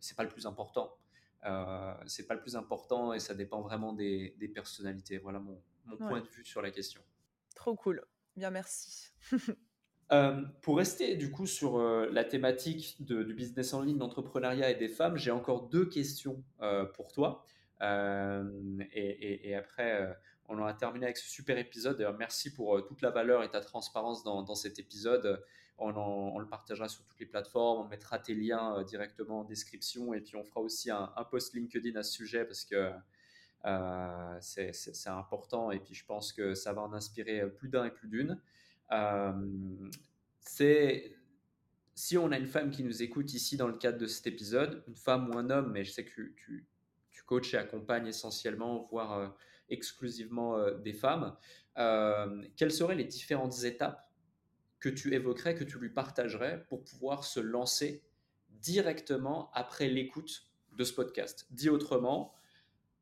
c'est 0.00 0.16
pas 0.16 0.24
le 0.24 0.28
plus 0.28 0.46
important. 0.46 0.96
Euh, 1.44 1.94
c'est 2.06 2.26
pas 2.26 2.34
le 2.34 2.40
plus 2.40 2.56
important 2.56 3.12
et 3.12 3.20
ça 3.20 3.34
dépend 3.34 3.60
vraiment 3.60 3.92
des, 3.92 4.34
personnalités. 4.54 5.18
Voilà 5.18 5.40
mon, 5.40 5.60
point 5.96 6.20
de 6.20 6.28
vue 6.28 6.44
sur 6.44 6.62
la 6.62 6.70
question. 6.70 7.02
Trop 7.54 7.74
cool. 7.74 8.04
Bien, 8.36 8.50
merci. 8.50 9.10
pour 10.62 10.76
rester 10.76 11.16
du 11.16 11.30
coup 11.30 11.46
sur 11.46 11.78
la 11.78 12.24
thématique 12.24 12.96
du 13.00 13.34
business 13.34 13.74
en 13.74 13.82
ligne, 13.82 13.98
d'entrepreneuriat 13.98 14.70
et 14.70 14.76
des 14.76 14.88
femmes, 14.88 15.16
j'ai 15.16 15.32
encore 15.32 15.68
deux 15.68 15.86
questions 15.86 16.42
pour 16.94 17.12
toi. 17.12 17.44
Et, 17.80 19.48
et, 19.48 19.54
après, 19.56 20.16
on 20.48 20.58
aura 20.58 20.74
terminé 20.74 21.06
avec 21.06 21.16
ce 21.16 21.28
super 21.28 21.58
épisode. 21.58 21.96
D'ailleurs, 21.96 22.16
merci 22.16 22.52
pour 22.52 22.76
euh, 22.76 22.80
toute 22.82 23.02
la 23.02 23.10
valeur 23.10 23.42
et 23.42 23.50
ta 23.50 23.60
transparence 23.60 24.22
dans, 24.24 24.54
cet 24.54 24.78
épisode. 24.78 25.42
On, 25.78 26.38
le 26.38 26.46
partagera 26.46 26.88
sur 26.88 27.04
toutes 27.04 27.18
les 27.18 27.26
plateformes. 27.26 27.86
On 27.86 27.88
mettra 27.88 28.18
tes 28.18 28.34
liens 28.34 28.76
euh, 28.76 28.84
directement 28.84 29.40
en 29.40 29.44
description. 29.44 30.14
Et 30.14 30.20
puis, 30.20 30.36
on 30.36 30.44
fera 30.44 30.60
aussi 30.60 30.90
un, 30.90 31.08
post 31.30 31.54
LinkedIn 31.54 31.98
à 31.98 32.02
ce 32.02 32.12
sujet 32.12 32.44
parce 32.44 32.64
que 32.64 32.92
euh, 33.64 34.36
c'est 34.40 35.08
important. 35.08 35.70
Et 35.70 35.80
puis, 35.80 35.94
je 35.94 36.04
pense 36.04 36.32
que 36.32 36.54
ça 36.54 36.72
va 36.72 36.82
en 36.82 36.92
inspirer 36.92 37.48
plus 37.50 37.68
d'un 37.68 37.84
et 37.84 37.90
plus 37.90 38.08
d'une. 38.08 38.40
c'est 40.40 41.16
si 41.96 42.18
on 42.18 42.32
a 42.32 42.38
une 42.38 42.46
femme 42.46 42.70
qui 42.70 42.82
nous 42.82 43.02
écoute 43.02 43.34
ici 43.34 43.56
dans 43.56 43.68
le 43.68 43.74
cadre 43.74 43.98
de 43.98 44.06
cet 44.06 44.26
épisode, 44.26 44.82
une 44.88 44.96
femme 44.96 45.30
ou 45.30 45.38
un 45.38 45.48
homme, 45.50 45.70
mais 45.70 45.84
je 45.84 45.92
sais 45.92 46.04
que 46.04 46.10
tu, 46.10 46.66
coaches 47.26 47.54
et 47.54 47.56
accompagnes 47.56 48.06
essentiellement, 48.06 48.86
voire 48.90 49.34
exclusivement 49.68 50.58
euh, 50.58 50.74
des 50.74 50.92
femmes, 50.92 51.34
euh, 51.78 52.44
quelles 52.56 52.72
seraient 52.72 52.94
les 52.94 53.04
différentes 53.04 53.64
étapes 53.64 54.10
que 54.84 54.90
tu 54.90 55.14
évoquerais, 55.14 55.54
que 55.54 55.64
tu 55.64 55.78
lui 55.78 55.88
partagerais 55.88 56.62
pour 56.68 56.84
pouvoir 56.84 57.24
se 57.24 57.40
lancer 57.40 58.02
directement 58.50 59.50
après 59.54 59.88
l'écoute 59.88 60.46
de 60.76 60.84
ce 60.84 60.92
podcast 60.92 61.46
Dit 61.50 61.70
autrement, 61.70 62.34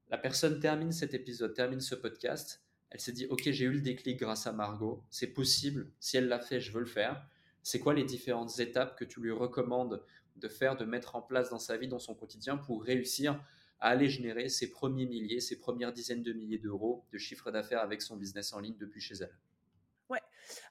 la 0.09 0.17
personne 0.17 0.61
termine 0.61 0.93
cet 0.93 1.13
épisode, 1.13 1.55
termine 1.55 1.81
ce 1.81 1.97
podcast, 1.97 2.63
elle 2.91 3.01
s'est 3.01 3.11
dit, 3.11 3.27
OK, 3.27 3.51
j'ai 3.51 3.65
eu 3.65 3.73
le 3.73 3.81
déclic 3.81 4.21
grâce 4.21 4.47
à 4.47 4.53
Margot, 4.53 5.03
c'est 5.11 5.27
possible, 5.27 5.91
si 5.99 6.17
elle 6.17 6.29
l'a 6.29 6.39
fait, 6.39 6.61
je 6.61 6.71
veux 6.71 6.79
le 6.79 6.87
faire. 6.87 7.27
C'est 7.65 7.81
quoi 7.81 7.95
les 7.95 8.05
différentes 8.05 8.61
étapes 8.61 8.97
que 8.97 9.05
tu 9.05 9.21
lui 9.21 9.33
recommandes 9.33 10.05
de 10.37 10.49
faire, 10.49 10.77
de 10.77 10.85
mettre 10.85 11.17
en 11.17 11.23
place 11.23 11.51
dans 11.51 11.59
sa 11.59 11.77
vie, 11.77 11.89
dans 11.89 11.99
son 11.99 12.15
quotidien 12.15 12.59
pour 12.59 12.85
réussir 12.85 13.45
à 13.81 13.89
aller 13.89 14.09
générer 14.09 14.49
ses 14.49 14.71
premiers 14.71 15.07
milliers, 15.07 15.41
ses 15.41 15.59
premières 15.59 15.93
dizaines 15.93 16.23
de 16.23 16.33
milliers 16.33 16.59
d'euros 16.59 17.05
de 17.13 17.19
chiffre 17.19 17.51
d'affaires 17.51 17.81
avec 17.81 18.03
son 18.03 18.17
business 18.17 18.53
en 18.53 18.61
ligne 18.61 18.77
depuis 18.79 19.01
chez 19.01 19.17
elle? 19.17 19.37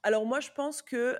Alors 0.04 0.26
moi, 0.26 0.40
je 0.40 0.50
pense 0.56 0.82
que 0.82 1.18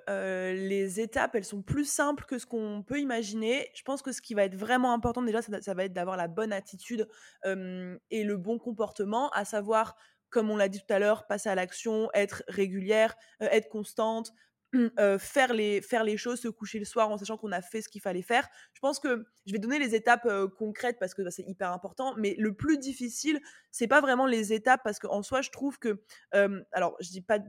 les 0.54 1.00
étapes, 1.00 1.36
elles 1.36 1.46
sont 1.46 1.62
plus 1.62 1.86
simples 1.86 2.26
que 2.26 2.38
ce 2.38 2.46
qu'on 2.46 2.84
peut 2.86 3.00
imaginer. 3.00 3.70
Je 3.74 3.84
pense 3.84 4.02
que 4.02 4.12
ce 4.12 4.22
qui 4.22 4.34
va 4.34 4.44
être 4.44 4.56
vraiment 4.56 4.94
important 4.94 5.22
déjà, 5.22 5.42
ça, 5.42 5.74
va 5.74 5.86
être 5.86 5.94
d'avoir 5.94 6.18
la 6.18 6.28
bonne 6.28 6.54
attitude 6.54 7.08
et 7.46 8.24
le 8.24 8.38
bon 8.38 8.60
comportement, 8.60 9.30
à 9.30 9.46
savoir 9.46 9.96
comme 10.32 10.50
on 10.50 10.58
l'a 10.58 10.70
dit 10.70 10.80
tout 10.80 10.94
à 10.94 10.98
l'heure, 10.98 11.28
passer 11.28 11.50
à 11.50 11.56
l'action, 11.56 12.10
être 12.14 12.44
régulière, 12.48 13.16
être 13.42 13.70
constante, 13.70 14.32
faire, 15.20 15.54
les, 15.54 15.82
faire 15.82 16.04
les 16.04 16.18
choses, 16.18 16.40
se 16.40 16.48
coucher 16.48 16.80
le 16.80 16.86
soir 16.86 17.10
en 17.10 17.18
sachant 17.18 17.38
qu'on 17.38 17.52
a 17.52 17.62
fait 17.62 17.82
ce 17.82 17.90
qu'il 17.90 18.02
fallait 18.02 18.22
faire. 18.22 18.48
Je 18.74 18.80
pense 18.80 19.00
que 19.00 19.26
je 19.46 19.52
vais 19.52 19.60
donner 19.60 19.78
les 19.78 19.94
étapes 19.94 20.28
concrètes 20.58 20.98
parce 21.00 21.14
que 21.14 21.22
bah, 21.22 21.32
c'est 21.32 21.44
hyper 21.44 21.72
important, 21.72 22.16
mais 22.18 22.36
le 22.40 22.54
plus 22.56 22.78
difficile, 22.78 23.40
c'est 23.72 23.88
pas 23.88 24.02
vraiment 24.02 24.26
les 24.26 24.54
étapes 24.54 24.82
parce 24.84 25.00
qu'en 25.00 25.22
soi, 25.22 25.42
je 25.42 25.50
trouve 25.50 25.78
que, 25.78 26.02
alors 26.72 26.96
je 27.02 27.10
dis 27.10 27.22
pas 27.22 27.40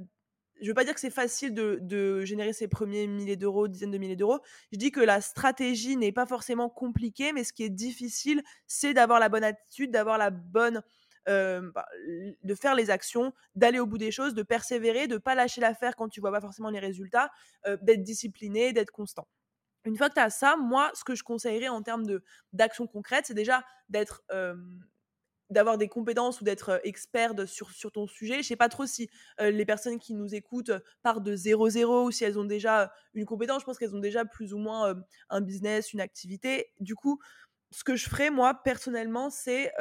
je 0.63 0.69
veux 0.69 0.75
pas 0.75 0.85
dire 0.85 0.95
que 0.95 1.01
c'est 1.01 1.11
facile 1.11 1.53
de, 1.55 2.25
générer 2.25 2.53
ses 2.53 2.69
premiers 2.69 3.07
milliers 3.07 3.37
d'euros, 3.37 3.69
dizaines 3.69 3.91
de 3.91 3.99
milliers 3.99 4.17
d'euros. 4.17 4.41
Je 4.73 4.79
dis 4.79 4.91
que 4.91 5.01
la 5.01 5.21
stratégie 5.21 5.97
n'est 5.97 6.13
pas 6.13 6.27
forcément 6.27 6.71
compliquée, 6.71 7.33
mais 7.33 7.45
ce 7.45 7.53
qui 7.53 7.65
est 7.65 7.71
difficile, 7.71 8.43
c'est 8.67 8.95
d'avoir 8.95 9.21
la 9.21 9.29
bonne 9.29 9.45
attitude, 9.45 9.91
d'avoir 9.91 10.19
la 10.19 10.31
bonne 10.31 10.83
bah, 11.27 11.87
de 12.43 12.55
faire 12.55 12.75
les 12.75 12.91
actions, 12.91 13.33
d'aller 13.55 13.79
au 13.79 13.87
bout 13.87 13.99
des 13.99 14.11
choses, 14.11 14.35
de 14.35 14.43
persévérer, 14.43 15.07
de 15.07 15.19
pas 15.19 15.35
lâcher 15.35 15.61
l'affaire 15.61 15.95
quand 15.97 16.09
tu 16.09 16.21
vois 16.21 16.33
pas 16.33 16.41
forcément 16.41 16.71
les 16.71 16.81
résultats, 16.81 17.31
d'être 17.83 18.03
discipliné, 18.03 18.73
d'être 18.73 18.91
constant. 18.91 19.27
Une 19.85 19.97
fois 19.97 20.09
que 20.09 20.15
tu 20.15 20.21
as 20.21 20.31
ça, 20.31 20.57
moi, 20.57 20.91
ce 20.95 21.03
que 21.03 21.15
je 21.15 21.25
conseillerais 21.25 21.69
en 21.69 21.83
termes 21.83 22.05
d'action 22.53 22.87
concrète, 22.87 23.27
c'est 23.27 23.35
déjà 23.35 23.65
d'être 23.89 24.23
d'avoir 25.53 25.79
des 25.79 25.89
compétences 25.89 26.41
ou 26.41 26.45
d'être 26.45 26.81
expert 26.85 27.35
sur, 27.47 27.71
sur 27.71 27.93
ton 27.93 28.07
sujet. 28.07 28.43
Je 28.43 28.49
sais 28.49 28.57
pas 28.57 28.69
trop 28.69 28.87
si 28.87 29.09
les 29.39 29.65
personnes 29.65 29.99
qui 29.99 30.15
nous 30.15 30.35
écoutent 30.35 30.73
partent 31.03 31.23
de 31.23 31.37
0-0 31.37 32.07
ou 32.07 32.11
si 32.11 32.25
elles 32.25 32.39
ont 32.39 32.45
déjà 32.45 32.93
une 33.15 33.25
compétence. 33.25 33.61
Je 33.61 33.67
pense 33.67 33.79
qu'elles 33.79 33.95
ont 33.95 34.01
déjà 34.01 34.25
plus 34.25 34.55
ou 34.55 34.59
moins 34.59 34.95
un 35.31 35.41
business, 35.41 35.93
une 35.93 36.01
activité. 36.01 36.73
Du 36.81 36.95
coup, 36.95 37.21
ce 37.71 37.85
que 37.85 37.97
je 37.97 38.09
ferais, 38.09 38.31
moi, 38.31 38.63
personnellement, 38.63 39.31
c'est 39.31 39.73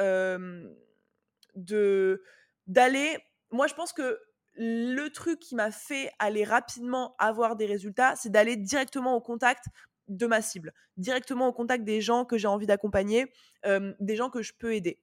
de 1.54 2.22
d'aller 2.66 3.18
moi 3.50 3.66
je 3.66 3.74
pense 3.74 3.92
que 3.92 4.18
le 4.54 5.08
truc 5.08 5.38
qui 5.40 5.54
m'a 5.54 5.70
fait 5.70 6.10
aller 6.18 6.44
rapidement 6.44 7.14
avoir 7.18 7.56
des 7.56 7.66
résultats, 7.66 8.16
c'est 8.16 8.30
d'aller 8.30 8.56
directement 8.56 9.14
au 9.14 9.20
contact 9.20 9.64
de 10.08 10.26
ma 10.26 10.42
cible, 10.42 10.74
directement 10.96 11.48
au 11.48 11.52
contact 11.52 11.84
des 11.84 12.00
gens 12.00 12.24
que 12.24 12.36
j'ai 12.36 12.48
envie 12.48 12.66
d'accompagner, 12.66 13.32
des 13.64 14.16
gens 14.16 14.28
que 14.30 14.42
je 14.42 14.52
peux 14.58 14.74
aider. 14.74 15.00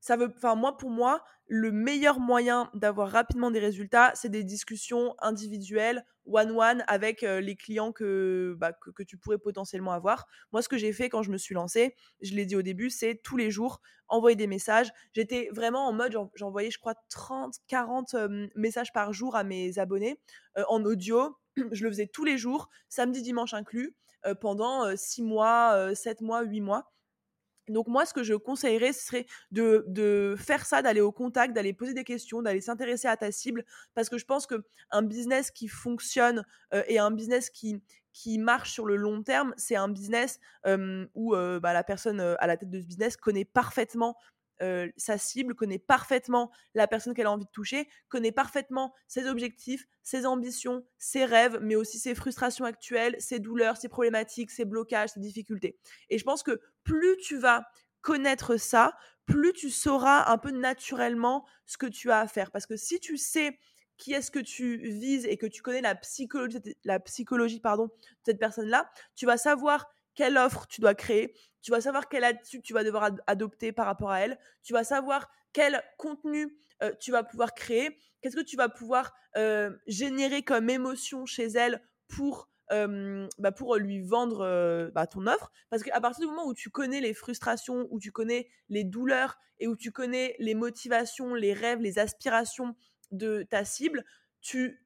Ça 0.00 0.16
veut, 0.16 0.32
enfin 0.36 0.54
moi 0.54 0.76
pour 0.76 0.90
moi, 0.90 1.24
le 1.46 1.72
meilleur 1.72 2.20
moyen 2.20 2.70
d'avoir 2.74 3.10
rapidement 3.10 3.50
des 3.50 3.58
résultats, 3.58 4.12
c'est 4.14 4.28
des 4.28 4.44
discussions 4.44 5.14
individuelles, 5.20 6.04
one-one, 6.26 6.84
avec 6.86 7.22
les 7.22 7.56
clients 7.56 7.92
bah, 7.98 8.72
que, 8.72 8.90
que, 8.90 9.02
tu 9.02 9.18
pourrais 9.18 9.38
potentiellement 9.38 9.92
avoir. 9.92 10.26
Moi, 10.52 10.62
ce 10.62 10.68
que 10.68 10.78
j'ai 10.78 10.92
fait 10.92 11.10
quand 11.10 11.22
je 11.22 11.30
me 11.30 11.36
suis 11.36 11.54
lancée, 11.54 11.94
je 12.22 12.34
l'ai 12.34 12.46
dit 12.46 12.56
au 12.56 12.62
début, 12.62 12.88
c'est 12.88 13.20
tous 13.22 13.36
les 13.36 13.50
jours 13.50 13.80
envoyer 14.08 14.36
des 14.36 14.46
messages. 14.46 14.90
J'étais 15.12 15.48
vraiment 15.52 15.86
en 15.86 15.92
mode, 15.92 16.16
j'envoyais, 16.34 16.70
je 16.70 16.78
crois, 16.78 16.94
30, 17.10 17.56
40 17.68 18.16
messages 18.54 18.92
par 18.92 19.12
jour 19.12 19.36
à 19.36 19.44
mes 19.44 19.78
abonnés 19.78 20.20
en 20.68 20.82
audio. 20.84 21.36
Je 21.72 21.84
le 21.84 21.90
faisais 21.90 22.06
tous 22.06 22.24
les 22.24 22.38
jours, 22.38 22.68
samedi, 22.88 23.22
dimanche 23.22 23.54
inclus, 23.54 23.94
pendant 24.40 24.96
6 24.96 25.22
mois, 25.22 25.94
7 25.94 26.20
mois, 26.20 26.42
8 26.42 26.60
mois. 26.60 26.93
Donc 27.68 27.88
moi, 27.88 28.04
ce 28.04 28.12
que 28.12 28.22
je 28.22 28.34
conseillerais, 28.34 28.92
ce 28.92 29.06
serait 29.06 29.26
de, 29.50 30.34
faire 30.38 30.66
ça, 30.66 30.82
d'aller 30.82 31.00
au 31.00 31.12
contact, 31.12 31.54
d'aller 31.54 31.72
poser 31.72 31.94
des 31.94 32.04
questions, 32.04 32.42
d'aller 32.42 32.60
s'intéresser 32.60 33.08
à 33.08 33.16
ta 33.16 33.32
cible, 33.32 33.64
parce 33.94 34.08
que 34.08 34.18
je 34.18 34.24
pense 34.24 34.46
que 34.46 34.64
un 34.90 35.02
business 35.02 35.50
qui 35.50 35.68
fonctionne 35.68 36.44
euh, 36.74 36.82
et 36.88 36.98
un 36.98 37.10
business 37.10 37.50
qui 37.50 37.82
qui 38.14 38.38
marche 38.38 38.70
sur 38.70 38.86
le 38.86 38.94
long 38.94 39.24
terme, 39.24 39.52
c'est 39.56 39.74
un 39.74 39.88
business 39.88 40.38
où 40.64 41.34
euh, 41.34 41.58
bah, 41.58 41.72
la 41.72 41.82
personne 41.82 42.20
euh, 42.20 42.36
à 42.38 42.46
la 42.46 42.56
tête 42.56 42.70
de 42.70 42.80
ce 42.80 42.86
business 42.86 43.16
connaît 43.16 43.44
parfaitement 43.44 44.16
sa 44.96 45.18
cible, 45.18 45.54
connaît 45.54 45.78
parfaitement 45.78 46.50
la 46.74 46.86
personne 46.86 47.14
qu'elle 47.14 47.26
a 47.26 47.32
envie 47.32 47.44
de 47.44 47.50
toucher, 47.50 47.88
connaît 48.08 48.32
parfaitement 48.32 48.94
ses 49.08 49.26
objectifs, 49.26 49.86
ses 50.02 50.26
ambitions, 50.26 50.84
ses 50.98 51.24
rêves, 51.24 51.58
mais 51.60 51.76
aussi 51.76 51.98
ses 51.98 52.14
frustrations 52.14 52.64
actuelles, 52.64 53.16
ses 53.18 53.38
douleurs, 53.38 53.76
ses 53.76 53.88
problématiques, 53.88 54.50
ses 54.50 54.64
blocages, 54.64 55.10
ses 55.10 55.20
difficultés. 55.20 55.78
Et 56.10 56.18
je 56.18 56.24
pense 56.24 56.42
que 56.42 56.60
plus 56.82 57.16
tu 57.18 57.36
vas 57.36 57.64
connaître 58.00 58.56
ça, 58.56 58.96
plus 59.26 59.52
tu 59.52 59.70
sauras 59.70 60.30
un 60.30 60.38
peu 60.38 60.50
naturellement 60.50 61.46
ce 61.66 61.78
que 61.78 61.86
tu 61.86 62.10
as 62.10 62.20
à 62.20 62.28
faire. 62.28 62.50
Parce 62.50 62.66
que 62.66 62.76
si 62.76 63.00
tu 63.00 63.16
sais 63.16 63.58
qui 63.96 64.12
est-ce 64.12 64.30
que 64.30 64.40
tu 64.40 64.76
vises 64.76 65.24
et 65.26 65.36
que 65.36 65.46
tu 65.46 65.62
connais 65.62 65.80
la 65.80 65.94
psychologie, 65.94 66.58
la 66.84 67.00
psychologie 67.00 67.60
pardon, 67.60 67.86
de 67.86 67.92
cette 68.26 68.38
personne-là, 68.38 68.90
tu 69.14 69.24
vas 69.24 69.36
savoir 69.36 69.88
quelle 70.14 70.38
offre 70.38 70.66
tu 70.66 70.80
dois 70.80 70.94
créer, 70.94 71.34
tu 71.62 71.70
vas 71.70 71.80
savoir 71.80 72.08
quelle 72.08 72.24
attitude 72.24 72.62
tu 72.62 72.72
vas 72.74 72.84
devoir 72.84 73.10
adopter 73.26 73.72
par 73.72 73.86
rapport 73.86 74.10
à 74.10 74.20
elle, 74.20 74.38
tu 74.62 74.72
vas 74.72 74.84
savoir 74.84 75.30
quel 75.52 75.82
contenu 75.98 76.56
tu 77.00 77.12
vas 77.12 77.22
pouvoir 77.22 77.54
créer, 77.54 77.96
qu'est-ce 78.20 78.36
que 78.36 78.42
tu 78.42 78.56
vas 78.56 78.68
pouvoir 78.68 79.14
générer 79.86 80.42
comme 80.42 80.68
émotion 80.68 81.24
chez 81.24 81.46
elle 81.46 81.82
pour 82.08 82.50
bah, 82.70 83.54
lui 83.78 84.02
vendre 84.02 84.90
bah, 84.94 85.06
ton 85.06 85.26
offre? 85.26 85.50
Parce 85.70 85.82
qu'à 85.82 86.00
partir 86.00 86.20
du 86.20 86.26
moment 86.26 86.46
où 86.46 86.54
tu 86.54 86.70
connais 86.70 87.00
les 87.00 87.14
frustrations, 87.14 87.88
où 87.90 87.98
tu 87.98 88.12
connais 88.12 88.48
les 88.68 88.84
douleurs 88.84 89.38
et 89.58 89.68
où 89.68 89.76
tu 89.76 89.92
connais 89.92 90.36
les 90.38 90.54
motivations, 90.54 91.34
les 91.34 91.54
rêves, 91.54 91.80
les 91.80 91.98
aspirations 91.98 92.74
de 93.10 93.44
ta 93.44 93.64
cible, 93.64 94.04
tu 94.40 94.83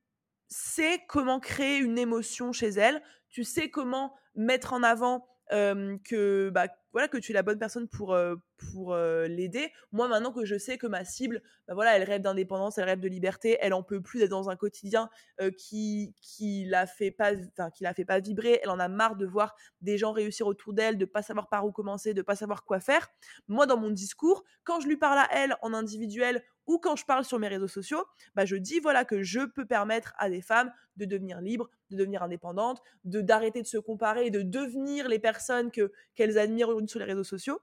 sais 0.49 1.01
comment 1.09 1.41
créer 1.41 1.79
une 1.79 1.99
émotion 1.99 2.53
chez 2.53 2.69
elle, 2.69 3.03
tu 3.29 3.45
sais 3.45 3.71
comment 3.71 4.15
mettre 4.35 4.73
en 4.73 4.83
avant 4.83 5.27
que 5.51 6.51
bah, 6.51 6.67
voilà 6.93 7.09
que 7.09 7.17
tu 7.17 7.33
es 7.33 7.35
la 7.35 7.43
bonne 7.43 7.59
personne 7.59 7.89
pour 7.89 8.15
pour 8.59 8.95
l'aider. 8.95 9.73
Moi 9.93 10.07
maintenant 10.07 10.31
que 10.31 10.45
je 10.45 10.59
sais 10.59 10.77
que 10.77 10.87
ma 10.87 11.07
cible, 11.07 11.43
bah, 11.67 11.73
voilà, 11.73 11.97
elle 11.97 12.03
rêve 12.03 12.21
d'indépendance, 12.21 12.77
elle 12.77 12.85
rêve 12.85 13.01
de 13.01 13.09
liberté, 13.09 13.57
elle 13.61 13.73
en 13.73 13.83
peut 13.83 14.03
plus 14.03 14.19
d'être 14.19 14.31
dans 14.31 14.51
un 14.51 14.57
quotidien 14.57 15.09
qui 15.57 16.15
qui 16.21 16.67
la 16.67 16.87
fait 16.87 17.11
pas 17.11 17.35
qui 17.35 17.83
la 17.83 17.95
fait 17.95 18.05
pas 18.05 18.21
vibrer, 18.21 18.61
elle 18.63 18.69
en 18.69 18.79
a 18.79 18.89
marre 18.89 19.17
de 19.17 19.25
voir 19.25 19.55
des 19.81 19.97
gens 19.97 20.13
réussir 20.13 20.47
autour 20.47 20.75
d'elle, 20.75 20.99
de 20.99 21.07
pas 21.07 21.23
savoir 21.23 21.49
par 21.49 21.65
où 21.65 21.73
commencer, 21.73 22.13
de 22.13 22.23
pas 22.23 22.37
savoir 22.37 22.65
quoi 22.65 22.79
faire. 22.81 23.09
Moi 23.47 23.65
dans 23.65 23.79
mon 23.79 23.91
discours, 23.91 24.45
quand 24.65 24.81
je 24.81 24.89
lui 24.89 24.99
parle 24.99 25.19
à 25.19 25.29
elle 25.33 25.57
en 25.63 25.73
individuel 25.73 26.45
ou 26.69 26.79
quand 26.79 26.95
je 26.95 27.05
parle 27.05 27.25
sur 27.25 27.39
mes 27.39 27.49
réseaux 27.49 27.69
sociaux, 27.69 28.05
bah, 28.37 28.45
je 28.45 28.55
dis 28.55 28.79
voilà 28.79 29.05
que 29.05 29.23
je 29.23 29.41
peux 29.41 29.67
permettre 29.67 30.15
à 30.19 30.31
des 30.31 30.43
femmes 30.43 30.73
de 30.97 31.05
devenir 31.05 31.41
libres, 31.41 31.69
de 31.91 31.97
devenir 31.97 32.23
indépendantes, 32.23 32.81
de 33.05 33.21
d'arrêter 33.21 33.63
de 33.63 33.67
se 33.67 33.79
comparer 33.79 34.31
de 34.31 34.43
devenir 34.43 35.09
les 35.09 35.19
personnes 35.19 35.71
que 35.71 35.93
qu'elles 36.15 36.39
admirent 36.39 36.71
sur 36.87 37.01
les 37.01 37.07
réseaux 37.07 37.25
sociaux. 37.25 37.61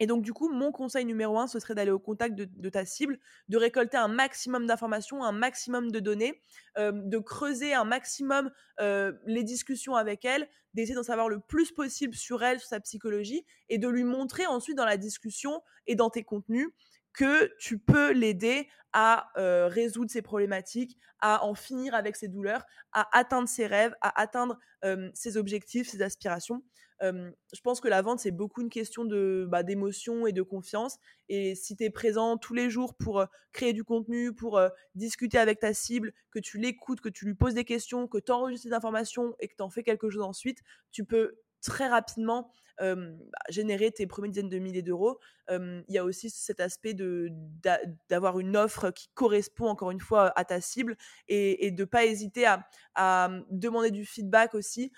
Et 0.00 0.06
donc, 0.06 0.22
du 0.22 0.32
coup, 0.32 0.48
mon 0.48 0.72
conseil 0.72 1.04
numéro 1.04 1.38
un, 1.38 1.46
ce 1.46 1.60
serait 1.60 1.74
d'aller 1.74 1.92
au 1.92 2.00
contact 2.00 2.34
de, 2.34 2.68
ta 2.68 2.84
cible, 2.84 3.18
de 3.48 3.56
récolter 3.56 3.96
un 3.96 4.08
maximum 4.08 4.66
d'informations, 4.66 5.22
un 5.22 5.30
maximum 5.30 5.92
de 5.92 6.00
données, 6.00 6.42
euh, 6.78 6.90
de 6.92 7.18
creuser 7.18 7.74
un 7.74 7.84
maximum 7.84 8.50
euh, 8.80 9.12
les 9.26 9.44
discussions 9.44 9.94
avec 9.94 10.24
elle, 10.24 10.48
d'essayer 10.74 10.96
d'en 10.96 11.04
savoir 11.04 11.28
le 11.28 11.38
plus 11.38 11.70
possible 11.70 12.14
sur 12.16 12.42
elle, 12.42 12.58
sur 12.58 12.68
sa 12.68 12.80
psychologie, 12.80 13.46
et 13.68 13.78
de 13.78 13.86
lui 13.86 14.02
montrer 14.02 14.46
ensuite 14.46 14.76
dans 14.76 14.84
la 14.84 14.96
discussion 14.96 15.62
et 15.86 15.94
dans 15.94 16.10
tes 16.10 16.24
contenus 16.24 16.70
que 17.14 17.50
tu 17.58 17.78
peux 17.78 18.12
l'aider 18.12 18.68
à 18.92 19.30
résoudre 19.36 20.10
ses 20.10 20.22
problématiques, 20.22 20.98
à 21.20 21.44
en 21.44 21.54
finir 21.54 21.94
avec 21.94 22.16
ses 22.16 22.28
douleurs, 22.28 22.64
à 22.92 23.08
atteindre 23.18 23.48
ses 23.48 23.66
rêves, 23.66 23.94
à 24.00 24.20
atteindre 24.20 24.58
ses 25.14 25.36
objectifs, 25.36 25.88
ses 25.88 26.02
aspirations. 26.02 26.62
je 27.00 27.60
pense 27.62 27.80
que 27.80 27.88
la 27.88 28.02
vente, 28.02 28.20
c'est 28.20 28.30
beaucoup 28.30 28.60
une 28.60 28.70
question 28.70 29.04
de 29.04 29.46
bah, 29.48 29.64
d'émotion 29.64 30.28
et 30.28 30.32
de 30.32 30.42
confiance. 30.42 30.98
Et 31.28 31.56
si 31.56 31.76
tu 31.76 31.84
es 31.84 31.90
présent 31.90 32.36
tous 32.36 32.54
les 32.54 32.70
jours 32.70 32.94
pour 32.94 33.24
créer 33.52 33.72
du 33.72 33.82
contenu, 33.82 34.32
pour 34.32 34.60
discuter 34.94 35.38
avec 35.38 35.58
ta 35.58 35.74
cible, 35.74 36.12
que 36.30 36.38
tu 36.38 36.58
l'écoutes, 36.58 37.00
que 37.00 37.08
tu 37.08 37.24
lui 37.24 37.34
poses 37.34 37.54
des 37.54 37.64
questions, 37.64 38.06
que 38.06 38.18
tu 38.18 38.30
enregistres 38.30 38.68
des 38.68 38.74
informations 38.74 39.34
et 39.40 39.48
que 39.48 39.56
tu 39.56 39.62
en 39.62 39.70
fais 39.70 39.82
quelque 39.82 40.08
chose 40.08 40.22
ensuite, 40.22 40.60
tu 40.92 41.04
peux 41.04 41.34
très 41.64 41.88
rapidement 41.88 42.50
bah, 42.78 42.98
générer 43.50 43.92
tes 43.92 44.06
premières 44.06 44.30
dizaines 44.30 44.48
de 44.48 44.58
milliers 44.58 44.82
d'euros. 44.82 45.18
Il 45.50 45.84
y 45.88 45.98
a 45.98 46.04
aussi 46.04 46.30
cet 46.30 46.60
aspect 46.60 46.94
de 46.94 47.30
d'avoir 48.08 48.38
une 48.40 48.56
offre 48.56 48.90
qui 48.90 49.08
correspond 49.14 49.68
encore 49.68 49.90
une 49.90 50.00
fois 50.00 50.32
à 50.38 50.44
ta 50.44 50.60
cible 50.60 50.96
et, 51.28 51.70
de 51.70 51.82
ne 51.82 51.84
pas 51.86 52.04
hésiter 52.04 52.46
à, 52.94 53.30
demander 53.50 53.90
du 53.90 54.04
feedback 54.04 54.54
aussi. 54.54 54.92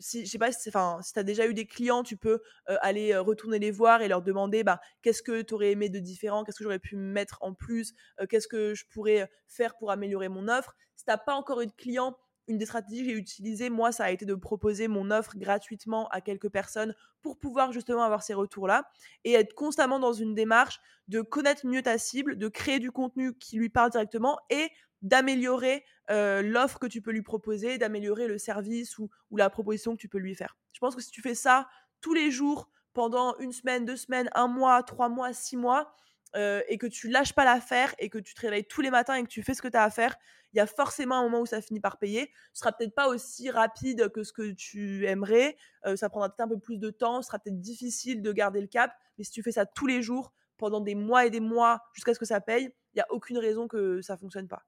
si 0.00 0.24
je 0.24 0.30
sais 0.30 0.38
pas 0.38 0.50
enfin, 0.68 1.00
si 1.02 1.12
tu 1.12 1.18
as 1.18 1.24
déjà 1.24 1.46
eu 1.46 1.54
des 1.54 1.66
clients, 1.66 2.02
tu 2.02 2.16
peux 2.16 2.40
aller 2.80 3.16
retourner 3.16 3.58
les 3.58 3.70
voir 3.70 4.00
et 4.00 4.08
leur 4.08 4.22
demander 4.22 4.64
bah, 4.64 4.80
qu'est-ce 5.02 5.22
que 5.22 5.42
tu 5.42 5.54
aurais 5.54 5.72
aimé 5.72 5.90
de 5.90 5.98
différent, 5.98 6.44
qu'est-ce 6.44 6.58
que 6.58 6.64
j'aurais 6.64 6.78
pu 6.78 6.96
mettre 6.96 7.38
en 7.42 7.52
plus, 7.52 7.94
qu'est-ce 8.30 8.48
que 8.48 8.74
je 8.74 8.84
pourrais 8.90 9.30
faire 9.46 9.76
pour 9.76 9.90
améliorer 9.90 10.28
mon 10.28 10.48
offre. 10.48 10.74
Si 10.96 11.04
tu 11.04 11.10
n'as 11.10 11.18
pas 11.18 11.34
encore 11.34 11.60
eu 11.60 11.66
de 11.66 11.72
clients, 11.72 12.16
une 12.48 12.58
des 12.58 12.66
stratégies 12.66 13.02
que 13.02 13.10
j'ai 13.10 13.16
utilisées, 13.16 13.70
moi, 13.70 13.92
ça 13.92 14.04
a 14.04 14.10
été 14.10 14.24
de 14.24 14.34
proposer 14.34 14.88
mon 14.88 15.10
offre 15.10 15.36
gratuitement 15.36 16.08
à 16.08 16.20
quelques 16.20 16.48
personnes 16.48 16.94
pour 17.22 17.38
pouvoir 17.38 17.72
justement 17.72 18.02
avoir 18.02 18.22
ces 18.22 18.34
retours-là 18.34 18.88
et 19.24 19.32
être 19.32 19.54
constamment 19.54 19.98
dans 19.98 20.12
une 20.12 20.34
démarche 20.34 20.80
de 21.08 21.20
connaître 21.20 21.66
mieux 21.66 21.82
ta 21.82 21.98
cible, 21.98 22.36
de 22.36 22.48
créer 22.48 22.78
du 22.78 22.90
contenu 22.90 23.34
qui 23.34 23.56
lui 23.56 23.68
parle 23.68 23.90
directement 23.90 24.38
et 24.50 24.68
d'améliorer 25.02 25.84
euh, 26.10 26.42
l'offre 26.42 26.78
que 26.78 26.86
tu 26.86 27.02
peux 27.02 27.12
lui 27.12 27.22
proposer, 27.22 27.78
d'améliorer 27.78 28.26
le 28.26 28.38
service 28.38 28.98
ou, 28.98 29.10
la 29.36 29.50
proposition 29.50 29.92
que 29.92 30.00
tu 30.00 30.08
peux 30.08 30.18
lui 30.18 30.34
faire. 30.34 30.56
Je 30.72 30.80
pense 30.80 30.96
que 30.96 31.02
si 31.02 31.10
tu 31.10 31.22
fais 31.22 31.34
ça 31.34 31.68
tous 32.00 32.14
les 32.14 32.30
jours 32.30 32.70
pendant 32.94 33.36
une 33.38 33.52
semaine, 33.52 33.84
deux 33.84 33.96
semaines, 33.96 34.30
un 34.34 34.48
mois, 34.48 34.82
trois 34.82 35.08
mois, 35.08 35.32
six 35.32 35.56
mois, 35.56 35.94
et 36.34 36.78
que 36.78 36.86
tu 36.86 37.08
lâches 37.08 37.32
pas 37.32 37.44
l'affaire 37.44 37.94
et 37.98 38.10
que 38.10 38.18
tu 38.18 38.34
te 38.34 38.40
réveilles 38.40 38.66
tous 38.66 38.80
les 38.80 38.90
matins 38.90 39.14
et 39.14 39.22
que 39.22 39.28
tu 39.28 39.42
fais 39.42 39.54
ce 39.54 39.62
que 39.62 39.68
tu 39.68 39.76
as 39.76 39.84
à 39.84 39.90
faire, 39.90 40.16
il 40.52 40.56
y 40.56 40.60
a 40.60 40.66
forcément 40.66 41.16
un 41.16 41.22
moment 41.22 41.40
où 41.40 41.46
ça 41.46 41.60
finit 41.60 41.80
par 41.80 41.98
payer. 41.98 42.30
Ce 42.52 42.60
sera 42.60 42.72
peut-être 42.72 42.94
pas 42.94 43.08
aussi 43.08 43.50
rapide 43.50 44.08
que 44.10 44.22
ce 44.22 44.32
que 44.32 44.52
tu 44.52 45.06
aimerais, 45.06 45.56
ça 45.96 46.08
prendra 46.08 46.28
peut-être 46.28 46.46
un 46.46 46.48
peu 46.48 46.58
plus 46.58 46.78
de 46.78 46.90
temps, 46.90 47.22
ce 47.22 47.28
sera 47.28 47.38
peut-être 47.38 47.60
difficile 47.60 48.22
de 48.22 48.32
garder 48.32 48.60
le 48.60 48.66
cap, 48.66 48.92
mais 49.16 49.24
si 49.24 49.30
tu 49.30 49.42
fais 49.42 49.52
ça 49.52 49.66
tous 49.66 49.86
les 49.86 50.02
jours, 50.02 50.32
pendant 50.56 50.80
des 50.80 50.94
mois 50.94 51.24
et 51.24 51.30
des 51.30 51.40
mois, 51.40 51.82
jusqu'à 51.94 52.14
ce 52.14 52.18
que 52.18 52.24
ça 52.24 52.40
paye, 52.40 52.64
il 52.92 52.96
n'y 52.96 53.00
a 53.00 53.06
aucune 53.10 53.38
raison 53.38 53.68
que 53.68 54.02
ça 54.02 54.16
fonctionne 54.16 54.48
pas. 54.48 54.66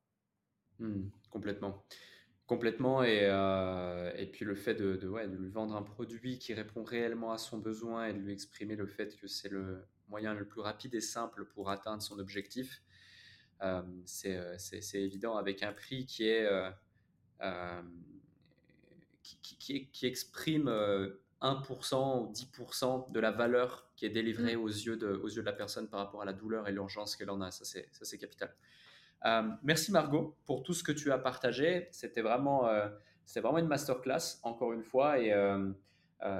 Mmh, 0.78 1.09
complètement. 1.31 1.85
Complètement. 2.47 3.03
Et, 3.05 3.24
et 4.16 4.27
puis 4.27 4.45
le 4.45 4.55
fait 4.55 4.74
de, 4.74 4.97
de, 4.97 5.09
ouais, 5.09 5.28
de 5.28 5.37
lui 5.37 5.51
vendre 5.51 5.77
un 5.77 5.82
produit 5.82 6.39
qui 6.39 6.55
répond 6.55 6.82
réellement 6.82 7.32
à 7.32 7.39
son 7.39 7.59
besoin 7.59 8.07
et 8.07 8.12
de 8.12 8.19
lui 8.19 8.32
exprimer 8.32 8.77
le 8.77 8.87
fait 8.87 9.16
que 9.16 9.27
c'est 9.27 9.49
le 9.49 9.85
moyen 10.11 10.35
le 10.35 10.47
plus 10.47 10.61
rapide 10.61 10.95
et 10.95 11.01
simple 11.01 11.47
pour 11.47 11.70
atteindre 11.70 12.03
son 12.03 12.19
objectif, 12.19 12.82
euh, 13.62 13.82
c'est 14.05 15.01
évident 15.01 15.37
avec 15.37 15.62
un 15.62 15.73
prix 15.73 16.07
qui 16.07 16.28
est... 16.28 16.47
Euh, 16.47 16.70
qui, 19.23 19.57
qui, 19.59 19.91
qui, 19.91 20.07
exprime 20.07 20.69
1% 21.41 22.20
ou 22.20 22.32
10% 22.32 23.12
de 23.12 23.20
la 23.20 23.31
valeur 23.31 23.91
qui 23.97 24.05
est 24.05 24.11
délivrée 24.11 24.57
mmh. 24.57 24.61
aux, 24.61 24.69
yeux 24.69 24.97
de, 24.97 25.09
aux 25.09 25.28
yeux 25.28 25.41
de 25.41 25.47
la 25.47 25.53
personne 25.53 25.89
par 25.89 26.01
rapport 26.01 26.23
à 26.23 26.24
la 26.24 26.32
douleur 26.32 26.69
et 26.69 26.73
l'urgence 26.73 27.16
qu'elle 27.16 27.31
en 27.31 27.41
a. 27.41 27.51
Ça, 27.51 27.65
c'est 27.65 28.19
capital. 28.19 28.55
Euh, 29.27 29.51
merci 29.62 29.93
Margot 29.93 30.37
pour 30.47 30.62
tout 30.62 30.74
ce 30.74 30.82
que 30.82 30.93
tu 30.93 31.12
as 31.12 31.19
partagé. 31.19 31.89
C'était 31.93 32.23
vraiment, 32.23 32.66
euh, 32.66 32.89
vraiment 33.37 33.59
une 33.59 33.66
masterclass, 33.66 34.39
encore 34.43 34.73
une 34.73 34.82
fois. 34.82 35.19
Et 35.19 35.32
euh, 35.32 35.70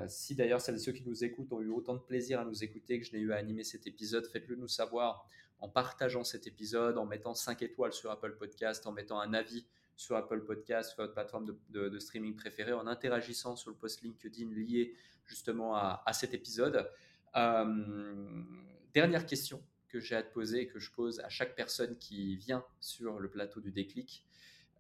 si 0.07 0.35
d'ailleurs 0.35 0.61
celles 0.61 0.77
et 0.77 0.79
ceux 0.79 0.93
qui 0.93 1.05
nous 1.07 1.25
écoutent 1.25 1.53
ont 1.53 1.61
eu 1.61 1.71
autant 1.71 1.95
de 1.95 2.01
plaisir 2.01 2.41
à 2.41 2.45
nous 2.45 2.63
écouter 2.63 3.01
que 3.01 3.07
je 3.07 3.13
n'ai 3.13 3.19
eu 3.19 3.33
à 3.33 3.37
animer 3.37 3.65
cet 3.65 3.87
épisode, 3.87 4.27
faites-le 4.27 4.57
nous 4.57 4.69
savoir 4.69 5.27
en 5.61 5.69
partageant 5.69 6.25
cet 6.25 6.47
épisode, 6.47 6.99
en 6.99 7.07
mettant 7.07 7.35
5 7.35 7.63
étoiles 7.63 7.93
sur 7.93 8.11
Apple 8.11 8.37
Podcast, 8.37 8.87
en 8.87 8.93
mettant 8.93 9.21
un 9.21 9.35
avis 9.35 9.67
sur 9.97 10.17
Apple 10.17 10.41
Podcast, 10.45 10.93
sur 10.93 11.03
votre 11.03 11.13
plateforme 11.13 11.55
de, 11.69 11.99
streaming 11.99 12.35
préférée, 12.35 12.73
en 12.73 12.87
interagissant 12.87 13.57
sur 13.57 13.71
le 13.71 13.77
post 13.77 14.03
LinkedIn 14.03 14.51
lié 14.51 14.95
justement 15.27 15.77
à, 15.77 16.13
cet 16.13 16.33
épisode. 16.35 16.91
dernière 17.35 19.27
question 19.27 19.63
que 19.89 20.01
j'ai 20.01 20.17
à 20.17 20.23
te 20.23 20.33
poser 20.33 20.63
et 20.63 20.67
que 20.69 20.79
je 20.79 20.91
pose 20.91 21.21
à 21.21 21.29
chaque 21.29 21.55
personne 21.55 21.99
qui 21.99 22.37
vient 22.37 22.65
sur 22.81 23.19
le 23.19 23.29
plateau 23.29 23.61
du 23.61 23.73
déclic. 23.73 24.25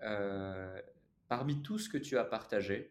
Euh, 0.03 0.81
parmi 1.29 1.61
tout 1.63 1.79
ce 1.79 1.89
que 1.89 1.99
tu 1.99 2.17
as 2.17 2.25
partagé, 2.25 2.91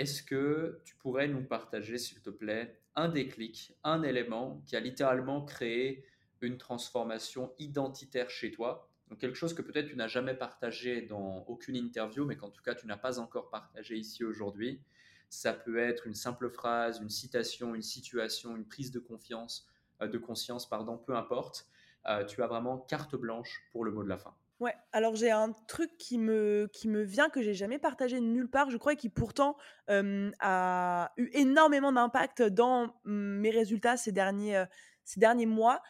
est-ce 0.00 0.22
que 0.22 0.80
tu 0.86 0.96
pourrais 0.96 1.28
nous 1.28 1.44
partager, 1.44 1.98
s'il 1.98 2.22
te 2.22 2.30
plaît, 2.30 2.80
un 2.96 3.10
déclic, 3.10 3.76
un 3.84 4.02
élément 4.02 4.62
qui 4.64 4.74
a 4.74 4.80
littéralement 4.80 5.44
créé 5.44 6.06
une 6.40 6.56
transformation 6.56 7.52
identitaire 7.58 8.30
chez 8.30 8.50
toi? 8.50 8.88
Donc 9.10 9.18
quelque 9.18 9.34
chose 9.34 9.52
que 9.52 9.60
peut-être 9.60 9.88
tu 9.88 9.96
n'as 9.96 10.08
jamais 10.08 10.32
partagé 10.32 11.02
dans 11.02 11.44
aucune 11.48 11.76
interview, 11.76 12.24
mais 12.24 12.38
qu'en 12.38 12.48
tout 12.48 12.62
cas 12.62 12.74
tu 12.74 12.86
n'as 12.86 12.96
pas 12.96 13.18
encore 13.18 13.50
partagé 13.50 13.98
ici 13.98 14.24
aujourd'hui. 14.24 14.80
Ça 15.28 15.52
peut 15.52 15.78
être 15.78 16.06
une 16.06 16.14
simple 16.14 16.48
phrase, 16.48 17.00
une 17.02 17.10
citation, 17.10 17.74
une 17.74 17.82
situation, 17.82 18.56
une 18.56 18.64
prise 18.64 18.92
de 18.92 19.00
confiance, 19.00 19.68
euh, 20.00 20.08
de 20.08 20.16
conscience, 20.16 20.66
pardon, 20.66 20.96
peu 20.96 21.14
importe. 21.14 21.68
Euh, 22.06 22.24
tu 22.24 22.42
as 22.42 22.46
vraiment 22.46 22.78
carte 22.78 23.16
blanche 23.16 23.68
pour 23.70 23.84
le 23.84 23.90
mot 23.92 24.02
de 24.02 24.08
la 24.08 24.16
fin. 24.16 24.34
Ouais, 24.60 24.74
alors 24.92 25.16
j'ai 25.16 25.30
un 25.30 25.52
truc 25.68 25.90
qui 25.96 26.18
me, 26.18 26.68
qui 26.74 26.86
me 26.86 27.02
vient 27.02 27.30
que 27.30 27.40
j'ai 27.40 27.54
jamais 27.54 27.78
partagé 27.78 28.20
nulle 28.20 28.50
part, 28.50 28.68
je 28.68 28.76
crois, 28.76 28.94
qui 28.94 29.08
pourtant 29.08 29.56
a 29.88 31.12
eu 31.16 31.30
énormément 31.32 31.92
d'impact 31.92 32.42
dans 32.42 32.94
mes 33.04 33.50
résultats 33.50 33.96
ces 33.96 34.12
derniers, 34.12 34.62
ces 35.04 35.18
derniers 35.18 35.46
mois. 35.46 35.80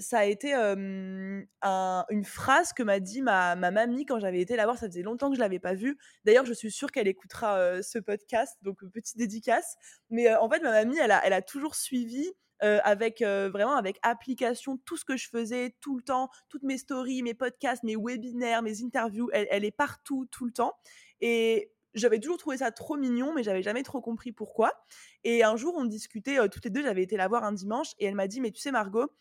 ça 0.00 0.18
a 0.18 0.24
été 0.24 0.52
une 0.52 2.24
phrase 2.24 2.72
que 2.72 2.82
m'a 2.82 2.98
dit 2.98 3.22
ma, 3.22 3.54
ma, 3.54 3.70
mamie 3.70 4.04
quand 4.04 4.18
j'avais 4.18 4.40
été 4.40 4.56
la 4.56 4.64
voir, 4.64 4.76
ça 4.76 4.88
faisait 4.88 5.02
longtemps 5.02 5.30
que 5.30 5.36
je 5.36 5.40
l'avais 5.40 5.60
pas 5.60 5.74
vue. 5.74 5.96
D'ailleurs, 6.24 6.44
je 6.44 6.54
suis 6.54 6.72
sûre 6.72 6.90
qu'elle 6.90 7.06
écoutera 7.06 7.80
ce 7.84 8.00
podcast, 8.00 8.58
donc 8.62 8.84
petite 8.92 9.16
dédicace. 9.16 9.76
Mais 10.10 10.34
en 10.34 10.50
fait, 10.50 10.60
ma 10.60 10.72
mamie, 10.72 10.98
elle 10.98 11.12
a, 11.12 11.24
elle 11.24 11.32
a 11.32 11.42
toujours 11.42 11.76
suivi 11.76 12.34
euh, 12.62 12.80
avec 12.82 13.22
euh, 13.22 13.48
vraiment 13.50 13.76
avec 13.76 13.98
application 14.02 14.78
tout 14.78 14.96
ce 14.96 15.04
que 15.04 15.16
je 15.16 15.28
faisais 15.28 15.76
tout 15.80 15.96
le 15.96 16.02
temps, 16.02 16.28
toutes 16.48 16.62
mes 16.62 16.78
stories, 16.78 17.22
mes 17.22 17.34
podcasts, 17.34 17.82
mes 17.84 17.96
webinaires, 17.96 18.62
mes 18.62 18.82
interviews, 18.82 19.30
elle, 19.32 19.64
est 19.64 19.70
partout 19.70 20.26
tout 20.30 20.44
le 20.44 20.52
temps. 20.52 20.74
Et 21.20 21.72
j'avais 21.94 22.18
toujours 22.18 22.38
trouvé 22.38 22.58
ça 22.58 22.70
trop 22.70 22.96
mignon, 22.96 23.32
mais 23.32 23.42
j'avais 23.42 23.62
jamais 23.62 23.82
trop 23.82 24.00
compris 24.00 24.32
pourquoi. 24.32 24.72
Et 25.24 25.42
un 25.44 25.56
jour, 25.56 25.74
on 25.76 25.84
discutait 25.84 26.38
euh, 26.38 26.48
toutes 26.48 26.64
les 26.64 26.70
deux. 26.70 26.82
J'avais 26.82 27.02
été 27.02 27.16
la 27.16 27.28
voir 27.28 27.44
un 27.44 27.52
dimanche 27.52 27.92
et 27.98 28.06
elle 28.06 28.14
m'a 28.14 28.26
dit 28.26 28.40
Mais 28.40 28.50
tu 28.50 28.60
sais, 28.60 28.72
Margot, 28.72 29.12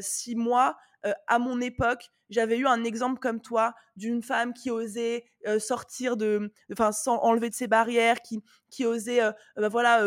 si 0.00 0.34
moi, 0.34 0.76
euh, 1.06 1.12
à 1.26 1.38
mon 1.38 1.60
époque, 1.60 2.10
j'avais 2.30 2.58
eu 2.58 2.66
un 2.66 2.84
exemple 2.84 3.20
comme 3.20 3.40
toi 3.40 3.74
d'une 3.96 4.22
femme 4.22 4.52
qui 4.52 4.70
osait 4.70 5.24
sortir 5.58 6.18
de, 6.18 6.52
enfin, 6.70 6.92
sans 6.92 7.16
enlever 7.22 7.48
de 7.48 7.54
ses 7.54 7.68
barrières, 7.68 8.20
qui, 8.20 8.42
qui 8.68 8.84
osait, 8.84 9.20
bah, 9.56 9.70
voilà, 9.70 10.06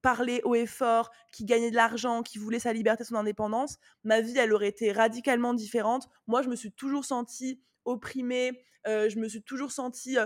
parler 0.00 0.40
haut 0.42 0.56
et 0.56 0.66
fort, 0.66 1.10
qui 1.32 1.44
gagnait 1.44 1.70
de 1.70 1.76
l'argent, 1.76 2.24
qui 2.24 2.38
voulait 2.38 2.58
sa 2.58 2.72
liberté, 2.72 3.04
son 3.04 3.14
indépendance, 3.14 3.78
ma 4.02 4.20
vie, 4.20 4.36
elle 4.36 4.52
aurait 4.52 4.68
été 4.68 4.90
radicalement 4.90 5.54
différente. 5.54 6.08
Moi, 6.26 6.42
je 6.42 6.48
me 6.48 6.56
suis 6.56 6.72
toujours 6.72 7.04
sentie 7.04 7.60
opprimée, 7.84 8.64
je 8.86 9.18
me 9.18 9.28
suis 9.28 9.42
toujours 9.42 9.72
sentie 9.72 10.16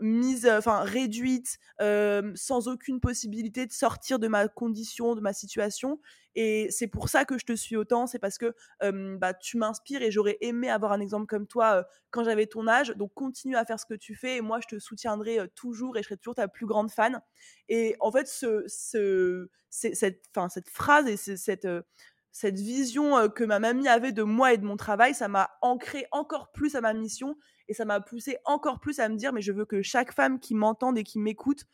mise, 0.00 0.46
enfin 0.48 0.80
réduite, 0.80 1.58
sans 1.78 2.68
aucune 2.68 3.00
possibilité 3.00 3.66
de 3.66 3.72
sortir 3.72 4.18
de 4.18 4.28
ma 4.28 4.48
condition, 4.48 5.14
de 5.14 5.20
ma 5.20 5.32
situation. 5.32 6.00
Et 6.38 6.68
c'est 6.70 6.86
pour 6.86 7.08
ça 7.08 7.24
que 7.24 7.38
je 7.38 7.46
te 7.46 7.54
suis 7.54 7.76
autant, 7.76 8.06
c'est 8.06 8.18
parce 8.18 8.38
que 8.38 8.54
bah, 9.18 9.34
tu 9.34 9.56
m'inspires 9.56 10.02
et 10.02 10.10
j'aurais 10.10 10.36
aimé 10.40 10.68
avoir 10.68 10.92
un 10.92 11.00
exemple 11.00 11.26
comme 11.26 11.46
toi 11.46 11.86
quand 12.10 12.24
j'avais 12.24 12.46
ton 12.46 12.66
âge. 12.68 12.90
Donc 12.96 13.12
continue 13.14 13.56
à 13.56 13.64
faire 13.64 13.80
ce 13.80 13.86
que 13.86 13.94
tu 13.94 14.14
fais 14.14 14.36
et 14.36 14.40
moi 14.40 14.60
je 14.60 14.66
te 14.76 14.78
soutiendrai 14.78 15.38
toujours 15.54 15.96
et 15.96 16.02
je 16.02 16.08
serai 16.08 16.16
toujours 16.18 16.34
ta 16.34 16.48
plus 16.48 16.66
grande 16.66 16.90
fan. 16.90 17.20
Et 17.68 17.96
en 18.00 18.12
fait, 18.12 18.28
ce, 18.28 18.64
ce, 18.66 19.48
cette, 19.70 20.24
cette 20.50 20.68
phrase 20.68 21.06
et 21.08 21.16
cette 21.16 21.68
cette 22.32 22.58
vision 22.60 23.30
que 23.30 23.44
ma 23.44 23.58
mamie 23.58 23.88
avait 23.88 24.12
de 24.12 24.22
moi 24.22 24.52
et 24.52 24.58
de 24.58 24.64
mon 24.66 24.76
travail, 24.76 25.14
ça 25.14 25.26
m'a 25.26 25.48
ancré 25.62 26.06
encore 26.12 26.52
plus 26.52 26.74
à 26.74 26.82
ma 26.82 26.92
mission 26.92 27.34
et 27.68 27.74
ça 27.74 27.84
m'a 27.84 28.00
poussé 28.00 28.38
encore 28.44 28.80
plus 28.80 29.00
à 29.00 29.08
me 29.08 29.16
dire 29.16 29.32
mais 29.32 29.42
je 29.42 29.52
veux 29.52 29.64
que 29.64 29.82
chaque 29.82 30.12
femme 30.12 30.38
qui 30.38 30.54
m'entende 30.54 30.98
et 30.98 31.04
qui 31.04 31.18
m'écoute 31.18 31.64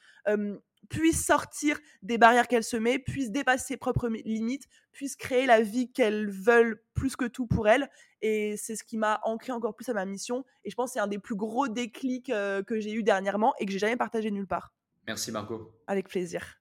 puisse 0.89 1.25
sortir 1.25 1.79
des 2.03 2.19
barrières 2.19 2.49
qu'elle 2.49 2.65
se 2.65 2.77
met, 2.77 2.99
puisse 2.99 3.31
dépasser 3.31 3.67
ses 3.69 3.77
propres 3.77 4.09
limites, 4.09 4.67
puisse 4.93 5.17
créer 5.17 5.47
la 5.47 5.63
vie 5.63 5.91
qu'elle 5.91 6.29
veulent 6.29 6.83
plus 6.95 7.17
que 7.17 7.25
tout 7.25 7.47
pour 7.47 7.69
elle. 7.69 7.89
Et 8.21 8.57
c'est 8.57 8.77
ce 8.77 8.85
qui 8.85 8.99
m'a 8.99 9.21
ancré 9.25 9.53
encore 9.53 9.75
plus 9.75 9.89
à 9.89 9.95
ma 9.95 10.05
mission. 10.05 10.45
Et 10.65 10.71
je 10.71 10.75
pense 10.75 10.91
que 10.91 10.95
c'est 10.95 11.01
un 11.01 11.07
des 11.07 11.19
plus 11.19 11.37
gros 11.37 11.69
déclics 11.69 12.27
que 12.27 12.81
j'ai 12.81 12.93
eu 12.93 13.03
dernièrement 13.03 13.55
et 13.59 13.67
que 13.67 13.73
j'ai 13.73 13.79
jamais 13.79 13.97
partagé 13.97 14.31
nulle 14.31 14.47
part. 14.47 14.73
Merci 15.07 15.33
Marco. 15.33 15.73
Avec 15.87 16.09
plaisir. 16.09 16.59